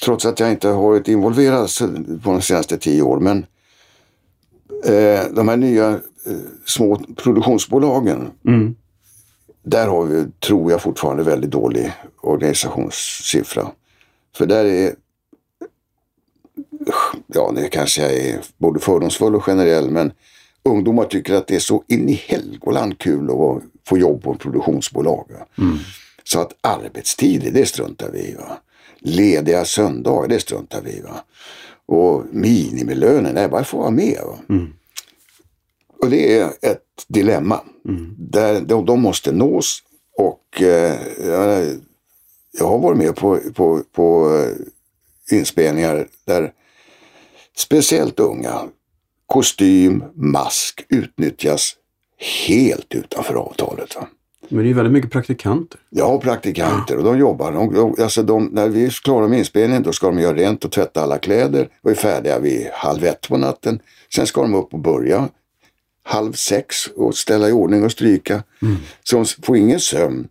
trots 0.04 0.26
att 0.26 0.40
jag 0.40 0.50
inte 0.50 0.68
har 0.68 0.82
varit 0.82 1.08
involverad 1.08 1.68
på 2.24 2.30
de 2.30 2.42
senaste 2.42 2.78
tio 2.78 3.02
år, 3.02 3.20
men 3.20 3.46
eh, 4.84 5.20
de 5.34 5.48
här 5.48 5.56
nya 5.56 5.98
små 6.66 6.96
produktionsbolagen, 7.16 8.30
Mm. 8.46 8.74
där 9.62 9.86
har 9.88 10.04
vi, 10.04 10.26
tror 10.40 10.70
jag, 10.70 10.82
fortfarande 10.82 11.22
väldigt 11.22 11.50
dålig 11.50 11.92
organisationssiffra. 12.20 13.66
För 14.36 14.46
där 14.46 14.64
är, 14.64 14.94
ja 17.26 17.52
det 17.56 17.68
kanske 17.68 18.02
jag 18.02 18.12
är 18.12 18.40
både 18.58 18.80
fördomsfull 18.80 19.34
och 19.34 19.44
generell, 19.44 19.90
men 19.90 20.12
ungdomar 20.62 21.04
tycker 21.04 21.34
att 21.34 21.46
det 21.46 21.54
är 21.56 21.60
så 21.60 21.82
in 21.86 22.08
i 22.08 22.12
Helgoland 22.26 22.98
kul 22.98 23.30
att 23.30 23.62
få 23.88 23.98
jobb 23.98 24.22
på 24.22 24.32
ett 24.32 24.38
produktionsbolag. 24.38 25.26
va. 25.30 25.64
Så 26.24 26.40
att 26.40 26.52
arbetstider, 26.60 27.50
det 27.50 27.66
struntar 27.66 28.10
vi 28.12 28.18
i. 28.18 28.34
Va? 28.34 28.56
Lediga 28.98 29.64
söndagar, 29.64 30.28
det 30.28 30.40
struntar 30.40 30.80
vi 30.82 30.90
i. 30.90 31.00
Va? 31.00 31.24
Och 31.86 32.24
minimilönen, 32.30 33.34
nej, 33.34 33.48
bara 33.48 33.64
få 33.64 33.78
vara 33.78 33.90
med. 33.90 34.18
Va? 34.26 34.38
Och 36.00 36.10
det 36.10 36.38
är 36.38 36.46
ett 36.46 36.80
dilemma. 37.08 37.60
Där 38.18 38.60
de, 38.60 38.86
de 38.86 39.00
måste 39.00 39.32
nås 39.32 39.82
och 40.18 40.62
eh, 40.62 40.96
jag, 41.26 41.66
jag 42.58 42.66
har 42.66 42.78
varit 42.78 42.98
med 42.98 43.16
på, 43.16 43.38
på, 43.54 43.82
på 43.92 44.36
eh, 44.36 45.36
inspelningar 45.38 46.06
där 46.24 46.52
speciellt 47.56 48.20
unga, 48.20 48.60
kostym, 49.26 50.04
mask 50.14 50.86
utnyttjas 50.88 51.76
helt 52.46 52.94
utanför 52.94 53.34
avtalet. 53.34 53.96
Va? 53.96 54.06
Men 54.48 54.58
det 54.58 54.64
är 54.64 54.68
ju 54.68 54.74
väldigt 54.74 54.92
mycket 54.92 55.10
praktikanter. 55.10 55.80
Har 56.00 56.18
praktikanter 56.18 56.96
och 56.96 57.04
de 57.04 57.18
jobbar. 57.18 57.52
De, 57.52 57.74
de, 57.74 58.02
alltså 58.02 58.22
de, 58.22 58.44
när 58.44 58.68
vi 58.68 58.84
är 58.84 58.90
klara 58.90 59.28
med 59.28 59.38
inspelningen 59.38 59.82
då 59.82 59.92
ska 59.92 60.06
de 60.06 60.18
göra 60.18 60.36
rent 60.36 60.64
och 60.64 60.72
tvätta 60.72 61.02
alla 61.02 61.18
kläder 61.18 61.68
och 61.82 61.90
är 61.90 61.94
färdiga 61.94 62.38
vid 62.38 62.68
halv 62.72 63.04
ett 63.04 63.28
på 63.28 63.36
natten. 63.36 63.80
Sen 64.14 64.26
ska 64.26 64.42
de 64.42 64.54
upp 64.54 64.74
och 64.74 64.80
börja 64.80 65.28
halv 66.04 66.32
sex 66.32 66.86
och 66.86 67.16
ställa 67.16 67.48
i 67.48 67.52
ordning 67.52 67.84
och 67.84 67.92
stryka. 67.92 68.42
Så 69.04 69.16
de 69.16 69.24
får 69.42 69.56
ingen 69.56 69.80
sömn. 69.80 70.28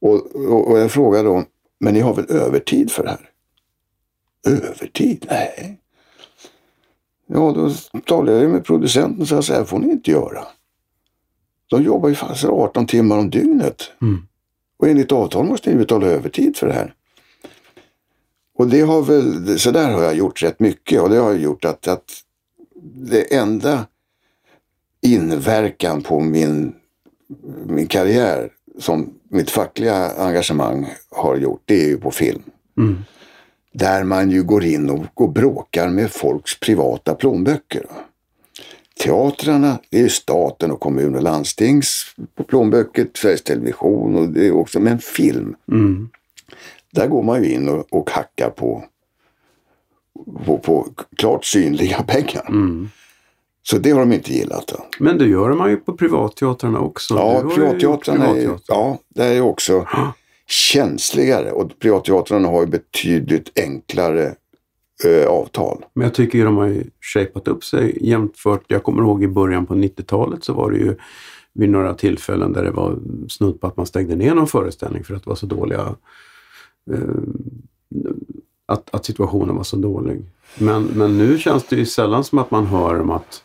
Och, 0.00 0.36
och, 0.36 0.70
och 0.70 0.78
jag 0.78 0.90
frågar 0.90 1.24
dem, 1.24 1.44
men 1.78 1.94
ni 1.94 2.00
har 2.00 2.14
väl 2.14 2.30
övertid 2.30 2.90
för 2.90 3.02
det 3.02 3.10
här? 3.10 3.30
Övertid? 4.46 5.26
Nej. 5.30 5.80
Ja, 7.26 7.52
då 7.56 7.70
talade 8.00 8.38
jag 8.42 8.50
med 8.50 8.64
producenten 8.64 9.22
och 9.22 9.28
sa 9.28 9.42
så 9.42 9.52
här 9.52 9.64
får 9.64 9.78
ni 9.78 9.92
inte 9.92 10.10
göra. 10.10 10.44
De 11.70 11.82
jobbar 11.82 12.08
ju 12.08 12.14
fast 12.14 12.44
18 12.44 12.86
timmar 12.86 13.18
om 13.18 13.30
dygnet. 13.30 13.90
Och 14.76 14.88
enligt 14.88 15.12
avtal 15.12 15.44
måste 15.44 15.70
ni 15.70 15.76
betala 15.76 16.06
övertid 16.06 16.56
för 16.56 16.66
det 16.66 16.72
här. 16.72 16.94
Och 18.58 18.68
det 18.68 18.80
har 18.80 19.02
väl, 19.02 19.58
så 19.58 19.70
där 19.70 19.90
har 19.90 20.02
jag 20.02 20.16
gjort 20.16 20.42
rätt 20.42 20.60
mycket 20.60 21.00
och 21.00 21.10
det 21.10 21.16
har 21.16 21.32
gjort 21.32 21.64
att, 21.64 21.88
att 21.88 22.22
det 22.94 23.34
enda 23.34 23.86
inverkan 25.00 26.02
på 26.02 26.20
min, 26.20 26.74
min 27.66 27.86
karriär 27.86 28.50
som 28.78 29.14
mitt 29.28 29.50
fackliga 29.50 30.10
engagemang 30.18 30.94
har 31.10 31.36
gjort, 31.36 31.62
det 31.64 31.84
är 31.84 31.88
ju 31.88 31.98
på 31.98 32.10
film. 32.10 32.42
Där 33.72 34.04
man 34.04 34.30
ju 34.30 34.42
går 34.42 34.64
in 34.64 34.90
och, 34.90 35.06
och 35.14 35.32
bråkar 35.32 35.88
med 35.88 36.10
folks 36.10 36.60
privata 36.60 37.14
plånböcker. 37.14 37.86
Teatrarna, 39.04 39.78
det 39.90 39.98
är 39.98 40.02
ju 40.02 40.08
staten 40.08 40.70
och 40.70 40.80
kommun 40.80 41.14
och 41.14 41.22
landstings 41.22 42.14
plånböcker, 42.46 43.08
Sveriges 43.14 43.42
Television 43.42 44.16
och 44.16 44.28
det 44.28 44.46
är 44.46 44.52
också, 44.52 44.80
men 44.80 44.98
film. 44.98 45.56
Där 46.92 47.06
går 47.06 47.22
man 47.22 47.42
ju 47.44 47.52
in 47.52 47.68
och, 47.68 47.86
och 47.92 48.10
hackar 48.10 48.50
på, 48.50 48.84
på, 50.44 50.58
på 50.58 50.88
klart 51.16 51.44
synliga 51.44 52.02
pengar. 52.06 52.46
Så 53.70 53.78
det 53.78 53.90
har 53.90 54.00
de 54.00 54.12
inte 54.12 54.32
gillat. 54.32 54.66
Då. 54.68 54.86
Men 54.98 55.18
det 55.18 55.26
gör 55.26 55.52
man 55.52 55.70
ju 55.70 55.76
på 55.76 55.96
privatteatrarna 55.96 56.80
också. 56.80 57.14
Ja, 57.14 57.50
privatteatrarna 57.54 58.26
är, 58.26 58.58
ja, 58.66 58.98
det 59.08 59.24
är 59.24 59.40
också 59.40 59.86
känsligare 60.46 61.52
och 61.52 61.78
privatteatrarna 61.78 62.48
har 62.48 62.60
ju 62.60 62.66
betydligt 62.66 63.58
enklare 63.58 64.34
eh, 65.04 65.28
avtal. 65.28 65.84
Men 65.94 66.04
jag 66.04 66.14
tycker 66.14 66.38
ju 66.38 66.44
de 66.44 66.56
har 66.56 66.66
ju 66.66 66.84
shapat 67.00 67.48
upp 67.48 67.64
sig 67.64 67.98
jämfört. 68.00 68.64
Jag 68.66 68.82
kommer 68.82 69.02
ihåg 69.02 69.24
i 69.24 69.28
början 69.28 69.66
på 69.66 69.74
90-talet 69.74 70.44
så 70.44 70.52
var 70.52 70.70
det 70.70 70.78
ju 70.78 70.96
vid 71.52 71.70
några 71.70 71.94
tillfällen 71.94 72.52
där 72.52 72.64
det 72.64 72.70
var 72.70 72.98
snudd 73.28 73.60
på 73.60 73.66
att 73.66 73.76
man 73.76 73.86
stängde 73.86 74.16
ner 74.16 74.34
någon 74.34 74.46
föreställning 74.46 75.04
för 75.04 75.14
att 75.14 75.24
det 75.24 75.30
var 75.30 75.36
så 75.36 75.46
dåliga 75.46 75.94
eh, 76.92 77.00
att, 78.66 78.94
att 78.94 79.04
situationen 79.04 79.56
var 79.56 79.64
så 79.64 79.76
dålig. 79.76 80.24
Men, 80.58 80.84
men 80.84 81.18
nu 81.18 81.38
känns 81.38 81.66
det 81.66 81.76
ju 81.76 81.86
sällan 81.86 82.24
som 82.24 82.38
att 82.38 82.50
man 82.50 82.66
hör 82.66 83.00
om 83.00 83.10
att, 83.10 83.42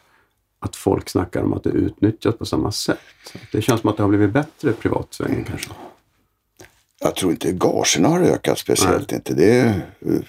att 0.64 0.76
folk 0.76 1.10
snackar 1.10 1.44
om 1.44 1.54
att 1.54 1.64
det 1.64 1.70
utnyttjas 1.70 2.36
på 2.36 2.46
samma 2.46 2.72
sätt. 2.72 3.00
Det 3.52 3.62
känns 3.62 3.82
som 3.82 3.90
att 3.90 3.98
det 3.98 4.04
har 4.04 4.10
blivit 4.10 4.32
bättre 4.32 4.72
privatsvängen 4.74 5.44
kanske. 5.44 5.72
Jag 7.00 7.16
tror 7.16 7.32
inte 7.32 7.52
gagerna 7.52 8.08
har 8.08 8.20
ökat 8.20 8.60
speciellt. 8.60 9.12
Inte. 9.12 9.34
Det 9.34 9.60
är, 9.60 9.68
eh, 10.00 10.22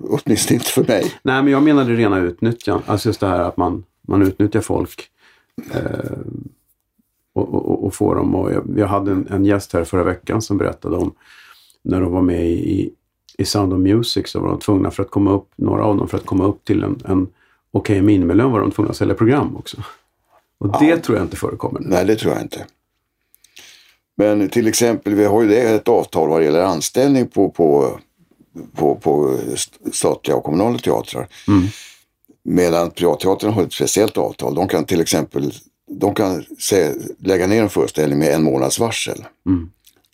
åtminstone 0.00 0.54
inte 0.54 0.70
för 0.70 0.84
mig. 0.84 1.14
Nej, 1.22 1.42
men 1.42 1.52
jag 1.52 1.62
menar 1.62 1.84
det 1.84 1.94
rena 1.94 2.18
utnyttjandet. 2.18 2.88
Alltså 2.88 3.08
just 3.08 3.20
det 3.20 3.26
här 3.26 3.40
att 3.40 3.56
man, 3.56 3.84
man 4.08 4.22
utnyttjar 4.22 4.60
folk 4.60 5.08
eh, 5.74 6.10
och, 7.32 7.54
och, 7.54 7.84
och 7.84 7.94
får 7.94 8.14
dem. 8.14 8.34
Och 8.34 8.52
jag, 8.52 8.74
jag 8.76 8.86
hade 8.86 9.10
en, 9.10 9.28
en 9.30 9.44
gäst 9.44 9.72
här 9.72 9.84
förra 9.84 10.04
veckan 10.04 10.42
som 10.42 10.58
berättade 10.58 10.96
om 10.96 11.14
när 11.82 12.00
de 12.00 12.12
var 12.12 12.22
med 12.22 12.46
i, 12.46 12.90
i 13.38 13.44
Sound 13.44 13.72
of 13.72 13.78
Music 13.78 14.28
så 14.28 14.40
var 14.40 14.48
de 14.48 14.58
tvungna 14.58 14.90
för 14.90 15.02
att 15.02 15.10
komma 15.10 15.32
upp, 15.32 15.48
några 15.56 15.84
av 15.84 15.96
dem 15.96 16.08
för 16.08 16.18
att 16.18 16.26
komma 16.26 16.44
upp 16.44 16.64
till 16.64 16.82
en, 16.82 17.00
en 17.04 17.28
okej 17.76 18.02
minimilön 18.02 18.52
var 18.52 18.60
de 18.60 18.70
tvungna 18.70 18.90
att 18.90 18.96
sälja 18.96 19.14
program 19.14 19.56
också. 19.56 19.76
Och 20.58 20.80
det 20.80 20.96
tror 20.96 21.18
jag 21.18 21.24
inte 21.26 21.36
förekommer 21.36 21.80
nu. 21.80 21.88
Nej, 21.88 22.04
det 22.04 22.16
tror 22.16 22.32
jag 22.32 22.42
inte. 22.42 22.66
Men 24.16 24.48
till 24.48 24.66
exempel, 24.66 25.14
vi 25.14 25.24
har 25.24 25.42
ju 25.42 25.48
det 25.48 25.60
ett 25.60 25.88
avtal 25.88 26.28
vad 26.28 26.44
gäller 26.44 26.60
anställning 26.60 27.26
på, 27.26 27.50
på, 27.50 27.98
på, 28.74 28.94
på 28.94 29.38
statliga 29.92 30.36
och 30.36 30.44
kommunala 30.44 30.78
teatrar. 30.78 31.28
Medan 32.42 32.90
privatteatern 32.90 33.52
har 33.52 33.62
ett 33.62 33.72
speciellt 33.72 34.18
avtal. 34.18 34.54
De 34.54 34.68
kan 34.68 34.84
till 34.84 35.00
exempel 35.00 35.52
de 35.90 36.14
kan 36.14 36.44
säga, 36.58 36.94
lägga 37.18 37.46
ner 37.46 37.62
en 37.62 37.68
föreställning 37.68 38.18
med 38.18 38.34
en 38.34 38.42
månads 38.42 38.78
varsel. 38.78 39.24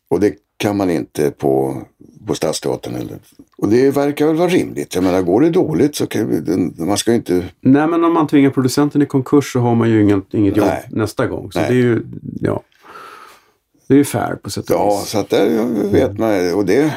Och 0.08 0.20
det 0.20 0.34
kan 0.56 0.76
man 0.76 0.90
inte 0.90 1.30
på, 1.30 1.82
på 2.26 2.34
Stadsteatern. 2.34 2.94
Eller. 2.94 3.18
Och 3.56 3.68
det 3.68 3.90
verkar 3.90 4.26
väl 4.26 4.36
vara 4.36 4.48
rimligt. 4.48 4.94
Jag 4.94 5.04
menar, 5.04 5.22
går 5.22 5.40
det 5.40 5.50
dåligt 5.50 5.96
så 5.96 6.06
kan 6.06 6.28
vi, 6.28 6.84
man 6.84 6.98
ska 6.98 7.10
ju 7.10 7.16
inte... 7.16 7.44
Nej, 7.60 7.86
men 7.86 8.04
om 8.04 8.12
man 8.14 8.26
tvingar 8.26 8.50
producenten 8.50 9.02
i 9.02 9.06
konkurs 9.06 9.52
så 9.52 9.60
har 9.60 9.74
man 9.74 9.90
ju 9.90 10.02
inget, 10.02 10.34
inget 10.34 10.56
jobb 10.56 10.66
Nej. 10.66 10.84
nästa 10.90 11.26
gång. 11.26 11.52
Så 11.52 11.58
Nej. 11.60 11.68
det 11.68 11.74
är 11.74 11.82
ju, 11.82 12.02
ja. 12.40 12.62
Det 13.88 13.94
är 13.94 13.98
ju 13.98 14.04
fair 14.04 14.34
på 14.34 14.50
sätt 14.50 14.70
och 14.70 14.76
Ja, 14.76 14.98
vis. 15.00 15.08
så 15.08 15.18
att 15.18 15.30
där 15.30 15.64
vet 15.92 16.18
man. 16.18 16.54
Och 16.54 16.64
det, 16.66 16.94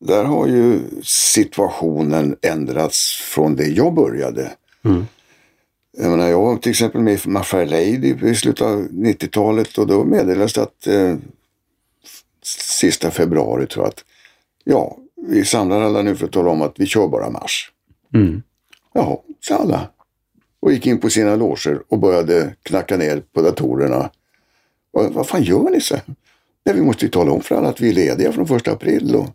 där 0.00 0.24
har 0.24 0.46
ju 0.46 0.80
situationen 1.02 2.36
ändrats 2.42 3.16
från 3.34 3.56
det 3.56 3.66
jag 3.66 3.94
började. 3.94 4.50
Jag 6.00 6.10
menar, 6.10 6.28
jag 6.28 6.40
var 6.40 6.56
till 6.56 6.70
exempel 6.70 7.00
med 7.00 7.14
i 7.26 7.28
My 7.28 7.40
Fair 7.42 7.66
Lady 7.66 8.30
i 8.30 8.34
slutet 8.34 8.66
av 8.66 8.88
90-talet 8.88 9.78
och 9.78 9.86
då 9.86 10.04
meddelades 10.04 10.52
det 10.52 10.62
att 10.62 10.86
eh, 10.86 11.16
sista 12.44 13.10
februari 13.10 13.66
tror 13.66 13.84
jag 13.84 13.88
att 13.88 14.04
ja, 14.70 14.98
vi 15.16 15.44
samlar 15.44 15.80
alla 15.80 16.02
nu 16.02 16.16
för 16.16 16.26
att 16.26 16.32
tala 16.32 16.50
om 16.50 16.62
att 16.62 16.74
vi 16.80 16.86
kör 16.86 17.08
bara 17.08 17.30
mars. 17.30 17.72
Mm. 18.14 18.42
Jaha, 18.92 19.16
sa 19.40 19.56
alla. 19.56 19.88
Och 20.60 20.72
gick 20.72 20.86
in 20.86 21.00
på 21.00 21.10
sina 21.10 21.36
loger 21.36 21.82
och 21.88 21.98
började 21.98 22.54
knacka 22.62 22.96
ner 22.96 23.22
på 23.32 23.42
datorerna. 23.42 24.10
Och, 24.92 25.14
vad 25.14 25.28
fan 25.28 25.42
gör 25.42 25.70
ni? 25.70 25.80
så? 25.80 25.96
Nej, 26.64 26.74
vi 26.74 26.82
måste 26.82 27.04
ju 27.04 27.10
tala 27.10 27.32
om 27.32 27.40
för 27.40 27.54
alla 27.54 27.68
att 27.68 27.80
vi 27.80 27.88
är 27.88 27.92
lediga 27.92 28.32
från 28.32 28.46
första 28.46 28.72
april. 28.72 29.14
Och... 29.14 29.26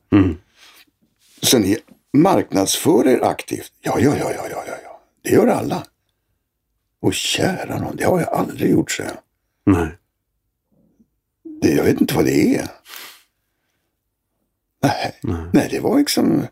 Så 1.42 1.60
ni 1.60 1.78
marknadsför 2.14 3.08
er 3.08 3.24
aktivt? 3.24 3.72
Ja, 3.82 4.00
ja, 4.00 4.18
ja, 4.18 4.32
ja, 4.32 4.48
ja, 4.52 4.64
ja, 4.68 4.74
ja. 4.84 5.02
Det 5.22 5.30
gör 5.30 5.48
alla. 5.48 5.84
Och 7.00 7.14
kära 7.14 7.80
någon, 7.80 7.96
det 7.96 8.04
har 8.04 8.20
jag 8.20 8.30
aldrig 8.30 8.72
gjort, 8.72 8.92
så. 8.92 9.04
Nej. 9.66 9.88
det, 11.62 11.72
Jag 11.72 11.84
vet 11.84 12.02
inte 12.02 12.16
vad 12.16 12.26
det 12.26 12.56
är. 12.56 12.68
Nej, 14.84 15.20
nej 15.54 15.68
det 15.72 15.80
var 15.80 15.98
liksom... 15.98 16.48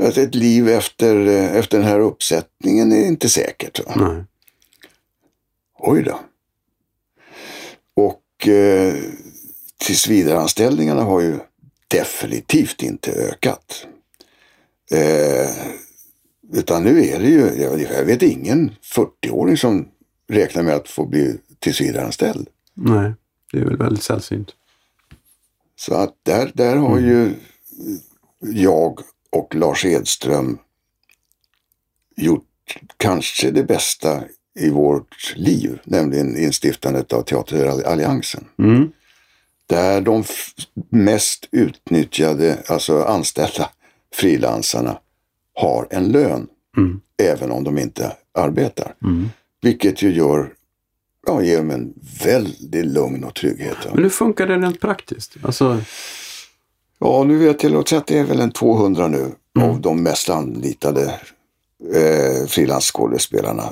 att 0.00 0.16
ett 0.16 0.34
liv 0.34 0.68
efter, 0.68 1.26
eh, 1.26 1.56
efter 1.56 1.78
den 1.78 1.86
här 1.86 2.00
uppsättningen 2.00 2.92
är 2.92 3.06
inte 3.06 3.28
säkert. 3.28 3.86
Va? 3.86 3.92
Nej. 3.96 4.24
Oj 5.78 6.02
då. 6.02 6.20
Och 7.94 8.48
eh, 8.48 8.94
tillsvidareanställningarna 9.78 11.02
har 11.02 11.20
ju 11.20 11.38
definitivt 11.88 12.82
inte 12.82 13.12
ökat. 13.12 13.86
Eh, 14.90 15.50
utan 16.52 16.82
nu 16.82 17.04
är 17.04 17.18
det 17.18 17.28
ju, 17.28 17.62
jag 17.92 18.04
vet 18.04 18.22
ingen 18.22 18.70
40-åring 18.94 19.56
som 19.56 19.88
räknar 20.28 20.62
med 20.62 20.74
att 20.74 20.88
få 20.88 21.06
bli 21.06 21.38
tillsvidareanställd. 21.58 22.48
Nej, 22.74 23.12
det 23.52 23.58
är 23.58 23.64
väl 23.64 23.76
väldigt 23.76 24.02
sällsynt. 24.02 24.54
Så 25.78 25.94
att 25.94 26.14
där, 26.22 26.50
där 26.54 26.76
har 26.76 26.98
ju 26.98 27.34
jag 28.40 29.00
och 29.30 29.54
Lars 29.54 29.84
Edström 29.84 30.58
gjort 32.16 32.44
kanske 32.96 33.50
det 33.50 33.62
bästa 33.62 34.22
i 34.58 34.70
vårt 34.70 35.34
liv, 35.36 35.80
nämligen 35.84 36.36
instiftandet 36.36 37.12
av 37.12 37.22
Teateralliansen. 37.22 38.44
Mm. 38.58 38.92
Där 39.66 40.00
de 40.00 40.24
mest 40.90 41.48
utnyttjade, 41.50 42.58
alltså 42.66 43.02
anställda 43.02 43.70
frilansarna 44.14 44.98
har 45.54 45.86
en 45.90 46.08
lön. 46.08 46.46
Mm. 46.76 47.00
Även 47.22 47.50
om 47.50 47.64
de 47.64 47.78
inte 47.78 48.16
arbetar. 48.32 48.94
Mm. 49.02 49.28
Vilket 49.62 50.02
ju 50.02 50.12
gör, 50.12 50.52
ja, 51.28 51.42
ger 51.42 51.56
dem 51.56 51.70
en 51.70 51.94
väldig 52.24 52.84
lugn 52.84 53.24
och 53.24 53.34
trygghet. 53.34 53.76
va. 53.84 53.90
Men 53.94 54.02
hur 54.02 54.10
funkar 54.10 54.46
det 54.46 54.56
rent 54.56 54.80
praktiskt? 54.80 55.36
Alltså, 55.42 55.80
Ja, 57.00 57.24
nu 57.24 57.38
vet 57.38 57.62
jag, 57.62 57.72
låt 57.72 57.88
säga 57.88 58.00
att 58.00 58.06
det 58.06 58.18
är 58.18 58.24
väl 58.24 58.40
en 58.40 58.50
200 58.50 59.08
nu 59.08 59.26
av 59.60 59.80
de 59.80 60.02
mest 60.02 60.30
anlitade 60.30 61.04
eh, 61.94 62.46
frilansskådespelarna. 62.48 63.62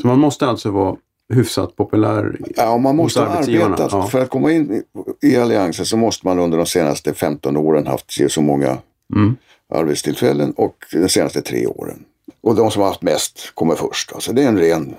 så 0.00 0.06
man 0.06 0.18
måste 0.18 0.46
alltså 0.46 0.70
vara 0.70 0.96
hyfsat 1.34 1.76
populär? 1.76 2.36
Ja, 2.56 2.78
man 2.78 2.96
måste 2.96 3.20
ha 3.20 3.26
arbetat. 3.26 3.92
ja. 3.92 4.06
För 4.06 4.22
att 4.22 4.30
komma 4.30 4.52
in 4.52 4.82
i, 5.22 5.36
Alliansen 5.36 5.86
så 5.86 5.96
måste 5.96 6.26
man 6.26 6.38
under 6.38 6.58
de 6.58 6.66
senaste 6.66 7.14
15 7.14 7.56
åren 7.56 7.86
haft 7.86 8.32
så 8.32 8.40
många 8.40 8.78
Mm. 9.14 9.36
arbetstillfällen 9.74 10.52
och 10.52 10.76
de 10.92 11.08
senaste 11.08 11.42
tre 11.42 11.66
åren. 11.66 12.04
Och 12.40 12.54
de 12.54 12.70
som 12.70 12.82
har 12.82 12.88
haft 12.88 13.02
mest 13.02 13.50
kommer 13.54 13.74
först. 13.74 14.12
Alltså 14.12 14.32
det 14.32 14.42
är 14.42 14.48
en 14.48 14.58
ren... 14.58 14.94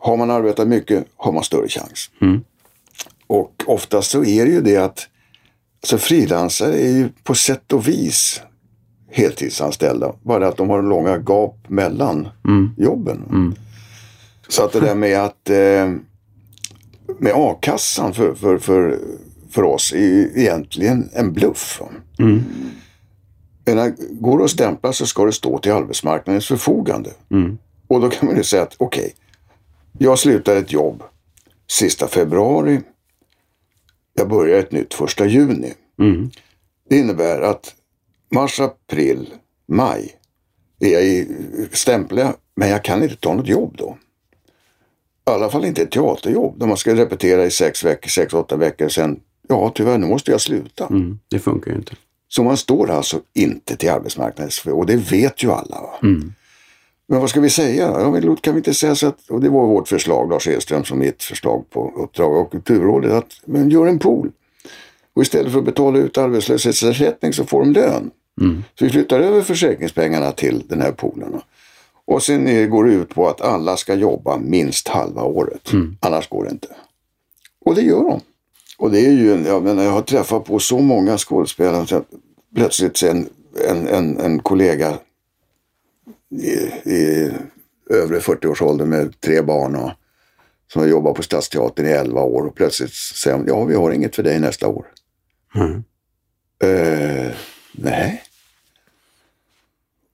Har 0.00 0.16
man 0.16 0.30
arbetat 0.30 0.68
mycket 0.68 1.04
har 1.16 1.32
man 1.32 1.44
större 1.44 1.68
chans. 1.68 2.10
Mm. 2.20 2.40
Och 3.26 3.64
oftast 3.66 4.10
så 4.10 4.24
är 4.24 4.44
det 4.44 4.50
ju 4.50 4.60
det 4.60 4.76
att 4.76 5.08
alltså 5.82 5.98
frilansare 5.98 6.74
är 6.74 6.90
ju 6.90 7.08
på 7.24 7.34
sätt 7.34 7.72
och 7.72 7.88
vis 7.88 8.42
heltidsanställda. 9.10 10.12
Bara 10.22 10.48
att 10.48 10.56
de 10.56 10.70
har 10.70 10.82
långa 10.82 11.18
gap 11.18 11.56
mellan 11.68 12.28
Mm. 12.44 12.70
jobben. 12.76 13.22
Mm. 13.30 13.54
Så 14.48 14.64
att 14.64 14.72
det 14.72 14.80
där 14.80 14.94
med 14.94 15.20
att 15.20 15.50
eh, 15.50 15.90
med 17.18 17.32
a-kassan 17.34 18.14
för, 18.14 18.34
för, 18.34 18.58
för, 18.58 18.98
för 19.50 19.62
oss 19.62 19.92
är 19.92 19.98
ju 19.98 20.32
egentligen 20.36 21.10
en 21.12 21.32
bluff. 21.32 21.80
Mm. 22.18 22.42
När 23.64 23.94
går 24.20 24.38
det 24.38 24.44
att 24.44 24.50
stämpla 24.50 24.92
så 24.92 25.06
ska 25.06 25.24
det 25.24 25.32
stå 25.32 25.58
till 25.58 25.72
arbetsmarknadens 25.72 26.46
förfogande. 26.46 27.10
Mm. 27.30 27.58
Och 27.86 28.00
då 28.00 28.10
kan 28.10 28.26
man 28.28 28.36
ju 28.36 28.44
säga 28.44 28.62
att 28.62 28.74
okej, 28.78 29.14
jag 30.02 30.18
slutar 30.18 30.56
ett 30.56 30.72
jobb 30.72 31.02
sista 31.70 32.08
februari. 32.08 32.80
Jag 34.14 34.28
börjar 34.28 34.58
ett 34.58 34.72
nytt 34.72 34.94
första 34.94 35.26
juni. 35.26 35.72
Mm. 35.98 36.30
Det 36.88 36.96
innebär 36.96 37.40
att 37.40 37.74
mars, 38.30 38.60
april, 38.60 39.28
maj 39.68 40.16
är 40.80 40.88
jag 40.88 41.04
i 41.04 41.28
stämpla, 41.72 42.34
men 42.54 42.68
jag 42.68 42.84
kan 42.84 43.02
inte 43.02 43.16
ta 43.16 43.34
något 43.34 43.48
jobb 43.48 43.74
då. 43.78 43.98
I 45.26 45.30
alla 45.30 45.50
fall 45.50 45.64
inte 45.64 45.82
ett 45.82 45.90
teaterjobb 45.90 46.58
där 46.58 46.66
man 46.66 46.76
ska 46.76 46.94
repetera 46.94 47.44
i 47.44 47.50
sex 47.50 47.84
veckor, 47.84 48.08
sex, 48.08 48.34
åtta 48.34 48.56
veckor. 48.56 48.88
Sen, 48.88 49.20
ja 49.48 49.72
tyvärr, 49.74 49.98
nu 49.98 50.06
måste 50.06 50.30
jag 50.30 50.40
sluta. 50.40 50.86
Mm. 50.86 51.18
Det 51.28 51.38
funkar 51.38 51.70
ju 51.70 51.76
inte. 51.76 51.92
Så 52.28 52.42
man 52.42 52.56
står 52.56 52.90
alltså 52.90 53.20
inte 53.32 53.76
till 53.76 53.90
arbetsmarknadens 53.90 54.66
och 54.66 54.86
det 54.86 54.96
vet 54.96 55.42
ju 55.42 55.52
alla. 55.52 55.80
Mm. 56.02 56.32
Men 57.10 57.20
vad 57.20 57.30
ska 57.30 57.40
vi 57.40 57.50
säga? 57.50 57.90
Ja, 58.00 58.10
men 58.10 58.36
kan 58.36 58.54
vi 58.54 58.58
inte 58.58 58.74
säga 58.74 58.94
så 58.94 59.06
att, 59.06 59.30
och 59.30 59.40
det 59.40 59.48
var 59.48 59.66
vårt 59.66 59.88
förslag, 59.88 60.30
Lars 60.30 60.48
Edström, 60.48 60.84
som 60.84 60.98
mitt 60.98 61.22
förslag 61.22 61.64
på 61.70 61.92
uppdrag 61.96 62.36
av 62.36 62.44
Kulturrådet, 62.50 63.12
att 63.12 63.32
men 63.44 63.70
gör 63.70 63.86
en 63.86 63.98
pool. 63.98 64.30
Och 65.14 65.22
istället 65.22 65.52
för 65.52 65.58
att 65.58 65.64
betala 65.64 65.98
ut 65.98 66.18
arbetslöshetsersättning 66.18 67.32
så 67.32 67.44
får 67.44 67.60
de 67.60 67.72
lön. 67.72 68.10
Mm. 68.40 68.64
Så 68.78 68.84
vi 68.84 68.90
flyttar 68.90 69.20
över 69.20 69.42
försäkringspengarna 69.42 70.32
till 70.32 70.62
den 70.68 70.80
här 70.80 70.92
poolen. 70.92 71.40
Och 72.04 72.22
sen 72.22 72.46
eh, 72.46 72.66
går 72.66 72.84
det 72.84 72.92
ut 72.92 73.08
på 73.14 73.28
att 73.28 73.40
alla 73.40 73.76
ska 73.76 73.94
jobba 73.94 74.36
minst 74.38 74.88
halva 74.88 75.22
året. 75.22 75.70
Annars 76.00 76.28
går 76.28 76.44
det 76.44 76.50
inte. 76.50 76.68
Och 77.64 77.74
det 77.74 77.82
gör 77.82 78.04
de. 78.04 78.20
Och 78.78 78.90
det 78.90 79.06
är 79.06 79.12
ju, 79.12 79.32
en- 79.32 79.44
jag 79.44 79.62
menar, 79.62 79.82
jag 79.82 79.90
har 79.90 80.02
träffat 80.02 80.44
på 80.44 80.58
så 80.58 80.78
många 80.78 81.18
skådespelare. 81.18 82.02
Plötsligt 82.56 82.96
sen 82.96 83.28
en, 83.68 83.88
en, 83.88 84.18
en 84.18 84.38
kollega 84.38 84.94
i, 86.30 86.50
i 86.90 87.32
övre 87.90 88.18
40-årsåldern 88.18 88.88
med 88.88 89.20
tre 89.20 89.42
barn 89.42 89.76
och 89.76 89.90
som 90.72 90.82
har 90.82 90.88
jobbat 90.88 91.14
på 91.14 91.22
Stadsteatern 91.22 91.86
i 91.86 91.90
11 91.90 92.22
år 92.22 92.46
och 92.46 92.54
plötsligt 92.54 92.94
säger 92.94 93.36
de, 93.36 93.46
ja 93.48 93.64
vi 93.64 93.74
har 93.74 93.90
inget 93.90 94.16
för 94.16 94.22
dig 94.22 94.40
nästa 94.40 94.68
år. 94.68 94.86
Mm. 95.54 95.84
Eh, 96.62 97.32
nej. 97.72 98.22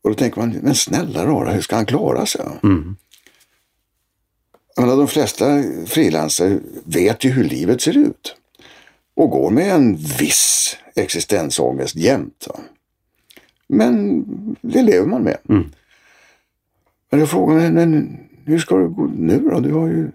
Och 0.03 0.11
då 0.11 0.15
tänker 0.15 0.41
man, 0.41 0.51
men 0.63 0.75
snälla 0.75 1.27
rara, 1.27 1.53
hur 1.53 1.61
ska 1.61 1.77
han 1.77 1.87
klara 1.87 2.27
sig? 2.27 2.47
Mm. 2.63 2.97
Menar, 4.77 4.97
de 4.97 5.09
flesta 5.09 5.63
frilansare 5.87 6.59
vet 6.85 7.25
ju 7.25 7.31
hur 7.31 7.45
livet 7.45 7.81
ser 7.81 7.97
ut. 7.97 8.37
Och 9.15 9.31
går 9.31 9.51
med 9.51 9.75
en 9.75 9.97
viss 9.97 10.77
existensångest 10.95 11.97
jämt. 11.97 12.47
Men 13.69 14.25
det 14.61 14.83
lever 14.83 15.07
man 15.07 15.23
med. 15.23 15.39
Mm. 15.49 15.73
Men 17.11 17.21
jag 17.21 17.31
frågar 17.31 17.55
mig, 17.55 17.71
men 17.71 18.19
hur 18.45 18.59
ska 18.59 18.77
det 18.77 18.89
gå 18.89 19.07
nu 19.17 19.39
då? 19.39 19.61
Du 19.61 19.73
har 19.73 19.87
ju 19.87 20.11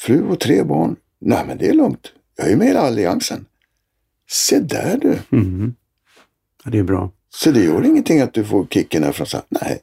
fru 0.00 0.22
och 0.22 0.40
tre 0.40 0.62
barn. 0.62 0.96
Nej, 1.18 1.44
men 1.46 1.58
det 1.58 1.68
är 1.68 1.74
lugnt. 1.74 2.12
Jag 2.36 2.46
är 2.46 2.50
ju 2.50 2.56
med 2.56 2.68
i 2.68 2.76
Alliansen. 2.76 3.46
Se 4.30 4.60
där 4.60 4.98
du. 5.02 5.36
Mm. 5.36 5.74
Ja, 6.64 6.70
det 6.70 6.78
är 6.78 6.82
bra. 6.82 7.10
Så 7.28 7.50
det 7.50 7.64
gör 7.64 7.84
ingenting 7.84 8.20
att 8.20 8.34
du 8.34 8.44
får 8.44 8.66
kicken 8.66 9.04
här 9.04 9.12
från 9.12 9.26
så 9.26 9.36
här, 9.36 9.46
Nej. 9.48 9.80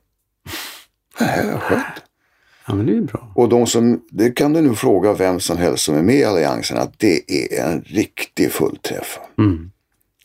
Nej, 1.20 1.52
vad 1.52 1.62
skönt. 1.62 1.86
Ja, 2.68 2.76
men 2.76 2.86
det 2.86 2.98
är 2.98 3.02
bra. 3.02 3.32
Och 3.36 3.50
de 3.50 3.68
som, 3.68 4.02
det 4.10 4.32
kan 4.32 4.54
du 4.54 4.62
nu 4.62 4.76
fråga 4.76 5.14
vem 5.14 5.40
som 5.40 5.58
helst 5.58 5.84
som 5.84 5.96
är 5.96 6.04
med 6.04 6.16
i 6.16 6.24
Alliansen 6.24 6.78
att 6.78 7.00
det 7.00 7.32
är 7.32 7.66
en 7.66 7.82
riktig 7.82 8.52
fullträff. 8.52 9.20
Mm. 9.38 9.72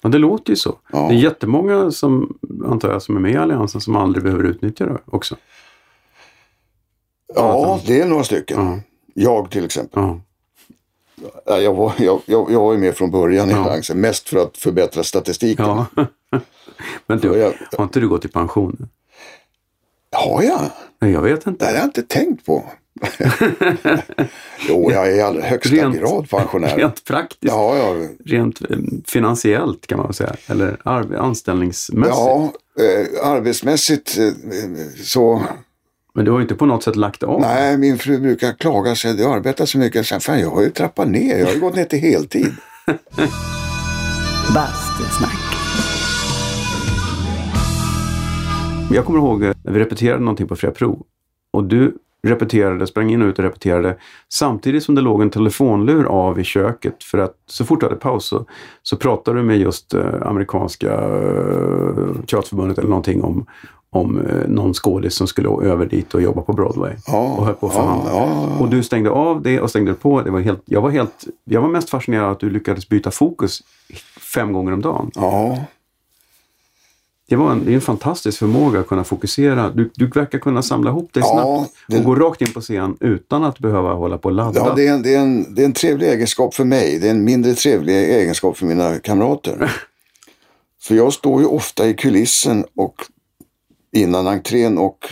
Ja, 0.02 0.08
det 0.08 0.18
låter 0.18 0.50
ju 0.50 0.56
så. 0.56 0.78
Ja. 0.92 1.08
Det 1.08 1.14
är 1.14 1.18
jättemånga 1.18 1.90
som, 1.90 2.38
antar 2.64 2.90
jag, 2.90 3.02
som 3.02 3.16
är 3.16 3.20
med 3.20 3.32
i 3.32 3.36
Alliansen 3.36 3.80
som 3.80 3.96
aldrig 3.96 4.24
behöver 4.24 4.44
utnyttja 4.44 4.86
det 4.86 4.98
också. 5.04 5.36
Ja, 7.34 7.80
det 7.86 8.00
är 8.00 8.06
några 8.06 8.24
stycken. 8.24 8.56
Ja. 8.66 8.80
Jag 9.14 9.50
till 9.50 9.64
exempel. 9.64 10.02
Ja. 10.02 10.20
Ja, 11.46 11.58
Jag 11.60 11.74
var, 11.74 11.92
jag, 11.98 12.20
jag, 12.26 12.50
jag 12.52 12.60
var 12.60 12.72
ju 12.72 12.78
med 12.78 12.94
från 12.96 13.10
början 13.10 13.48
i 13.50 13.52
Ja. 13.52 13.58
Alliansen, 13.64 14.00
mest 14.00 14.28
för 14.28 14.38
att 14.42 14.56
förbättra 14.56 15.02
statistiken. 15.04 15.66
ja. 15.66 15.86
men 17.06 17.18
du, 17.18 17.36
Jag- 17.38 17.52
har 17.76 17.84
inte 17.84 18.00
du 18.00 18.08
gått 18.08 18.24
i 18.24 18.28
pension? 18.28 18.88
Har 20.12 20.42
jag? 20.42 20.60
Nej, 21.00 21.12
jag 21.12 21.22
vet 21.22 21.44
Det 21.44 21.50
inte. 21.50 21.64
har 21.66 21.72
jag 21.72 21.84
inte 21.84 22.02
tänkt 22.02 22.46
på. 22.46 22.64
jo, 24.68 24.90
jag 24.92 25.06
är 25.08 25.14
i 25.16 25.20
allra 25.20 25.42
högsta 25.42 25.74
Rent- 25.76 25.98
grad 25.98 26.30
pensionär. 26.30 26.76
Rent 26.76 27.04
praktiskt, 27.04 27.42
Ja, 27.52 27.76
ja, 27.76 28.06
rent 28.24 28.60
eh, 28.70 28.76
finansiellt 29.06 29.86
kan 29.86 29.98
man 29.98 30.12
säga. 30.12 30.36
Eller 30.46 30.80
anställningsmässigt. 31.18 32.16
ja 32.16 32.52
eh, 32.80 33.28
arbetsmässigt 33.30 34.18
eh, 34.18 34.32
så 35.04 35.42
Men 36.18 36.24
du 36.24 36.30
har 36.30 36.38
ju 36.38 36.42
inte 36.42 36.54
på 36.54 36.66
något 36.66 36.82
sätt 36.82 36.96
lagt 36.96 37.22
av. 37.22 37.40
Nej, 37.40 37.78
min 37.78 37.98
fru 37.98 38.18
brukar 38.18 38.52
klaga 38.52 38.94
sig. 38.94 39.20
Jag 39.20 39.36
arbetar 39.36 39.66
så 39.66 39.78
mycket. 39.78 40.06
Sen, 40.06 40.20
fan, 40.20 40.40
jag 40.40 40.50
har 40.50 40.62
ju 40.62 40.70
trappat 40.70 41.08
ner. 41.08 41.38
Jag 41.38 41.46
har 41.46 41.54
ju 41.54 41.60
gått 41.60 41.76
ner 41.76 41.84
till 41.84 41.98
heltid. 41.98 42.46
Bastusnack. 44.54 45.38
Jag 48.92 49.04
kommer 49.04 49.18
ihåg 49.18 49.42
eh, 49.42 49.54
när 49.64 49.72
vi 49.72 49.80
repeterade 49.80 50.20
någonting 50.20 50.48
på 50.48 50.56
Fria 50.56 50.70
Pro. 50.70 51.06
Och 51.52 51.64
du 51.64 51.96
repeterade, 52.22 52.86
sprang 52.86 53.10
in 53.10 53.22
och 53.22 53.28
ut 53.28 53.38
och 53.38 53.44
repeterade 53.44 53.96
samtidigt 54.32 54.82
som 54.82 54.94
det 54.94 55.00
låg 55.00 55.22
en 55.22 55.30
telefonlur 55.30 56.04
av 56.04 56.40
i 56.40 56.44
köket. 56.44 57.04
För 57.04 57.18
att 57.18 57.34
så 57.46 57.64
fort 57.64 57.80
du 57.80 57.86
hade 57.86 57.98
paus 57.98 58.26
så, 58.26 58.46
så 58.82 58.96
pratade 58.96 59.38
du 59.38 59.42
med 59.42 59.58
just 59.58 59.94
eh, 59.94 60.22
amerikanska 60.22 60.92
eh, 60.92 62.14
teaterförbundet 62.26 62.78
eller 62.78 62.88
någonting 62.88 63.22
om, 63.22 63.46
om 63.90 64.20
eh, 64.20 64.48
någon 64.48 64.74
skådis 64.74 65.14
som 65.14 65.26
skulle 65.26 65.48
över 65.48 65.86
dit 65.86 66.14
och 66.14 66.22
jobba 66.22 66.42
på 66.42 66.52
Broadway. 66.52 66.92
Ja, 67.06 67.34
och 67.38 67.46
höll 67.46 67.54
på 67.54 67.66
att 67.66 67.72
förhandla. 67.72 68.10
ja, 68.10 68.48
ja. 68.50 68.58
Och 68.64 68.68
du 68.70 68.82
stängde 68.82 69.10
av 69.10 69.42
det 69.42 69.60
och 69.60 69.70
stängde 69.70 69.94
på. 69.94 70.22
Det 70.22 70.30
var 70.30 70.40
helt, 70.40 70.62
jag, 70.64 70.80
var 70.80 70.90
helt, 70.90 71.24
jag 71.44 71.60
var 71.60 71.68
mest 71.68 71.90
fascinerad 71.90 72.30
att 72.32 72.40
du 72.40 72.50
lyckades 72.50 72.88
byta 72.88 73.10
fokus 73.10 73.62
fem 74.34 74.52
gånger 74.52 74.72
om 74.72 74.80
dagen. 74.82 75.10
Ja. 75.14 75.58
Det, 77.28 77.36
var 77.36 77.52
en, 77.52 77.64
det 77.64 77.70
är 77.70 77.74
en 77.74 77.80
fantastisk 77.80 78.38
förmåga 78.38 78.80
att 78.80 78.86
kunna 78.86 79.04
fokusera. 79.04 79.70
Du, 79.70 79.90
du 79.94 80.06
verkar 80.06 80.38
kunna 80.38 80.62
samla 80.62 80.90
ihop 80.90 81.12
dig 81.12 81.22
snabbt 81.22 81.72
det- 81.88 81.98
och 81.98 82.04
gå 82.04 82.14
rakt 82.14 82.40
in 82.42 82.52
på 82.52 82.60
scen 82.60 82.96
utan 83.00 83.44
att 83.44 83.58
behöva 83.58 83.92
hålla 83.94 84.18
på 84.18 84.28
och 84.28 84.34
ladda. 84.34 84.60
Ja, 84.60 84.74
det 84.76 84.86
är, 84.86 84.92
en, 84.94 85.02
det, 85.02 85.14
är 85.14 85.18
en, 85.20 85.54
det 85.54 85.62
är 85.62 85.66
en 85.66 85.72
trevlig 85.72 86.08
egenskap 86.08 86.54
för 86.54 86.64
mig. 86.64 86.98
Det 86.98 87.06
är 87.06 87.10
en 87.10 87.24
mindre 87.24 87.54
trevlig 87.54 87.94
egenskap 87.94 88.56
för 88.56 88.66
mina 88.66 88.98
kamrater. 88.98 89.72
för 90.82 90.94
jag 90.94 91.12
står 91.12 91.40
ju 91.40 91.46
ofta 91.46 91.86
i 91.88 91.94
kulissen 91.94 92.64
och 92.76 92.94
innan 93.92 94.26
entrén 94.26 94.78
och 94.78 95.08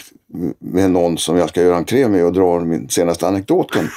med 0.59 0.91
någon 0.91 1.18
som 1.18 1.37
jag 1.37 1.49
ska 1.49 1.62
göra 1.62 1.77
entré 1.77 2.09
med 2.09 2.24
och 2.24 2.33
drar 2.33 2.61
min 2.61 2.89
senaste 2.89 3.29
anekdoten. 3.29 3.89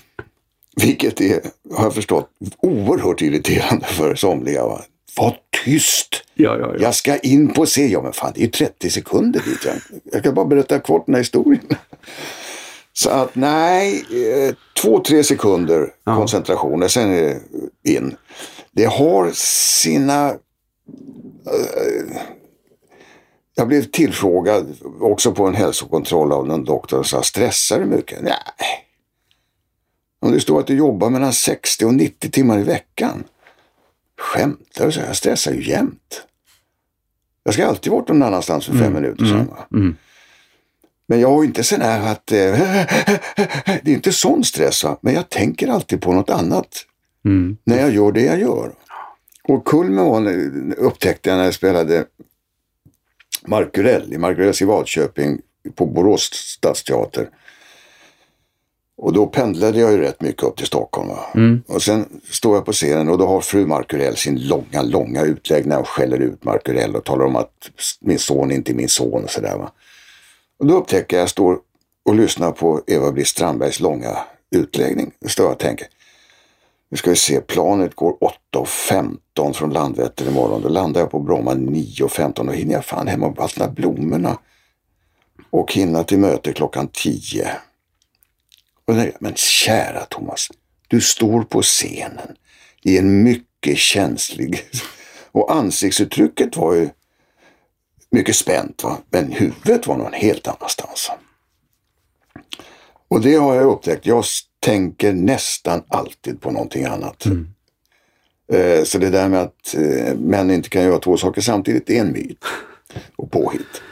Vilket 0.76 1.20
är, 1.20 1.40
har 1.74 1.84
jag 1.84 1.94
förstått, 1.94 2.28
oerhört 2.58 3.22
irriterande 3.22 3.86
för 3.86 4.14
somliga. 4.14 4.66
Va? 4.66 4.82
Var 5.16 5.36
tyst! 5.64 6.24
ja, 6.34 6.58
ja, 6.58 6.72
ja. 6.74 6.82
Jag 6.82 6.94
ska 6.94 7.18
in 7.18 7.48
på 7.48 7.66
scen. 7.66 7.90
Ja, 7.90 8.02
men 8.02 8.12
fan, 8.12 8.32
det 8.34 8.40
är 8.40 8.44
ju 8.44 8.50
30 8.50 8.90
sekunder 8.90 9.42
dit. 9.46 9.64
Jag, 9.64 9.74
jag 10.12 10.20
ska 10.20 10.32
bara 10.32 10.46
berätta 10.46 10.78
kort 10.78 11.06
den 11.06 11.14
här 11.14 11.20
historien. 11.20 11.66
Så 12.92 13.10
att 13.10 13.34
nej, 13.34 14.04
eh, 14.10 14.54
två, 14.82 14.98
tre 14.98 15.24
sekunder 15.24 15.88
koncentration 16.04 16.82
och 16.82 16.90
sen 16.90 17.12
är 17.12 17.22
det 17.22 17.40
in. 17.90 18.16
Det 18.72 18.84
har 18.84 19.30
sina... 19.34 20.34
jag 23.54 23.68
blev 23.68 23.82
tillfrågad 23.82 24.76
också 25.00 25.32
på 25.32 25.46
en 25.46 25.54
hälsokontroll 25.54 26.32
av 26.32 26.46
någon 26.46 26.64
doktor 26.64 26.98
och 26.98 27.06
sa, 27.06 27.22
stressar 27.22 27.80
du 27.80 27.86
mycket? 27.86 28.22
Nej. 28.22 28.34
Om 30.20 30.32
det 30.32 30.40
står 30.40 30.60
att 30.60 30.66
du 30.66 30.76
jobbar 30.76 31.10
mellan 31.10 31.32
60 31.32 31.84
och 31.84 31.94
90 31.94 32.30
timmar 32.30 32.58
i 32.58 32.62
veckan. 32.62 33.24
Skämtar 34.18 34.90
du? 34.90 35.00
Jag 35.00 35.16
stressar 35.16 35.52
ju 35.52 35.68
jämt. 35.68 36.22
Jag 37.44 37.54
ska 37.54 37.66
alltid 37.66 37.92
bort 37.92 38.08
någon 38.08 38.22
annanstans 38.22 38.66
för 38.66 38.72
fem 38.78 38.92
minuter 38.92 39.24
sedan. 39.24 39.46
Va? 39.46 39.66
Mm. 39.72 39.96
Men 41.06 41.20
jag 41.20 41.28
har 41.28 41.42
ju 41.42 41.48
inte 41.48 41.64
sån 41.64 41.80
här 41.80 42.12
att... 42.12 42.32
Eh, 42.32 42.36
det 43.82 43.90
är 43.90 43.94
inte 43.94 44.12
sån 44.12 44.44
stress, 44.44 44.84
va? 44.84 44.98
men 45.00 45.14
jag 45.14 45.28
tänker 45.28 45.68
alltid 45.68 46.00
på 46.00 46.12
något 46.12 46.30
annat 46.30 46.86
Mm. 47.24 47.56
när 47.64 47.78
jag 47.80 47.90
gör 47.94 48.12
det 48.12 48.22
jag 48.22 48.40
gör. 48.40 48.72
Och 49.48 49.64
kulmen 49.64 50.74
upptäckte 50.78 51.30
jag 51.30 51.36
när 51.36 51.44
jag 51.44 51.54
spelade 51.54 52.04
Markurell 53.46 54.12
i 54.12 54.18
Markurells 54.18 54.62
i 54.62 54.64
Vadköping 54.64 55.40
på 55.74 55.86
Borås 55.86 56.30
stadsteater. 56.32 57.28
Och 58.96 59.12
då 59.12 59.26
pendlade 59.26 59.80
jag 59.80 59.92
ju 59.92 59.98
rätt 59.98 60.20
mycket 60.20 60.42
upp 60.42 60.56
till 60.56 60.66
Stockholm. 60.66 61.10
Mm. 61.34 61.62
Och 61.66 61.82
sen 61.82 62.20
står 62.30 62.54
jag 62.54 62.64
på 62.64 62.72
scenen 62.72 63.08
och 63.08 63.18
då 63.18 63.26
har 63.26 63.40
fru 63.40 63.66
Markurell 63.66 64.16
sin 64.16 64.46
långa, 64.48 64.82
långa 64.82 65.22
utläggning 65.22 65.78
och 65.78 65.88
skäller 65.88 66.18
ut 66.18 66.44
Markurell 66.44 66.96
och 66.96 67.04
talar 67.04 67.24
om 67.24 67.36
att 67.36 67.70
min 68.00 68.18
son 68.18 68.52
inte 68.52 68.72
är 68.72 68.74
min 68.74 68.88
son 68.88 69.24
och 69.24 69.30
sådär. 69.30 69.68
Och 70.58 70.66
då 70.66 70.78
upptäcker 70.78 71.16
jag, 71.16 71.22
jag 71.22 71.30
står 71.30 71.58
och 72.04 72.14
lyssnar 72.14 72.52
på 72.52 72.82
Eva-Britt 72.86 73.28
Strandbergs 73.28 73.80
långa 73.80 74.18
utläggning. 74.50 75.12
Står 75.26 75.46
jag 75.46 75.52
och 75.52 75.58
tänker, 75.58 75.86
nu 76.92 76.98
ska 76.98 77.10
vi 77.10 77.16
se, 77.16 77.40
planet 77.40 77.94
går 77.94 78.16
8.15 78.54 79.52
från 79.52 79.72
Landvetter 79.72 80.26
imorgon. 80.26 80.62
Då 80.62 80.68
landar 80.68 81.00
jag 81.00 81.10
på 81.10 81.18
Bromma 81.18 81.54
9.15. 81.54 82.46
Då 82.46 82.52
hinner 82.52 82.74
jag 82.74 82.84
fan 82.84 83.08
hem 83.08 83.22
och 83.22 83.36
vattna 83.36 83.68
blommorna. 83.68 84.38
Och 85.50 85.72
hinna 85.72 86.04
till 86.04 86.18
möte 86.18 86.52
klockan 86.52 86.88
10. 86.92 87.50
Och 88.84 88.94
nej, 88.94 89.16
men 89.20 89.34
kära 89.34 90.04
Thomas, 90.04 90.48
du 90.88 91.00
står 91.00 91.42
på 91.42 91.62
scenen 91.62 92.36
i 92.82 92.98
en 92.98 93.22
mycket 93.22 93.78
känslig... 93.78 94.64
Och 95.34 95.54
ansiktsuttrycket 95.54 96.56
var 96.56 96.74
ju 96.74 96.88
mycket 98.10 98.36
spänt, 98.36 98.84
va? 98.84 98.98
men 99.10 99.32
huvudet 99.32 99.86
var 99.86 99.96
någon 99.96 100.12
helt 100.12 100.48
annanstans. 100.48 101.10
Och 103.08 103.20
det 103.20 103.34
har 103.34 103.54
jag 103.54 103.64
upptäckt. 103.64 104.06
Jag 104.06 104.24
tänker 104.62 105.12
nästan 105.12 105.82
alltid 105.88 106.40
på 106.40 106.50
någonting 106.50 106.84
annat. 106.84 107.24
Eh, 108.52 108.84
Så 108.84 108.98
det 108.98 109.10
där 109.10 109.28
med 109.28 109.40
att 109.40 109.74
eh, 109.74 110.14
män 110.14 110.50
inte 110.50 110.68
kan 110.68 110.82
göra 110.82 110.98
två 110.98 111.16
saker 111.16 111.40
samtidigt, 111.40 111.86
det 111.86 111.96
är 111.96 112.00
en 112.00 112.12
myt 112.12 112.44
och 113.16 113.30
påhitt. 113.30 113.82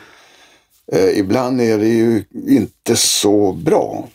Eh, 0.93 1.19
Ibland 1.19 1.61
är 1.61 1.79
det 1.79 1.89
ju 1.89 2.25
inte 2.49 2.97
så 2.97 3.53
bra. 3.53 4.09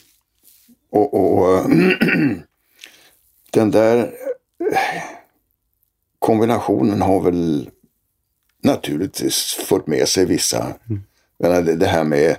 Och, 0.89 1.13
och 1.13 1.69
den 3.51 3.71
där 3.71 4.11
kombinationen 6.19 7.01
har 7.01 7.21
väl 7.21 7.69
naturligtvis 8.63 9.53
fört 9.53 9.87
med 9.87 10.07
sig 10.07 10.25
vissa. 10.25 10.73
Det, 11.37 11.75
det 11.75 11.87
här 11.87 12.03
med 12.03 12.37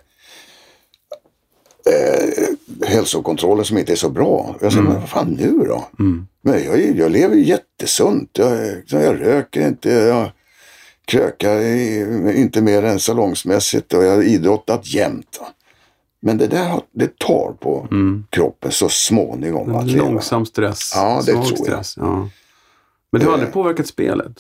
eh, 1.93 2.89
hälsokontroller 2.89 3.65
som 3.65 3.79
inte 3.79 3.93
är 3.93 3.97
så 3.97 4.09
bra. 4.11 4.57
Jag 4.61 4.73
säger, 4.73 4.85
men 4.85 4.95
vad 5.01 5.09
fan 5.09 5.31
nu 5.41 5.51
då? 5.69 5.85
Men 6.43 6.65
jag, 6.65 6.81
är- 6.83 6.95
jag 6.95 7.11
lever 7.11 7.35
ju 7.37 7.45
jättesunt. 7.45 8.31
Jag, 8.39 8.83
jag 8.87 9.21
röker 9.21 9.67
inte. 9.69 9.91
Jag 9.91 10.31
krökar 11.05 11.61
inte 12.37 12.61
mer 12.63 12.83
än 12.83 13.01
salongsmässigt 13.01 13.95
och 13.95 14.05
jag 14.05 14.15
har 14.15 14.23
idrottat 14.23 14.95
jämt. 14.95 15.41
Men 16.21 16.39
det 16.39 16.47
där 16.47 16.81
det 16.93 17.19
tar 17.19 17.53
på 17.61 17.89
kroppen 18.31 18.73
så 18.73 18.89
småningom. 18.89 19.75
Att 19.75 19.87
leva. 19.87 20.05
Långsam 20.05 20.47
stress. 20.47 20.93
Ja, 20.95 21.23
det 21.27 21.33
tror 21.33 21.45
jag. 21.49 21.59
stress. 21.59 21.95
Ja. 21.97 22.29
Men 23.13 23.21
det 23.21 23.27
har 23.27 23.33
aldrig 23.33 23.53
påverkat 23.53 23.87
spelet? 23.87 24.33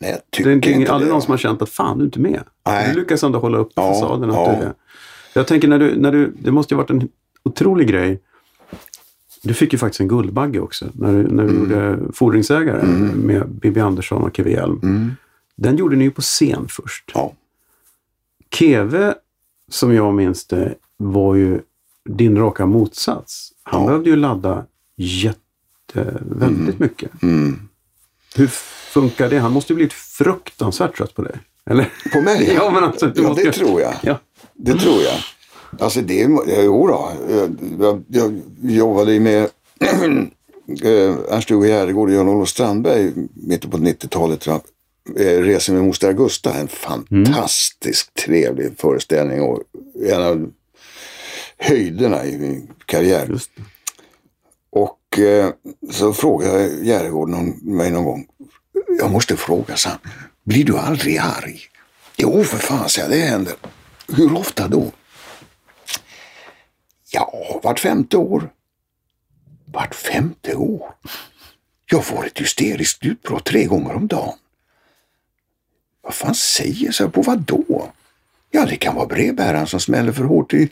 Nej, 0.00 0.10
jag 0.10 0.18
Det 0.18 0.36
tycker 0.36 0.50
är 0.50 0.54
inte, 0.54 0.70
inte 0.70 0.92
aldrig 0.92 1.08
det. 1.08 1.12
någon 1.12 1.22
som 1.22 1.30
har 1.30 1.38
känt 1.38 1.62
att 1.62 1.68
fan, 1.70 1.98
du 1.98 2.04
är 2.04 2.06
inte 2.06 2.20
med. 2.20 2.40
Nej. 2.66 2.90
Du 2.94 3.00
lyckas 3.00 3.22
ändå 3.22 3.38
hålla 3.38 3.58
upp 3.58 3.70
Ja, 3.74 3.92
fasaden. 3.94 4.30
Att 4.30 4.36
ja. 4.36 4.56
du 4.60 4.66
är. 4.66 4.72
Jag 5.32 5.46
tänker 5.46 5.68
när 5.68 5.78
du, 5.78 5.96
när 5.96 6.12
du, 6.12 6.32
det 6.38 6.50
måste 6.50 6.74
ju 6.74 6.78
varit 6.78 6.90
en 6.90 7.08
otrolig 7.42 7.88
grej. 7.88 8.20
Du 9.42 9.54
fick 9.54 9.72
ju 9.72 9.78
faktiskt 9.78 10.00
en 10.00 10.08
Guldbagge 10.08 10.60
också 10.60 10.86
när 10.94 11.12
du, 11.12 11.22
när 11.28 11.44
du 11.44 11.48
Mm. 11.50 11.60
gjorde 11.62 11.98
Fordringsägare 12.14 12.86
med 13.14 13.48
Bibi 13.48 13.80
Andersson 13.80 14.22
och 14.22 14.36
Keve 14.36 14.50
Hjelm. 14.50 14.80
Mm. 14.82 15.10
Den 15.56 15.76
gjorde 15.76 15.96
ni 15.96 16.04
ju 16.04 16.10
på 16.10 16.20
scen 16.22 16.66
först. 16.68 17.10
Ja. 17.14 17.32
Keve, 18.54 19.14
som 19.68 19.94
jag 19.94 20.14
minns 20.14 20.46
det, 20.46 20.74
var 20.96 21.34
ju 21.34 21.60
din 22.08 22.38
raka 22.38 22.66
motsats. 22.66 23.52
Han 23.62 23.80
Ja. 23.80 23.86
behövde 23.86 24.10
ju 24.10 24.16
ladda 24.16 24.64
jätte, 24.96 26.20
väldigt 26.20 26.78
mycket. 26.78 27.22
Mm. 27.22 27.68
Hur 28.34 28.46
funkar 28.92 29.30
det? 29.30 29.38
Han 29.38 29.52
måste 29.52 29.72
ju 29.72 29.74
blivit 29.74 29.92
fruktansvärt 29.92 30.96
trött 30.96 31.14
på 31.14 31.22
dig. 31.22 31.34
Eller? 31.66 31.88
På 32.12 32.20
mig? 32.20 32.52
Ja, 32.56 32.70
men 32.70 32.84
alltså, 32.84 33.12
ja, 33.14 33.34
det 33.34 33.42
ju- 33.42 33.52
tror 33.52 33.80
jag. 33.80 33.94
Ja. 34.02 34.18
Det 34.54 34.78
tror 34.78 35.02
jag. 35.02 35.18
Alltså 35.80 36.00
det, 36.00 36.22
är- 36.22 36.62
jo 36.64 36.86
då. 36.86 37.12
Jag, 37.30 37.56
jag, 37.80 38.02
jag 38.08 38.40
jobbade 38.72 39.12
ju 39.12 39.20
med 39.20 39.42
eh, 40.82 41.14
Ernst-Hugo 41.30 41.66
Järegård 41.68 42.08
och 42.08 42.14
Jan-Olof 42.14 42.48
Strandberg 42.48 43.12
mitten 43.34 43.70
på 43.70 43.76
90-talet. 43.78 44.40
tror 44.40 44.60
jag. 45.16 45.26
Eh, 45.26 45.42
Reser 45.42 45.72
med 45.72 45.84
moster 45.84 46.08
Augusta. 46.08 46.54
En 46.54 46.68
fantastiskt 46.68 48.14
trevlig 48.14 48.70
föreställning 48.78 49.42
och 49.42 49.60
en 50.10 50.22
av 50.22 50.50
höjderna 51.58 52.24
i 52.26 52.38
min 52.38 52.70
karriär. 52.86 53.38
Och 54.70 55.18
eh, 55.18 55.50
så 55.90 56.12
frågade 56.12 56.68
Järegård 56.82 57.28
någon, 57.28 57.48
mig 57.62 57.90
någon 57.90 58.04
gång. 58.04 58.26
Jag 58.98 59.10
måste 59.10 59.36
fråga, 59.36 59.76
så 59.76 59.88
Blir 60.44 60.64
du 60.64 60.76
aldrig 60.78 61.18
arg? 61.18 61.60
Jo, 62.16 62.44
för 62.44 62.58
fan, 62.58 62.88
så 62.88 63.00
det 63.08 63.16
händer. 63.16 63.54
Hur 64.08 64.34
ofta 64.36 64.68
då? 64.68 64.92
Ja, 67.10 67.60
vart 67.62 67.80
femte 67.80 68.16
år. 68.16 68.52
Vart 69.64 69.94
femte 69.94 70.54
år? 70.54 70.94
Jag 71.86 72.04
får 72.04 72.26
ett 72.26 72.40
hysteriskt 72.40 73.04
utbrott 73.04 73.44
tre 73.44 73.64
gånger 73.64 73.94
om 73.94 74.06
dagen. 74.06 74.38
Vad 76.02 76.14
fan 76.14 76.34
säger 76.34 76.92
sig 76.92 77.10
På 77.10 77.22
vad 77.22 77.40
då? 77.40 77.92
Ja, 78.50 78.66
det 78.66 78.76
kan 78.76 78.94
vara 78.94 79.06
brevbäraren 79.06 79.66
som 79.66 79.80
smäller 79.80 80.12
för 80.12 80.24
hårt 80.24 80.54
i... 80.54 80.68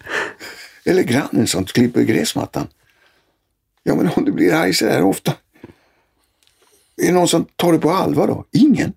Eller 0.85 1.03
grannen 1.03 1.47
som 1.47 1.65
klipper 1.65 2.03
gräsmattan. 2.03 2.69
Ja, 3.83 3.95
men 3.95 4.11
om 4.17 4.25
du 4.25 4.33
blir 4.33 4.55
arg 4.55 4.75
så 4.75 4.87
här 4.87 5.03
ofta. 5.03 5.33
Är 6.97 7.07
det 7.07 7.13
någon 7.13 7.29
som 7.29 7.45
tar 7.57 7.73
det 7.73 7.79
på 7.79 7.91
allvar 7.91 8.27
då? 8.27 8.45
Ingen 8.53 8.93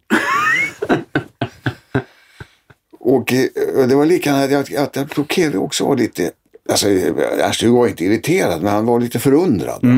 och 3.05 3.33
eh, 3.33 3.87
det 3.87 3.95
var 3.95 4.05
likadant 4.05 4.53
att 4.53 4.69
jag, 4.69 4.83
att 4.83 4.95
jag 4.95 5.63
också 5.63 5.85
var 5.87 5.95
lite, 5.97 6.31
alltså 6.69 6.87
Ernst-Hugo 6.89 7.77
var 7.77 7.87
inte 7.87 8.05
irriterad, 8.05 8.61
men 8.61 8.73
han 8.73 8.85
var 8.85 8.99
lite 8.99 9.19
förundrad. 9.19 9.79
va? 9.81 9.89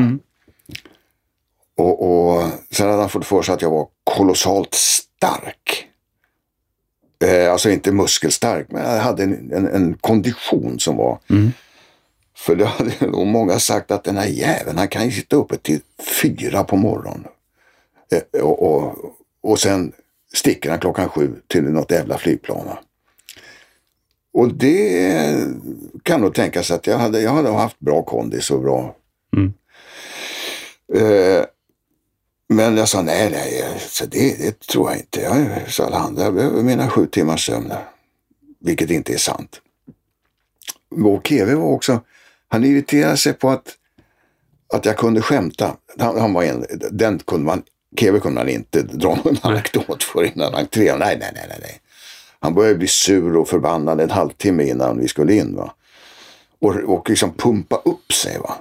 Och, 1.76 2.02
och 2.36 2.42
sen 2.70 2.86
hade 2.88 3.00
han 3.00 3.08
fått 3.08 3.26
för 3.26 3.42
sig 3.42 3.54
att 3.54 3.62
jag 3.62 3.70
var 3.70 3.88
kolossalt 4.04 4.74
stark. 4.74 5.86
Eh, 7.24 7.52
alltså 7.52 7.70
inte 7.70 7.92
muskelstark, 7.92 8.66
men 8.70 8.82
jag 8.94 9.00
hade 9.00 9.22
en, 9.22 9.52
en, 9.52 9.66
en 9.68 9.94
kondition 10.00 10.78
som 10.78 10.96
var 10.96 11.18
för 12.36 12.56
det 12.56 12.64
hade 12.64 12.92
nog 13.06 13.26
många 13.26 13.58
sagt 13.58 13.90
att 13.90 14.04
den 14.04 14.16
här 14.16 14.26
jäveln, 14.26 14.78
han 14.78 14.88
kan 14.88 15.04
ju 15.04 15.10
sitta 15.10 15.36
uppe 15.36 15.56
till 15.56 15.80
fyra 16.22 16.64
på 16.64 16.76
morgonen. 16.76 17.24
Eh, 18.12 18.40
Och, 18.42 18.62
och, 18.76 18.94
och 19.42 19.58
sen 19.60 19.92
sticker 20.34 20.70
han 20.70 20.78
klockan 20.80 21.08
sju 21.08 21.34
till 21.46 21.62
något 21.62 21.90
jävla 21.90 22.18
flygplan. 22.18 22.68
Och 24.36 24.54
det 24.54 25.46
kan 26.02 26.20
nog 26.20 26.34
tänkas 26.34 26.70
att 26.70 26.86
jag 26.86 26.98
hade, 26.98 27.20
jag 27.20 27.30
hade 27.30 27.50
haft 27.50 27.78
bra 27.78 28.02
kondis 28.02 28.50
och 28.50 28.60
bra... 28.60 28.96
Mm. 29.36 29.52
Eh, 30.94 31.44
men 32.48 32.76
jag 32.76 32.88
sa 32.88 33.02
nej, 33.02 33.30
nej, 33.30 33.64
så 33.78 34.06
det, 34.06 34.38
det 34.38 34.66
tror 34.66 34.90
jag 34.90 34.98
inte. 34.98 35.20
Jag 35.20 35.72
sa 35.72 35.86
alla 35.86 35.98
andra, 35.98 36.22
jag 36.22 36.34
behöver 36.34 36.62
mina 36.62 36.90
sju 36.90 37.06
timmars 37.06 37.46
sömn. 37.46 37.72
Vilket 38.60 38.90
inte 38.90 39.12
är 39.12 39.18
sant. 39.18 39.60
Och 41.04 41.26
Keve 41.26 41.54
var 41.54 41.68
också, 41.68 42.00
han 42.48 42.64
irriterade 42.64 43.16
sig 43.16 43.32
på 43.32 43.50
att, 43.50 43.74
att 44.72 44.84
jag 44.84 44.96
kunde 44.96 45.22
skämta. 45.22 45.76
Han, 45.98 46.20
han 46.20 46.32
var 46.32 46.42
en, 46.42 46.66
den 46.90 47.18
kunde 47.18 47.46
man, 47.46 47.62
Keve 47.96 48.18
kunde 48.18 48.40
man 48.40 48.48
inte 48.48 48.82
dra 48.82 49.18
någon 49.24 49.36
anekdot 49.42 50.02
för 50.02 50.24
innan 50.24 50.54
entrén. 50.54 50.98
Nej, 50.98 51.16
nej, 51.20 51.30
nej, 51.34 51.46
nej, 51.48 51.58
nej. 51.60 51.80
Han 52.40 52.54
började 52.54 52.78
bli 52.78 52.88
sur 52.88 53.36
och 53.36 53.48
förbannad 53.48 54.00
en 54.00 54.10
halvtimme 54.10 54.64
innan 54.64 54.98
vi 54.98 55.08
skulle 55.08 55.34
in. 55.34 55.56
Va? 55.56 55.74
Och, 56.60 56.74
och 56.74 57.10
liksom 57.10 57.32
pumpa 57.32 57.76
upp 57.76 58.12
sig. 58.12 58.38
Va? 58.38 58.54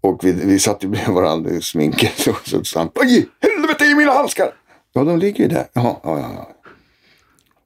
Och 0.00 0.24
vi, 0.24 0.32
vi 0.32 0.58
satt 0.58 0.84
ju 0.84 0.88
bredvid 0.88 1.14
varandra 1.14 1.50
i 1.50 1.60
sminket 1.62 2.26
och 2.28 2.48
så 2.48 2.64
sa 2.64 2.80
han 2.80 2.90
Vad 2.94 3.06
i 3.06 3.28
helvete 3.40 3.84
är 3.84 3.94
mina 3.94 4.12
handskar? 4.12 4.54
Ja, 4.92 5.04
de 5.04 5.18
ligger 5.18 5.38
ju 5.44 5.48
där. 5.48 5.66
Ja, 5.72 6.00
ja, 6.04 6.18
ja. 6.18 6.50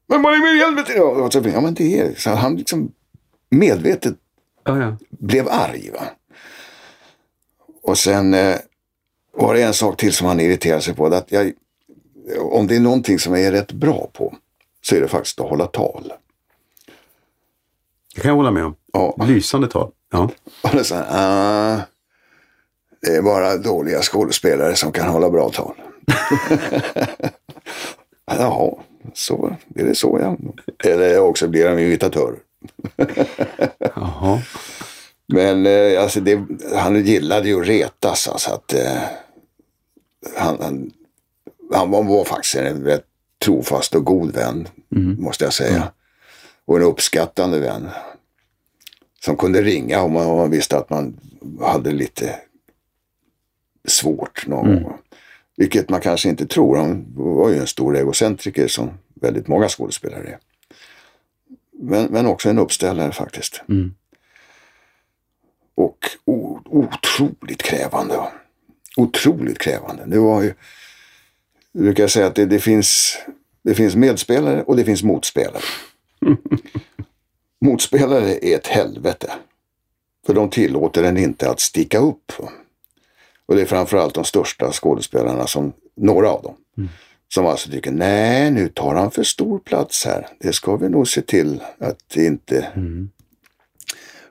Men 0.07 0.23
vad 0.23 0.35
i 0.35 0.59
helvete? 0.59 0.93
Ja, 0.97 1.03
och 1.03 1.33
så, 1.33 1.43
ja, 1.55 1.61
men 1.61 1.75
det 1.75 1.99
är 1.99 2.15
så 2.15 2.31
Han 2.31 2.57
liksom 2.57 2.93
medvetet 3.51 4.15
Ja, 4.65 4.79
ja. 4.79 4.97
blev 5.11 5.49
arg. 5.49 5.91
Va? 5.93 6.07
Och 7.83 7.99
sen 7.99 8.35
eh, 8.35 8.57
var 9.37 9.55
det 9.55 9.63
en 9.63 9.75
sak 9.75 9.97
till 9.97 10.13
som 10.13 10.27
han 10.27 10.41
irriterade 10.41 10.83
sig 10.83 10.95
på. 10.95 11.07
Att 11.07 11.33
jag, 11.33 11.53
om 12.39 12.67
det 12.67 12.77
är 12.77 12.81
någonting 12.81 13.19
som 13.19 13.35
jag 13.35 13.43
är 13.43 13.53
rätt 13.53 13.73
bra 13.73 14.11
på 14.13 14.35
så 14.83 14.97
är 14.97 15.01
det 15.01 15.09
faktiskt 15.09 15.41
att 15.41 15.49
hålla 15.49 15.67
tal. 15.67 16.13
Det 18.15 18.21
kan 18.21 18.29
jag 18.29 18.37
hålla 18.37 18.51
med 18.51 18.65
om. 18.65 18.75
Ja. 18.93 19.17
Lysande 19.27 19.69
tal. 19.69 19.91
Ja. 20.11 20.31
Och 20.63 20.71
det, 20.73 20.79
är 20.79 20.83
så 20.83 20.95
här, 20.95 21.07
ah, 21.11 21.81
det 23.01 23.17
är 23.17 23.23
bara 23.23 23.57
dåliga 23.57 24.03
skådespelare 24.03 24.77
som 24.77 24.93
kan 24.93 25.09
hålla 25.09 25.31
bra 25.31 25.51
tal. 25.51 25.75
Jaha, 28.27 28.75
så 29.15 29.57
är 29.75 29.85
det 29.85 29.95
så 29.95 30.19
ja. 30.21 30.37
Eller 30.91 31.19
också 31.21 31.49
blir 31.49 31.65
de 31.69 31.79
imitatörer. 31.79 32.39
Jaha. 33.95 34.43
Men 35.27 35.67
eh, 35.67 36.03
alltså 36.03 36.21
det, 36.21 36.41
han 36.75 37.05
gillade 37.05 37.49
ju 37.49 37.61
att 37.61 37.67
retas. 37.67 38.29
Alltså 38.29 38.51
att, 38.51 38.73
eh, 38.73 39.03
han, 40.37 40.59
han, 40.61 40.91
han 41.73 41.91
var, 41.91 42.03
var 42.03 42.25
faktiskt 42.25 42.55
en 42.55 42.85
rätt 42.85 43.07
trofast 43.43 43.95
och 43.95 44.05
god 44.05 44.35
vän, 44.35 44.69
måste 45.19 45.45
jag 45.45 45.53
säga. 45.53 45.93
Och 46.65 46.77
en 46.77 46.83
uppskattande 46.83 47.59
vän. 47.59 47.89
Som 49.25 49.37
kunde 49.37 49.63
ringa 49.63 50.03
om 50.03 50.13
man, 50.13 50.27
om 50.27 50.37
man 50.37 50.51
visste 50.51 50.79
att 50.79 50.91
man 50.91 51.21
hade 51.61 51.93
lite 51.93 52.41
svårt 53.89 54.47
någon 54.47 54.83
gång. 54.83 54.99
Vilket 55.57 55.91
man 55.91 56.01
kanske 56.01 56.29
inte 56.29 56.47
tror. 56.47 56.77
Han 56.77 57.05
var 57.15 57.51
ju 57.51 57.59
en 57.59 57.67
stor 57.67 57.97
egocentriker 57.97 58.69
som 58.69 58.91
väldigt 59.15 59.49
många 59.49 59.69
skådespelare 59.69 60.29
är. 60.29 60.39
Men, 61.73 62.05
men 62.05 62.27
också 62.27 62.51
en 62.51 62.59
uppställare 62.59 63.13
faktiskt. 63.13 63.63
Mm. 63.69 63.95
Och 65.75 65.99
o, 66.25 66.61
otroligt 66.65 67.63
krävande. 67.63 68.17
va. 68.17 68.33
Otroligt 68.97 69.59
krävande. 69.59 70.05
Det 70.07 70.19
var 70.19 70.43
ju, 70.43 70.55
jag 71.73 71.83
brukar 71.83 72.07
säga 72.07 72.27
att 72.27 72.35
det, 72.35 72.47
det, 72.47 72.59
finns, 72.59 73.19
det 73.65 73.75
finns 73.75 73.97
medspelare 73.97 74.63
och 74.63 74.77
det 74.77 74.85
finns 74.85 75.03
motspelare. 75.03 75.63
motspelare 77.61 78.39
är 78.43 78.57
ett 78.57 78.67
helvete. 78.67 79.33
För 80.27 80.35
de 80.35 80.51
tillåter 80.51 81.03
en 81.03 81.17
inte 81.17 81.51
att 81.51 81.61
sticka 81.61 81.99
upp. 81.99 82.33
Och 83.47 83.57
det 83.57 83.63
är 83.63 83.67
framförallt 83.67 84.15
de 84.15 84.25
största 84.25 84.73
skådespelarna, 84.73 85.47
som, 85.47 85.73
några 85.97 86.31
av 86.31 86.43
dem, 86.43 86.55
som 87.35 87.47
alltså 87.47 87.71
tycker 87.71 87.91
nej, 87.91 88.51
nu 88.51 88.69
tar 88.69 88.95
han 88.95 89.11
för 89.11 89.23
stor 89.23 89.59
plats 89.59 90.05
här. 90.05 90.29
Det 90.41 90.53
ska 90.53 90.77
vi 90.77 90.89
nog 90.89 91.09
se 91.09 91.23
till 91.23 91.63
att 91.79 91.99
det 92.15 92.25
inte... 92.25 92.69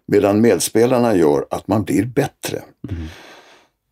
Medan 0.05 0.41
medspelarna 0.41 1.15
gör 1.15 1.45
att 1.49 1.67
man 1.67 1.83
blir 1.83 2.05
bättre. 2.05 2.61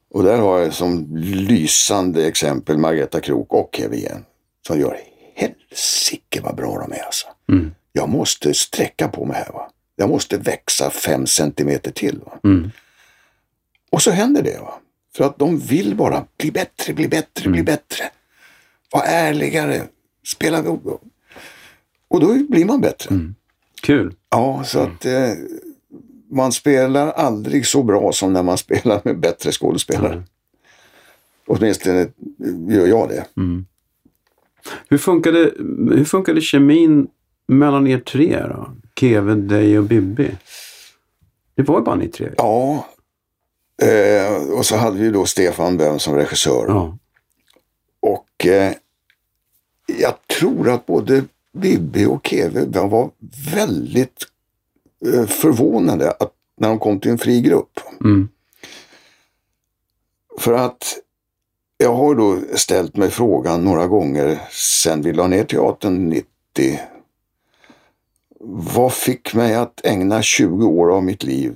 Och 0.10 0.24
där 0.24 0.38
har 0.38 0.60
jag 0.60 0.74
som 0.74 1.08
lysande 1.18 2.28
exempel 2.28 2.78
Margareta 2.78 3.20
Krook 3.20 3.54
och 3.54 3.70
Kevin 3.74 4.26
som 4.68 4.80
gör 4.80 5.00
helsike 5.36 6.42
vad 6.42 6.56
bra 6.56 6.80
de 6.80 6.92
är 6.92 7.04
alltså. 7.04 7.28
Jag 7.94 8.10
måste 8.10 8.54
sträcka 8.54 9.08
på 9.08 9.26
mig 9.26 9.38
här. 9.38 9.54
Va? 9.54 9.70
Jag 9.96 10.10
måste 10.10 10.38
växa 10.38 10.90
fem 10.90 11.28
centimeter 11.28 11.92
till. 11.92 12.20
Va? 12.26 12.40
Mm. 12.44 12.72
Och 13.90 14.02
så 14.02 14.12
händer 14.12 14.44
det. 14.44 14.60
Va? 14.60 14.74
För 15.16 15.24
att 15.24 15.40
de 15.40 15.60
vill 15.60 15.96
bara 15.96 16.26
bli 16.38 16.52
bättre, 16.52 16.94
bli 16.94 17.08
bättre, 17.08 17.50
bli 17.50 17.64
bättre. 17.64 18.04
Var 18.92 19.04
ärligare. 19.06 19.82
Spela... 20.28 20.64
Och 22.08 22.20
då 22.20 22.34
blir 22.50 22.66
man 22.66 22.82
bättre. 22.82 23.10
Kul. 23.82 24.16
Ja, 24.30 24.64
så 24.66 24.80
att 24.80 25.06
eh, 25.06 25.32
man 26.30 26.52
spelar 26.52 27.12
aldrig 27.12 27.66
så 27.66 27.84
bra 27.84 28.12
som 28.12 28.34
när 28.34 28.44
man 28.44 28.58
spelar 28.68 29.02
med 29.04 29.20
bättre 29.20 29.52
skådespelare. 29.52 30.24
Åtminstone 31.48 32.08
gör 32.70 32.88
jag 32.88 33.10
det. 33.10 33.26
Hur 34.90 34.98
funkade, 34.98 35.52
hur 35.96 36.06
funkade 36.06 36.42
kemin 36.42 37.08
mellan 37.48 37.88
er 37.88 38.00
tre 38.00 38.40
då? 38.48 38.70
Kevin, 38.96 39.48
dig 39.48 39.78
och 39.78 39.84
Bibi? 39.84 40.32
Det 41.56 41.64
var 41.64 41.80
ju 41.80 41.84
bara 41.86 41.96
ni 41.96 42.08
tre. 42.08 42.30
Ja, 42.38 42.88
eh, 43.82 44.52
och 44.58 44.66
så 44.66 44.76
hade 44.76 44.98
vi 44.98 45.10
då 45.10 45.26
Stefan 45.26 45.78
Böhm 45.78 46.00
som 46.00 46.16
regissör. 46.16 46.66
Ja. 46.68 46.98
Och 48.00 48.46
eh, 48.46 48.74
jag 50.00 50.28
tror 50.28 50.70
att 50.70 50.86
både 50.86 51.24
Bibi 51.54 52.06
och 52.06 52.28
Keve 52.28 52.66
var 52.66 53.12
väldigt 53.56 54.26
förvånade 55.28 56.12
att, 56.12 56.34
när 56.58 56.70
de 56.70 56.80
kom 56.80 57.00
till 57.00 57.12
en 57.12 57.18
fri 57.18 57.42
grupp. 57.42 57.80
Mm. 58.04 58.30
För 60.40 60.54
att 60.54 60.98
jag 61.78 61.94
har 61.94 62.16
då 62.16 62.40
ställt 62.56 62.98
mig 62.98 63.10
frågan 63.10 63.64
några 63.64 63.88
gånger 63.88 64.40
sen 64.52 65.02
vi 65.02 65.14
la 65.14 65.28
ner 65.28 65.44
teatern 65.44 66.10
90. 66.10 66.80
Vad 68.40 68.94
fick 68.94 69.34
mig 69.34 69.56
att 69.56 69.86
ägna 69.86 70.22
20 70.22 70.66
år 70.66 70.92
av 70.92 71.04
mitt 71.04 71.24
liv 71.24 71.56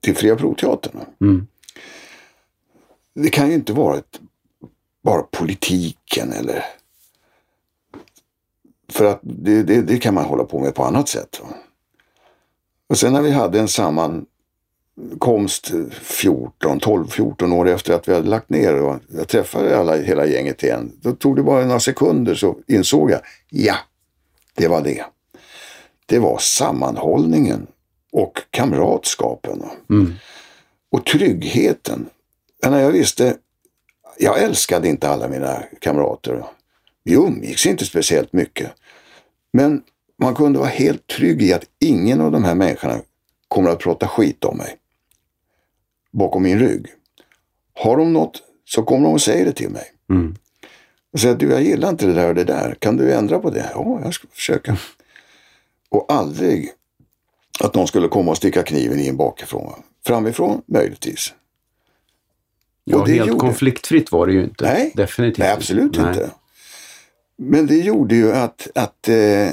till 0.00 0.16
Fria 0.16 0.36
Proteatern? 0.36 1.00
Mm. 1.20 1.46
Det 3.14 3.30
kan 3.30 3.48
ju 3.48 3.54
inte 3.54 3.72
vara 3.72 3.98
ett, 3.98 4.20
bara 5.02 5.22
politiken 5.22 6.32
eller... 6.32 6.64
För 8.88 9.04
att 9.04 9.20
det, 9.22 9.62
det, 9.62 9.82
det 9.82 9.98
kan 9.98 10.14
man 10.14 10.24
hålla 10.24 10.44
på 10.44 10.60
med 10.60 10.74
på 10.74 10.84
annat 10.84 11.08
sätt. 11.08 11.40
Va? 11.42 11.48
Och 12.88 12.98
sen 12.98 13.12
när 13.12 13.22
vi 13.22 13.30
hade 13.30 13.60
en 13.60 13.68
sammankomst 13.68 15.72
14, 15.92 16.80
12, 16.80 17.08
14 17.08 17.52
år 17.52 17.68
efter 17.68 17.94
att 17.94 18.08
vi 18.08 18.14
hade 18.14 18.28
lagt 18.28 18.50
ner 18.50 18.82
och 18.82 18.98
jag 19.08 19.28
träffade 19.28 19.78
alla, 19.78 19.96
hela 19.96 20.26
gänget 20.26 20.62
igen. 20.62 20.92
Då 21.00 21.12
tog 21.12 21.36
det 21.36 21.42
bara 21.42 21.64
några 21.64 21.80
sekunder 21.80 22.34
så 22.34 22.56
insåg 22.66 23.10
jag, 23.10 23.20
ja, 23.50 23.76
det 24.54 24.68
var 24.68 24.82
det. 24.82 25.04
Det 26.06 26.18
var 26.18 26.38
sammanhållningen 26.38 27.66
och 28.12 28.42
kamratskapen. 28.50 29.62
Mm. 29.90 30.14
Och 30.90 31.04
tryggheten. 31.04 32.08
När 32.66 32.80
jag 32.80 32.90
visste, 32.90 33.36
jag 34.18 34.42
älskade 34.42 34.88
inte 34.88 35.08
alla 35.08 35.28
mina 35.28 35.62
kamrater. 35.80 36.44
Vi 37.04 37.14
umgicks 37.14 37.66
inte 37.66 37.84
speciellt 37.84 38.32
mycket. 38.32 38.72
Men 39.52 39.82
man 40.22 40.34
kunde 40.34 40.58
vara 40.58 40.68
helt 40.68 41.06
trygg 41.06 41.42
i 41.42 41.52
att 41.52 41.64
ingen 41.78 42.20
av 42.20 42.32
de 42.32 42.44
här 42.44 42.54
människorna 42.54 43.00
kommer 43.48 43.70
att 43.70 43.78
prata 43.78 44.08
skit 44.08 44.44
om 44.44 44.56
mig. 44.58 44.76
Bakom 46.12 46.42
min 46.42 46.58
rygg. 46.58 46.86
Har 47.74 47.96
de 47.96 48.12
något 48.12 48.42
så 48.64 48.82
kommer 48.82 49.04
de 49.04 49.12
och 49.12 49.20
säger 49.22 49.44
det 49.44 49.52
till 49.52 49.70
mig. 49.70 49.84
Mm. 50.10 50.36
Och 51.12 51.20
säger 51.20 51.36
du 51.36 51.50
jag 51.50 51.62
gillar 51.62 51.88
inte 51.88 52.06
det 52.06 52.12
där 52.14 52.28
och 52.28 52.34
det 52.34 52.44
där. 52.44 52.76
Kan 52.78 52.96
du 52.96 53.12
ändra 53.12 53.38
på 53.38 53.50
det? 53.50 53.70
Ja, 53.74 54.00
jag 54.04 54.14
ska 54.14 54.28
försöka. 54.28 54.76
Och 55.88 56.12
aldrig 56.12 56.70
att 57.60 57.74
någon 57.74 57.88
skulle 57.88 58.08
komma 58.08 58.30
och 58.30 58.36
sticka 58.36 58.62
kniven 58.62 59.00
in 59.00 59.16
bakifrån. 59.16 59.64
va. 59.66 59.78
Framifrån 60.06 60.62
möjligtvis. 60.66 61.34
Ja, 62.84 62.98
Och 62.98 63.06
det 63.06 63.12
helt 63.14 63.26
gjorde- 63.28 63.40
konfliktfritt 63.40 64.12
var 64.12 64.26
det 64.26 64.32
ju 64.32 64.44
inte. 64.44 64.64
Nej, 64.64 64.92
Definitivt 64.94 65.38
Nej, 65.38 65.52
absolut 65.52 65.96
Nej. 65.98 66.08
inte. 66.08 66.30
Men 67.38 67.66
det 67.66 67.76
gjorde 67.76 68.14
ju 68.14 68.32
att, 68.32 68.68
att 68.74 69.08
eh, 69.08 69.48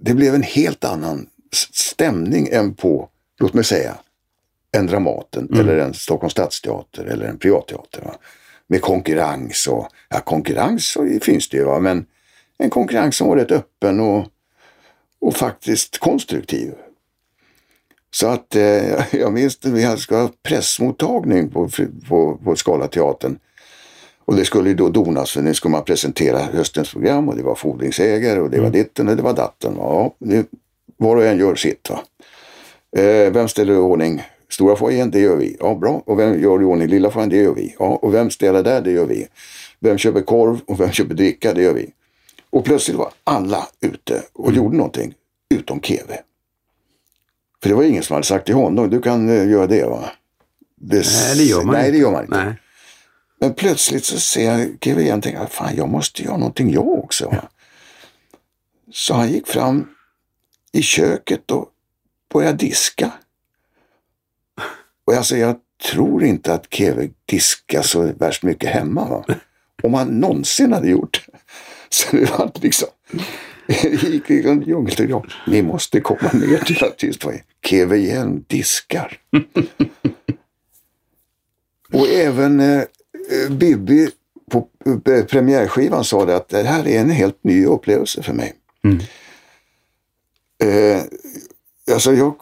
det 0.00 0.14
blev 0.14 0.34
en 0.34 0.42
helt 0.42 0.84
annan 0.84 1.26
stämning 1.72 2.48
än 2.52 2.74
på, 2.74 3.08
låt 3.40 3.54
mig 3.54 3.64
säga, 3.64 3.98
en 4.72 4.86
Dramaten 4.86 5.48
Mm. 5.48 5.60
eller 5.60 5.78
en 5.78 5.94
Stockholms 5.94 6.32
stadsteater 6.32 7.04
eller 7.04 7.26
en 7.26 7.38
privatteater. 7.38 8.02
Va? 8.04 8.14
med 8.68 8.82
konkurrens 8.82 9.66
och, 9.66 9.88
ja 10.08 10.20
konkurrens 10.20 10.86
så 10.86 11.18
finns 11.22 11.48
det 11.48 11.56
ju 11.56 11.64
va, 11.64 11.80
men 11.80 12.06
en 12.58 12.70
konkurrens 12.70 13.16
som 13.16 13.28
var 13.28 13.36
rätt 13.36 13.52
öppen 13.52 14.00
och, 14.00 14.26
och 15.20 15.36
faktiskt 15.36 15.98
konstruktiv. 15.98 16.74
Så 18.10 18.28
att 18.28 18.54
eh, 18.54 19.04
jag 19.20 19.32
minns 19.32 19.58
att 19.58 19.64
vi 19.72 19.96
skulle 19.96 20.20
ha 20.20 20.30
pressmottagning 20.42 21.50
på, 21.50 21.70
på, 22.08 22.40
på 22.44 22.56
Scalateatern. 22.56 23.38
Och 24.28 24.36
det 24.36 24.44
skulle 24.44 24.68
ju 24.68 24.74
då 24.74 24.88
donas 24.88 25.30
för 25.30 25.42
nu 25.42 25.54
skulle 25.54 25.72
man 25.72 25.84
presentera 25.84 26.38
höstens 26.38 26.92
program 26.92 27.28
och 27.28 27.36
det 27.36 27.42
var 27.42 27.54
fordringsägare 27.54 28.40
och 28.40 28.50
det 28.50 28.56
var 28.56 28.66
mm. 28.66 28.72
ditten 28.72 29.08
och 29.08 29.16
det 29.16 29.22
var 29.22 29.32
datten. 29.32 29.74
Ja, 29.76 30.14
det, 30.18 30.46
var 30.96 31.16
och 31.16 31.24
en 31.24 31.38
gör 31.38 31.54
sitt. 31.54 31.90
Va? 31.90 32.00
Eh, 33.02 33.32
vem 33.32 33.48
ställer 33.48 33.74
i 33.74 33.76
ordning 33.76 34.22
stora 34.48 34.76
foajén? 34.76 35.10
Det 35.10 35.20
gör 35.20 35.36
vi. 35.36 35.56
Ja, 35.60 35.74
bra. 35.74 36.02
Och 36.06 36.18
vem 36.18 36.42
gör 36.42 36.62
i 36.62 36.64
ordning 36.64 36.88
lilla 36.88 37.10
foajén? 37.10 37.28
Det 37.28 37.36
gör 37.36 37.54
vi. 37.54 37.74
Ja, 37.78 37.86
och 38.02 38.14
vem 38.14 38.30
ställer 38.30 38.62
där? 38.62 38.80
Det 38.80 38.90
gör 38.90 39.06
vi. 39.06 39.26
Vem 39.80 39.98
köper 39.98 40.22
korv 40.22 40.60
och 40.66 40.80
vem 40.80 40.90
köper 40.90 41.14
dricka? 41.14 41.54
Det 41.54 41.62
gör 41.62 41.74
vi. 41.74 41.90
Och 42.50 42.64
plötsligt 42.64 42.96
var 42.96 43.12
alla 43.24 43.68
ute 43.80 44.22
och 44.32 44.52
gjorde 44.52 44.76
någonting, 44.76 45.14
utom 45.54 45.80
Keve. 45.80 46.20
För 47.62 47.68
det 47.68 47.74
var 47.74 47.82
ingen 47.82 48.02
som 48.02 48.14
hade 48.14 48.26
sagt 48.26 48.46
till 48.46 48.54
honom, 48.54 48.90
du 48.90 49.00
kan 49.00 49.28
uh, 49.28 49.50
göra 49.50 49.66
det 49.66 49.84
va? 49.84 50.04
Det, 50.80 50.96
nej, 50.96 51.36
det 51.36 51.44
gör 51.44 51.62
man 51.62 51.74
nej, 51.74 51.86
inte. 51.86 51.92
Det 51.92 51.98
gör 51.98 52.10
man 52.10 52.24
inte. 52.24 52.44
Nej. 52.44 52.54
Men 53.38 53.54
plötsligt 53.54 54.04
så 54.04 54.20
ser 54.20 54.44
jag 54.44 54.78
Keve 54.80 55.02
igen 55.02 55.18
och 55.18 55.24
tänker, 55.24 55.46
fan 55.46 55.76
jag 55.76 55.88
måste 55.88 56.22
göra 56.22 56.36
någonting 56.36 56.72
jag 56.72 56.88
också. 56.88 57.28
Va? 57.28 57.48
Så 58.92 59.14
han 59.14 59.32
gick 59.32 59.46
fram 59.46 59.88
i 60.72 60.82
köket 60.82 61.50
och 61.50 61.68
började 62.32 62.56
diska. 62.56 63.12
Och 65.04 65.14
alltså 65.14 65.36
jag 65.36 65.56
tror 65.92 66.24
inte 66.24 66.54
att 66.54 66.74
Keve 66.74 67.10
diskar 67.26 67.82
så 67.82 68.12
värst 68.12 68.42
mycket 68.42 68.70
hemma. 68.70 69.08
Va? 69.08 69.24
Om 69.82 69.94
han 69.94 70.20
någonsin 70.20 70.72
hade 70.72 70.88
gjort 70.88 71.26
det. 71.26 71.38
Så 71.88 72.16
det 72.16 72.30
var 72.30 72.52
liksom, 72.54 72.88
det 73.66 73.84
gick 74.02 74.28
liksom 74.28 74.62
djungeltid. 74.62 75.10
Ja, 75.10 75.24
ni 75.46 75.62
måste 75.62 76.00
komma 76.00 76.30
ner 76.32 76.58
till 76.58 77.16
vara 77.24 77.36
Keve 77.64 77.98
Hjelm 77.98 78.44
diskar. 78.46 79.18
och 81.92 82.08
även 82.08 82.60
eh, 82.60 82.82
Bibi 83.50 84.10
på 84.50 84.68
eh, 85.06 85.24
premiärskivan 85.24 86.04
sa 86.04 86.24
det 86.24 86.36
att 86.36 86.48
det 86.48 86.62
här 86.62 86.88
är 86.88 87.00
en 87.00 87.10
helt 87.10 87.44
ny 87.44 87.66
upplevelse 87.66 88.22
för 88.22 88.32
mig. 88.32 88.54
Mm. 88.84 88.98
Eh, 90.64 91.02
alltså 91.92 92.12
jag, 92.12 92.34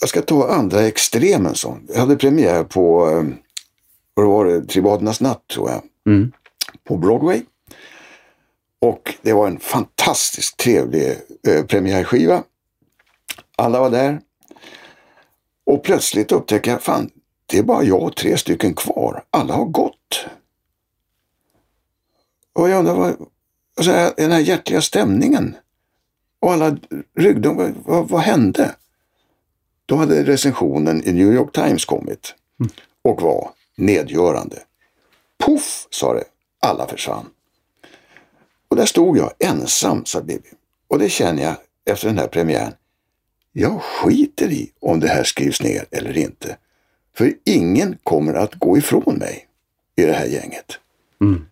jag 0.00 0.08
ska 0.08 0.22
ta 0.22 0.48
andra 0.48 0.82
extremen. 0.82 1.54
Så. 1.54 1.78
Jag 1.88 2.00
hade 2.00 2.16
premiär 2.16 2.64
på, 2.64 3.10
eh, 3.10 3.24
vad 4.14 4.26
var 4.26 4.44
det, 4.44 4.64
Tribadernas 4.66 5.20
natt 5.20 5.48
tror 5.48 5.70
jag. 5.70 5.82
Mm. 6.14 6.32
På 6.84 6.96
Broadway. 6.96 7.42
Och 8.80 9.14
det 9.22 9.32
var 9.32 9.46
en 9.46 9.58
fantastiskt 9.58 10.56
trevlig 10.56 11.16
eh, 11.48 11.64
premiärskiva. 11.64 12.42
Alla 13.56 13.80
var 13.80 13.90
där. 13.90 14.20
Och 15.66 15.84
plötsligt 15.84 16.32
upptäcker 16.32 16.70
jag, 16.70 16.82
fan, 16.82 17.10
det 17.46 17.58
är 17.58 17.62
bara 17.62 17.82
jag 17.82 18.02
och 18.02 18.16
tre 18.16 18.38
stycken 18.38 18.74
kvar. 18.74 19.24
Alla 19.30 19.54
har 19.54 19.64
gått. 19.64 20.26
Och 22.52 22.68
jag 22.68 22.78
undrar, 22.78 22.94
vad, 22.94 23.16
alltså, 23.76 24.12
den 24.16 24.32
här 24.32 24.40
hjärtliga 24.40 24.82
stämningen 24.82 25.56
och 26.40 26.52
alla 26.52 26.76
ryggde, 27.16 27.74
vad, 27.84 28.08
vad, 28.08 28.20
hände? 28.20 28.74
Då 29.86 29.96
hade 29.96 30.24
recensionen 30.24 31.04
i 31.04 31.12
New 31.12 31.32
York 31.32 31.52
Times 31.52 31.84
kommit 31.84 32.34
mm. 32.60 32.72
och 33.02 33.22
var 33.22 33.50
nedgörande. 33.76 34.62
Puff, 35.46 35.86
sa 35.90 36.14
det. 36.14 36.24
Alla 36.60 36.86
försvann. 36.86 37.30
Och 38.68 38.76
där 38.76 38.86
stod 38.86 39.18
jag 39.18 39.32
ensam, 39.38 40.04
sa 40.04 40.20
Bibi. 40.20 40.48
Och 40.88 40.98
det 40.98 41.08
känner 41.08 41.42
jag 41.42 41.54
efter 41.84 42.08
den 42.08 42.18
här 42.18 42.26
premiären. 42.26 42.72
Jag 43.52 43.82
skiter 43.82 44.52
i 44.52 44.72
om 44.80 45.00
det 45.00 45.08
här 45.08 45.24
skrivs 45.24 45.62
ner 45.62 45.86
eller 45.90 46.18
inte. 46.18 46.56
För 47.16 47.32
ingen 47.44 47.98
kommer 48.02 48.34
att 48.34 48.54
gå 48.54 48.78
ifrån 48.78 49.14
mig 49.14 49.46
i 49.96 50.02
det 50.02 50.12
här 50.12 50.26
gänget. 50.26 50.78
Mm. 51.20 51.46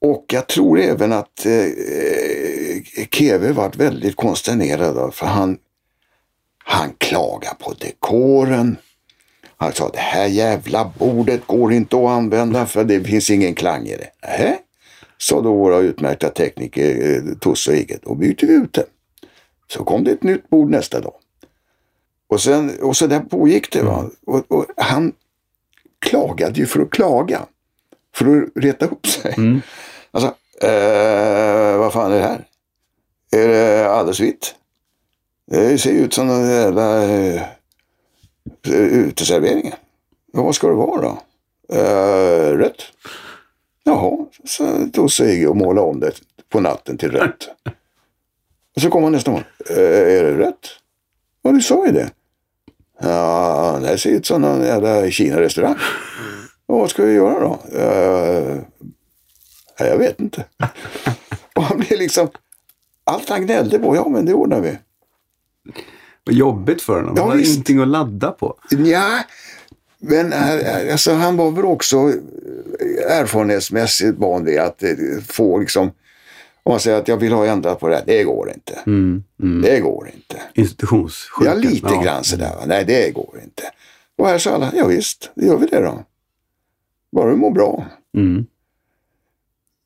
Och 0.00 0.24
jag 0.28 0.46
tror 0.46 0.80
även 0.80 1.12
att 1.12 1.46
eh, 1.46 3.06
Keve 3.10 3.52
varit 3.52 3.76
väldigt 3.76 4.16
konsternerad 4.16 5.14
för 5.14 5.26
han, 5.26 5.58
han 6.64 6.92
klagade 6.98 7.54
på 7.58 7.72
dekoren. 7.72 8.76
Han 9.56 9.72
sa 9.72 9.88
det 9.88 9.98
här 9.98 10.26
jävla 10.26 10.92
bordet 10.98 11.46
går 11.46 11.72
inte 11.72 11.96
att 11.96 12.08
använda 12.08 12.66
för 12.66 12.84
det 12.84 13.04
finns 13.04 13.30
ingen 13.30 13.54
klang 13.54 13.86
i 13.86 13.96
det. 13.96 14.10
Nähä? 14.22 14.58
sa 15.18 15.40
då 15.40 15.56
våra 15.56 15.78
utmärkta 15.78 16.28
tekniker 16.28 17.16
eh, 17.16 17.34
Tusse 17.34 17.70
och 17.70 17.76
Igge. 17.76 17.98
Då 18.02 18.14
byter 18.14 18.46
vi 18.46 18.52
ut 18.52 18.72
det. 18.72 18.86
Så 19.66 19.84
kom 19.84 20.04
det 20.04 20.10
ett 20.10 20.22
nytt 20.22 20.50
bord 20.50 20.70
nästa 20.70 21.00
dag. 21.00 21.14
Och, 22.28 22.40
sen, 22.40 22.80
och 22.80 22.96
så 22.96 23.06
där 23.06 23.20
pågick 23.20 23.72
det. 23.72 23.82
Va? 23.82 23.98
Mm. 23.98 24.10
Och, 24.26 24.52
och, 24.52 24.66
han 24.76 25.12
klagade 25.98 26.60
ju 26.60 26.66
för 26.66 26.80
att 26.80 26.90
klaga. 26.90 27.46
För 28.14 28.42
att 28.42 28.64
reta 28.64 28.86
upp 28.86 29.06
sig. 29.06 29.34
Mm. 29.36 29.60
Alltså, 30.10 30.34
eh, 30.66 31.78
vad 31.78 31.92
fan 31.92 32.12
är 32.12 32.16
det 32.16 32.22
här? 32.22 32.44
Är 33.30 33.48
det 33.48 33.90
alldeles 33.90 34.20
vitt? 34.20 34.54
Det 35.50 35.78
ser 35.78 35.92
ut 35.92 36.14
som 36.14 36.30
en 36.30 36.50
jävla 36.50 37.04
eh, 37.04 37.42
uteservering. 38.72 39.72
Vad 40.32 40.54
ska 40.54 40.68
det 40.68 40.74
vara 40.74 41.02
då? 41.02 41.22
Eh, 41.76 42.52
rött? 42.52 42.82
Jaha, 43.84 44.26
så 44.44 44.88
tog 44.92 45.12
sig 45.12 45.48
och 45.48 45.56
målade 45.56 45.88
om 45.88 46.00
det 46.00 46.12
på 46.48 46.60
natten 46.60 46.98
till 46.98 47.10
rött. 47.10 47.48
Och 48.76 48.82
så 48.82 48.90
kom 48.90 49.02
han 49.02 49.12
nästa 49.12 49.30
morgon. 49.30 49.46
Eh, 49.70 50.18
är 50.18 50.22
det 50.22 50.38
rött? 50.38 50.80
Ja, 51.42 51.52
du 51.52 51.60
sa 51.60 51.86
ju 51.86 51.92
det. 51.92 52.10
Ja, 53.00 53.78
det 53.82 53.98
ser 53.98 54.10
ut 54.10 54.26
som 54.26 54.44
en 54.44 54.62
jävla 54.62 55.10
Kina-restaurang. 55.10 55.76
Och 56.66 56.78
vad 56.78 56.90
ska 56.90 57.04
vi 57.04 57.12
göra 57.12 57.40
då? 57.40 57.60
Uh, 57.78 58.58
jag 59.78 59.98
vet 59.98 60.20
inte. 60.20 60.44
och 61.54 61.62
han 61.62 61.78
blev 61.78 61.98
liksom... 61.98 62.28
Allt 63.04 63.28
han 63.28 63.46
gnällde 63.46 63.78
på, 63.78 63.96
ja 63.96 64.08
men 64.08 64.26
det 64.26 64.34
ordnar 64.34 64.60
vi. 64.60 64.78
Vad 66.24 66.34
jobbigt 66.34 66.82
för 66.82 66.96
honom. 66.96 67.14
Ja, 67.16 67.22
han 67.22 67.30
hade 67.30 67.42
ingenting 67.42 67.80
att 67.80 67.88
ladda 67.88 68.32
på. 68.32 68.54
Ja, 68.70 69.18
men 69.98 70.32
eh, 70.32 70.92
alltså, 70.92 71.12
han 71.12 71.36
var 71.36 71.50
väl 71.50 71.64
också 71.64 72.12
erfarenhetsmässigt 73.08 74.18
van 74.18 74.44
vid 74.44 74.58
att 74.58 74.82
eh, 74.82 74.90
få 75.28 75.58
liksom 75.58 75.90
om 76.68 76.72
man 76.72 76.80
säger 76.80 76.98
att 76.98 77.08
jag 77.08 77.16
vill 77.16 77.32
ha 77.32 77.46
ändrat 77.46 77.80
på 77.80 77.88
det 77.88 77.94
här, 77.94 78.04
det 78.06 78.24
går 78.24 78.52
inte. 78.54 78.78
Mm, 78.86 79.24
mm. 79.42 79.62
Det 79.62 79.80
går 79.80 80.10
inte. 80.14 80.42
Institutionssjuka. 80.54 81.50
Ja, 81.50 81.54
lite 81.54 81.88
ja. 81.90 82.02
grann 82.02 82.24
sådär. 82.24 82.54
Va? 82.56 82.62
Nej, 82.66 82.84
det 82.84 83.10
går 83.14 83.40
inte. 83.44 83.62
Och 84.18 84.26
här 84.26 84.38
sa 84.38 84.50
alla, 84.50 84.72
ja 84.74 84.86
visst, 84.86 85.30
det 85.34 85.46
gör 85.46 85.56
vi 85.56 85.66
det 85.66 85.80
då. 85.80 86.04
Bara 87.12 87.30
du 87.30 87.36
mår 87.36 87.50
bra. 87.50 87.86
Mm. 88.16 88.46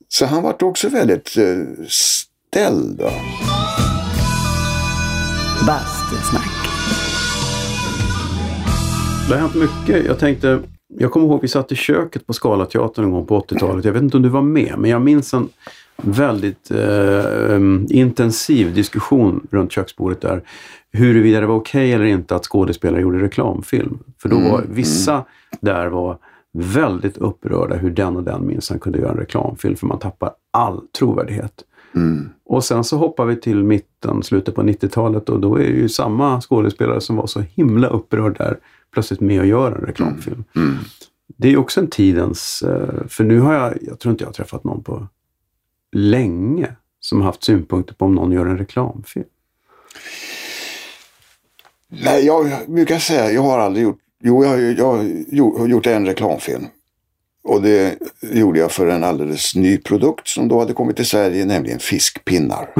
Så 0.08 0.26
han 0.26 0.42
vart 0.42 0.62
också 0.62 0.88
väldigt 0.88 1.38
uh, 1.38 1.66
ställd. 1.88 2.98
Då. 2.98 3.10
Bastusnack. 5.66 6.52
Det 9.28 9.34
har 9.34 9.40
hänt 9.40 9.54
mycket. 9.54 10.06
Jag 10.06 10.18
tänkte, 10.18 10.62
jag 10.98 11.12
kommer 11.12 11.26
ihåg 11.26 11.42
vi 11.42 11.48
satt 11.48 11.72
i 11.72 11.74
köket 11.74 12.26
på 12.26 12.32
Scalateatern 12.32 13.04
en 13.04 13.10
gång 13.10 13.26
på 13.26 13.40
80-talet. 13.40 13.84
Jag 13.84 13.92
vet 13.92 14.02
inte 14.02 14.16
om 14.16 14.22
du 14.22 14.28
var 14.28 14.42
med, 14.42 14.74
men 14.78 14.90
jag 14.90 15.02
minns 15.02 15.34
en 15.34 15.48
väldigt 15.96 16.70
eh, 16.70 17.60
intensiv 17.88 18.74
diskussion 18.74 19.46
runt 19.50 19.72
köksbordet 19.72 20.20
där. 20.20 20.42
Huruvida 20.92 21.40
det 21.40 21.46
var 21.46 21.54
okej 21.54 21.80
okay 21.80 21.92
eller 21.92 22.04
inte 22.04 22.36
att 22.36 22.44
skådespelare 22.44 23.00
gjorde 23.00 23.22
reklamfilm. 23.22 23.98
För 24.18 24.28
då 24.28 24.38
var 24.38 24.58
mm. 24.58 24.74
vissa 24.74 25.12
mm. 25.12 25.24
där 25.60 25.86
var 25.86 26.18
väldigt 26.52 27.18
upprörda 27.18 27.76
hur 27.76 27.90
den 27.90 28.16
och 28.16 28.22
den 28.22 28.46
minsann 28.46 28.78
kunde 28.78 28.98
göra 28.98 29.10
en 29.10 29.18
reklamfilm 29.18 29.76
för 29.76 29.86
man 29.86 29.98
tappar 29.98 30.30
all 30.50 30.80
trovärdighet. 30.98 31.64
Mm. 31.94 32.28
Och 32.44 32.64
sen 32.64 32.84
så 32.84 32.96
hoppar 32.96 33.26
vi 33.26 33.36
till 33.36 33.64
mitten, 33.64 34.22
slutet 34.22 34.54
på 34.54 34.62
90-talet 34.62 35.28
och 35.28 35.40
då 35.40 35.56
är 35.56 35.62
det 35.62 35.78
ju 35.78 35.88
samma 35.88 36.40
skådespelare 36.40 37.00
som 37.00 37.16
var 37.16 37.26
så 37.26 37.40
himla 37.40 37.88
upprörd 37.88 38.38
där 38.38 38.58
plötsligt 38.92 39.20
med 39.20 39.40
och 39.40 39.46
gör 39.46 39.72
en 39.72 39.86
reklamfilm. 39.86 40.44
Mm. 40.56 40.68
Mm. 40.68 40.78
Det 41.36 41.52
är 41.52 41.56
också 41.56 41.80
en 41.80 41.86
tidens... 41.86 42.62
Eh, 42.62 43.06
för 43.08 43.24
nu 43.24 43.40
har 43.40 43.54
jag, 43.54 43.74
jag 43.80 43.98
tror 43.98 44.10
inte 44.10 44.24
jag 44.24 44.28
har 44.28 44.34
träffat 44.34 44.64
någon 44.64 44.82
på 44.82 45.06
länge 45.92 46.76
som 47.00 47.20
har 47.20 47.26
haft 47.26 47.44
synpunkter 47.44 47.94
på 47.94 48.04
om 48.04 48.14
någon 48.14 48.32
gör 48.32 48.46
en 48.46 48.58
reklamfilm. 48.58 49.26
Nej, 51.88 52.26
jag 52.26 52.50
brukar 52.66 52.98
säga, 52.98 53.30
jag 53.30 53.42
har 53.42 53.58
aldrig 53.58 53.84
gjort, 53.84 53.98
jo 54.22 54.44
jag, 54.44 54.50
har, 54.50 54.58
jag 55.30 55.50
har 55.58 55.66
gjort 55.66 55.86
en 55.86 56.06
reklamfilm. 56.06 56.66
Och 57.44 57.62
det 57.62 57.98
gjorde 58.20 58.58
jag 58.58 58.72
för 58.72 58.86
en 58.86 59.04
alldeles 59.04 59.54
ny 59.54 59.78
produkt 59.78 60.28
som 60.28 60.48
då 60.48 60.58
hade 60.58 60.72
kommit 60.72 60.96
till 60.96 61.06
Sverige, 61.06 61.44
nämligen 61.44 61.78
fiskpinnar. 61.78 62.68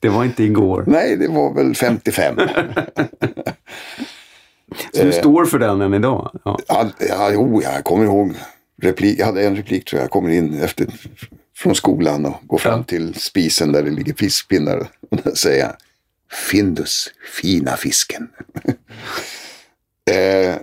det 0.00 0.08
var 0.08 0.24
inte 0.24 0.44
igår. 0.44 0.84
Nej, 0.86 1.16
det 1.16 1.28
var 1.28 1.54
väl 1.54 1.74
55. 1.74 2.36
Så 4.92 5.04
du 5.04 5.12
står 5.12 5.44
för 5.44 5.58
den 5.58 5.80
än 5.80 5.94
idag? 5.94 6.40
Ja. 6.44 6.58
Ja, 6.68 6.90
ja, 7.08 7.30
jo, 7.32 7.62
jag 7.62 7.84
kommer 7.84 8.04
ihåg. 8.04 8.34
Replik, 8.82 9.18
jag 9.18 9.26
hade 9.26 9.46
en 9.46 9.56
replik 9.56 9.84
tror 9.84 9.98
jag. 9.98 10.04
Jag 10.04 10.10
kommer 10.10 10.30
in 10.30 10.62
efter, 10.62 10.86
från 11.56 11.74
skolan 11.74 12.26
och 12.26 12.34
går 12.46 12.58
fram 12.58 12.78
Ja. 12.78 12.84
till 12.84 13.14
spisen 13.14 13.72
där 13.72 13.82
det 13.82 13.90
ligger 13.90 14.14
fiskpinnar. 14.14 14.88
Och 15.10 15.20
då 15.24 15.34
säger 15.34 15.60
jag 15.64 15.76
Findus, 16.50 17.10
fina 17.42 17.76
fisken. 17.76 18.28
eh, 20.10 20.56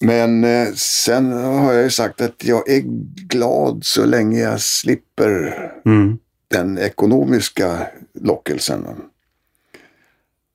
men 0.00 0.44
eh, 0.44 0.68
sen 0.74 1.32
har 1.32 1.72
jag 1.72 1.82
ju 1.82 1.90
sagt 1.90 2.20
att 2.20 2.44
jag 2.44 2.70
är 2.70 2.80
glad 3.28 3.84
så 3.84 4.04
länge 4.04 4.40
jag 4.40 4.60
slipper 4.60 5.60
Mm. 5.86 6.18
den 6.48 6.78
ekonomiska 6.78 7.86
lockelsen. 8.20 8.86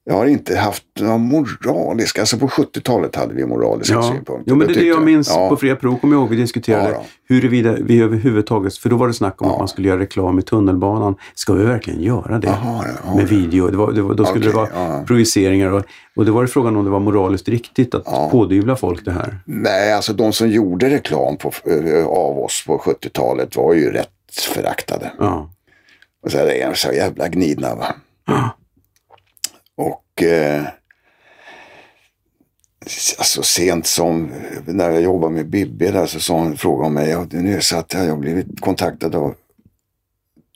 Jag 0.10 0.16
har 0.16 0.26
inte 0.26 0.58
haft 0.58 0.84
några 1.00 1.18
moraliska, 1.18 2.22
alltså 2.22 2.38
på 2.38 2.48
70-talet 2.48 3.16
hade 3.16 3.34
vi 3.34 3.46
moraliska 3.46 3.94
Ja. 3.94 4.02
synpunkter. 4.04 4.44
Jo, 4.48 4.56
men 4.56 4.68
det 4.68 4.74
är 4.74 4.80
det 4.80 4.86
jag 4.88 5.04
minns 5.04 5.30
Ja. 5.30 5.50
på 5.50 5.56
Fria 5.58 5.76
Prov, 5.76 6.00
kommer 6.00 6.16
jag 6.16 6.22
ihåg. 6.22 6.30
Vi 6.30 6.36
diskuterade 6.36 6.90
Ja, 6.92 7.04
huruvida 7.30 7.76
vi 7.82 8.02
överhuvudtaget, 8.02 8.78
för 8.78 8.90
då 8.90 8.96
var 8.98 9.08
det 9.08 9.14
snack 9.14 9.42
om 9.42 9.48
Ja. 9.48 9.54
att 9.54 9.60
man 9.60 9.68
skulle 9.68 9.88
göra 9.88 10.00
reklam 10.00 10.40
i 10.40 10.42
tunnelbanan. 10.42 11.16
Ska 11.36 11.54
vi 11.54 11.64
verkligen 11.66 12.02
göra 12.02 12.40
det? 12.40 12.48
Jaha, 12.48 12.86
ja, 13.06 13.16
med 13.16 13.28
video. 13.28 13.68
Det 13.68 13.78
var, 13.78 13.92
det 13.92 14.02
var, 14.02 14.14
då 14.14 14.26
skulle 14.26 14.50
Okej, 14.50 14.66
det 14.70 14.76
vara 14.80 15.04
projiceringar 15.04 15.72
och, 15.72 15.84
och 16.16 16.26
det 16.26 16.32
var 16.32 16.48
frågan 16.48 16.76
om 16.76 16.86
det 16.86 16.92
var 16.92 17.00
moraliskt 17.00 17.50
riktigt 17.50 17.96
att 17.96 18.04
Ja. 18.06 18.30
pådyvla 18.32 18.76
folk 18.76 19.06
det 19.06 19.12
här. 19.12 19.40
Nej, 19.46 19.94
alltså 19.94 20.14
de 20.14 20.34
som 20.34 20.50
gjorde 20.50 20.90
reklam 20.90 21.38
på, 21.38 21.52
av 22.08 22.40
oss 22.40 22.64
på 22.68 22.78
70-talet 22.78 23.56
var 23.56 23.74
ju 23.74 23.92
rätt 23.92 24.10
föraktade. 24.54 25.12
Ja. 25.20 25.50
Och 26.26 26.32
så 26.32 26.38
är 26.38 26.74
så 26.74 26.92
jävla 26.92 27.28
gnidna 27.28 27.76
va. 27.76 27.86
Ja. 28.28 28.50
Och 30.20 30.24
eh, 30.24 30.64
alltså 33.18 33.44
sent 33.44 33.88
som 33.88 34.32
när 34.66 34.90
jag 34.90 35.02
jobbade 35.02 35.34
med 35.34 35.50
Bibi 35.50 35.92
där 35.92 36.06
så 36.06 36.20
sa 36.20 36.34
hon, 36.34 36.58
frågade 36.58 36.84
hon 36.84 36.94
mig, 36.94 37.10
ja, 37.10 37.28
nu 37.32 37.52
är 37.52 37.56
det 37.56 37.62
så 37.62 37.78
att 37.78 37.94
jag 37.94 38.10
har 38.10 38.18
blivit 38.18 38.62
kontaktad 38.62 39.16
av 39.16 39.36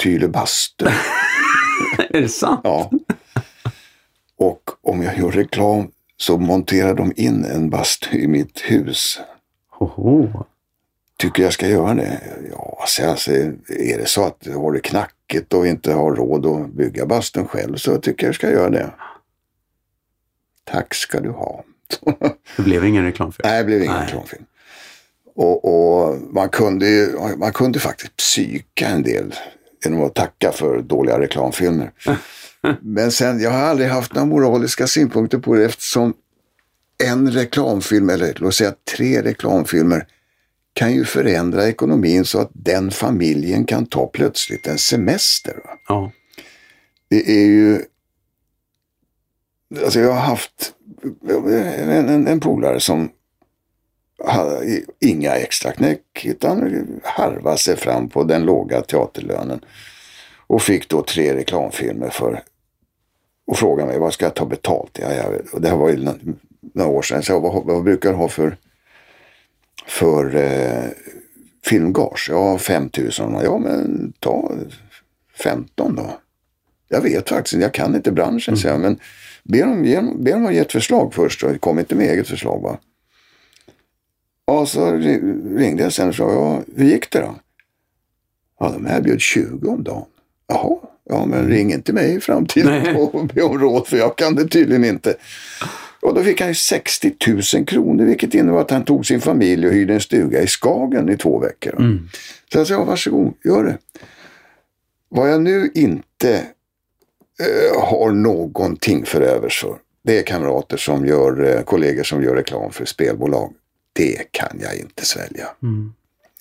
Tyle 0.03 0.27
Bastu. 0.27 0.85
är 2.09 2.21
det 2.21 2.29
sant? 2.29 2.61
Ja. 2.63 2.91
Och 4.37 4.69
om 4.81 5.03
jag 5.03 5.17
gör 5.17 5.31
reklam 5.31 5.87
så 6.17 6.37
monterar 6.37 6.93
de 6.93 7.13
in 7.15 7.45
en 7.45 7.69
bastu 7.69 8.17
i 8.17 8.27
mitt 8.27 8.59
hus. 8.59 9.19
Hoho. 9.69 10.45
Tycker 11.17 11.43
jag 11.43 11.53
ska 11.53 11.67
göra 11.67 11.93
det? 11.93 12.21
Ja, 12.51 12.77
alltså, 12.81 13.05
alltså, 13.05 13.31
är 13.31 13.97
det 13.97 14.07
så 14.07 14.25
att 14.25 14.47
har 14.55 14.71
det 14.71 14.79
knackigt 14.79 15.53
och 15.53 15.67
inte 15.67 15.93
har 15.93 16.15
råd 16.15 16.45
att 16.45 16.73
bygga 16.73 17.05
bastun 17.05 17.47
själv 17.47 17.75
så 17.75 17.97
tycker 17.97 18.25
jag 18.25 18.29
jag 18.29 18.35
ska 18.35 18.51
göra 18.51 18.69
det. 18.69 18.91
Tack 20.63 20.93
ska 20.93 21.19
du 21.19 21.29
ha. 21.29 21.63
Det 22.57 22.63
blev 22.63 22.85
ingen 22.85 23.03
reklam 23.03 23.31
för 23.31 23.43
det. 23.43 23.49
Nej, 23.49 23.57
det 23.57 23.63
blev 23.65 23.83
ingen 23.83 23.95
Nej. 23.95 24.05
reklamfilm. 24.05 24.43
Och, 25.35 25.65
och 25.65 26.17
man, 26.33 26.49
kunde 26.49 26.89
ju, 26.89 27.17
man 27.37 27.53
kunde 27.53 27.79
faktiskt 27.79 28.17
psyka 28.17 28.87
en 28.87 29.03
del 29.03 29.35
genom 29.83 30.03
att 30.03 30.15
tacka 30.15 30.51
för 30.51 30.81
dåliga 30.81 31.19
reklamfilmer. 31.19 31.91
Men 32.81 33.11
sen, 33.11 33.39
jag 33.39 33.51
har 33.51 33.59
aldrig 33.59 33.89
haft 33.89 34.13
några 34.13 34.25
moraliska 34.25 34.87
synpunkter 34.87 35.37
på 35.37 35.55
det 35.55 35.65
eftersom 35.65 36.13
en 37.03 37.31
reklamfilm, 37.31 38.09
eller 38.09 38.33
låt 38.37 38.55
säga 38.55 38.73
tre 38.97 39.21
reklamfilmer, 39.21 40.07
kan 40.73 40.93
ju 40.93 41.05
förändra 41.05 41.67
ekonomin 41.67 42.25
så 42.25 42.39
att 42.39 42.51
den 42.53 42.91
familjen 42.91 43.65
kan 43.65 43.85
ta 43.85 44.07
plötsligt 44.07 44.67
en 44.67 44.77
semester. 44.77 45.55
Ja. 45.87 46.11
Det 47.09 47.31
är 47.31 47.45
ju... 47.45 47.81
Alltså 49.83 49.99
jag 49.99 50.11
har 50.11 50.19
haft 50.19 50.73
en, 51.29 52.09
en, 52.09 52.27
en 52.27 52.39
polare 52.39 52.79
som 52.79 53.09
hade 54.25 54.81
inga 54.99 55.35
extra 55.35 55.71
knäck 55.71 56.25
utan 56.25 56.87
harvade 57.03 57.57
sig 57.57 57.75
fram 57.75 58.09
på 58.09 58.23
den 58.23 58.43
låga 58.45 58.81
teaterlönen. 58.81 59.59
Och 60.47 60.61
fick 60.61 60.89
då 60.89 61.03
tre 61.03 61.35
reklamfilmer 61.35 62.09
för 62.09 62.43
och 63.47 63.57
frågade 63.57 63.87
mig 63.89 63.99
vad 63.99 64.13
ska 64.13 64.25
jag 64.25 64.33
ta 64.35 64.45
betalt? 64.45 64.99
Ja, 65.01 65.13
jag, 65.13 65.53
och 65.53 65.61
det 65.61 65.69
här 65.69 65.77
var 65.77 65.89
ju 65.89 65.97
nå- 65.97 66.17
några 66.73 66.89
år 66.89 67.01
sedan. 67.01 67.23
Så 67.23 67.39
vad, 67.39 67.65
vad 67.65 67.83
brukar 67.83 68.09
du 68.09 68.15
ha 68.15 68.27
för, 68.27 68.57
för 69.87 70.35
eh, 70.35 70.89
filmgage? 71.65 72.27
Ja, 72.31 72.57
5 72.57 72.89
000. 72.97 73.11
Ja, 73.43 73.57
men 73.57 74.13
ta 74.19 74.51
15 75.43 75.95
då. 75.95 76.19
Jag 76.87 77.01
vet 77.01 77.29
faktiskt 77.29 77.61
jag 77.61 77.73
kan 77.73 77.95
inte 77.95 78.11
branschen, 78.11 78.57
säger 78.57 78.73
jag. 78.73 78.81
Men 78.81 78.99
be 79.43 79.59
dem, 79.59 79.85
ge, 79.85 80.01
be 80.01 80.31
dem 80.31 80.53
ge 80.53 80.59
ett 80.59 80.71
förslag 80.71 81.13
först. 81.13 81.43
Och 81.43 81.61
kom 81.61 81.79
inte 81.79 81.95
med 81.95 82.09
eget 82.09 82.27
förslag 82.27 82.61
va. 82.61 82.77
Och 84.45 84.67
så 84.67 84.91
ri- 84.91 85.57
ringde 85.57 85.83
jag 85.83 85.93
sen 85.93 86.09
och 86.09 86.15
frågade, 86.15 86.39
ja, 86.39 86.61
hur 86.75 86.85
gick 86.85 87.11
det 87.11 87.19
då? 87.19 87.35
Ja, 88.59 88.69
de 88.69 88.87
erbjöd 88.87 89.21
20 89.21 89.69
om 89.69 89.83
dagen. 89.83 90.05
Jaha, 90.47 90.77
ja 91.09 91.25
men 91.25 91.47
ring 91.47 91.73
inte 91.73 91.93
mig 91.93 92.15
i 92.15 92.19
framtiden 92.19 92.95
och 92.95 93.27
be 93.27 93.41
om 93.41 93.59
råd 93.59 93.87
för 93.87 93.97
jag 93.97 94.17
kan 94.17 94.35
det 94.35 94.47
tydligen 94.47 94.85
inte. 94.85 95.15
Och 96.01 96.13
då 96.13 96.23
fick 96.23 96.39
han 96.41 96.49
ju 96.49 96.55
60 96.55 97.13
000 97.55 97.65
kronor 97.65 98.05
vilket 98.05 98.33
innebar 98.33 98.61
att 98.61 98.71
han 98.71 98.85
tog 98.85 99.05
sin 99.05 99.21
familj 99.21 99.67
och 99.67 99.73
hyrde 99.73 99.93
en 99.93 100.01
stuga 100.01 100.41
i 100.41 100.47
Skagen 100.47 101.09
i 101.09 101.17
två 101.17 101.39
veckor. 101.39 101.75
Mm. 101.75 102.09
Så 102.51 102.57
jag 102.57 102.67
sa, 102.67 102.73
ja, 102.73 102.83
varsågod, 102.83 103.33
gör 103.43 103.63
det. 103.63 103.77
Vad 105.09 105.31
jag 105.31 105.41
nu 105.41 105.71
inte 105.73 106.43
har 107.79 108.11
någonting 108.11 109.05
för 109.05 109.21
övers 109.21 109.61
för, 109.61 109.77
det 110.03 110.19
är 110.19 110.23
kamrater 110.23 110.77
som 110.77 111.05
gör, 111.05 111.43
eh, 111.43 111.61
kollegor 111.61 112.03
som 112.03 112.23
gör 112.23 112.35
reklam 112.35 112.71
för 112.71 112.85
spelbolag. 112.85 113.53
Det 113.93 114.31
kan 114.31 114.59
jag 114.61 114.75
inte 114.75 115.05
svälja. 115.05 115.47
Mm. 115.63 115.93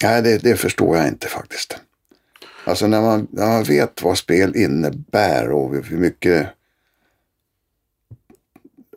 Nej, 0.02 0.22
det, 0.22 0.38
det 0.38 0.56
förstår 0.56 0.96
jag 0.96 1.08
inte 1.08 1.28
faktiskt. 1.28 1.76
Alltså 2.64 2.86
när 2.86 3.00
man, 3.00 3.26
när 3.30 3.46
man 3.46 3.64
vet 3.64 4.02
vad 4.02 4.18
spel 4.18 4.56
innebär 4.56 5.50
och 5.50 5.84
hur 5.84 5.96
mycket... 5.96 6.48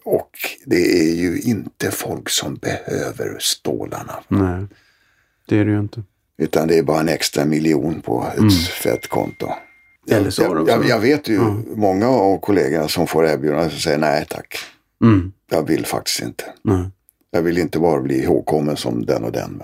Och 0.03 0.31
det 0.65 0.99
är 0.99 1.15
ju 1.15 1.41
inte 1.41 1.91
folk 1.91 2.29
som 2.29 2.55
behöver 2.55 3.37
stålarna. 3.39 4.23
Nej, 4.27 4.65
det 5.47 5.57
är 5.57 5.65
det 5.65 5.71
ju 5.71 5.79
inte. 5.79 6.03
Utan 6.37 6.67
det 6.67 6.77
är 6.77 6.83
bara 6.83 6.99
en 6.99 7.09
extra 7.09 7.45
miljon 7.45 8.01
på 8.01 8.27
ett 8.37 8.67
fett 8.67 9.07
konto. 9.07 9.47
Eller 10.07 10.29
så 10.29 10.41
jag, 10.41 10.69
jag, 10.69 10.85
jag 10.87 10.99
vet 10.99 11.27
ju 11.27 11.39
många 11.75 12.09
av 12.09 12.37
kollegorna 12.39 12.87
som 12.87 13.07
får 13.07 13.25
erbjudanden 13.25 13.69
som 13.69 13.79
säger 13.79 13.97
nej 13.97 14.25
tack. 14.29 14.57
Mm. 15.03 15.31
Jag 15.51 15.67
vill 15.67 15.85
faktiskt 15.85 16.21
inte. 16.21 16.43
Nej, 16.61 16.89
Jag 17.31 17.41
vill 17.41 17.57
inte 17.57 17.79
bara 17.79 18.01
bli 18.01 18.23
ihågkommen 18.23 18.77
som 18.77 19.05
den 19.05 19.23
och 19.23 19.31
den. 19.31 19.61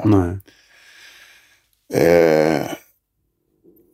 Eh, 1.94 2.62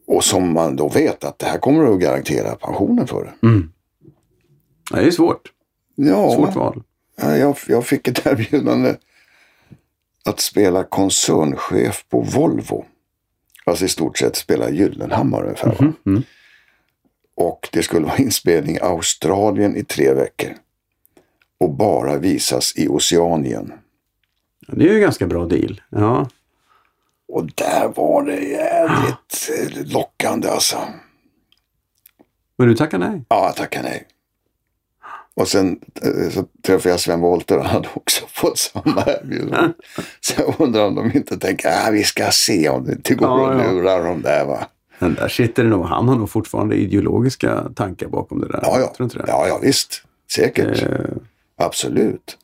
och 0.08 0.24
som 0.24 0.54
man 0.54 0.76
då 0.76 0.90
vet 0.90 1.24
att 1.24 1.40
det 1.40 1.46
här 1.46 1.58
kommer 1.58 1.94
att 1.94 2.00
garantera 2.00 2.56
pensionen 2.56 3.08
för. 3.08 3.36
Mm. 3.44 3.72
Det 4.92 5.00
är 5.00 5.12
svårt. 5.12 5.52
Ja, 5.96 6.36
Svårt 6.36 6.56
val. 6.56 6.84
ja, 7.22 7.38
jag, 7.38 7.58
jag 7.68 7.86
fick 7.86 8.08
ett 8.08 8.26
erbjudande 8.26 8.96
att 10.26 10.40
spela 10.40 10.84
koncernchef 10.84 12.06
på 12.10 12.22
Volvo. 12.22 12.86
Alltså 13.66 13.86
i 13.86 13.88
stort 13.88 14.18
sett 14.18 14.36
spela 14.36 14.70
Gyllenhammar 14.70 15.44
ungefär. 15.44 15.68
va? 15.80 15.94
Mm. 16.06 16.24
Och 17.38 17.70
det 17.72 17.84
skulle 17.84 18.06
vara 18.06 18.18
inspelning 18.18 18.76
i 18.76 18.80
Australien 18.80 19.76
i 19.76 19.84
tre 19.84 20.14
veckor. 20.14 20.50
Och 21.60 21.70
bara 21.74 22.18
visas 22.18 22.74
i 22.76 22.88
Oceanien. 22.88 23.74
Det 24.68 24.86
är 24.86 24.90
ju 24.90 24.96
en 24.96 25.02
ganska 25.02 25.28
bra 25.28 25.46
deal. 25.46 25.82
Ja. 25.90 26.30
Och 27.28 27.46
där 27.46 27.88
var 27.96 28.24
det 28.24 28.36
jävligt 28.40 29.50
eh, 29.60 29.92
lockande 29.94 30.50
alltså. 30.50 30.78
Men 32.58 32.68
du 32.68 32.76
tackar 32.76 32.98
nej? 32.98 33.22
Ja, 33.30 33.46
jag 33.46 33.56
tackar 33.56 33.84
nej. 33.84 34.08
Och 35.34 35.48
sen 35.48 35.80
eh, 36.02 36.30
så 36.30 36.46
träffade 36.62 36.90
jag 36.90 37.00
Sven 37.00 37.20
Wollter 37.22 37.58
och 37.58 37.64
han 37.64 37.74
hade 37.74 37.90
också 37.94 38.26
fått 38.30 38.58
samma 38.58 39.04
erbjudande. 39.08 39.74
Så 40.20 40.34
jag 40.42 40.56
undrar 40.60 40.86
om 40.86 40.96
de 40.96 41.12
inte 41.16 41.38
tänker, 41.38 41.70
ah, 41.70 41.92
vi 41.92 42.04
ska 42.04 42.32
se 42.32 42.70
om 42.70 42.86
det 42.86 42.92
inte 42.92 43.16
går 43.16 43.28
Ja, 43.28 43.54
att 43.54 43.66
ja. 43.66 43.72
lura 43.72 44.04
dem 44.04 44.22
där 44.22 44.46
va. 44.46 44.68
Men 45.00 45.14
där 45.14 45.28
sitter 45.28 45.64
det 45.64 45.70
nog. 45.70 45.86
Han 45.86 46.10
har 46.10 46.16
nog 46.16 46.30
fortfarande 46.30 46.76
ideologiska 46.76 47.64
tankar 47.76 48.08
bakom 48.08 48.42
det 48.42 48.48
där. 48.48 48.60
Ja, 48.64 48.80
ja. 48.80 48.94
Tror 48.98 49.06
inte 49.06 49.18
det? 49.18 49.26
ja, 49.28 49.48
ja 49.48 49.60
visst. 49.62 50.04
Säkert. 50.36 50.84
Eh, 50.84 50.90
Absolut. 51.58 52.38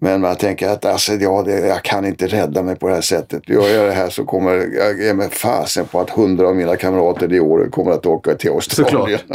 Men 0.00 0.20
man 0.20 0.36
tänker 0.36 0.68
att 0.68 0.84
alltså, 0.84 1.12
ja, 1.12 1.42
det, 1.42 1.66
jag 1.66 1.82
kan 1.82 2.04
inte 2.04 2.26
rädda 2.26 2.62
mig 2.62 2.76
på 2.76 2.88
det 2.88 2.94
här 2.94 3.00
sättet. 3.00 3.48
Gör 3.48 3.68
jag 3.68 3.86
det 3.88 3.92
här 3.92 4.10
så 4.10 4.24
kommer 4.24 4.52
jag 4.52 5.02
ge 5.02 5.14
mig 5.14 5.30
fasen 5.30 5.86
på 5.86 6.00
att 6.00 6.10
hundra 6.10 6.48
av 6.48 6.56
mina 6.56 6.76
kamrater 6.76 7.32
i 7.32 7.40
år 7.40 7.68
kommer 7.70 7.90
att 7.90 8.06
åka 8.06 8.34
till 8.34 8.50
Australien. 8.50 9.20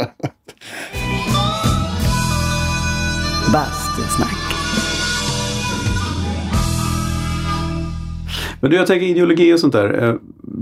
Bastusnack. 3.52 4.49
Men 8.60 8.70
du, 8.70 8.76
jag 8.76 8.86
tänker 8.86 9.06
ideologi 9.06 9.54
och 9.54 9.60
sånt 9.60 9.72
där. 9.72 10.08
Eh, 10.08 10.14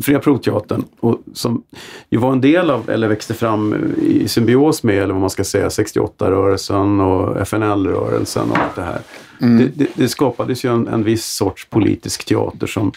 Fria 0.03 0.19
Proteatern, 0.19 0.85
och 1.01 1.23
som 1.33 1.63
ju 2.11 2.19
var 2.19 2.33
en 2.33 2.41
del 2.41 2.71
av, 2.71 2.91
eller 2.91 3.09
växte 3.09 3.35
fram 3.35 3.95
i 4.03 4.29
symbios 4.29 4.83
med, 4.83 5.03
eller 5.03 5.13
vad 5.13 5.21
man 5.21 5.31
ska 5.31 5.45
säga, 5.45 5.69
68-rörelsen 5.69 7.01
och 7.01 7.41
FNL-rörelsen 7.41 8.51
och 8.51 8.59
allt 8.59 8.75
det 8.75 8.83
här. 8.83 9.01
Mm. 9.41 9.59
Det, 9.59 9.85
det, 9.85 9.91
det, 9.95 10.09
skapades 10.09 10.65
ju 10.65 10.73
en, 10.73 10.89
en 10.89 11.05
viss 11.05 11.27
sorts 11.27 11.67
politisk 11.71 12.25
teater 12.25 12.67
som 12.67 12.93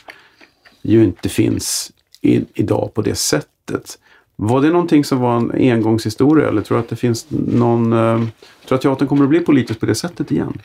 ju 0.82 1.03
inte 1.03 1.30
finns 1.30 1.91
i, 2.22 2.41
idag 2.53 2.91
på 2.94 3.02
det 3.02 3.15
sättet. 3.15 3.98
Var 4.36 4.61
det 4.61 4.69
någonting 4.69 5.03
som 5.03 5.19
var 5.19 5.36
en 5.36 5.52
engångshistoria 5.52 6.48
eller 6.48 6.61
tror 6.61 6.78
du 6.78 6.84
att 6.84 6.90
det 6.90 6.95
finns 6.95 7.26
någon... 7.30 7.94
Eh, 7.94 8.18
tror 8.18 8.30
du 8.69 8.76
att 8.76 8.82
teatern 8.82 9.07
kommer 9.07 9.23
att 9.23 9.30
bli 9.30 9.40
politisk 9.40 9.80
på 9.80 9.86
det 9.86 9.95
sättet 9.95 10.32
igen? 10.32 10.57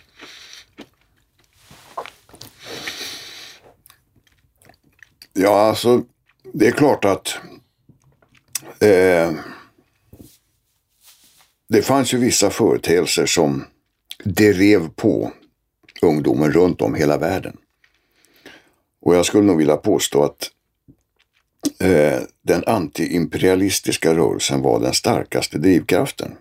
Ja, 5.39 5.61
alltså 5.61 6.05
det 6.53 6.67
är 6.67 6.73
klart 6.73 7.05
att 7.05 7.39
eh, 8.81 9.33
det 11.69 11.83
fanns 11.83 12.15
ju 12.15 12.19
vissa 12.19 12.51
företeelser 12.51 13.27
som 13.27 13.65
drev 14.25 14.89
på 14.89 15.33
ungdomen 16.03 16.53
runt 16.53 16.83
om 16.83 16.95
hela 16.95 17.19
världen. 17.19 17.57
Och 19.01 19.15
jag 19.15 19.27
skulle 19.27 19.45
nog 19.45 19.59
vilja 19.59 19.77
påstå 19.77 20.23
att 20.23 20.51
eh, 21.81 22.21
den 22.43 22.65
antiimperialistiska 22.67 24.15
rörelsen 24.15 24.63
var 24.63 24.81
den 24.81 24.95
starkaste 24.95 25.59
drivkraften. 25.59 26.33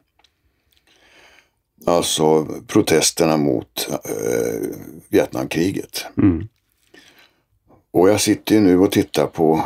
Alltså 1.86 2.46
protesterna 2.68 3.38
mot 3.38 3.90
eh, 3.90 4.70
Vietnamkriget. 5.10 6.06
Mm. 6.18 6.48
Och 7.96 8.10
jag 8.10 8.22
sitter 8.22 8.60
nu 8.60 8.80
och 8.80 8.92
tittar 8.92 9.28
på 9.28 9.66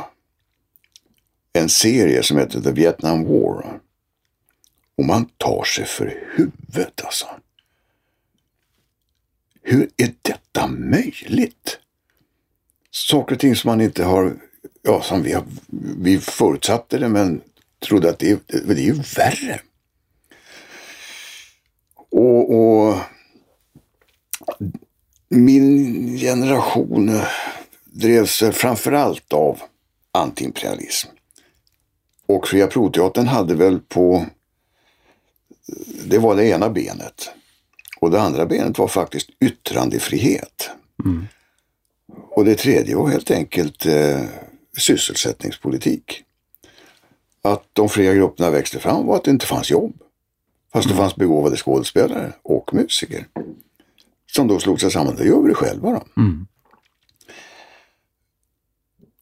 en 1.53 1.69
serie 1.69 2.23
som 2.23 2.37
heter 2.37 2.61
The 2.61 2.71
Vietnam 2.71 3.23
War. 3.23 3.79
Och 4.97 5.05
man 5.05 5.25
tar 5.37 5.63
sig 5.63 5.85
för 5.85 6.23
huvudet 6.35 7.05
alltså. 7.05 7.25
Hur 9.61 9.89
är 9.97 10.13
detta 10.21 10.67
möjligt? 10.67 11.79
Saker 12.91 13.35
och 13.35 13.39
ting 13.39 13.55
som 13.55 13.69
man 13.69 13.81
inte 13.81 14.03
har, 14.03 14.37
ja 14.81 15.01
som 15.01 15.23
vi, 15.23 15.33
har, 15.33 15.43
vi 15.97 16.19
förutsatte 16.19 16.97
det 16.97 17.09
men 17.09 17.41
trodde 17.79 18.09
att 18.09 18.19
det, 18.19 18.47
det, 18.47 18.73
det 18.73 18.81
är 18.81 18.85
ju 18.85 18.93
värre. 18.93 19.61
Och, 21.95 22.55
och 22.55 22.97
min 25.29 26.17
generation 26.17 27.21
drevs 27.91 28.43
framförallt 28.51 29.33
av 29.33 29.61
antiimperialism. 30.11 31.07
Och 32.25 32.47
Fria 32.47 32.67
Proteatern 32.67 33.27
hade 33.27 33.55
väl 33.55 33.79
på, 33.79 34.25
det 36.05 36.17
var 36.17 36.35
det 36.35 36.47
ena 36.47 36.69
benet. 36.69 37.31
Och 37.99 38.11
det 38.11 38.21
andra 38.21 38.45
benet 38.45 38.77
var 38.77 38.87
faktiskt 38.87 39.29
yttrandefrihet. 39.39 40.69
Mm. 41.05 41.27
Och 42.31 42.45
det 42.45 42.55
tredje 42.55 42.95
var 42.95 43.09
helt 43.09 43.31
enkelt 43.31 43.85
eh, 43.85 44.21
sysselsättningspolitik. 44.77 46.23
Att 47.41 47.63
de 47.73 47.89
fria 47.89 48.13
grupperna 48.13 48.49
växte 48.49 48.79
fram 48.79 49.05
var 49.05 49.15
att 49.15 49.23
det 49.23 49.31
inte 49.31 49.45
fanns 49.45 49.71
jobb. 49.71 49.93
Fast 50.73 50.85
mm. 50.85 50.97
det 50.97 51.03
fanns 51.03 51.15
begåvade 51.15 51.57
skådespelare 51.57 52.33
och 52.41 52.73
musiker. 52.73 53.27
Som 54.31 54.47
då 54.47 54.59
slog 54.59 54.81
sig 54.81 54.91
samman. 54.91 55.15
Det 55.15 55.25
gör 55.25 55.41
vi 55.41 55.49
det 55.49 55.55
själva 55.55 55.91
då. 55.91 56.21
Mm. 56.21 56.47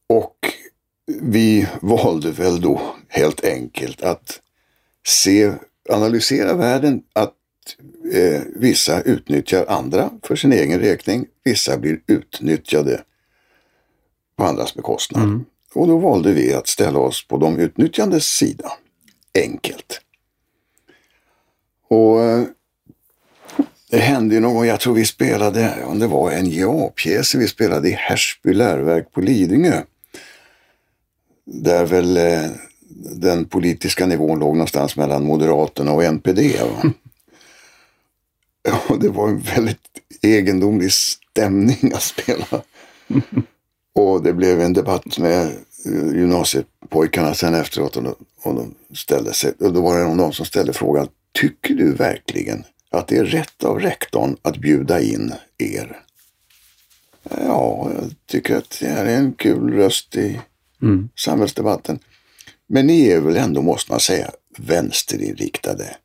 Och 0.09 0.53
vi 1.21 1.67
valde 1.81 2.31
väl 2.31 2.61
då 2.61 2.95
helt 3.07 3.45
enkelt 3.45 4.01
att 4.01 4.39
se, 5.07 5.51
analysera 5.89 6.53
världen, 6.53 7.01
att 7.13 7.33
eh, 8.13 8.41
vissa 8.55 9.01
utnyttjar 9.01 9.65
andra 9.67 10.09
för 10.23 10.35
sin 10.35 10.53
egen 10.53 10.79
räkning. 10.79 11.25
Vissa 11.43 11.77
blir 11.77 11.99
utnyttjade 12.07 13.01
på 14.37 14.43
andras 14.43 14.75
bekostnad. 14.75 15.23
Mm. 15.23 15.45
Och 15.73 15.87
då 15.87 15.97
valde 15.97 16.33
vi 16.33 16.53
att 16.53 16.67
ställa 16.67 16.99
oss 16.99 17.27
på 17.27 17.37
de 17.37 17.59
utnyttjandes 17.59 18.25
sida. 18.25 18.71
Enkelt. 19.35 20.01
Och 21.89 22.23
eh, 22.23 22.43
det 23.89 23.99
hände 23.99 24.35
ju 24.35 24.41
någon 24.41 24.55
gång, 24.55 24.65
jag 24.65 24.79
tror 24.79 24.93
vi 24.93 25.05
spelade, 25.05 25.83
om 25.85 25.99
det 25.99 26.07
var 26.07 26.31
NJA-pjäser 26.31 27.39
vi 27.39 27.47
spelade 27.47 27.89
i 27.89 27.91
Härsby 27.91 28.53
läroverk 28.53 29.11
på 29.11 29.21
Lidingö 29.21 29.81
där 31.47 31.85
väl 31.85 32.17
eh, 32.17 32.51
den 33.15 33.45
politiska 33.45 34.05
nivån 34.05 34.39
låg 34.39 34.53
någonstans 34.53 34.95
mellan 34.95 35.23
Moderaterna 35.23 35.91
och 35.91 36.03
NPD. 36.03 36.39
Va? 36.59 36.91
Ja, 38.69 38.95
det 38.95 39.09
var 39.09 39.27
en 39.27 39.39
väldigt 39.39 39.87
egendomlig 40.21 40.91
stämning 40.93 41.91
att 41.93 42.03
spela. 42.03 42.45
och 43.95 44.23
det 44.23 44.33
blev 44.33 44.61
en 44.61 44.73
debatt 44.73 45.17
med 45.17 45.45
eh, 45.85 46.15
gymnasiepojkarna 46.15 47.33
sen 47.33 47.53
efteråt 47.53 47.97
och, 47.97 48.15
och 48.43 48.55
de 48.55 48.75
ställde 48.95 49.33
sig, 49.33 49.53
och 49.59 49.73
då 49.73 49.81
var 49.81 49.97
det 49.97 50.15
någon 50.15 50.33
som 50.33 50.45
ställde 50.45 50.73
frågan, 50.73 51.07
tycker 51.31 51.73
du 51.73 51.93
verkligen 51.93 52.63
att 52.91 53.07
det 53.07 53.17
är 53.17 53.25
rätt 53.25 53.63
av 53.63 53.79
rektorn 53.79 54.37
att 54.41 54.57
bjuda 54.57 55.01
in 55.01 55.33
er? 55.57 55.99
Ja, 57.29 57.91
jag 57.95 58.15
tycker 58.25 58.57
att 58.57 58.77
det 58.79 58.87
är 58.87 59.05
en 59.05 59.33
kul 59.33 59.73
röst 59.73 60.15
i 60.15 60.39
mm. 60.81 61.09
samhällsdebatten. 61.15 61.99
Men 62.67 62.87
ni 62.87 63.09
är 63.09 63.21
väl 63.21 63.37
ändå, 63.37 63.61
måste 63.61 63.91
man 63.91 63.99
säga, 63.99 64.31
vänsterinriktade? 64.57 65.97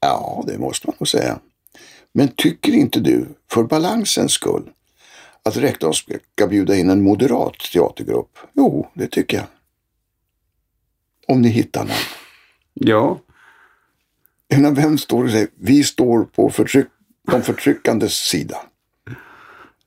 Ja, 0.00 0.44
det 0.46 0.58
måste 0.58 0.86
man 0.86 0.96
nog 0.98 1.08
säga. 1.08 1.38
Men 2.12 2.28
tycker 2.28 2.72
inte 2.72 3.00
du, 3.00 3.28
för 3.50 3.62
balansens 3.62 4.32
skull, 4.32 4.70
att 5.42 5.56
rektorn 5.56 5.94
ska 6.34 6.46
bjuda 6.46 6.76
in 6.76 6.90
en 6.90 7.02
moderat 7.02 7.58
teatergrupp? 7.72 8.38
Jo, 8.52 8.90
det 8.94 9.06
tycker 9.06 9.36
jag. 9.36 9.46
Om 11.28 11.42
ni 11.42 11.48
hittar 11.48 11.84
någon. 11.84 11.96
Ja. 12.74 13.20
Vem 14.48 14.98
står 14.98 15.24
och 15.24 15.30
säger 15.30 15.48
vi 15.54 15.84
står 15.84 16.24
på 16.24 16.50
förtryck, 16.50 16.86
de 17.30 17.42
förtryckandes 17.42 18.12
sida? 18.12 18.56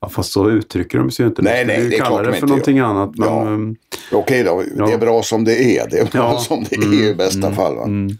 Ja, 0.00 0.08
fast 0.08 0.32
så 0.32 0.50
uttrycker 0.50 0.98
de 0.98 1.10
sig 1.10 1.24
ju 1.24 1.28
inte. 1.28 1.42
Nej, 1.42 1.64
nej, 1.66 1.88
det 1.88 1.96
är 1.96 2.04
klart 2.04 2.24
det 2.24 2.32
för 2.32 2.46
någonting 2.46 2.76
gör. 2.76 2.84
annat. 2.84 3.16
Men, 3.16 3.28
ja. 3.28 3.42
um, 3.42 3.76
Okej 4.12 4.44
då, 4.44 4.64
ja. 4.76 4.86
det 4.86 4.92
är 4.92 4.98
bra 4.98 5.22
som 5.22 5.44
det 5.44 5.78
är. 5.78 5.90
Det 5.90 5.98
är 5.98 6.04
bra 6.04 6.32
ja. 6.32 6.38
som 6.38 6.64
det 6.70 6.76
är 6.76 6.82
mm, 6.82 6.98
i 6.98 7.14
bästa 7.14 7.46
mm, 7.46 7.54
fall. 7.54 7.76
Mm. 7.76 8.16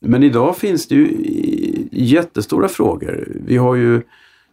Men 0.00 0.22
idag 0.22 0.56
finns 0.56 0.88
det 0.88 0.94
ju 0.94 1.16
jättestora 1.92 2.68
frågor. 2.68 3.28
Vi 3.46 3.56
har 3.56 3.74
ju 3.74 4.02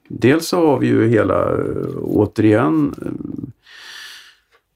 Dels 0.08 0.48
så 0.48 0.68
har 0.68 0.80
vi 0.80 0.88
ju 0.88 1.08
hela, 1.08 1.64
återigen, 2.02 2.96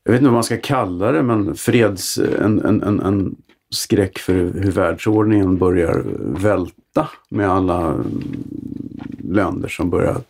jag 0.04 0.12
vet 0.12 0.20
inte 0.20 0.30
vad 0.30 0.34
man 0.34 0.44
ska 0.44 0.58
kalla 0.58 1.12
det, 1.12 1.24
men 1.24 1.56
freds, 1.56 2.18
en, 2.18 2.60
en, 2.66 2.84
en, 2.84 3.00
en 3.00 3.36
skräck 3.72 4.20
för 4.20 4.34
hur 4.34 4.72
världsordningen 4.72 5.58
börjar 5.58 6.04
välta 6.20 7.10
med 7.30 7.50
alla 7.50 8.04
länder 9.24 9.68
som 9.68 9.90
börjar 9.90 10.22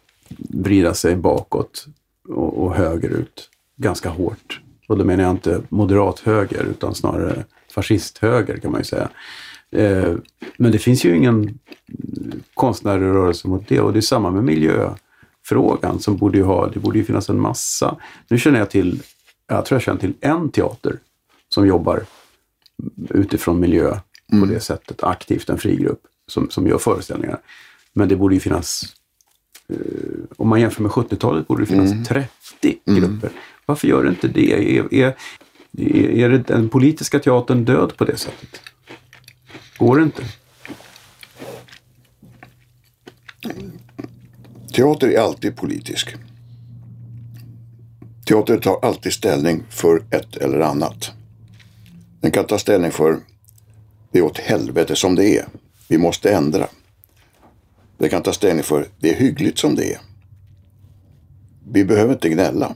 vrida 0.49 0.93
sig 0.93 1.15
bakåt 1.15 1.87
och, 2.29 2.63
och 2.63 2.75
högerut 2.75 3.49
ganska 3.75 4.09
hårt. 4.09 4.61
Och 4.87 4.97
då 4.97 5.05
menar 5.05 5.23
jag 5.23 5.31
inte 5.31 5.61
moderat 5.69 6.19
höger 6.19 6.63
utan 6.63 6.95
snarare 6.95 7.45
fascisthöger 7.71 8.57
kan 8.57 8.71
man 8.71 8.79
ju 8.79 8.85
säga. 8.85 9.09
Eh, 9.71 10.15
men 10.57 10.71
det 10.71 10.79
finns 10.79 11.05
ju 11.05 11.17
ingen 11.17 11.59
konstnärlig 12.53 13.05
rörelse 13.05 13.47
mot 13.47 13.67
det 13.67 13.79
och 13.79 13.93
det 13.93 13.99
är 13.99 14.01
samma 14.01 14.31
med 14.31 14.43
miljöfrågan 14.43 15.99
som 15.99 16.17
borde 16.17 16.37
ju 16.37 16.43
ha, 16.43 16.67
det 16.67 16.79
borde 16.79 16.99
ju 16.99 17.05
finnas 17.05 17.29
en 17.29 17.39
massa. 17.39 17.95
Nu 18.27 18.37
känner 18.37 18.59
jag 18.59 18.69
till, 18.69 19.01
jag 19.47 19.65
tror 19.65 19.75
jag 19.75 19.83
känner 19.83 19.99
till 19.99 20.13
en 20.19 20.49
teater 20.49 20.99
som 21.49 21.67
jobbar 21.67 22.03
utifrån 23.09 23.59
miljö 23.59 23.99
mm. 24.31 24.47
på 24.47 24.53
det 24.53 24.59
sättet, 24.59 25.03
aktivt, 25.03 25.49
en 25.49 25.57
frigrupp 25.57 26.01
som, 26.27 26.49
som 26.49 26.67
gör 26.67 26.77
föreställningar. 26.77 27.39
Men 27.93 28.09
det 28.09 28.15
borde 28.15 28.35
ju 28.35 28.39
finnas 28.39 28.95
om 30.37 30.47
man 30.47 30.61
jämför 30.61 30.81
med 30.81 30.91
70-talet 30.91 31.47
borde 31.47 31.61
det 31.61 31.65
finnas 31.65 31.91
mm. 31.91 32.03
30 32.05 32.29
mm. 32.87 33.01
grupper. 33.01 33.29
Varför 33.65 33.87
gör 33.87 34.03
det 34.03 34.09
inte 34.09 34.27
det? 34.27 34.77
Är, 34.77 34.93
är, 34.93 35.15
är 36.23 36.29
det 36.29 36.37
den 36.37 36.69
politiska 36.69 37.19
teatern 37.19 37.65
död 37.65 37.97
på 37.97 38.05
det 38.05 38.17
sättet? 38.17 38.61
Går 39.77 39.97
det 39.97 40.03
inte? 40.03 40.23
Teater 44.73 45.07
är 45.07 45.19
alltid 45.19 45.55
politisk. 45.55 46.15
Teater 48.25 48.57
tar 48.57 48.79
alltid 48.81 49.13
ställning 49.13 49.63
för 49.69 50.03
ett 50.09 50.35
eller 50.35 50.59
annat. 50.59 51.11
Den 52.21 52.31
kan 52.31 52.45
ta 52.45 52.59
ställning 52.59 52.91
för 52.91 53.19
det 54.11 54.19
är 54.19 54.23
åt 54.23 54.37
helvete 54.37 54.95
som 54.95 55.15
det 55.15 55.37
är. 55.37 55.45
Vi 55.87 55.97
måste 55.97 56.31
ändra. 56.31 56.67
Det 57.99 58.09
kan 58.09 58.23
ta 58.23 58.33
ställning 58.33 58.63
för 58.63 58.87
det 58.99 59.09
är 59.09 59.15
hyggligt 59.15 59.59
som 59.59 59.75
det 59.75 59.93
är. 59.93 59.99
vi 61.71 61.85
behöver 61.85 62.13
inte 62.13 62.29
gnälla. 62.29 62.75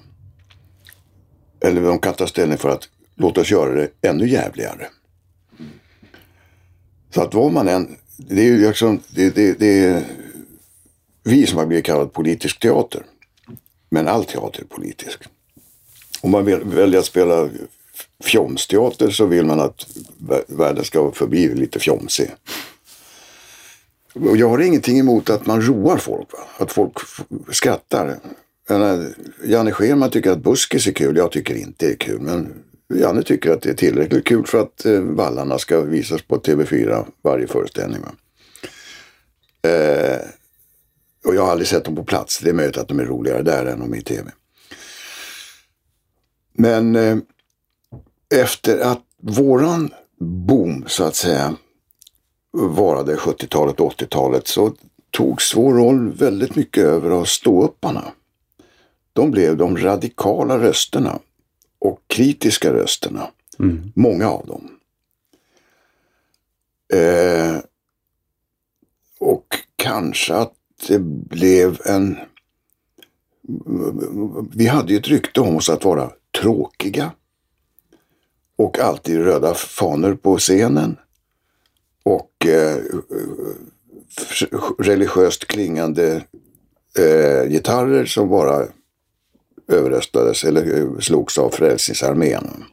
Eller 1.59 1.81
de 1.81 1.99
kan 1.99 2.13
ta 2.13 2.27
ställning 2.27 2.57
för 2.57 2.69
att 2.69 2.89
låt 3.15 3.37
oss 3.37 3.51
göra 3.51 3.73
det 3.73 3.89
ännu 4.01 4.27
jävligare. 4.27 4.87
Så 7.09 7.21
att 7.21 7.33
vad 7.33 7.51
man 7.51 7.67
än, 7.67 7.95
det 8.17 8.41
är 8.41 8.45
ju 8.45 8.67
liksom, 8.67 8.99
det, 9.15 9.35
det, 9.35 9.59
det 9.59 9.85
är 9.85 10.03
vi 11.23 11.45
som 11.47 11.57
har 11.57 11.65
blivit 11.65 11.85
kallad 11.85 12.13
politisk 12.13 12.59
teater. 12.59 13.05
Men 13.89 14.07
all 14.07 14.25
teater 14.25 14.61
är 14.61 14.65
politisk. 14.65 15.23
Om 16.21 16.31
man 16.31 16.45
väljer 16.69 16.99
att 16.99 17.05
spela 17.05 17.49
fjomsteater 18.23 19.09
så 19.09 19.25
vill 19.25 19.45
man 19.45 19.59
att 19.59 19.87
världen 20.47 20.83
ska 20.83 21.11
förbli 21.11 21.55
lite 21.55 21.79
fjomsig. 21.79 22.31
Och 24.13 24.37
jag 24.37 24.49
har 24.49 24.59
ingenting 24.59 24.99
emot 24.99 25.29
att 25.29 25.45
man 25.45 25.61
roar 25.61 25.97
folk. 25.97 26.33
Va? 26.33 26.39
Att 26.57 26.71
folk 26.71 26.93
skrattar. 27.51 28.19
Janne 29.43 29.71
Scherman 29.71 30.09
tycker 30.09 30.31
att 30.31 30.43
buskis 30.43 30.87
är 30.87 30.91
kul. 30.91 31.17
Jag 31.17 31.31
tycker 31.31 31.55
inte 31.55 31.85
det 31.85 31.91
är 31.91 31.97
kul. 31.97 32.21
Men 32.21 32.63
Janne 32.93 33.23
tycker 33.23 33.51
att 33.51 33.61
det 33.61 33.69
är 33.69 33.73
tillräckligt 33.73 34.27
kul 34.27 34.45
för 34.45 34.61
att 34.61 34.85
eh, 34.85 34.99
vallarna 34.99 35.59
ska 35.59 35.81
visas 35.81 36.21
på 36.21 36.37
TV4 36.37 37.05
varje 37.21 37.47
föreställning. 37.47 38.01
Va? 38.01 38.11
Eh, 39.69 40.19
och 41.25 41.35
jag 41.35 41.41
har 41.41 41.51
aldrig 41.51 41.67
sett 41.67 41.85
dem 41.85 41.95
på 41.95 42.03
plats. 42.03 42.39
Det 42.39 42.49
är 42.49 42.53
möjligt 42.53 42.77
att 42.77 42.87
de 42.87 42.99
är 42.99 43.05
roligare 43.05 43.41
där 43.41 43.65
än 43.65 43.79
de 43.79 43.93
är 43.93 43.97
i 43.97 44.01
TV. 44.01 44.31
Men 46.53 46.95
eh, 46.95 47.17
efter 48.35 48.79
att 48.79 49.01
våran 49.21 49.93
boom 50.19 50.83
så 50.87 51.03
att 51.03 51.15
säga 51.15 51.55
varade 52.53 53.15
70-talet 53.15 53.79
och 53.79 53.93
80-talet 53.93 54.47
så 54.47 54.73
togs 55.11 55.55
vår 55.55 55.73
roll 55.73 56.11
väldigt 56.11 56.55
mycket 56.55 56.83
över 56.83 57.09
av 57.09 57.25
ståupparna. 57.25 58.03
De 59.13 59.31
blev 59.31 59.57
de 59.57 59.77
radikala 59.77 60.59
rösterna 60.59 61.19
och 61.79 62.01
kritiska 62.07 62.73
rösterna. 62.73 63.27
Mm. 63.59 63.91
Många 63.95 64.29
av 64.29 64.45
dem. 64.45 64.69
Eh, 66.93 67.57
och 69.19 69.45
kanske 69.75 70.33
att 70.33 70.53
det 70.87 70.99
blev 70.99 71.79
en... 71.85 72.17
Vi 74.51 74.67
hade 74.67 74.93
ju 74.93 74.99
ett 74.99 75.07
rykte 75.07 75.41
om 75.41 75.55
oss 75.55 75.69
att 75.69 75.85
vara 75.85 76.11
tråkiga. 76.41 77.11
Och 78.55 78.79
alltid 78.79 79.17
röda 79.17 79.53
fanor 79.53 80.15
på 80.15 80.37
scenen. 80.37 80.97
Och 82.03 82.45
eh, 82.45 82.77
religiöst 84.79 85.47
klingande 85.47 86.23
eh, 86.97 87.49
gitarrer 87.49 88.05
som 88.05 88.29
bara 88.29 88.67
överröstades 89.67 90.43
eller 90.43 90.77
eh, 90.77 90.99
slogs 90.99 91.37
av 91.37 91.49
Frälsningsarmén. 91.49 92.63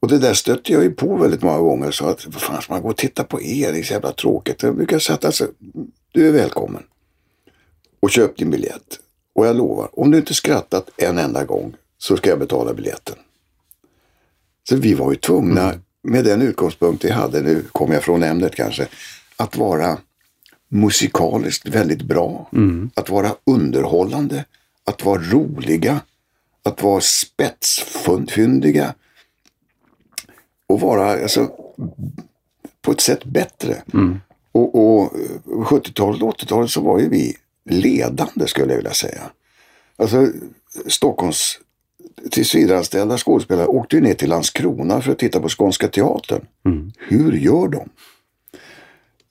Och 0.00 0.10
det 0.10 0.18
där 0.18 0.34
stötte 0.34 0.72
jag 0.72 0.82
ju 0.82 0.90
på 0.90 1.16
väldigt 1.16 1.42
många 1.42 1.58
gånger. 1.58 1.90
Så 1.90 2.06
att, 2.06 2.26
vad 2.26 2.42
fan 2.42 2.62
ska 2.62 2.72
man 2.72 2.82
gå 2.82 2.88
och 2.88 2.96
titta 2.96 3.24
på 3.24 3.42
er? 3.42 3.72
Det 3.72 3.78
är 3.78 3.82
så 3.82 3.92
jävla 3.92 4.12
tråkigt. 4.12 4.62
Jag 4.62 4.76
brukar 4.76 4.98
säga 4.98 5.14
att 5.14 5.24
alltså, 5.24 5.46
du 6.12 6.28
är 6.28 6.32
välkommen. 6.32 6.82
Och 8.00 8.10
köp 8.10 8.36
din 8.36 8.50
biljett. 8.50 9.00
Och 9.34 9.46
jag 9.46 9.56
lovar, 9.56 9.88
om 9.92 10.10
du 10.10 10.18
inte 10.18 10.34
skrattat 10.34 10.90
en 10.96 11.18
enda 11.18 11.44
gång 11.44 11.76
så 11.98 12.16
ska 12.16 12.30
jag 12.30 12.38
betala 12.38 12.74
biljetten. 12.74 13.16
Så 14.68 14.76
vi 14.76 14.94
var 14.94 15.10
ju 15.10 15.16
tvungna, 15.16 15.62
mm 15.62 15.83
med 16.04 16.24
den 16.24 16.42
utgångspunkt 16.42 17.04
vi 17.04 17.10
hade, 17.10 17.42
nu 17.42 17.62
kommer 17.72 17.94
jag 17.94 18.02
från 18.02 18.22
ämnet 18.22 18.54
kanske, 18.54 18.88
att 19.36 19.56
vara 19.56 19.98
musikaliskt 20.68 21.68
väldigt 21.68 22.02
bra. 22.02 22.48
Mm. 22.52 22.90
Att 22.94 23.10
vara 23.10 23.34
underhållande, 23.46 24.44
att 24.84 25.04
vara 25.04 25.22
roliga, 25.22 26.00
att 26.62 26.82
vara 26.82 27.00
spetsfyndiga 27.00 28.94
och 30.66 30.80
vara 30.80 31.22
alltså, 31.22 31.50
på 32.82 32.92
ett 32.92 33.00
sätt 33.00 33.24
bättre. 33.24 33.82
Mm. 33.94 34.20
Och, 34.52 34.74
och 34.74 35.12
70-talet 35.44 36.22
och 36.22 36.38
80-talet 36.38 36.70
så 36.70 36.80
var 36.80 37.00
ju 37.00 37.08
vi 37.08 37.36
ledande 37.70 38.46
skulle 38.46 38.72
jag 38.72 38.76
vilja 38.76 38.94
säga. 38.94 39.22
Alltså 39.96 40.28
Stockholms 40.86 41.58
tillsvidareanställda 42.30 43.18
skådespelare 43.18 43.66
åkte 43.66 43.96
ju 43.96 44.02
ner 44.02 44.14
till 44.14 44.28
Landskrona 44.28 45.00
för 45.00 45.12
att 45.12 45.18
titta 45.18 45.40
på 45.40 45.48
Skånska 45.48 45.88
Teatern. 45.88 46.46
Mm. 46.66 46.92
Hur 46.98 47.32
gör 47.32 47.68
de? 47.68 47.88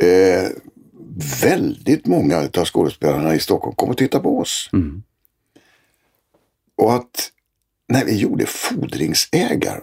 Eh, 0.08 0.50
väldigt 1.42 2.08
många 2.08 2.38
av 2.38 2.66
skådespelarna 2.66 3.36
i 3.36 3.40
Stockholm 3.40 3.76
kom 3.76 3.90
och 3.90 3.98
tittade 3.98 4.24
på 4.24 4.40
oss. 4.40 4.70
Mm. 4.74 5.04
Och 6.76 6.96
att 6.96 7.32
när 7.88 8.06
vi 8.06 8.18
gjorde 8.18 8.46
Fordringsägare 8.46 9.82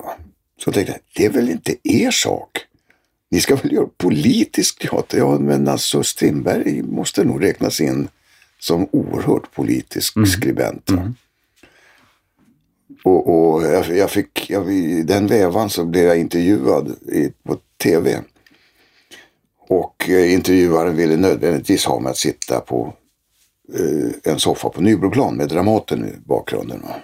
så 0.59 0.72
tänkte 0.72 0.93
jag, 0.93 1.01
det 1.16 1.24
är 1.24 1.31
väl 1.31 1.51
inte 1.51 1.77
er 1.82 2.10
sak? 2.10 2.51
Ni 3.31 3.40
ska 3.40 3.56
väl 3.56 3.72
göra 3.72 3.89
politisk 3.97 4.78
teater? 4.78 5.18
Ja, 5.18 5.39
men 5.39 5.68
alltså 5.68 6.02
Strindberg 6.02 6.82
måste 6.82 7.24
nog 7.24 7.43
räknas 7.43 7.81
in 7.81 8.09
som 8.59 8.89
oerhört 8.93 9.52
politisk 9.52 10.16
mm. 10.16 10.27
skribent. 10.27 10.90
Mm. 10.90 11.14
Och, 13.05 13.52
och 13.52 13.62
jag, 13.62 13.97
jag, 13.97 14.10
fick, 14.10 14.51
jag, 14.51 14.72
i 14.72 15.02
den 15.02 15.27
vevan 15.27 15.70
så 15.70 15.85
blev 15.85 16.06
jag 16.06 16.18
intervjuad 16.18 16.97
i, 17.12 17.32
på 17.43 17.56
tv. 17.82 18.22
Och 19.59 20.09
eh, 20.09 20.32
intervjuaren 20.32 20.97
ville 20.97 21.16
nödvändigtvis 21.16 21.85
ha 21.85 22.01
mig 22.01 22.10
att 22.10 22.16
sitta 22.16 22.60
på 22.60 22.94
eh, 23.74 24.32
en 24.32 24.40
soffa 24.40 24.68
på 24.68 24.81
Nybroplan 24.81 25.36
med 25.36 25.48
Dramaten 25.48 26.09
i 26.09 26.12
bakgrunden. 26.24 26.82
Va? 26.82 26.94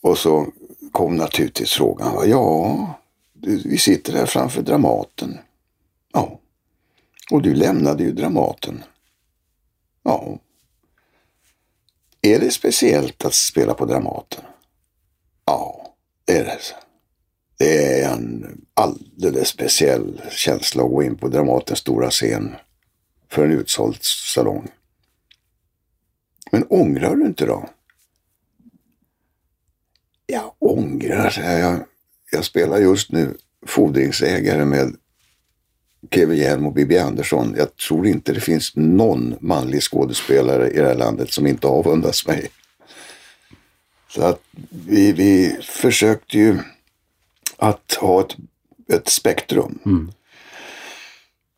Och 0.00 0.18
så 0.18 0.46
kom 0.92 1.16
naturligtvis 1.16 1.72
frågan. 1.72 2.14
Va? 2.14 2.26
Ja, 2.26 2.94
du, 3.32 3.62
vi 3.64 3.78
sitter 3.78 4.12
här 4.12 4.26
framför 4.26 4.62
Dramaten. 4.62 5.38
Ja. 6.12 6.40
Och 7.30 7.42
du 7.42 7.54
lämnade 7.54 8.02
ju 8.02 8.12
Dramaten. 8.12 8.84
Ja. 10.02 10.38
Är 12.22 12.40
det 12.40 12.50
speciellt 12.50 13.24
att 13.24 13.34
spela 13.34 13.74
på 13.74 13.84
Dramaten? 13.84 14.44
Ja, 15.44 15.94
det 16.24 16.38
är 16.38 16.44
det. 16.44 16.58
Det 17.58 18.00
är 18.02 18.12
en 18.12 18.60
alldeles 18.74 19.48
speciell 19.48 20.22
känsla 20.30 20.82
att 20.82 20.90
gå 20.90 21.02
in 21.02 21.16
på 21.16 21.28
Dramatens 21.28 21.78
stora 21.78 22.10
scen 22.10 22.56
för 23.28 23.44
en 23.44 23.52
utsåld 23.52 23.98
salong. 24.02 24.68
Men 26.52 26.66
ångrar 26.68 27.16
du 27.16 27.26
inte 27.26 27.46
då? 27.46 27.68
Jag 30.26 30.54
ångrar, 30.58 31.30
säger 31.30 31.58
jag. 31.58 31.84
Jag 32.32 32.44
spelar 32.44 32.78
just 32.78 33.12
nu 33.12 33.36
fordringsägare 33.66 34.64
med 34.64 34.96
Kevin 36.10 36.38
Hjelm 36.38 36.66
och 36.66 36.72
Bibi 36.72 36.98
Andersson. 36.98 37.54
Jag 37.58 37.76
tror 37.76 38.06
inte 38.06 38.32
det 38.32 38.40
finns 38.40 38.76
någon 38.76 39.34
manlig 39.40 39.82
skådespelare 39.82 40.70
i 40.70 40.78
det 40.78 40.86
här 40.86 40.94
landet 40.94 41.32
som 41.32 41.46
inte 41.46 41.66
avundas 41.66 42.26
mig. 42.26 42.50
Så 44.08 44.22
att 44.22 44.42
vi, 44.86 45.12
vi 45.12 45.56
försökte 45.62 46.38
ju 46.38 46.58
att 47.56 47.94
ha 48.00 48.20
ett, 48.20 48.36
ett 48.92 49.08
spektrum. 49.08 49.78
Mm. 49.86 50.12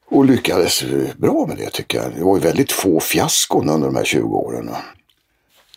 Och 0.06 0.24
lyckades 0.24 0.84
bra 1.16 1.46
med 1.46 1.56
det 1.56 1.70
tycker 1.70 1.98
jag. 1.98 2.14
Det 2.16 2.24
var 2.24 2.36
ju 2.36 2.42
väldigt 2.42 2.72
få 2.72 3.00
fiaskon 3.00 3.68
under 3.68 3.86
de 3.86 3.96
här 3.96 4.04
20 4.04 4.36
åren. 4.36 4.70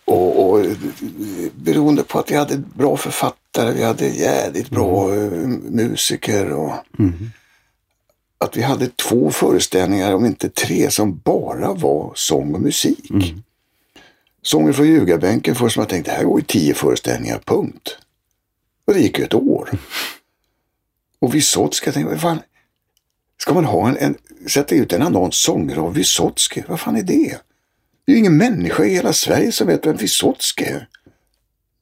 Och, 0.05 0.49
och 0.49 0.65
beroende 1.55 2.03
på 2.03 2.19
att 2.19 2.31
vi 2.31 2.35
hade 2.35 2.57
bra 2.57 2.97
författare, 2.97 3.73
vi 3.73 3.83
hade 3.83 4.07
jävligt 4.07 4.69
bra 4.69 5.13
mm. 5.13 5.51
musiker. 5.55 6.51
och 6.51 6.73
mm 6.99 7.31
att 8.37 8.57
vi 8.57 8.61
hade 8.61 8.87
två 8.87 9.31
föreställningar, 9.31 10.13
om 10.13 10.25
inte 10.25 10.49
tre, 10.49 10.91
som 10.91 11.17
bara 11.17 11.73
var 11.73 12.11
sång 12.15 12.53
och 12.53 12.61
musik. 12.61 13.09
Mm. 13.09 13.43
Sången 14.41 14.73
från 14.73 14.87
ljugarbänken 14.87 15.55
först 15.55 15.73
som 15.73 15.81
jag 15.81 15.89
tänkte, 15.89 16.11
det 16.11 16.17
här 16.17 16.23
går 16.23 16.39
ju 16.39 16.45
tio 16.45 16.73
föreställningar, 16.73 17.41
punkt. 17.45 17.97
Och 18.87 18.93
det 18.93 18.99
gick 18.99 19.19
ju 19.19 19.25
ett 19.25 19.33
år. 19.33 19.69
Och 21.19 21.35
Wysocki, 21.35 21.81
jag 21.85 21.93
tänkte, 21.93 22.11
vad 22.11 22.21
fan, 22.21 22.39
ska 23.41 23.53
man 23.53 23.65
ha 23.65 23.89
en, 23.89 23.97
en, 23.97 24.15
sätta 24.49 24.75
ut 24.75 24.93
en 24.93 25.01
annons, 25.01 25.35
sånger 25.43 25.77
av 25.77 25.93
Wysocki, 25.93 26.63
vad 26.67 26.79
fan 26.79 26.95
är 26.95 27.03
det? 27.03 27.37
Det 28.05 28.11
är 28.11 28.13
ju 28.13 28.17
ingen 28.17 28.37
människa 28.37 28.85
i 28.85 28.93
hela 28.93 29.13
Sverige 29.13 29.51
som 29.51 29.67
vet 29.67 29.85
vem 29.85 29.95
Wysocki 29.95 30.63
är. 30.63 30.87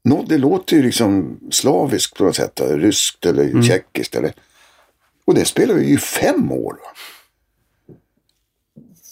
Nå, 0.03 0.25
det 0.27 0.37
låter 0.37 0.75
ju 0.75 0.83
liksom 0.83 1.39
slaviskt 1.51 2.17
på 2.17 2.23
något 2.23 2.35
sätt, 2.35 2.61
ryskt 2.61 3.25
eller 3.25 3.43
mm. 3.43 3.63
tjeckiskt 3.63 4.15
eller 4.15 4.33
och 5.25 5.33
det 5.33 5.45
spelade 5.45 5.79
vi 5.79 5.93
i 5.93 5.97
fem 5.97 6.51
år. 6.51 6.77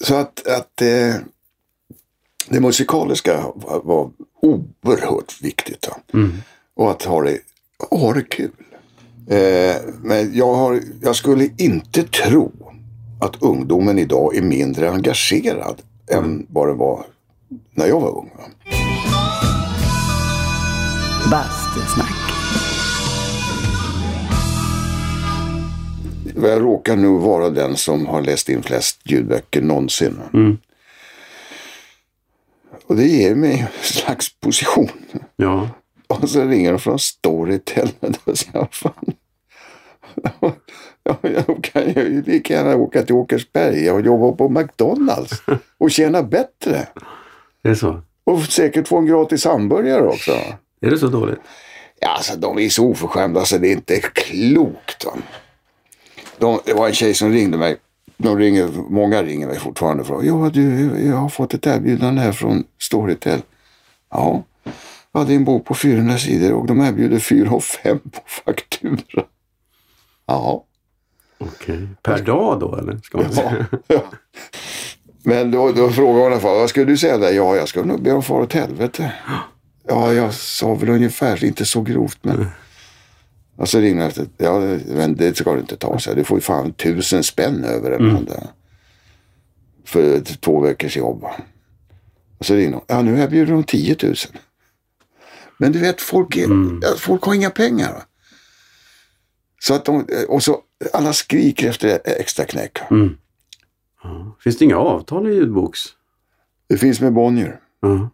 Så 0.01 0.15
att, 0.15 0.47
att 0.47 0.81
eh, 0.81 1.15
det 2.49 2.59
musikaliska 2.59 3.45
var, 3.55 3.81
var 3.83 4.11
oerhört 4.41 5.41
viktigt. 5.41 5.89
Mm. 6.13 6.31
Och 6.73 6.91
att 6.91 7.03
ha 7.03 7.21
det, 7.21 7.37
ha 7.89 8.13
det 8.13 8.23
kul. 8.23 8.51
Eh, 9.27 9.75
men 10.01 10.33
jag, 10.33 10.53
har, 10.53 10.81
jag 11.01 11.15
skulle 11.15 11.49
inte 11.57 12.03
tro 12.03 12.51
att 13.19 13.41
ungdomen 13.41 13.99
idag 13.99 14.35
är 14.35 14.41
mindre 14.41 14.89
engagerad 14.89 15.81
än 16.11 16.45
vad 16.49 16.67
det 16.67 16.73
var 16.73 17.05
när 17.73 17.87
jag 17.87 17.99
var 17.99 18.17
ung. 18.17 18.31
Bastusnack. 21.31 22.30
Jag 26.41 26.61
råkar 26.61 26.95
nog 26.95 27.21
vara 27.21 27.49
den 27.49 27.77
som 27.77 28.05
har 28.05 28.21
läst 28.21 28.49
in 28.49 28.63
flest 28.63 28.99
ljudböcker 29.03 29.61
någonsin. 29.61 30.19
Mm. 30.33 30.57
Och 32.87 32.95
det 32.95 33.05
ger 33.05 33.35
mig 33.35 33.59
en 33.59 33.83
slags 33.83 34.39
position. 34.39 34.89
Ja. 35.35 35.69
Och 36.07 36.29
så 36.29 36.45
ringer 36.45 36.71
de 36.71 36.79
från 36.79 36.99
Storytel. 36.99 37.89
Då 38.25 38.35
säger 38.35 38.57
jag, 38.59 38.73
fan. 38.73 39.13
Ja, 41.03 41.17
jag 41.21 41.63
kan 41.63 41.87
ju 41.87 42.23
lika 42.23 42.53
gärna 42.53 42.75
åka 42.75 43.03
till 43.03 43.15
Åkersberga 43.15 43.93
och 43.93 44.01
jobba 44.01 44.31
på 44.31 44.49
McDonalds 44.49 45.43
och 45.77 45.91
tjäna 45.91 46.23
bättre. 46.23 46.87
Är 47.63 47.69
det 47.69 47.75
så? 47.75 48.01
Och 48.23 48.43
säkert 48.43 48.87
få 48.87 48.97
en 48.97 49.05
gratis 49.05 49.45
hamburgare 49.45 50.07
också. 50.07 50.31
Är 50.81 50.89
det 50.89 50.97
så 50.97 51.07
dåligt? 51.07 51.39
Ja, 51.99 52.09
alltså 52.09 52.37
de 52.37 52.59
är 52.59 52.69
så 52.69 52.85
oförskämda 52.85 53.45
så 53.45 53.57
det 53.57 53.67
är 53.67 53.71
inte 53.71 53.99
klokt. 53.99 55.05
Va? 55.05 55.11
De, 56.41 56.59
det 56.65 56.73
var 56.73 56.87
en 56.87 56.93
tjej 56.93 57.13
som 57.13 57.31
ringde 57.31 57.57
mig. 57.57 57.77
De 58.17 58.37
ringer, 58.37 58.69
många 58.89 59.23
ringer 59.23 59.47
mig 59.47 59.59
fortfarande. 59.59 60.03
Från, 60.03 60.25
ja, 60.25 60.49
du, 60.53 60.91
jag 61.07 61.15
har 61.15 61.29
fått 61.29 61.53
ett 61.53 61.67
erbjudande 61.67 62.21
här 62.21 62.31
från 62.31 62.63
Storytel. 62.79 63.41
Ja, 64.11 64.43
jag 65.11 65.19
hade 65.19 65.33
en 65.33 65.45
bok 65.45 65.65
på 65.65 65.73
400 65.75 66.17
sidor 66.17 66.53
och 66.53 66.67
de 66.67 66.81
erbjuder 66.81 67.19
4 67.19 67.51
och 67.51 67.63
5 67.63 67.99
på 67.99 68.21
faktura. 68.45 69.23
Ja. 70.25 70.65
Okej. 71.37 71.87
Per 72.03 72.21
dag 72.23 72.59
då 72.59 72.75
eller? 72.75 72.97
Ska 73.03 73.17
man 73.17 73.27
Ja, 73.29 73.35
säga? 73.35 73.65
ja. 73.87 74.03
Men 75.23 75.51
då, 75.51 75.71
då 75.71 75.89
frågade 75.89 76.19
hon 76.19 76.31
i 76.31 76.33
alla 76.33 76.41
fall, 76.41 76.57
vad 76.57 76.69
skulle 76.69 76.85
du 76.85 76.97
säga 76.97 77.17
där? 77.17 77.31
Ja, 77.31 77.55
jag 77.55 77.67
skulle 77.67 77.85
nog 77.85 78.01
be 78.01 78.09
dem 78.09 78.23
fara 78.23 78.43
åt 78.43 78.53
helvete. 78.53 79.13
Ja, 79.87 80.13
jag 80.13 80.33
sa 80.33 80.73
väl 80.73 80.89
ungefär, 80.89 81.43
inte 81.45 81.65
så 81.65 81.81
grovt 81.81 82.19
men. 82.21 82.45
Och 83.61 83.69
så 83.69 83.79
ringde 83.79 84.03
jag 84.03 84.27
ja 84.37 84.59
men 84.87 85.15
det 85.15 85.37
ska 85.37 85.53
du 85.53 85.59
inte 85.59 85.77
ta 85.77 85.99
sig. 85.99 86.15
Du 86.15 86.23
får 86.23 86.37
ju 86.37 86.41
fan 86.41 86.73
tusen 86.73 87.23
spänn 87.23 87.63
över 87.63 87.91
mm. 87.91 88.25
där. 88.25 88.47
För 89.85 90.19
två 90.19 90.59
veckors 90.59 90.97
jobb. 90.97 91.23
Och 92.37 92.45
så 92.45 92.55
ringde 92.55 92.75
hon, 92.75 92.85
ja 92.87 93.01
nu 93.01 93.19
erbjuder 93.19 93.53
de 93.53 93.63
10 93.63 93.97
000. 94.03 94.15
Men 95.57 95.71
du 95.71 95.79
vet, 95.79 96.01
folk, 96.01 96.37
är, 96.37 96.47
ja, 96.81 96.95
folk 96.97 97.23
har 97.23 97.33
inga 97.33 97.49
pengar. 97.49 97.93
va. 97.93 98.01
Så 99.59 99.73
att 99.73 99.85
de, 99.85 100.07
och 100.27 100.43
så 100.43 100.61
alla 100.93 101.13
skriker 101.13 101.69
efter 101.69 101.99
extra 102.05 102.45
knäck. 102.45 102.79
Ja. 104.03 104.37
Finns 104.43 104.57
det 104.57 104.65
inga 104.65 104.77
avtal 104.77 105.27
i 105.27 105.33
ljudboks? 105.33 105.79
Det 106.67 106.77
finns 106.77 107.01
med 107.01 107.13
Bonnier. 107.13 107.59
Ja. 107.79 108.09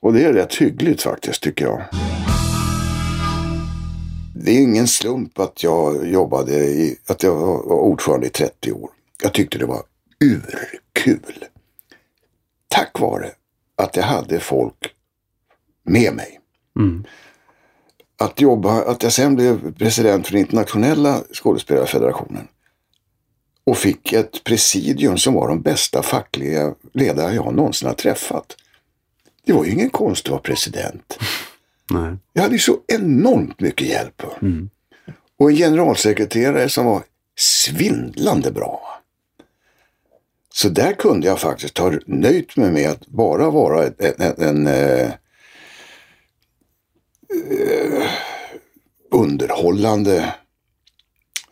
Och 0.00 0.12
det 0.12 0.24
är 0.24 0.32
rätt 0.32 0.54
hyggligt 0.54 1.02
faktiskt 1.02 1.42
tycker 1.42 1.64
jag. 1.64 1.82
Det 4.44 4.50
är 4.50 4.62
ingen 4.62 4.88
slump 4.88 5.38
att 5.38 5.62
jag 5.62 6.08
jobbade 6.08 6.52
i, 6.54 6.96
att 7.06 7.22
jag 7.22 7.34
var 7.34 7.72
ordförande 7.72 8.26
i 8.26 8.30
30 8.30 8.72
år. 8.72 8.90
Jag 9.22 9.34
tyckte 9.34 9.58
det 9.58 9.66
var 9.66 9.82
urkul. 10.24 11.44
Tack 12.68 13.00
vare 13.00 13.30
att 13.76 13.96
jag 13.96 14.02
hade 14.02 14.40
folk 14.40 14.94
med 15.82 16.14
mig. 16.14 16.40
Mm. 16.78 17.04
Att 18.18 18.40
jobba, 18.40 18.82
att 18.82 19.02
jag 19.02 19.12
sen 19.12 19.34
blev 19.34 19.74
president 19.74 20.26
för 20.26 20.32
den 20.32 20.40
internationella 20.40 21.22
skådespelarfederationen. 21.32 22.48
Och 23.64 23.78
fick 23.78 24.12
ett 24.12 24.44
presidium 24.44 25.18
som 25.18 25.34
var 25.34 25.48
de 25.48 25.62
bästa 25.62 26.02
fackliga 26.02 26.74
ledare 26.92 27.34
jag 27.34 27.54
någonsin 27.54 27.88
har 27.88 27.94
träffat. 27.94 28.56
Det 29.44 29.52
var 29.52 29.64
ju 29.64 29.70
ingen 29.70 29.90
konst 29.90 30.26
att 30.26 30.30
vara 30.30 30.40
president. 30.40 31.18
Nej. 31.92 32.16
Jag 32.32 32.42
hade 32.42 32.54
ju 32.54 32.60
så 32.60 32.78
enormt 32.88 33.60
mycket 33.60 33.88
hjälp. 33.88 34.22
Och 35.38 35.50
en 35.50 35.56
generalsekreterare 35.56 36.68
som 36.68 36.86
var 36.86 37.02
svindlande 37.38 38.50
bra. 38.52 39.02
Så 40.54 40.68
där 40.68 40.92
kunde 40.92 41.26
jag 41.26 41.40
faktiskt 41.40 41.78
ha 41.78 41.92
nöjt 42.06 42.56
mig 42.56 42.72
med 42.72 42.90
att 42.90 43.06
bara 43.06 43.50
vara 43.50 43.86
en, 43.86 43.94
en, 44.18 44.34
en 44.38 44.66
eh, 44.66 45.10
eh, 47.50 48.10
underhållande 49.10 50.34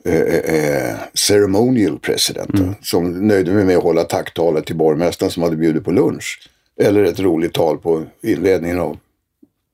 eh, 0.04 0.34
eh, 0.34 0.96
ceremonial 1.14 1.98
president. 1.98 2.50
Som 2.82 3.26
nöjde 3.28 3.52
mig 3.52 3.64
med 3.64 3.76
att 3.76 3.82
hålla 3.82 4.04
tacktalet 4.04 4.66
till 4.66 4.76
borgmästaren 4.76 5.32
som 5.32 5.42
hade 5.42 5.56
bjudit 5.56 5.84
på 5.84 5.90
lunch. 5.90 6.48
Eller 6.80 7.04
ett 7.04 7.20
roligt 7.20 7.54
tal 7.54 7.78
på 7.78 8.04
inledningen 8.22 8.80
av 8.80 8.98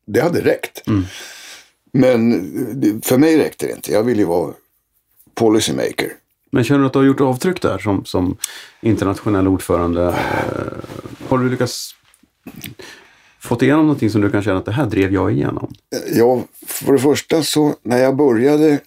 det 0.06 0.20
hade 0.20 0.40
räckt. 0.40 0.82
Men 1.92 2.30
det- 2.80 3.06
för 3.06 3.18
mig 3.18 3.36
räckte 3.38 3.66
det 3.66 3.72
inte. 3.72 3.92
Jag 3.92 4.02
ville 4.02 4.20
ju 4.20 4.26
vara 4.26 4.54
policymaker. 5.34 6.12
Men 6.50 6.64
känner 6.64 6.80
du 6.80 6.86
att 6.86 6.92
du 6.92 6.98
har 6.98 7.06
gjort 7.06 7.20
avtryck 7.20 7.62
där 7.62 7.78
som, 7.78 8.04
som 8.04 8.36
internationell 8.80 9.48
ordförande? 9.48 10.02
Eh, 10.06 11.28
Har 11.28 11.38
du 11.38 11.48
lyckats 11.50 11.94
fått 13.40 13.62
igenom 13.62 13.86
någonting 13.86 14.10
som 14.10 14.20
du 14.20 14.30
kan 14.30 14.42
känna 14.42 14.58
att 14.58 14.64
det 14.64 14.72
här 14.72 14.86
drev 14.86 15.12
jag 15.12 15.32
igenom? 15.32 15.74
Ja, 16.12 16.42
för 16.66 16.92
det 16.92 16.98
första 16.98 17.42
så 17.42 17.74
när 17.82 17.98
jag 17.98 18.16
började 18.16 18.80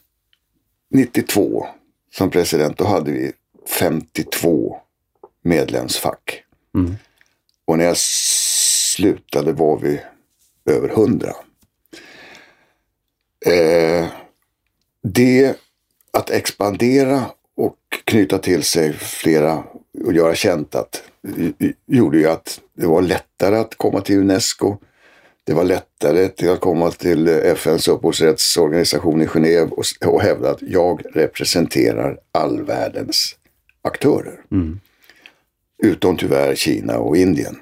92 0.94 1.68
som 2.16 2.30
president 2.32 2.78
då 2.78 2.86
hade 2.86 3.12
vi 3.12 3.32
52 3.80 4.78
medlemsfack. 5.44 6.44
Mm. 6.76 6.96
Och 7.66 7.78
när 7.78 7.86
jag 7.86 7.98
slutade 7.98 9.52
var 9.54 9.80
vi 9.80 10.00
över 10.70 10.90
100. 10.90 11.34
Eh, 13.46 14.08
det 15.02 15.56
att 16.12 16.30
expandera 16.30 17.26
och 17.56 17.78
knyta 18.04 18.38
till 18.38 18.64
sig 18.64 18.94
flera 18.94 19.64
och 20.04 20.14
göra 20.14 20.36
känt 20.36 20.76
att 20.76 21.04
gjorde 21.86 22.18
ju 22.18 22.28
att 22.28 22.62
det 22.74 22.88
var 22.88 23.02
lättare 23.02 23.58
att 23.58 23.76
komma 23.76 24.02
till 24.02 24.18
Unesco. 24.18 24.78
Det 25.44 25.54
var 25.54 25.64
lättare 25.64 26.28
till 26.28 26.50
att 26.50 26.60
komma 26.60 26.92
till 26.92 27.28
FNs 27.28 27.88
upphovsrättsorganisation 27.88 29.22
i 29.22 29.26
Genève 29.26 29.70
och, 29.70 29.86
och 30.06 30.22
hävda 30.22 30.52
att 30.52 30.62
jag 30.62 31.02
representerar 31.14 32.20
all 32.32 32.62
världens 32.62 33.36
aktörer. 33.82 34.42
Utom 35.84 36.18
tyvärr 36.18 36.56
Kina 36.56 36.98
och 36.98 37.18
Indien. 37.18 37.60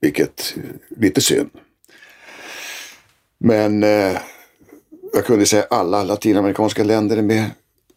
Vilket 0.00 0.54
är 0.56 1.00
lite 1.00 1.20
synd. 1.20 1.50
Men 3.44 3.82
eh, 3.82 4.18
jag 5.12 5.26
kunde 5.26 5.46
säga 5.46 5.66
alla 5.70 6.02
latinamerikanska 6.02 6.84
länder 6.84 7.16
är 7.16 7.22
med. 7.22 7.50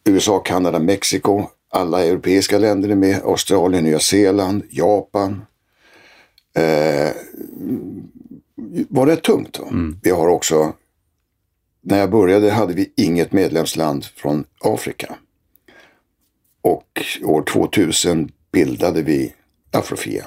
USA, 0.04 0.38
Kanada, 0.38 0.78
Mexiko. 0.78 1.46
Alla 1.68 2.04
europeiska 2.04 2.58
länder 2.58 2.88
är 2.88 2.94
med. 2.94 3.22
Australien, 3.24 3.84
Nya 3.84 3.98
Zeeland, 3.98 4.62
Japan. 4.70 5.42
Eh, 6.54 7.12
var 8.88 9.06
rätt 9.06 9.22
tungt. 9.22 9.58
Va? 9.58 9.66
Vi 10.02 10.10
har 10.10 10.28
också, 10.28 10.72
när 11.80 11.98
jag 11.98 12.10
började 12.10 12.50
hade 12.50 12.74
vi 12.74 12.92
inget 12.96 13.32
medlemsland 13.32 14.04
från 14.04 14.44
Afrika. 14.60 15.16
Och 16.62 17.02
år 17.24 17.42
2000 17.42 18.30
bildade 18.52 19.02
vi 19.02 19.34
Afrofia. 19.70 20.26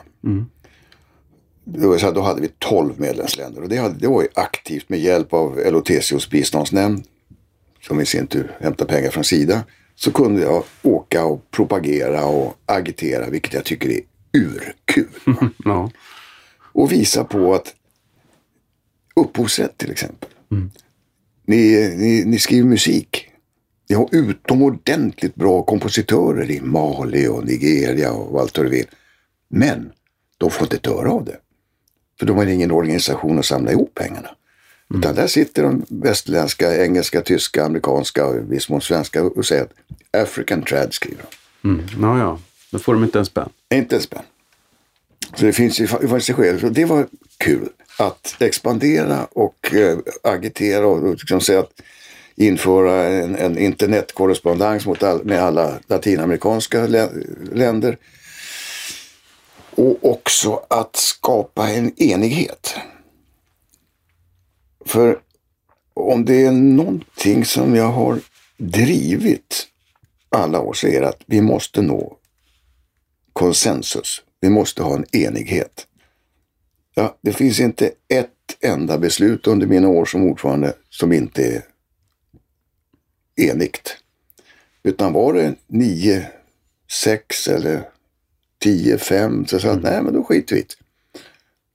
Det 1.73 1.87
var 1.87 1.97
så 1.97 2.05
här, 2.05 2.13
Då 2.13 2.21
hade 2.21 2.41
vi 2.41 2.49
12 2.59 2.99
medlemsländer 2.99 3.61
och 3.61 3.69
det, 3.69 3.77
hade, 3.77 3.95
det 3.99 4.07
var 4.07 4.21
ju 4.21 4.27
aktivt 4.33 4.89
med 4.89 4.99
hjälp 4.99 5.33
av 5.33 5.59
LOTCOs 5.71 6.29
biståndsnämnd 6.29 7.03
som 7.81 8.01
i 8.01 8.05
sin 8.05 8.27
tur 8.27 8.57
hämtar 8.59 8.85
pengar 8.85 9.09
från 9.09 9.23
Sida. 9.23 9.63
Så 9.95 10.11
kunde 10.11 10.41
jag 10.41 10.63
åka 10.81 11.25
och 11.25 11.51
propagera 11.51 12.25
och 12.25 12.57
agitera, 12.65 13.29
vilket 13.29 13.53
jag 13.53 13.65
tycker 13.65 13.89
är 13.89 14.01
urkul. 14.33 15.07
Ja. 15.65 15.91
och 16.71 16.91
visa 16.91 17.23
på 17.23 17.53
att 17.53 17.75
upphovsrätt 19.15 19.77
till 19.77 19.91
exempel. 19.91 20.29
Ni, 21.45 21.93
ni, 21.97 22.23
ni 22.25 22.39
skriver 22.39 22.69
musik. 22.69 23.25
Ni 23.89 23.95
har 23.95 24.09
utomordentligt 24.11 25.35
bra 25.35 25.63
kompositörer 25.63 26.51
i 26.51 26.61
Mali 26.61 27.27
och 27.27 27.45
Nigeria 27.45 28.11
och 28.11 28.41
allt 28.41 28.57
vad 28.57 28.65
du 28.65 28.69
vill. 28.69 28.87
Men 29.49 29.91
de 30.37 30.51
får 30.51 30.63
inte 30.63 30.75
ett 30.75 30.87
öre 30.87 31.09
av 31.09 31.25
det. 31.25 31.37
För 32.19 32.25
de 32.25 32.37
har 32.37 32.45
ingen 32.45 32.71
organisation 32.71 33.39
att 33.39 33.45
samla 33.45 33.71
ihop 33.71 33.95
pengarna. 33.95 34.29
Utan 34.95 35.15
där 35.15 35.27
sitter 35.27 35.63
de 35.63 35.85
västerländska, 35.89 36.83
engelska, 36.83 37.21
tyska, 37.21 37.65
amerikanska 37.65 38.25
och 38.25 38.35
i 38.35 38.39
viss 38.39 38.69
mån 38.69 38.81
svenska 38.81 39.23
och 39.23 39.45
säger 39.45 39.63
att 39.63 39.73
African 40.23 40.63
trad 40.63 40.93
skriver 40.93 41.23
de. 41.61 41.69
Mm. 41.69 41.85
Ja, 42.01 42.19
ja. 42.19 42.39
Då 42.71 42.79
får 42.79 42.93
de 42.93 43.03
inte 43.03 43.19
en 43.19 43.25
spänn. 43.25 43.49
Inte 43.73 43.95
en 43.95 44.01
spänn. 44.01 44.23
Så 45.35 45.45
det 45.45 45.53
finns 45.53 45.79
ju 45.79 45.87
sig 46.21 46.35
själv. 46.35 46.59
Så 46.59 46.69
det 46.69 46.85
var 46.85 47.07
kul 47.37 47.69
att 47.97 48.35
expandera 48.39 49.27
och 49.33 49.73
eh, 49.73 49.97
agitera 50.23 50.87
och, 50.87 51.03
och 51.03 51.09
liksom 51.09 51.41
säga 51.41 51.59
att 51.59 51.81
införa 52.35 53.03
en, 53.03 53.35
en 53.35 53.57
internetkorrespondens 53.57 54.85
mot 54.85 55.03
all, 55.03 55.25
med 55.25 55.43
alla 55.43 55.73
latinamerikanska 55.87 56.87
lä, 56.87 57.09
länder. 57.51 57.97
Och 59.80 60.11
också 60.11 60.65
att 60.69 60.95
skapa 60.95 61.69
en 61.69 62.01
enighet. 62.03 62.76
För 64.85 65.19
om 65.93 66.26
det 66.26 66.45
är 66.45 66.51
någonting 66.51 67.45
som 67.45 67.76
jag 67.76 67.91
har 67.91 68.19
drivit 68.57 69.68
alla 70.30 70.60
år 70.60 70.73
så 70.73 70.88
är 70.88 71.01
det 71.01 71.10
att 71.10 71.23
vi 71.26 71.41
måste 71.41 71.81
nå 71.81 72.18
konsensus. 73.34 74.23
Vi 74.39 74.49
måste 74.49 74.84
ha 74.84 74.95
en 74.95 75.15
enighet. 75.15 75.88
Ja, 76.95 77.18
det 77.22 77.34
finns 77.34 77.60
inte 77.60 77.91
ett 78.07 78.57
enda 78.61 78.97
beslut 78.97 79.47
under 79.47 79.68
mina 79.68 79.88
år 79.88 80.06
som 80.06 80.23
ordförande 80.23 80.73
som 80.89 81.14
inte 81.14 81.43
är 81.43 81.64
enigt. 83.51 83.97
Utan 84.84 85.14
var 85.14 85.34
det 85.34 85.56
nio, 85.68 86.27
sex 87.03 87.47
eller 87.47 87.89
tio, 88.64 88.98
fem 88.98 89.45
så 89.45 89.60
sa 89.60 89.68
jag 89.68 89.77
mm. 89.77 89.91
nej 89.91 90.03
men 90.03 90.14
då 90.14 90.23
skiter 90.23 90.56
vi 90.56 90.65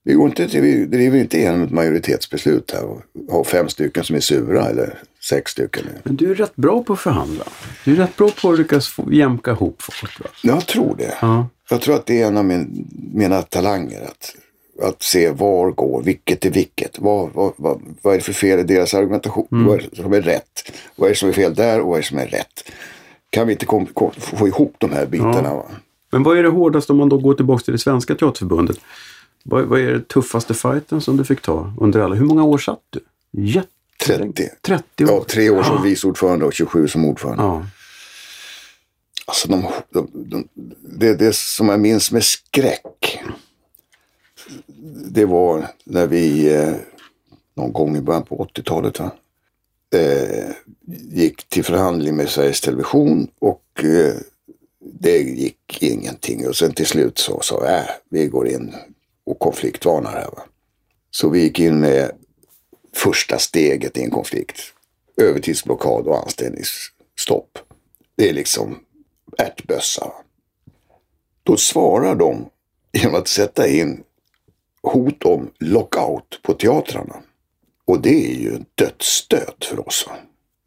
vi, 0.05 0.15
går 0.15 0.27
inte, 0.27 0.61
vi 0.61 0.85
driver 0.85 1.19
inte 1.19 1.39
igenom 1.39 1.63
ett 1.63 1.71
majoritetsbeslut 1.71 2.71
här 2.71 2.85
och 2.85 3.03
har 3.31 3.45
fem 3.45 3.69
stycken 3.69 4.05
som 4.05 4.17
är 4.17 4.21
sura 4.21 4.69
eller 4.69 4.99
sex 5.29 5.53
stycken. 5.53 5.85
Men 6.03 6.17
du 6.17 6.31
är 6.31 6.35
rätt 6.35 6.57
bra 6.57 6.83
på 6.83 6.93
att 6.93 7.01
förhandla. 7.01 7.45
Du 7.85 7.93
är 7.93 7.97
rätt 7.97 8.17
bra 8.17 8.31
på 8.43 8.51
att 8.51 8.59
lyckas 8.59 8.97
jämka 9.11 9.51
ihop 9.51 9.83
folk. 9.83 10.21
Va? 10.21 10.27
Jag 10.43 10.67
tror 10.67 10.97
det. 10.97 11.15
Ja. 11.21 11.49
Jag 11.71 11.81
tror 11.81 11.95
att 11.95 12.07
det 12.07 12.23
är 12.23 12.27
en 12.27 12.37
av 12.37 12.45
min, 12.45 12.89
mina 13.15 13.43
talanger. 13.43 14.03
Att, 14.03 14.37
att 14.83 15.03
se 15.03 15.31
var 15.31 15.71
går, 15.71 16.03
vilket 16.03 16.45
är 16.45 16.51
vilket. 16.51 16.99
Vad, 16.99 17.31
vad, 17.33 17.53
vad, 17.57 17.83
vad 18.03 18.15
är 18.15 18.19
det 18.19 18.25
för 18.25 18.33
fel 18.33 18.59
i 18.59 18.63
deras 18.63 18.95
argumentation? 18.95 19.49
Mm. 19.53 19.67
Vad 19.67 19.79
är 19.79 19.87
det 19.91 20.03
som 20.03 20.13
är 20.13 20.23
rätt? 20.23 20.73
Vad 20.97 21.07
är 21.07 21.13
det 21.13 21.19
som 21.19 21.29
är 21.29 21.33
fel 21.33 21.55
där 21.55 21.81
och 21.81 21.87
vad 21.87 21.99
är 21.99 22.03
det 22.03 22.09
som 22.09 22.19
är 22.19 22.27
rätt? 22.27 22.71
Kan 23.31 23.47
vi 23.47 23.53
inte 23.53 23.67
kom, 23.67 23.87
kom, 23.87 24.11
få 24.19 24.49
ihop 24.49 24.75
de 24.79 24.93
här 24.93 25.07
bitarna? 25.07 25.49
Ja. 25.49 25.67
Men 26.15 26.23
vad 26.23 26.39
är 26.39 26.43
det 26.43 26.49
hårdaste 26.49 26.93
om 26.93 26.99
man 26.99 27.09
då 27.09 27.19
går 27.19 27.35
tillbaka 27.35 27.65
till 27.65 27.73
det 27.73 27.79
svenska 27.79 28.15
teaterförbundet? 28.15 28.77
Vad, 29.43 29.65
vad 29.65 29.81
är 29.81 29.93
det 29.93 30.09
tuffaste 30.09 30.55
fighten 30.55 31.01
som 31.01 31.17
du 31.17 31.25
fick 31.25 31.41
ta 31.41 31.73
under 31.81 32.01
alla? 32.01 32.15
Hur 32.15 32.25
många 32.25 32.45
år 32.45 32.59
satt 32.59 32.81
du? 32.91 33.01
Jätte 33.31 33.69
30. 34.07 34.49
30 34.63 35.05
år? 35.05 35.11
Ja, 35.11 35.25
tre 35.29 35.51
år 35.51 35.63
som 35.63 35.77
ja. 35.77 35.83
vice 35.83 36.07
ordförande 36.07 36.45
och 36.45 36.53
27 36.53 36.89
som 36.89 37.05
ordförande. 37.05 37.43
Ja. 37.43 37.67
Alltså 39.27 39.49
de, 39.49 39.67
de, 39.91 40.11
de, 40.13 40.49
det, 40.81 41.15
det 41.15 41.35
som 41.37 41.69
jag 41.69 41.81
minns 41.81 42.13
med 42.13 42.25
skräck. 42.25 43.19
Det 45.11 45.25
var 45.25 45.67
när 45.85 46.07
vi 46.07 46.55
eh, 46.55 46.75
någon 47.55 47.73
gång 47.73 47.97
i 47.97 48.01
början 48.01 48.25
på 48.25 48.49
80-talet 48.55 49.01
va? 49.01 49.11
Eh, 49.95 50.51
gick 51.11 51.49
till 51.49 51.65
förhandling 51.65 52.17
med 52.17 52.29
Sveriges 52.29 52.61
Television 52.61 53.29
och 53.39 53.85
eh, 53.85 54.15
det 54.93 55.19
gick 55.19 55.83
ingenting. 55.83 56.49
Och 56.49 56.57
sen 56.57 56.73
till 56.73 56.87
slut 56.87 57.19
så 57.19 57.41
sa 57.41 57.61
vi, 57.61 57.67
äh, 57.67 57.83
vi 58.09 58.27
går 58.27 58.49
in 58.49 58.75
och 59.27 59.39
konfliktvarnar 59.39 60.13
här. 60.13 60.27
Va? 60.27 60.43
Så 61.11 61.29
vi 61.29 61.43
gick 61.43 61.59
in 61.59 61.81
med 61.81 62.11
första 62.93 63.39
steget 63.39 63.99
i 63.99 64.03
en 64.03 64.11
konflikt. 64.11 64.61
Övertidsblockad 65.17 66.07
och 66.07 66.19
anställningsstopp. 66.19 67.59
Det 68.17 68.29
är 68.29 68.33
liksom 68.33 68.79
ärtbössa. 69.39 70.13
Då 71.43 71.57
svarar 71.57 72.15
de 72.15 72.51
genom 72.93 73.15
att 73.15 73.29
sätta 73.29 73.69
in 73.69 74.03
hot 74.83 75.25
om 75.25 75.51
lockout 75.59 76.41
på 76.43 76.55
teatrarna. 76.55 77.17
Och 77.85 78.01
det 78.01 78.31
är 78.31 78.35
ju 78.35 78.55
en 78.55 78.65
dödsstöt 78.75 79.65
för 79.65 79.89
oss. 79.89 80.09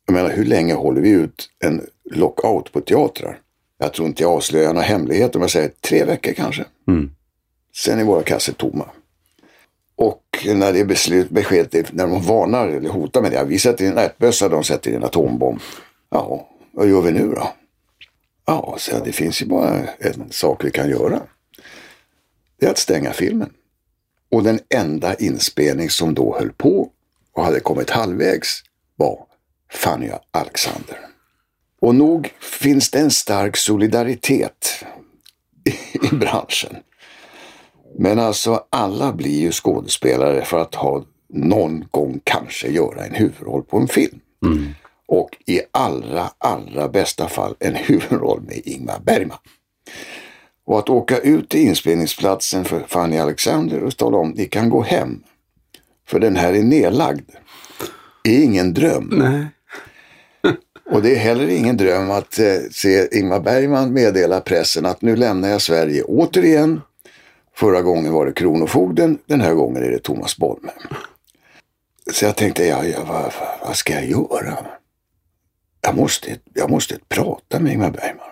Jag 0.06 0.14
menar, 0.14 0.30
hur 0.30 0.46
länge 0.46 0.74
håller 0.74 1.02
vi 1.02 1.10
ut 1.10 1.50
en 1.60 1.88
lockout 2.04 2.72
på 2.72 2.82
teatrar? 2.82 3.42
Jag 3.78 3.94
tror 3.94 4.08
inte 4.08 4.24
jag 4.24 4.32
avslöjar 4.32 4.74
några 4.74 4.86
hemligheter 4.86 5.36
om 5.36 5.42
jag 5.42 5.52
säger 5.52 5.72
tre 5.82 6.06
veckor 6.06 6.34
kanske. 6.34 6.66
Mm. 6.88 7.12
Sen 7.76 8.00
är 8.00 8.04
våra 8.04 8.24
kassor 8.24 8.54
tomma. 8.54 8.90
Och 9.96 10.24
när 10.46 10.74
det 10.74 10.86
beslut, 10.86 11.30
beskedet, 11.30 11.94
när 11.94 12.08
de 12.08 12.22
varnar 12.22 12.68
eller 12.68 12.90
hotar 12.90 13.22
med 13.22 13.32
det. 13.32 13.44
Vi 13.44 13.60
sätter 13.60 13.86
in 13.86 13.92
en 13.92 13.98
ärtbössa, 13.98 14.50
de 14.50 14.64
sätter 14.64 14.90
in 14.90 14.96
en 14.96 15.04
atombomb. 15.04 15.60
Ja, 16.10 16.50
vad 16.72 16.88
gör 16.88 17.02
vi 17.02 17.12
nu 17.12 17.30
då? 17.30 17.54
Ja, 18.46 18.76
så 18.78 19.00
det 19.06 19.12
finns 19.12 19.42
ju 19.42 19.46
bara 19.46 19.80
en 20.00 20.32
sak 20.32 20.66
vi 20.66 20.72
kan 20.72 20.90
göra. 20.90 21.22
Det 22.60 22.66
är 22.66 22.70
att 22.70 22.78
stänga 22.78 23.14
filmen. 23.14 23.50
Och 24.32 24.44
den 24.44 24.60
enda 24.70 25.16
inspelning 25.16 25.90
som 25.90 26.14
då 26.14 26.38
höll 26.40 26.52
på 26.52 26.92
och 27.34 27.44
hade 27.44 27.60
kommit 27.60 27.90
halvvägs 27.90 28.64
var 28.96 29.26
Fanny 29.72 30.10
Alexander. 30.32 31.07
Och 31.82 31.96
nog 31.96 32.34
finns 32.40 32.92
det 32.92 33.00
en 33.00 33.12
stark 33.12 33.58
solidaritet 33.58 34.86
i 36.12 36.16
branschen. 36.16 36.76
Men 38.00 38.20
alltså 38.20 38.64
alla 38.70 39.14
blir 39.14 39.40
ju 39.40 39.52
skådespelare 39.52 40.46
för 40.46 40.60
att 40.60 40.76
ha 40.76 41.06
någon 41.30 41.86
gång 41.92 42.20
kanske 42.24 42.68
göra 42.68 43.06
en 43.06 43.14
huvudroll 43.14 43.64
på 43.64 43.78
en 43.78 43.88
film. 43.88 44.20
Mm. 44.46 44.66
Och 45.08 45.30
i 45.46 45.62
allra, 45.72 46.30
allra 46.38 46.88
bästa 46.88 47.28
fall 47.28 47.56
en 47.60 47.76
huvudroll 47.76 48.42
med 48.42 48.62
Ingmar 48.64 49.00
Bergman. 49.00 49.38
Och 50.66 50.80
att 50.80 50.90
åka 50.90 51.18
ut 51.18 51.50
till 51.50 51.68
inspelningsplatsen 51.68 52.66
för 52.66 52.80
Fanny 52.88 53.18
Alexander 53.18 53.84
och 53.84 53.98
tala 53.98 54.18
om 54.18 54.30
ni 54.30 54.46
kan 54.46 54.70
gå 54.70 54.82
hem. 54.82 55.24
För 56.08 56.20
den 56.20 56.36
här 56.36 56.54
är 56.54 56.64
nedlagd. 56.64 57.30
är 58.24 58.44
ingen 58.44 58.74
dröm. 58.74 59.10
Nej. 59.12 59.46
Och 60.90 61.02
det 61.02 61.16
är 61.16 61.20
heller 61.20 61.48
ingen 61.48 61.78
dröm 61.78 62.12
att 62.12 62.40
eh, 62.40 62.58
se 62.72 63.18
Ingmar 63.18 63.40
Bergman 63.40 63.94
meddela 63.94 64.42
pressen 64.42 64.86
att 64.86 65.02
nu 65.02 65.16
lämnar 65.16 65.50
jag 65.50 65.62
Sverige 65.62 66.04
återigen 66.04 66.82
Förra 67.58 67.82
gången 67.82 68.14
var 68.14 68.26
det 68.26 68.34
Kronofogden, 68.34 69.20
den 69.26 69.42
här 69.42 69.54
gången 69.54 69.84
är 69.84 69.92
det 69.92 70.00
Thomas 70.00 70.38
Bolme. 70.38 70.72
Så 72.12 72.26
jag 72.26 72.36
tänkte, 72.36 72.66
ja, 72.66 72.86
ja, 72.86 73.04
vad, 73.04 73.34
vad 73.62 73.76
ska 73.76 73.94
jag 73.94 74.06
göra? 74.06 74.58
Jag 75.82 75.96
måste, 75.96 76.40
jag 76.54 76.70
måste 76.70 77.00
prata 77.10 77.60
med 77.60 77.74
Ingmar 77.74 77.92
Bergman. 77.92 78.28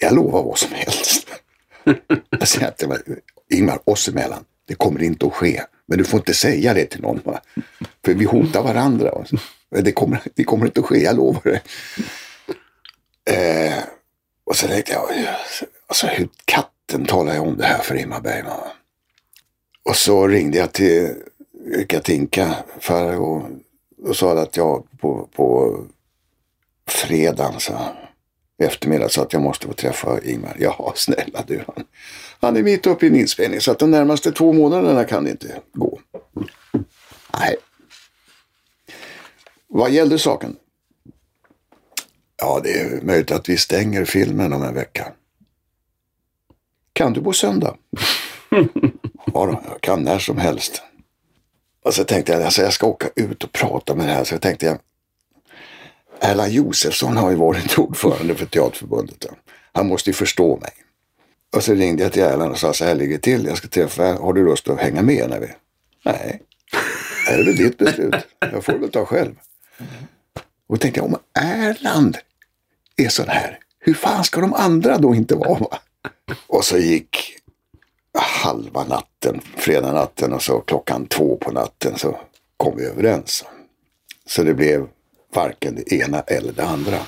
Jag 0.00 0.14
lovar 0.14 0.42
vad 0.42 0.58
som 0.58 0.72
helst. 0.72 1.26
jag 2.30 2.48
säger 2.48 2.70
till 2.70 2.88
mig, 2.88 2.98
Ingmar, 3.50 3.78
oss 3.84 4.08
emellan, 4.08 4.44
det 4.66 4.74
kommer 4.74 5.02
inte 5.02 5.26
att 5.26 5.34
ske. 5.34 5.62
Men 5.86 5.98
du 5.98 6.04
får 6.04 6.20
inte 6.20 6.34
säga 6.34 6.74
det 6.74 6.86
till 6.86 7.02
någon. 7.02 7.20
Va? 7.24 7.40
För 8.04 8.14
vi 8.14 8.24
hotar 8.24 8.62
varandra. 8.62 9.24
Men 9.70 9.84
Det, 9.84 9.92
kommer, 9.92 10.22
det 10.34 10.44
kommer 10.44 10.66
inte 10.66 10.80
att 10.80 10.86
ske, 10.86 10.98
jag 10.98 11.16
lovar 11.16 11.42
det. 11.44 11.60
Eh, 13.30 13.78
och 14.44 14.56
så 14.56 14.66
tänkte 14.66 14.92
jag, 14.92 15.08
alltså 15.86 16.06
hur 16.06 16.28
katten 16.44 17.06
talar 17.06 17.34
jag 17.34 17.46
om 17.46 17.56
det 17.56 17.64
här 17.64 17.78
för 17.78 17.94
Imma 17.94 18.20
Bergman. 18.20 18.60
Och 19.82 19.96
så 19.96 20.28
ringde 20.28 20.58
jag 20.58 20.72
till 20.72 21.14
Katinka 21.88 22.54
för 22.80 23.20
och, 23.20 23.42
och 24.02 24.16
sa 24.16 24.42
att 24.42 24.56
jag 24.56 24.86
på, 25.00 25.28
på 25.32 25.78
fredagen 26.88 27.60
så 27.60 27.72
eftermiddag 28.58 29.08
så 29.08 29.22
att 29.22 29.32
jag 29.32 29.42
måste 29.42 29.66
få 29.66 29.72
träffa 29.72 30.20
Ingmar. 30.20 30.56
Ja, 30.58 30.92
snälla 30.96 31.44
du. 31.46 31.64
Han, 31.66 31.84
han 32.40 32.56
är 32.56 32.62
mitt 32.62 32.86
uppe 32.86 33.06
i 33.06 33.08
en 33.08 33.16
inspelning 33.16 33.60
så 33.60 33.70
att 33.70 33.78
de 33.78 33.90
närmaste 33.90 34.32
två 34.32 34.52
månaderna 34.52 35.04
kan 35.04 35.24
det 35.24 35.30
inte 35.30 35.60
gå. 35.72 36.00
Nej. 37.40 37.56
Vad 39.76 39.90
gällde 39.90 40.18
saken? 40.18 40.56
Ja, 42.36 42.60
det 42.64 42.80
är 42.80 43.00
möjligt 43.02 43.30
att 43.30 43.48
vi 43.48 43.56
stänger 43.56 44.04
filmen 44.04 44.52
om 44.52 44.62
en 44.62 44.74
vecka. 44.74 45.12
Kan 46.92 47.12
du 47.12 47.22
på 47.22 47.32
söndag? 47.32 47.76
ja, 49.26 49.46
då, 49.46 49.62
jag 49.68 49.80
kan 49.80 50.02
när 50.02 50.18
som 50.18 50.38
helst. 50.38 50.82
Och 51.84 51.94
så 51.94 52.04
tänkte 52.04 52.32
jag, 52.32 52.42
alltså 52.42 52.62
jag 52.62 52.72
ska 52.72 52.86
åka 52.86 53.08
ut 53.16 53.44
och 53.44 53.52
prata 53.52 53.94
med 53.94 54.08
det 54.08 54.12
här. 54.12 54.24
Så 54.24 54.34
jag 54.34 54.42
tänkte 54.42 54.66
jag, 54.66 54.78
Erland 56.20 56.52
Josefsson 56.52 57.16
har 57.16 57.30
ju 57.30 57.36
varit 57.36 57.78
ordförande 57.78 58.34
för 58.34 58.46
Teaterförbundet. 58.46 59.26
Han 59.72 59.88
måste 59.88 60.10
ju 60.10 60.14
förstå 60.14 60.56
mig. 60.56 60.72
Och 61.56 61.64
så 61.64 61.74
ringde 61.74 62.02
jag 62.02 62.12
till 62.12 62.22
Erland 62.22 62.52
och 62.52 62.58
sa, 62.58 62.72
så 62.72 62.84
här 62.84 62.94
ligger 62.94 63.12
det 63.12 63.22
till. 63.22 63.44
Jag 63.44 63.58
ska 63.58 63.68
träffa, 63.68 64.02
har 64.02 64.32
du 64.32 64.44
lust 64.44 64.68
att 64.68 64.80
hänga 64.80 65.02
med? 65.02 65.30
När 65.30 65.40
vi... 65.40 65.48
Nej, 66.04 66.42
det 67.26 67.32
är 67.32 67.44
väl 67.44 67.56
ditt 67.56 67.78
beslut. 67.78 68.14
Jag 68.52 68.64
får 68.64 68.78
väl 68.78 68.90
ta 68.90 69.04
själv. 69.04 69.34
Och 70.68 70.76
då 70.76 70.76
tänkte 70.76 71.00
jag, 71.00 71.06
om 71.06 71.18
Erland 71.34 72.18
är 72.96 73.08
sån 73.08 73.28
här, 73.28 73.58
hur 73.78 73.94
fan 73.94 74.24
ska 74.24 74.40
de 74.40 74.54
andra 74.54 74.98
då 74.98 75.14
inte 75.14 75.34
vara? 75.34 75.78
Och 76.46 76.64
så 76.64 76.78
gick 76.78 77.36
halva 78.18 78.84
natten, 78.84 79.40
fredag 79.56 79.92
natten 79.92 80.32
och 80.32 80.42
så 80.42 80.60
klockan 80.60 81.06
två 81.06 81.36
på 81.36 81.50
natten 81.50 81.98
så 81.98 82.18
kom 82.56 82.76
vi 82.76 82.84
överens. 82.84 83.44
Så 84.26 84.42
det 84.42 84.54
blev 84.54 84.86
varken 85.34 85.74
det 85.74 85.92
ena 85.92 86.20
eller 86.20 86.52
det 86.52 86.64
andra. 86.64 86.98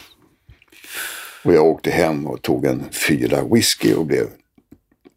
Och 1.45 1.55
jag 1.55 1.66
åkte 1.66 1.90
hem 1.90 2.27
och 2.27 2.43
tog 2.43 2.65
en 2.65 2.85
fyra 2.93 3.45
whisky 3.45 3.95
och 3.95 4.07
blev 4.07 4.27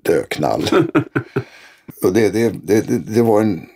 döknall. 0.02 0.64
och 2.04 2.14
det, 2.14 2.30
det, 2.30 2.50
det, 2.50 2.82
det 2.98 3.22
var 3.22 3.42
en, 3.42 3.70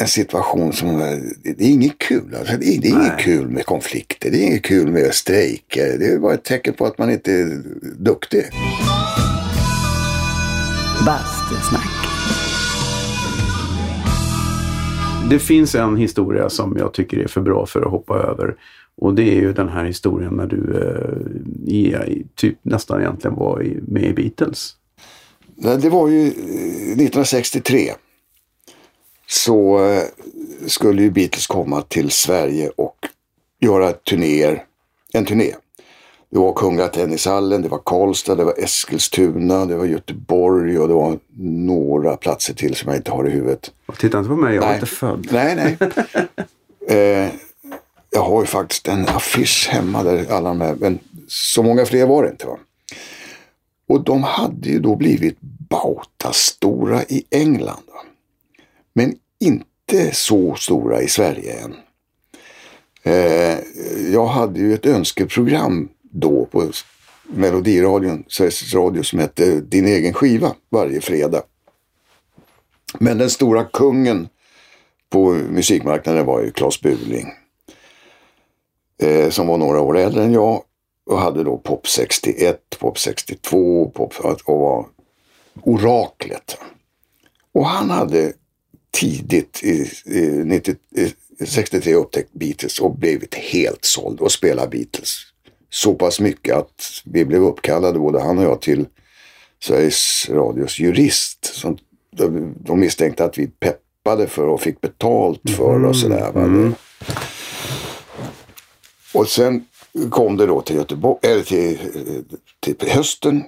en 0.00 0.08
situation 0.08 0.72
som, 0.72 0.98
det 1.42 1.64
är 1.64 1.70
inget 1.70 1.98
kul. 1.98 2.34
Alltså, 2.38 2.56
det 2.56 2.66
är, 2.76 2.80
det 2.80 2.88
är 2.88 2.92
inget 2.92 3.18
kul 3.18 3.48
med 3.48 3.66
konflikter, 3.66 4.30
det 4.30 4.38
är 4.38 4.46
inget 4.46 4.62
kul 4.64 4.92
med 4.92 5.14
strejker. 5.14 5.98
Det 5.98 6.06
är 6.06 6.18
bara 6.18 6.34
ett 6.34 6.44
tecken 6.44 6.74
på 6.74 6.86
att 6.86 6.98
man 6.98 7.10
inte 7.10 7.32
är 7.32 7.62
duktig. 7.98 8.44
Bastusnack. 11.06 11.82
Det 15.30 15.38
finns 15.38 15.74
en 15.74 15.96
historia 15.96 16.50
som 16.50 16.76
jag 16.78 16.94
tycker 16.94 17.18
är 17.18 17.28
för 17.28 17.40
bra 17.40 17.66
för 17.66 17.82
att 17.82 17.90
hoppa 17.90 18.14
över. 18.14 18.56
Och 18.96 19.14
det 19.14 19.22
är 19.22 19.40
ju 19.40 19.52
den 19.52 19.68
här 19.68 19.84
historien 19.84 20.34
när 20.34 20.46
du 20.46 20.76
eh, 20.76 21.74
i, 21.74 22.26
typ 22.34 22.58
nästan 22.62 23.00
egentligen 23.00 23.36
var 23.36 23.62
i, 23.62 23.80
med 23.82 24.04
i 24.04 24.12
Beatles. 24.12 24.74
Det 25.56 25.88
var 25.88 26.08
ju 26.08 26.26
1963. 26.26 27.92
Så 29.30 29.84
eh, 29.84 30.02
skulle 30.66 31.02
ju 31.02 31.10
Beatles 31.10 31.46
komma 31.46 31.82
till 31.82 32.10
Sverige 32.10 32.70
och 32.76 32.96
göra 33.60 33.92
turnéer, 33.92 34.64
en 35.12 35.24
turné. 35.24 35.54
Det 36.30 36.38
var 36.38 36.52
Kungliga 36.52 36.88
Tennishallen, 36.88 37.62
det 37.62 37.68
var 37.68 37.80
Karlstad, 37.84 38.34
det 38.34 38.44
var 38.44 38.54
Eskilstuna, 38.58 39.66
det 39.66 39.76
var 39.76 39.84
Göteborg 39.84 40.78
och 40.78 40.88
det 40.88 40.94
var 40.94 41.18
några 41.40 42.16
platser 42.16 42.54
till 42.54 42.74
som 42.74 42.88
jag 42.88 42.98
inte 42.98 43.10
har 43.10 43.28
i 43.28 43.30
huvudet. 43.30 43.70
Titta 43.98 44.18
inte 44.18 44.28
på 44.28 44.36
mig, 44.36 44.54
jag 44.54 44.60
nej. 44.60 44.68
var 44.68 44.74
inte 44.74 44.86
född. 44.86 45.28
Nej, 45.30 45.54
nej. 45.56 45.76
eh, 47.24 47.30
jag 48.10 48.22
har 48.22 48.40
ju 48.40 48.46
faktiskt 48.46 48.88
en 48.88 49.08
affisch 49.08 49.68
hemma 49.70 50.02
där 50.02 50.32
alla 50.32 50.48
de 50.48 50.60
här, 50.60 50.74
men 50.74 50.98
så 51.28 51.62
många 51.62 51.86
fler 51.86 52.06
var 52.06 52.22
det 52.22 52.30
inte. 52.30 52.46
Va? 52.46 52.58
Och 53.88 54.04
de 54.04 54.22
hade 54.22 54.68
ju 54.68 54.78
då 54.78 54.96
blivit 54.96 55.38
Bauta-stora 55.40 57.02
i 57.02 57.24
England. 57.30 57.82
Va? 57.92 58.00
Men 58.98 59.14
inte 59.40 60.14
så 60.14 60.54
stora 60.54 61.02
i 61.02 61.08
Sverige 61.08 61.60
än. 61.60 61.76
Eh, 63.02 63.58
jag 64.12 64.26
hade 64.26 64.60
ju 64.60 64.74
ett 64.74 64.86
önskeprogram 64.86 65.88
då 66.02 66.46
på 66.46 66.70
Melodiradion, 67.22 68.24
Sveriges 68.28 68.74
Radio, 68.74 69.02
som 69.02 69.18
hette 69.18 69.60
Din 69.60 69.86
egen 69.86 70.14
skiva 70.14 70.54
varje 70.70 71.00
fredag. 71.00 71.42
Men 72.98 73.18
den 73.18 73.30
stora 73.30 73.64
kungen 73.64 74.28
på 75.10 75.30
musikmarknaden 75.30 76.26
var 76.26 76.42
ju 76.42 76.50
Claes 76.50 76.80
Buling. 76.80 77.32
Eh, 79.02 79.30
som 79.30 79.46
var 79.46 79.58
några 79.58 79.80
år 79.80 79.98
äldre 79.98 80.24
än 80.24 80.32
jag 80.32 80.62
och 81.10 81.18
hade 81.18 81.44
då 81.44 81.58
Pop 81.58 81.88
61, 81.88 82.60
Pop 82.78 82.98
62 82.98 83.90
pop, 83.90 84.14
och 84.44 84.58
var 84.58 84.86
oraklet. 85.62 86.58
Och 87.52 87.66
han 87.66 87.90
hade 87.90 88.32
tidigt 88.90 89.64
i, 89.64 89.90
i, 90.04 90.20
90, 90.44 90.74
i 91.40 91.46
63 91.46 91.94
upptäckt 91.94 92.32
Beatles 92.32 92.78
och 92.78 92.98
blivit 92.98 93.34
helt 93.34 93.84
såld 93.84 94.20
och 94.20 94.32
spelat 94.32 94.70
Beatles 94.70 95.28
så 95.70 95.94
pass 95.94 96.20
mycket 96.20 96.56
att 96.56 97.02
vi 97.04 97.24
blev 97.24 97.42
uppkallade, 97.44 97.98
både 97.98 98.20
han 98.20 98.38
och 98.38 98.44
jag, 98.44 98.60
till 98.60 98.86
Sveriges 99.62 100.26
Radios 100.30 100.78
jurist. 100.78 101.54
Som, 101.54 101.78
de 102.60 102.80
misstänkte 102.80 103.24
att 103.24 103.38
vi 103.38 103.46
peppade 103.46 104.26
för 104.26 104.46
och 104.46 104.60
fick 104.60 104.80
betalt 104.80 105.50
för 105.56 105.84
och 105.84 105.96
sådär. 105.96 106.30
Mm. 106.34 106.74
Och 109.14 109.28
sen 109.28 109.64
kom 110.10 110.36
det 110.36 110.46
då 110.46 110.60
till, 110.60 110.76
Göteborg, 110.76 111.18
eller 111.22 111.42
till, 111.42 111.78
till 112.60 112.90
hösten. 112.90 113.44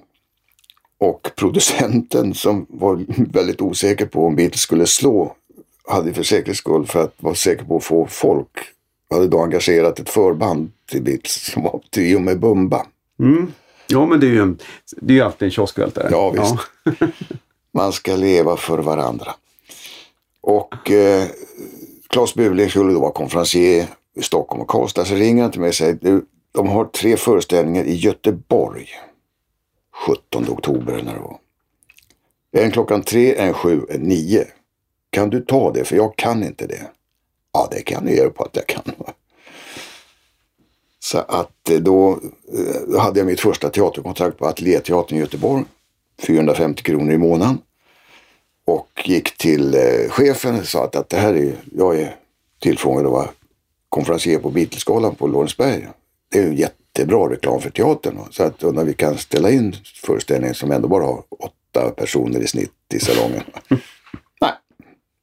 Och 1.01 1.31
producenten 1.37 2.35
som 2.35 2.67
var 2.69 3.05
väldigt 3.33 3.61
osäker 3.61 4.07
på 4.07 4.27
om 4.27 4.37
Beatles 4.37 4.61
skulle 4.61 4.87
slå 4.87 5.37
hade 5.89 6.13
för 6.13 6.23
säkerhets 6.23 6.59
skull 6.59 6.87
för 6.87 7.03
att 7.03 7.15
vara 7.17 7.35
säker 7.35 7.65
på 7.65 7.77
att 7.77 7.85
få 7.85 8.07
folk 8.07 8.59
hade 9.11 9.29
då 9.29 9.43
engagerat 9.43 9.99
ett 9.99 10.11
förband 10.11 10.73
till 10.91 11.03
Beatles 11.03 11.53
som 11.53 11.63
var 11.63 11.81
Trio 11.95 12.19
med 12.19 12.41
Bumba. 12.41 12.87
Mm. 13.21 13.53
Ja, 13.87 14.07
men 14.07 14.21
det 14.21 14.27
är 14.27 14.31
ju, 14.31 14.43
en, 14.43 14.59
det 14.97 15.13
är 15.13 15.17
ju 15.17 15.23
alltid 15.23 15.47
en 15.47 15.51
kioskvältare. 15.51 16.09
Ja, 16.11 16.31
visst. 16.31 16.55
Ja. 16.85 17.07
Man 17.73 17.93
ska 17.93 18.17
leva 18.17 18.57
för 18.57 18.79
varandra. 18.79 19.35
Och 20.41 20.91
eh, 20.91 21.27
Claes 22.09 22.35
Buling 22.35 22.71
skulle 22.71 22.93
då 22.93 23.01
vara 23.01 23.13
konferencier 23.13 23.87
i 24.17 24.23
Stockholm 24.23 24.63
och 24.63 24.69
Karlstad. 24.69 25.05
Så 25.05 25.15
ringer 25.15 25.43
han 25.43 25.53
till 25.53 25.61
mig 25.61 25.69
och 25.69 25.75
säger 25.75 26.23
de 26.53 26.69
har 26.69 26.85
tre 26.85 27.17
föreställningar 27.17 27.85
i 27.85 27.95
Göteborg. 27.95 28.89
17 30.07 30.49
oktober 30.49 31.03
när 31.03 31.15
det 31.15 31.21
var. 31.21 31.39
En 32.53 32.71
klockan 32.71 33.03
tre, 33.03 33.37
en 33.37 33.55
sju, 33.55 33.87
en 33.91 34.01
nio. 34.01 34.47
Kan 35.11 35.31
du 35.31 35.41
ta 35.41 35.73
det? 35.73 35.85
För 35.85 35.97
jag 35.97 36.17
kan 36.17 36.45
inte 36.45 36.67
det. 36.67 36.91
Ja, 37.53 37.69
det 37.71 37.83
kan 37.83 38.07
jag 38.07 38.17
göra 38.17 38.31
på 38.31 38.45
att 38.45 38.57
jag 38.57 38.67
kan. 38.67 38.83
Så 40.99 41.19
att 41.19 41.71
eh, 41.71 41.79
då, 41.79 42.19
då 42.89 42.99
hade 42.99 43.21
jag 43.21 43.27
mitt 43.27 43.41
första 43.41 43.71
teaterkontrakt 43.71 44.39
på 44.39 44.47
Ateljéteatern 44.47 45.19
i 45.19 45.21
Göteborg. 45.21 45.65
450 46.19 46.83
kronor 46.83 47.13
i 47.13 47.19
månaden. 47.19 47.59
Och 48.65 49.03
gick 49.05 49.39
till 49.39 49.75
eh, 49.75 50.11
chefen 50.11 50.61
och 50.61 50.67
sa 50.67 50.85
att, 50.85 50.97
att 50.97 51.09
det 51.09 51.17
här 51.17 51.35
är, 51.35 51.55
jag 51.77 52.01
är 52.01 52.17
tillfrågad 52.59 53.07
att 53.07 53.13
vara 53.13 53.29
konferencier 53.89 54.39
på 54.39 54.51
Beatlesgalan 54.51 55.15
på 55.15 55.27
Lorensberg. 55.27 55.89
Det 56.29 56.39
är 56.39 56.43
ju 56.43 56.55
jättebra 57.01 57.31
reklam 57.31 57.61
för 57.61 57.71
teatern. 57.71 58.19
Så 58.31 58.43
att 58.43 58.63
när 58.63 58.85
vi 58.85 58.95
kan 58.95 59.19
ställa 59.19 59.51
in 59.51 59.77
föreställningen 60.05 60.55
som 60.55 60.73
ändå 60.73 60.89
bara 60.89 61.05
har 61.05 61.25
åtta 61.31 61.91
personer 61.91 62.41
i 62.41 62.47
snitt 62.47 62.73
i 62.95 63.01
salongen. 63.01 63.43
Nej, 64.41 64.53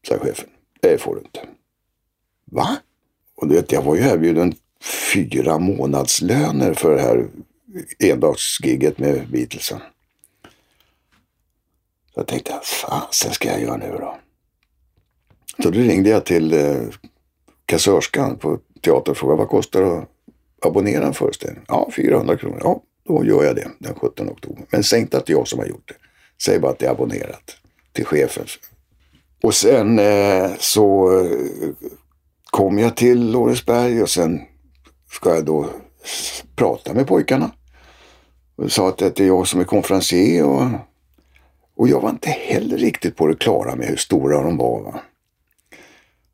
sa 0.07 0.17
chefen. 0.17 0.49
Det 0.81 0.97
får 0.97 1.15
du 1.15 1.21
inte. 1.21 1.39
Va? 2.51 2.77
Och 3.35 3.47
du 3.47 3.55
vet, 3.55 3.71
jag 3.71 3.81
var 3.81 3.95
ju 3.95 4.01
erbjuden 4.01 4.55
fyra 5.13 5.59
månadslöner 5.59 6.73
för 6.73 6.95
det 6.95 7.01
här 7.01 7.27
endagsgigget 7.99 8.99
med 8.99 9.27
Beatlesen. 9.29 9.79
Så 12.13 12.19
jag 12.19 12.27
tänkte, 12.27 12.59
fasen 12.63 13.31
ska 13.31 13.49
jag 13.49 13.61
göra 13.61 13.77
nu 13.77 13.97
då? 13.99 14.17
Så 15.63 15.69
då 15.69 15.79
ringde 15.79 16.09
jag 16.09 16.25
till 16.25 16.53
eh, 16.53 16.81
kassörskan 17.65 18.37
på 18.37 18.59
teatern 18.81 19.11
och 19.11 19.17
frågade 19.17 19.37
vad 19.37 19.49
kostar 19.49 19.81
det 19.81 20.05
abonnera 20.61 21.05
en 21.05 21.13
föreställning? 21.13 21.63
Ja, 21.67 21.89
400 21.95 22.37
kronor. 22.37 22.59
Ja, 22.63 22.81
då 23.07 23.25
gör 23.25 23.43
jag 23.43 23.55
det 23.55 23.67
den 23.79 23.95
17 23.95 24.29
oktober. 24.29 24.65
Men 24.69 24.83
säg 24.83 24.99
inte 24.99 25.17
att 25.17 25.25
det 25.25 25.33
är 25.33 25.37
jag 25.37 25.47
som 25.47 25.59
har 25.59 25.65
gjort 25.65 25.87
det. 25.87 25.95
Säg 26.43 26.59
bara 26.59 26.71
att 26.71 26.79
det 26.79 26.85
är 26.85 26.91
abonnerat 26.91 27.57
till 27.93 28.05
chefen. 28.05 28.45
Och 29.43 29.55
sen 29.55 29.99
eh, 29.99 30.51
så 30.59 31.19
eh, 31.19 31.29
kom 32.45 32.79
jag 32.79 32.95
till 32.95 33.31
Lorensberg 33.31 34.01
och 34.01 34.09
sen 34.09 34.41
ska 35.11 35.35
jag 35.35 35.45
då 35.45 35.69
prata 36.55 36.93
med 36.93 37.07
pojkarna. 37.07 37.51
Och 38.55 38.71
sa 38.71 38.89
att 38.89 38.97
det 38.97 39.19
är 39.19 39.27
jag 39.27 39.47
som 39.47 39.59
är 39.59 39.63
konferencier 39.63 40.45
och, 40.45 40.67
och 41.75 41.87
jag 41.87 42.01
var 42.01 42.09
inte 42.09 42.29
heller 42.29 42.77
riktigt 42.77 43.15
på 43.15 43.27
det 43.27 43.35
klara 43.35 43.75
med 43.75 43.87
hur 43.87 43.95
stora 43.95 44.43
de 44.43 44.57
var. 44.57 44.81
Va? 44.81 44.99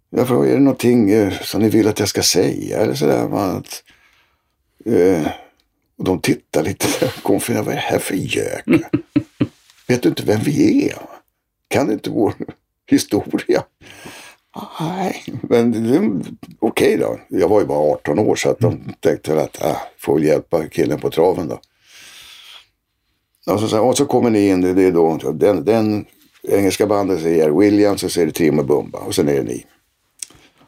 Jag 0.09 0.27
frågade, 0.27 0.51
är 0.51 0.57
det 0.57 0.63
någonting 0.63 1.11
eh, 1.11 1.33
som 1.41 1.61
ni 1.61 1.69
vill 1.69 1.87
att 1.87 1.99
jag 1.99 2.09
ska 2.09 2.21
säga 2.21 2.79
eller 2.79 2.93
sådär? 2.93 3.57
Att, 3.57 3.83
eh, 4.85 5.27
och 5.97 6.03
de 6.03 6.21
tittar 6.21 6.63
lite 6.63 6.87
konfunderade, 7.23 7.65
vad 7.65 7.75
är 7.75 7.81
det 7.81 7.87
här 7.87 7.99
för 7.99 8.15
gök? 8.15 8.63
Vet 9.87 10.03
du 10.03 10.09
inte 10.09 10.23
vem 10.23 10.39
vi 10.39 10.89
är? 10.89 10.97
Kan 11.67 11.87
du 11.87 11.93
inte 11.93 12.09
vår 12.09 12.33
historia? 12.87 13.63
Nej, 14.79 15.23
men 15.41 16.23
okej 16.59 16.95
okay 16.95 16.97
då. 16.97 17.19
Jag 17.27 17.49
var 17.49 17.59
ju 17.59 17.65
bara 17.65 17.93
18 17.93 18.19
år 18.19 18.35
så 18.35 18.49
att 18.49 18.59
de 18.59 18.73
mm. 18.73 18.93
tänkte 18.99 19.41
att 19.41 19.61
äh, 19.61 19.77
får 19.97 20.15
väl 20.15 20.23
hjälpa 20.23 20.67
killen 20.67 20.99
på 20.99 21.09
traven 21.09 21.47
då. 21.47 21.59
Och 23.53 23.59
så, 23.59 23.79
och 23.87 23.97
så 23.97 24.05
kommer 24.05 24.29
ni 24.29 24.47
in, 24.47 24.61
det 24.61 24.83
är 24.83 24.91
då 24.91 25.17
den, 25.33 25.65
den 25.65 26.05
engelska 26.43 26.87
bandet 26.87 27.21
säger 27.21 27.49
Williams 27.49 28.03
och 28.03 28.11
så 28.11 28.21
är 28.21 28.25
det 28.25 28.31
Timo 28.31 28.63
Bumba 28.63 28.99
och 28.99 29.15
sen 29.15 29.29
är 29.29 29.35
det 29.35 29.43
ni. 29.43 29.65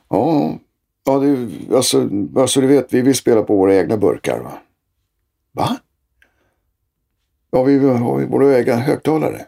Ja, 0.10 0.58
ja 1.06 1.19
det, 1.19 1.49
alltså, 1.76 2.10
alltså 2.36 2.61
du 2.61 2.68
vet, 2.68 2.94
vi 2.94 3.02
vill 3.02 3.15
spela 3.15 3.41
på 3.41 3.56
våra 3.56 3.76
egna 3.76 3.98
burkar 3.98 4.40
va? 4.40 4.53
Va? 5.52 5.77
Ja, 7.52 7.64
vi 7.64 7.77
har 7.77 8.19
ju 8.19 8.26
våra 8.26 8.57
egna 8.57 8.76
högtalare. 8.76 9.45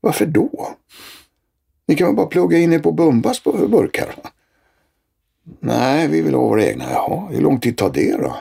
Varför 0.00 0.26
då? 0.26 0.76
Ni 1.86 1.96
kan 1.96 2.06
väl 2.06 2.16
bara 2.16 2.26
plugga 2.26 2.58
in 2.58 2.72
er 2.72 2.78
på 2.78 2.92
Bumbas 2.92 3.44
burkar? 3.44 4.14
Nej, 5.60 6.08
vi 6.08 6.22
vill 6.22 6.34
ha 6.34 6.42
våra 6.42 6.64
egna. 6.64 6.84
Jaha, 6.90 7.28
hur 7.30 7.40
lång 7.40 7.60
tid 7.60 7.76
tar 7.76 7.90
det 7.90 8.16
då? 8.16 8.36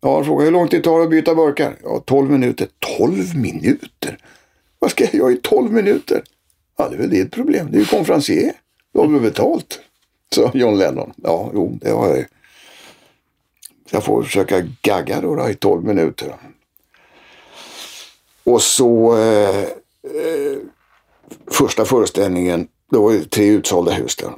Ja, 0.00 0.24
fråga 0.24 0.44
hur 0.44 0.52
lång 0.52 0.68
tid 0.68 0.84
tar 0.84 0.98
det 0.98 1.04
att 1.04 1.10
byta 1.10 1.34
burkar? 1.34 1.76
Ja, 1.82 2.02
12 2.06 2.30
minuter. 2.30 2.68
12 2.98 3.36
minuter? 3.36 4.18
Vad 4.78 4.90
ska 4.90 5.04
jag 5.04 5.14
göra 5.14 5.32
i 5.32 5.36
12 5.36 5.72
minuter? 5.72 6.22
Ja, 6.76 6.88
det 6.88 6.94
är 6.94 6.98
väl 6.98 7.10
ditt 7.10 7.32
problem. 7.32 7.66
Du 7.70 7.76
är 7.76 7.80
ju 7.80 7.86
konferencier. 7.86 8.52
Du 8.92 9.00
har 9.00 9.08
väl 9.08 9.20
betalt? 9.20 9.80
Så 10.34 10.50
John 10.54 10.78
Lennon. 10.78 11.12
Ja, 11.16 11.50
jo, 11.54 11.78
det 11.80 11.90
har 11.90 12.08
jag 12.08 12.16
ju. 12.16 12.24
Jag 13.90 14.04
får 14.04 14.22
försöka 14.22 14.60
gagga 14.82 15.20
då, 15.20 15.34
då 15.34 15.48
i 15.48 15.54
12 15.54 15.84
minuter. 15.84 16.36
Och 18.44 18.62
så 18.62 19.16
eh, 19.16 19.60
eh, 19.60 20.58
första 21.50 21.84
föreställningen, 21.84 22.68
det 22.90 22.98
var 22.98 23.12
ju 23.12 23.24
tre 23.24 23.46
utsålda 23.46 23.92
hus 23.92 24.16
där. 24.16 24.30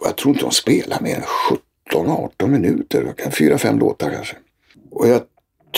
Och 0.00 0.06
jag 0.06 0.16
tror 0.16 0.34
inte 0.34 0.44
de 0.44 0.52
spelade 0.52 1.04
mer 1.04 1.16
än 1.16 1.22
17-18 1.92 2.46
minuter, 2.46 3.14
fyra, 3.30 3.58
fem 3.58 3.78
låtar 3.78 4.10
kanske. 4.10 4.36
Och 4.90 5.08
jag 5.08 5.22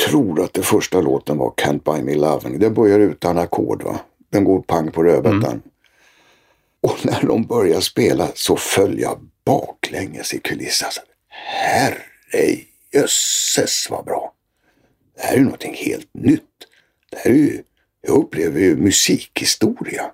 tror 0.09 0.43
att 0.43 0.53
den 0.53 0.65
första 0.65 1.01
låten 1.01 1.39
var 1.39 1.51
Can't 1.51 1.83
Buy 1.83 2.03
Me 2.03 2.15
Loving. 2.15 2.59
Den 2.59 2.75
börjar 2.75 2.99
utan 2.99 3.39
ackord 3.39 3.83
va. 3.83 4.01
Den 4.31 4.45
går 4.45 4.61
pang 4.61 4.91
på 4.91 5.03
rödbetan. 5.03 5.63
Och 6.83 7.07
när 7.07 7.23
de 7.23 7.43
börjar 7.43 7.81
spela 7.81 8.29
så 8.35 8.57
föll 8.57 9.01
jag 9.01 9.19
baklänges 9.47 10.35
i 10.35 10.39
kulissen. 10.39 10.91
Herre 11.29 12.03
jösses 12.93 13.91
vad 13.91 14.05
bra. 14.05 14.33
Det 15.17 15.23
här 15.23 15.33
är 15.33 15.39
ju 15.39 15.45
någonting 15.45 15.75
helt 15.75 16.09
nytt. 16.15 16.43
Det 17.11 17.19
här 17.19 17.31
är 17.31 17.35
ju, 17.35 17.63
jag 18.07 18.17
upplever 18.17 18.61
ju 18.61 18.77
musikhistoria. 18.77 20.11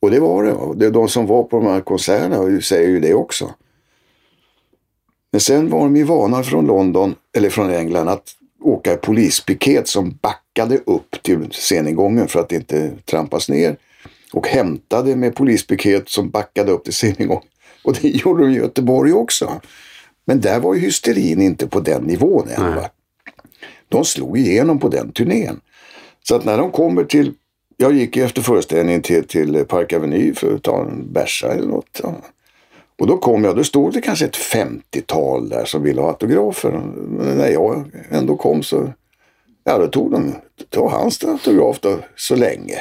Och 0.00 0.10
det 0.10 0.20
var 0.20 0.74
det. 0.74 0.90
De 0.90 1.08
som 1.08 1.26
var 1.26 1.42
på 1.42 1.56
de 1.56 1.66
här 1.66 1.80
konserterna 1.80 2.60
säger 2.60 2.88
ju 2.88 3.00
det 3.00 3.14
också. 3.14 3.54
Men 5.30 5.40
sen 5.40 5.70
var 5.70 5.80
de 5.80 5.96
ju 5.96 6.04
vana 6.04 6.42
från 6.42 6.66
London, 6.66 7.14
eller 7.36 7.50
från 7.50 7.70
England, 7.70 8.08
att 8.08 8.34
åka 8.62 8.92
i 8.92 8.96
polispiket 8.96 9.88
som 9.88 10.18
backade 10.22 10.78
upp 10.78 11.22
till 11.22 11.48
sceningången 11.50 12.28
för 12.28 12.40
att 12.40 12.52
inte 12.52 12.92
trampas 13.04 13.48
ner. 13.48 13.76
Och 14.32 14.48
hämtade 14.48 15.16
med 15.16 15.34
polispiket 15.34 16.08
som 16.08 16.30
backade 16.30 16.72
upp 16.72 16.84
till 16.84 16.92
sceningången. 16.92 17.48
Och 17.88 17.94
det 17.94 18.08
gjorde 18.24 18.44
de 18.44 18.52
i 18.52 18.56
Göteborg 18.56 19.12
också. 19.12 19.60
Men 20.24 20.40
där 20.40 20.60
var 20.60 20.74
ju 20.74 20.80
hysterin 20.80 21.42
inte 21.42 21.66
på 21.66 21.80
den 21.80 22.02
nivån 22.02 22.48
än. 22.48 22.74
Va? 22.74 22.90
De 23.88 24.04
slog 24.04 24.38
igenom 24.38 24.78
på 24.78 24.88
den 24.88 25.12
turnén. 25.12 25.60
Så 26.22 26.36
att 26.36 26.44
när 26.44 26.58
de 26.58 26.70
kommer 26.70 27.04
till, 27.04 27.32
jag 27.76 27.92
gick 27.92 28.16
ju 28.16 28.24
efter 28.24 28.42
föreställningen 28.42 29.02
till, 29.02 29.24
till 29.24 29.64
Park 29.64 29.92
Avenue 29.92 30.34
för 30.34 30.54
att 30.54 30.62
ta 30.62 30.82
en 30.82 31.12
bärsa 31.12 31.52
eller 31.52 31.66
något. 31.66 32.00
Ja. 32.02 32.14
Och 32.98 33.06
då 33.06 33.18
kom 33.18 33.44
jag, 33.44 33.56
då 33.56 33.64
stod 33.64 33.92
det 33.92 34.00
kanske 34.00 34.24
ett 34.24 34.36
50-tal 34.36 35.48
där 35.48 35.64
som 35.64 35.82
ville 35.82 36.00
ha 36.00 36.08
autografer. 36.08 36.70
Men 36.70 37.38
när 37.38 37.48
jag 37.48 37.84
ändå 38.10 38.36
kom 38.36 38.62
så, 38.62 38.92
ja 39.64 39.78
då 39.78 39.86
tog 39.86 40.10
de, 40.10 40.34
ta 40.68 40.88
hans 40.88 41.24
autograf 41.24 41.80
då 41.80 41.98
så 42.16 42.36
länge. 42.36 42.78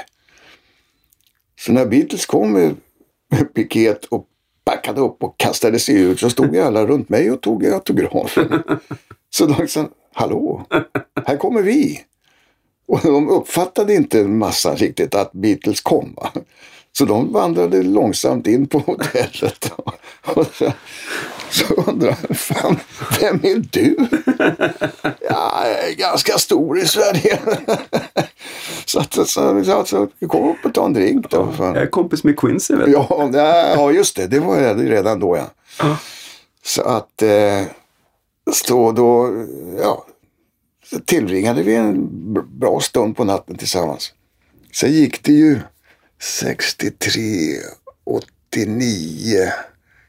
Så 1.60 1.72
när 1.72 1.86
Beatles 1.86 2.26
kom 2.26 2.54
med, 2.54 2.76
med 3.32 3.54
piket 3.54 4.06
och 4.06 4.28
backade 4.88 5.02
upp 5.02 5.24
och 5.24 5.38
kastade 5.38 5.80
sig 5.80 6.02
ut 6.02 6.20
så 6.20 6.30
stod 6.30 6.56
ju 6.56 6.62
alla 6.62 6.86
runt 6.86 7.10
mig 7.10 7.32
och 7.32 7.42
tog 7.42 7.66
autografen. 7.66 8.64
Så 9.30 9.46
de 9.46 9.62
liksom, 9.62 9.90
hallå, 10.14 10.66
här 11.26 11.38
kommer 11.38 11.62
vi. 11.62 12.02
Och 12.88 13.00
de 13.04 13.30
uppfattade 13.30 13.94
inte 13.94 14.24
massan 14.24 14.76
riktigt 14.76 15.16
att 15.16 15.32
Beatles 15.32 15.82
kom. 15.82 16.14
Va? 16.16 16.32
Så 16.98 17.06
de 17.06 17.34
vandrade 17.34 17.84
långsamt 17.84 18.48
in 18.48 18.68
på 18.68 18.80
hotellet. 18.80 19.72
Och 20.26 20.46
så, 20.54 20.74
så 21.50 21.74
undrade 21.74 22.18
jag, 22.28 22.38
fan, 22.38 22.80
vem 23.22 23.36
är 23.44 23.64
du? 23.72 23.96
Ja, 25.30 25.64
jag 25.66 25.90
är 25.90 25.96
ganska 25.96 26.38
stor 26.38 26.80
i 26.80 26.88
Sverige. 26.88 27.40
Så, 28.86 29.00
att, 29.00 29.14
så, 29.14 29.26
så, 29.26 29.86
så 29.86 30.08
kom 30.28 30.50
upp 30.50 30.66
och 30.66 30.74
ta 30.74 30.86
en 30.86 30.94
drink 30.94 31.30
då. 31.30 31.52
Fan. 31.52 31.76
Jag 31.76 31.84
är 31.84 31.88
kompis 31.88 32.24
med 32.24 32.40
Quincy 32.40 32.76
vet 32.76 32.86
du. 32.86 32.92
Ja, 32.92 33.30
ja, 33.76 33.92
just 33.92 34.16
det. 34.16 34.28
Det 34.28 34.40
var 34.40 34.58
jag 34.58 34.92
redan 34.92 35.20
då 35.20 35.38
ja. 35.38 35.98
Så 36.64 36.82
att 36.82 37.22
eh, 37.22 37.64
stå 38.54 38.92
då, 38.92 39.46
ja, 39.82 40.06
så 40.90 41.00
tillbringade 41.00 41.64
vi 41.64 41.76
en 41.76 42.08
bra 42.60 42.80
stund 42.80 43.18
på 43.18 43.24
natten 43.24 43.58
tillsammans. 43.58 44.14
Sen 44.74 44.92
gick 44.92 45.24
det 45.24 45.32
ju 45.32 45.60
63, 46.20 47.20
89, 48.04 49.52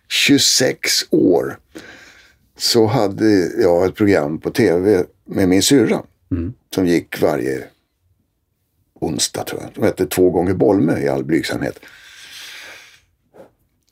26 0.08 0.90
år. 1.10 1.58
Så 2.56 2.86
hade 2.86 3.30
jag 3.62 3.86
ett 3.86 3.94
program 3.94 4.38
på 4.40 4.50
tv 4.50 5.04
med 5.24 5.48
min 5.48 5.62
syrra. 5.62 6.02
Som 6.74 6.86
gick 6.86 7.20
varje 7.22 7.64
onsdag 8.94 9.44
tror 9.44 9.62
jag. 9.62 9.70
De 9.74 9.84
hette 9.84 10.06
Två 10.06 10.30
gånger 10.30 10.54
Bolme 10.54 10.98
i 11.00 11.08
all 11.08 11.24
blygsamhet. 11.24 11.78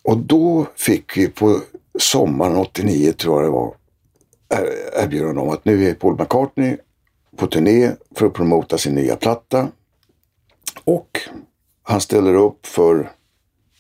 Och 0.03 0.19
då 0.19 0.67
fick 0.77 1.17
vi 1.17 1.29
på 1.29 1.61
sommaren 1.99 2.57
89 2.57 3.13
tror 3.13 3.43
jag 3.43 3.45
det 3.45 3.53
var 3.53 3.75
er- 4.55 5.03
erbjudande 5.05 5.41
om 5.41 5.49
att 5.49 5.65
nu 5.65 5.89
är 5.89 5.95
Paul 5.95 6.19
McCartney 6.21 6.77
på 7.37 7.47
turné 7.47 7.93
för 8.17 8.27
att 8.27 8.35
promota 8.35 8.79
sin 8.79 8.95
nya 8.95 9.17
platta. 9.17 9.69
Och 10.85 11.21
han 11.89 12.01
ställer 12.01 12.35
upp 12.35 12.67
för 12.67 13.13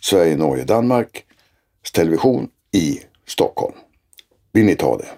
Sverige, 0.00 0.36
Norge, 0.36 0.64
Danmark 0.64 1.24
television 1.92 2.48
i 2.72 3.00
Stockholm. 3.26 3.74
Vill 4.52 4.64
ni 4.64 4.76
ta 4.76 4.96
det? 4.96 5.08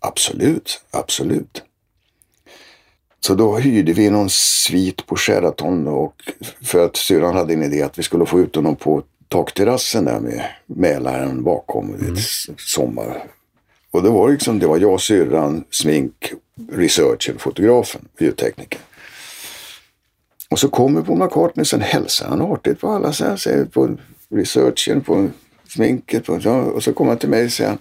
Absolut, 0.00 0.80
absolut. 0.90 1.62
Så 3.20 3.34
då 3.34 3.56
hyrde 3.56 3.92
vi 3.92 4.10
någon 4.10 4.30
svit 4.30 5.06
på 5.06 5.16
Sheraton 5.16 5.88
och 5.88 6.14
för 6.62 6.84
att 6.84 6.96
syrran 6.96 7.36
hade 7.36 7.52
en 7.52 7.62
idé 7.62 7.82
att 7.82 7.98
vi 7.98 8.02
skulle 8.02 8.26
få 8.26 8.40
ut 8.40 8.56
honom 8.56 8.76
på 8.76 9.02
takterrassen 9.28 10.04
där 10.04 10.20
med 10.20 10.44
Mälaren 10.66 11.42
bakom. 11.42 11.94
Mm. 11.94 12.16
Sommar. 12.56 13.24
Och 13.90 14.02
det 14.02 14.10
var 14.10 14.30
liksom, 14.30 14.58
det 14.58 14.66
var 14.66 14.78
jag, 14.78 15.00
syrran, 15.00 15.64
smink, 15.70 16.32
researchen, 16.72 17.38
fotografen, 17.38 18.08
ljudtekniker. 18.18 18.80
Och 20.50 20.58
så 20.58 20.68
kommer 20.68 21.02
Paul 21.02 21.18
McCartney, 21.18 21.64
sen 21.64 21.80
hälsar 21.80 22.28
han 22.28 22.40
artigt 22.40 22.80
på 22.80 22.88
alla, 22.88 23.12
så 23.12 23.24
här, 23.24 23.36
säger 23.36 23.64
på 23.64 23.96
researchen, 24.28 25.00
på 25.00 25.28
sminket, 25.68 26.24
på, 26.24 26.32
och 26.74 26.82
så 26.82 26.92
kommer 26.92 27.10
han 27.10 27.18
till 27.18 27.28
mig 27.28 27.44
och 27.44 27.52
säger 27.52 27.78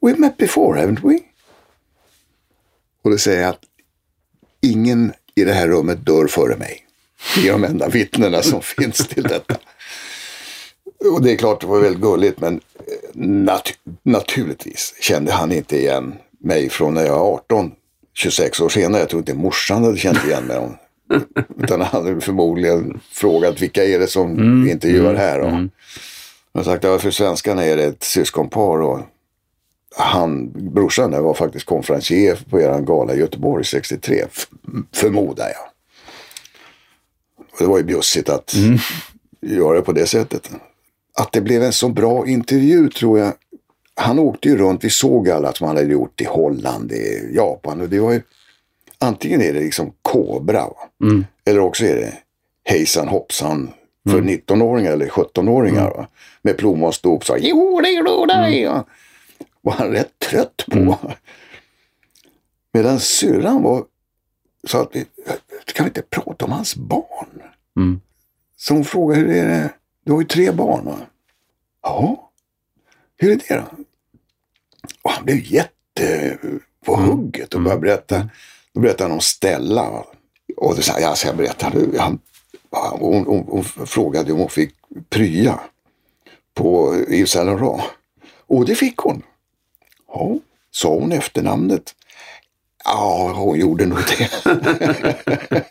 We've 0.00 0.18
met 0.18 0.36
before, 0.36 0.80
haven't 0.80 1.08
we? 1.08 1.18
Och 3.02 3.10
då 3.10 3.18
säger 3.18 3.40
jag 3.40 3.50
att 3.50 3.62
ingen 4.60 5.12
i 5.34 5.44
det 5.44 5.52
här 5.52 5.68
rummet 5.68 6.06
dör 6.06 6.26
före 6.26 6.56
mig. 6.56 6.86
Det 7.34 7.48
är 7.48 7.52
de 7.52 7.64
enda 7.64 7.88
vittnena 7.88 8.42
som 8.42 8.62
finns 8.78 9.08
till 9.08 9.22
detta. 9.22 9.56
Och 11.12 11.22
det 11.22 11.32
är 11.32 11.36
klart, 11.36 11.60
det 11.60 11.66
var 11.66 11.80
väldigt 11.80 12.02
gulligt, 12.02 12.40
men 12.40 12.54
eh, 12.54 13.20
nat 13.20 13.72
naturligtvis 14.02 14.94
kände 15.00 15.32
han 15.32 15.52
inte 15.52 15.76
igen 15.76 16.14
mig 16.38 16.70
från 16.70 16.94
när 16.94 17.04
jag 17.04 17.18
var 17.18 17.34
18, 17.34 17.72
26 18.14 18.60
år 18.60 18.68
senare. 18.68 19.02
Jag 19.02 19.08
tror 19.08 19.20
inte 19.20 19.34
morsan 19.34 19.84
hade 19.84 19.96
känt 19.96 20.24
igen 20.24 20.44
mig. 20.44 20.58
Om, 20.58 20.76
utan 21.62 21.80
han 21.80 22.04
hade 22.04 22.20
förmodligen 22.20 23.00
frågat 23.10 23.62
vilka 23.62 23.84
är 23.84 23.98
det 23.98 24.06
som 24.06 24.36
vi 24.64 24.70
intervjuar 24.70 25.14
här. 25.14 25.40
Och, 25.40 25.52
har 26.54 26.62
sagt 26.62 26.84
att 26.84 27.02
för 27.02 27.10
svenskarna 27.10 27.64
är 27.64 27.76
det 27.76 27.84
ett 27.84 28.02
syskonpar. 28.02 28.80
Och 28.80 29.00
han, 29.96 30.50
brorsan 30.74 31.10
där 31.10 31.20
var 31.20 31.34
faktiskt 31.34 31.66
konferencier 31.66 32.38
på 32.50 32.60
er 32.60 32.80
gala 32.80 33.14
i 33.14 33.18
Göteborg 33.18 33.64
63, 33.64 34.24
f- 34.32 34.46
förmodar 34.94 35.46
jag. 35.48 35.66
Och 37.52 37.56
det 37.58 37.66
var 37.66 37.78
ju 37.78 37.84
bjussigt 37.84 38.28
att 38.28 38.54
göra 39.40 39.76
det 39.76 39.82
på 39.82 39.92
det 39.92 40.06
sättet. 40.06 40.50
Att 41.18 41.32
det 41.32 41.40
blev 41.40 41.62
en 41.62 41.72
så 41.72 41.88
bra 41.88 42.26
intervju 42.26 42.88
tror 42.88 43.18
jag. 43.18 43.32
Han 43.94 44.18
åkte 44.18 44.48
ju 44.48 44.56
runt, 44.56 44.84
vi 44.84 44.90
såg 44.90 45.30
alla 45.30 45.52
som 45.52 45.66
han 45.66 45.76
hade 45.76 45.88
gjort 45.92 46.20
i 46.20 46.24
Holland, 46.24 46.92
i 46.92 47.30
Japan. 47.34 47.80
Och 47.80 47.88
det 47.88 48.00
var 48.00 48.12
ju, 48.12 48.22
antingen 48.98 49.42
är 49.42 49.52
det 49.52 49.60
liksom 49.60 49.92
Kobra, 50.02 50.60
va? 50.60 50.90
eller 51.44 51.60
också 51.60 51.84
är 51.84 51.96
det 51.96 52.14
hejsan 52.64 53.08
hoppsan 53.08 53.70
för 54.10 54.20
19-åringar 54.20 54.92
eller 54.92 55.06
17-åringar. 55.06 55.90
Va? 55.90 56.08
Med 56.42 56.56
plommonstop 56.56 57.24
så 57.24 57.36
jo, 57.40 57.80
det 57.80 57.88
är 57.88 58.26
dig. 58.26 58.64
Mm. 58.64 58.82
var 59.60 59.72
han 59.72 59.90
rätt 59.90 60.18
trött 60.18 60.64
på. 60.70 60.98
Medan 62.72 63.00
syrran 63.00 63.62
var 63.62 63.84
så 64.64 64.78
att 64.78 64.90
vi, 64.92 65.06
kan 65.64 65.84
vi 65.84 65.88
inte 65.88 66.02
prata 66.02 66.44
om 66.44 66.52
hans 66.52 66.76
barn? 66.76 67.42
Mm. 67.76 68.00
Så 68.56 68.74
hon 68.74 68.84
frågade, 68.84 69.20
hur 69.20 69.30
är 69.30 69.48
det? 69.48 69.70
Du 70.04 70.12
har 70.12 70.20
ju 70.20 70.26
tre 70.26 70.52
barn 70.52 70.84
va? 70.84 70.98
Ja. 71.82 72.30
Hur 73.16 73.30
är 73.32 73.36
det 73.36 73.54
då? 73.54 73.84
Och 75.02 75.10
han 75.10 75.24
blev 75.24 75.38
jätte 75.38 76.38
på 76.84 76.96
hugget 76.96 77.54
och 77.54 77.60
började 77.60 77.80
berätta. 77.80 78.28
Då 78.76 78.80
berättade 78.80 79.04
han 79.04 79.12
om 79.12 79.20
Stella. 79.20 79.90
va? 79.90 80.06
Och 80.56 80.76
det 80.76 80.82
sa 80.82 81.00
jag, 81.00 81.10
alltså 81.10 81.26
jag 81.26 81.36
berättade, 81.36 82.00
han, 82.00 82.18
hon, 82.70 83.26
hon, 83.26 83.44
hon 83.48 83.64
frågade 83.64 84.32
om 84.32 84.38
hon 84.38 84.48
fick 84.50 84.74
prya 85.10 85.60
på 86.54 86.96
Yves 87.08 87.30
Saint 87.30 87.46
Laurent. 87.46 87.82
Och 88.46 88.64
det 88.66 88.74
fick 88.74 88.96
hon. 88.96 89.22
Ja, 90.08 90.38
sa 90.70 90.94
hon 90.94 91.12
efternamnet? 91.12 91.94
Ja, 92.84 93.32
hon 93.36 93.58
gjorde 93.58 93.86
nog 93.86 93.98
det. 93.98 94.30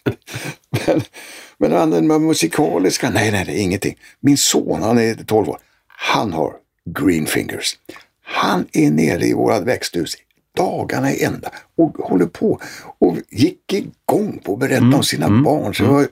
men, 1.58 1.72
men 1.72 1.90
den 1.92 2.08
med 2.08 2.22
musikaliska, 2.22 3.10
nej, 3.10 3.32
nej, 3.32 3.46
det 3.46 3.52
är 3.52 3.62
ingenting. 3.62 3.98
Min 4.20 4.38
son, 4.38 4.84
han 4.84 4.98
är 4.98 5.16
12 5.16 5.50
år, 5.50 5.60
han 5.88 6.34
har 6.34 6.54
green 6.90 7.26
fingers. 7.26 7.78
Han 8.24 8.68
är 8.74 8.92
nere 8.92 9.26
i 9.26 9.34
vårat 9.34 9.64
växthus 9.64 10.16
dagarna 10.56 11.12
i 11.12 11.24
ända 11.24 11.50
och 11.76 11.98
håller 11.98 12.26
på 12.26 12.60
och 13.00 13.18
gick 13.30 13.74
igång 13.74 14.42
på 14.44 14.54
att 14.54 14.60
berätta 14.60 14.98
om 14.98 15.04
sina 15.04 15.30
barn. 15.44 15.74
Så 15.76 15.84
det 15.84 15.90
var 15.90 16.08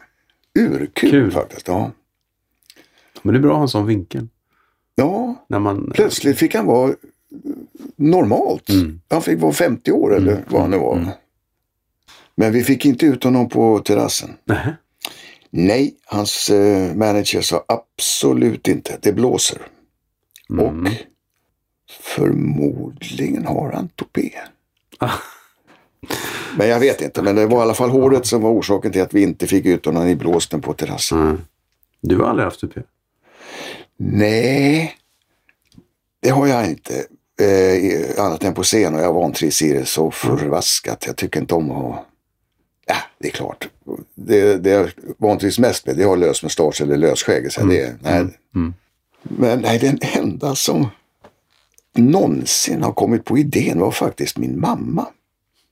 urkul 0.59 1.09
Kul. 1.11 1.31
faktiskt. 1.31 1.67
Ja. 1.67 1.91
Men 3.21 3.33
det 3.33 3.39
är 3.39 3.41
bra 3.41 3.51
att 3.51 3.57
ha 3.57 3.61
en 3.61 3.67
sån 3.69 3.85
vinkel. 3.85 4.27
ja, 4.95 5.45
När 5.49 5.59
man, 5.59 5.91
plötsligt 5.95 6.37
fick 6.37 6.55
han 6.55 6.65
vara 6.65 6.93
normalt. 7.95 8.69
Mm. 8.69 9.01
Han 9.09 9.21
fick 9.21 9.39
vara 9.39 9.53
50 9.53 9.91
år 9.91 10.15
eller 10.15 10.43
vad 10.49 10.61
han 10.61 10.71
nu 10.71 10.77
var. 10.77 11.07
Men 12.35 12.51
vi 12.53 12.63
fick 12.63 12.85
inte 12.85 13.05
ut 13.05 13.23
honom 13.23 13.49
på 13.49 13.79
terrassen. 13.79 14.29
Nähä. 14.45 14.75
Nej, 15.49 15.95
hans 16.05 16.49
eh, 16.49 16.95
manager 16.95 17.41
sa 17.41 17.65
absolut 17.67 18.67
inte. 18.67 18.97
Det 19.01 19.13
blåser. 19.13 19.57
Mm. 20.49 20.65
Och 20.65 20.91
förmodligen 21.99 23.45
har 23.45 23.71
han 23.71 23.87
tupé. 23.87 24.31
Men 26.57 26.67
jag 26.67 26.79
vet 26.79 27.01
inte, 27.01 27.21
men 27.21 27.35
det 27.35 27.45
var 27.45 27.57
i 27.57 27.61
alla 27.61 27.73
fall 27.73 27.89
håret 27.89 28.25
som 28.25 28.41
var 28.41 28.51
orsaken 28.51 28.91
till 28.91 29.01
att 29.01 29.13
vi 29.13 29.21
inte 29.21 29.47
fick 29.47 29.65
ut 29.65 29.85
honom 29.85 30.07
i 30.07 30.15
blåsten 30.15 30.61
på 30.61 30.73
terrassen. 30.73 31.21
Mm. 31.21 31.41
Du 32.01 32.17
har 32.17 32.25
aldrig 32.27 32.45
haft 32.45 32.59
tupé? 32.59 32.81
Nej, 33.97 34.95
det 36.21 36.29
har 36.29 36.47
jag 36.47 36.69
inte. 36.69 37.05
Eh, 37.41 38.25
annat 38.25 38.43
än 38.43 38.53
på 38.53 38.63
scen 38.63 38.95
och 38.95 39.01
jag 39.01 39.13
vantrivs 39.13 39.61
i 39.61 39.73
det 39.73 39.85
så 39.85 40.11
förvaskat. 40.11 41.03
Jag 41.07 41.15
tycker 41.15 41.39
inte 41.39 41.55
om 41.55 41.71
att... 41.71 42.05
Ja, 42.85 42.95
det 43.19 43.27
är 43.27 43.31
klart. 43.31 43.69
Det, 44.15 44.57
det 44.57 44.69
jag 44.69 44.91
vantrivs 45.17 45.59
mest 45.59 45.85
med 45.85 45.97
det 45.97 46.03
har 46.03 46.17
lösmustasch 46.17 46.81
eller 46.81 46.97
lösskägg. 46.97 47.51
Så 47.51 47.65
det, 47.65 47.95
nej. 48.01 48.25
Men 49.23 49.59
nej, 49.59 49.79
den 49.79 49.99
enda 50.01 50.55
som 50.55 50.87
någonsin 51.97 52.83
har 52.83 52.91
kommit 52.93 53.25
på 53.25 53.37
idén 53.37 53.79
var 53.79 53.91
faktiskt 53.91 54.37
min 54.37 54.59
mamma. 54.59 55.05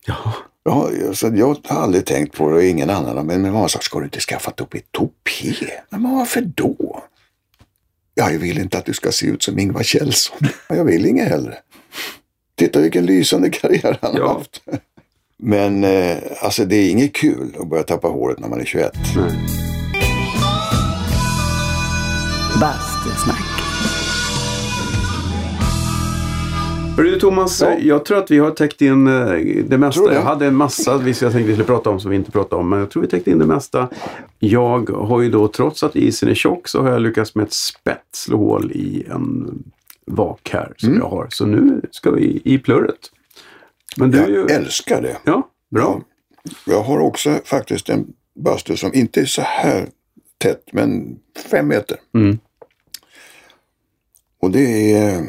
Ja. 0.05 0.33
Ja, 0.63 0.89
så 1.13 1.31
jag 1.35 1.57
har 1.67 1.81
aldrig 1.81 2.05
tänkt 2.05 2.35
på 2.37 2.49
det 2.49 2.55
och 2.55 2.63
ingen 2.63 2.89
annan. 2.89 3.25
Men 3.25 3.41
min 3.41 3.51
mamma 3.53 3.67
sa, 3.69 3.79
ska 3.79 3.99
du 3.99 4.05
inte 4.05 4.19
skaffa 4.19 4.51
upp 4.57 4.73
ett 4.73 4.91
tupé? 4.91 5.67
Men 5.89 6.03
varför 6.15 6.41
då? 6.41 7.03
Ja, 8.15 8.31
jag 8.31 8.39
vill 8.39 8.59
inte 8.59 8.77
att 8.77 8.85
du 8.85 8.93
ska 8.93 9.11
se 9.11 9.25
ut 9.25 9.43
som 9.43 9.59
Ingvar 9.59 9.83
Kjellson. 9.83 10.37
Jag 10.69 10.83
vill 10.85 11.05
inget 11.05 11.27
hellre. 11.29 11.57
Titta 12.55 12.79
vilken 12.79 13.05
lysande 13.05 13.49
karriär 13.49 13.97
han 14.01 14.15
Ja. 14.15 14.27
har 14.27 14.33
haft. 14.33 14.61
Men 15.37 15.83
eh, 15.83 16.17
alltså 16.41 16.65
det 16.65 16.75
är 16.75 16.89
inget 16.91 17.13
kul 17.15 17.55
att 17.59 17.69
börja 17.69 17.83
tappa 17.83 18.07
håret 18.07 18.39
när 18.39 18.47
man 18.47 18.59
är 18.61 18.65
21. 18.65 18.91
Nej. 19.15 19.31
Bastusnack. 22.59 23.60
Hörru 26.97 27.19
Thomas, 27.19 27.61
Ja. 27.61 27.77
jag 27.79 28.05
tror 28.05 28.17
att 28.17 28.31
vi 28.31 28.37
har 28.39 28.51
täckt 28.51 28.81
in 28.81 29.07
eh, 29.07 29.35
det 29.65 29.77
mesta. 29.77 30.13
Jag 30.13 30.21
hade 30.21 30.45
en 30.47 30.55
massa 30.55 30.97
visst 30.97 31.21
jag 31.21 31.31
tänkte 31.31 31.47
vi 31.47 31.53
skulle 31.53 31.65
prata 31.67 31.89
om 31.89 31.99
som 31.99 32.09
vi 32.11 32.15
inte 32.17 32.31
pratade 32.31 32.59
om. 32.61 32.69
Men 32.69 32.79
jag 32.79 32.89
tror 32.91 33.01
vi 33.03 33.09
täckte 33.09 33.31
in 33.31 33.39
det 33.39 33.45
mesta. 33.45 33.89
Jag 34.39 34.89
har 34.89 35.21
ju 35.21 35.29
då, 35.29 35.47
trots 35.47 35.83
att 35.83 35.95
isen 35.95 36.29
är 36.29 36.33
tjock, 36.33 36.67
så 36.67 36.81
har 36.81 36.91
jag 36.91 37.01
lyckats 37.01 37.35
med 37.35 37.43
ett 37.45 37.53
spett 37.53 38.05
slå 38.13 38.37
hål 38.37 38.71
i 38.71 39.05
en 39.11 39.53
vak 40.05 40.49
här 40.53 40.73
som 40.77 40.89
Mm. 40.89 41.01
jag 41.01 41.09
har. 41.09 41.27
Så 41.29 41.45
nu 41.45 41.81
ska 41.91 42.11
vi 42.11 42.41
i 42.45 42.57
plurret. 42.57 42.99
Men 43.97 44.11
du 44.11 44.17
Jag 44.17 44.29
ju... 44.29 44.45
älskar 44.45 45.01
det. 45.01 45.17
Ja, 45.23 45.49
bra. 45.71 46.01
Jag 46.65 46.81
har 46.83 46.99
också 46.99 47.39
faktiskt 47.45 47.89
en 47.89 48.07
bastu 48.35 48.75
som 48.77 48.93
inte 48.93 49.21
är 49.21 49.25
så 49.25 49.41
här 49.41 49.85
tätt, 50.37 50.63
men 50.71 51.19
fem 51.51 51.67
meter. 51.67 51.97
Mm. 52.15 52.37
Och 54.41 54.51
det 54.51 54.93
är, 54.93 55.23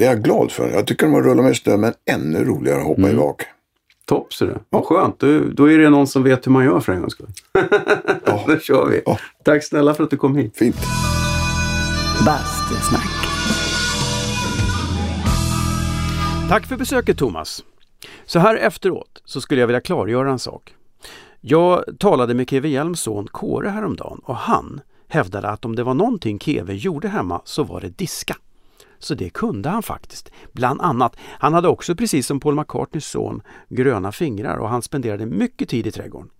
det 0.00 0.06
är 0.06 0.10
jag 0.10 0.22
glad 0.22 0.52
för. 0.52 0.70
Jag 0.70 0.86
tycker 0.86 1.06
om 1.06 1.14
att 1.14 1.24
rulla 1.24 1.42
med 1.42 1.56
snö, 1.56 1.76
men 1.76 1.92
ännu 2.10 2.44
roligare 2.44 2.80
att 2.80 2.86
hoppa 2.86 3.00
Mm. 3.00 3.12
i 3.12 3.14
vak. 3.14 3.42
Topp 4.06 4.34
ser 4.34 4.46
du. 4.46 4.54
Vad 4.70 4.84
skönt. 4.84 5.18
Då, 5.18 5.40
då 5.52 5.70
är 5.70 5.78
det 5.78 5.90
någon 5.90 6.06
som 6.06 6.22
vet 6.22 6.46
hur 6.46 6.52
man 6.52 6.64
gör 6.64 6.80
för 6.80 6.92
en 6.92 7.00
gångs 7.00 7.12
skull. 7.12 7.26
Ja. 8.24 8.44
Då 8.46 8.58
kör 8.58 8.86
vi. 8.86 9.02
Ja. 9.06 9.18
Tack 9.44 9.64
snälla 9.64 9.94
för 9.94 10.04
att 10.04 10.10
du 10.10 10.16
kom 10.16 10.36
hit. 10.36 10.56
Fint. 10.56 10.76
Bastusnack. 12.26 13.10
Tack 16.48 16.66
för 16.66 16.76
besöket 16.76 17.18
Thomas. 17.18 17.64
Så 18.24 18.38
här 18.38 18.56
efteråt 18.56 19.22
så 19.24 19.40
skulle 19.40 19.60
jag 19.60 19.66
vilja 19.66 19.80
klargöra 19.80 20.30
en 20.30 20.38
sak. 20.38 20.74
Jag 21.40 21.84
talade 21.98 22.34
med 22.34 22.50
Keve 22.50 22.68
Hjelms 22.68 23.00
son 23.00 23.26
Kåre 23.32 23.68
häromdagen 23.68 24.20
och 24.24 24.36
han 24.36 24.80
hävdade 25.08 25.48
att 25.48 25.64
om 25.64 25.76
det 25.76 25.82
var 25.82 25.94
någonting 25.94 26.38
Keve 26.38 26.74
gjorde 26.74 27.08
hemma 27.08 27.40
så 27.44 27.62
var 27.64 27.80
det 27.80 27.88
diska. 27.98 28.36
Så 29.00 29.14
det 29.14 29.30
kunde 29.30 29.68
han 29.68 29.82
faktiskt. 29.82 30.32
Bland 30.52 30.80
annat. 30.80 31.16
Han 31.38 31.54
hade 31.54 31.68
också 31.68 31.94
precis 31.94 32.26
som 32.26 32.40
Paul 32.40 32.54
McCartneys 32.54 33.06
son 33.06 33.42
gröna 33.68 34.12
fingrar 34.12 34.56
och 34.56 34.68
han 34.68 34.82
spenderade 34.82 35.26
mycket 35.26 35.68
tid 35.68 35.86
i 35.86 35.90
trädgården. 35.90 36.30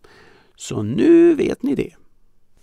Så 0.57 0.83
nu 0.83 1.35
vet 1.35 1.63
ni 1.63 1.75
det. 1.75 1.95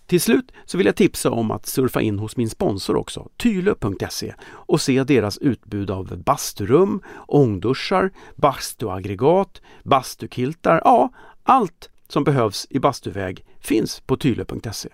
Till 0.06 0.22
slut 0.22 0.52
så 0.66 0.78
vill 0.78 0.86
jag 0.86 0.96
tipsa 0.96 1.32
om 1.32 1.52
att 1.52 1.66
surfa 1.66 2.02
in 2.02 2.20
hos 2.20 2.38
min 2.38 2.50
sponsor 2.50 2.96
också, 2.96 3.30
tylö.se 3.38 4.34
och 4.50 4.82
se 4.82 5.04
deras 5.04 5.38
utbud 5.38 5.92
av 5.92 6.24
basturum, 6.24 7.02
ångduschar, 7.28 8.12
bastuaggregat, 8.36 9.62
bastukiltar, 9.84 10.82
ja, 10.84 11.10
allt 11.44 11.90
som 12.08 12.24
behövs 12.24 12.68
i 12.70 12.80
bastuväg 12.80 13.46
finns 13.60 14.00
på 14.00 14.18
tylö.se. 14.18 14.90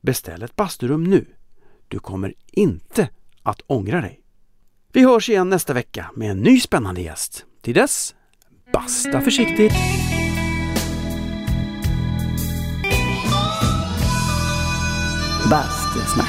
Beställ 0.00 0.42
ett 0.42 0.56
basturum 0.56 1.04
nu. 1.04 1.26
Du 1.88 1.98
kommer 1.98 2.34
inte 2.52 3.08
att 3.42 3.60
ångra 3.66 4.00
dig. 4.00 4.23
Vi 4.94 5.04
hörs 5.04 5.28
igen 5.28 5.48
nästa 5.48 5.72
vecka 5.72 6.10
med 6.14 6.30
en 6.30 6.40
ny 6.42 6.60
spännande 6.60 7.00
gäst. 7.00 7.44
Till 7.62 7.74
dess, 7.74 8.14
basta 8.72 9.20
försiktigt! 9.20 9.72
Bastusnack. 15.50 16.23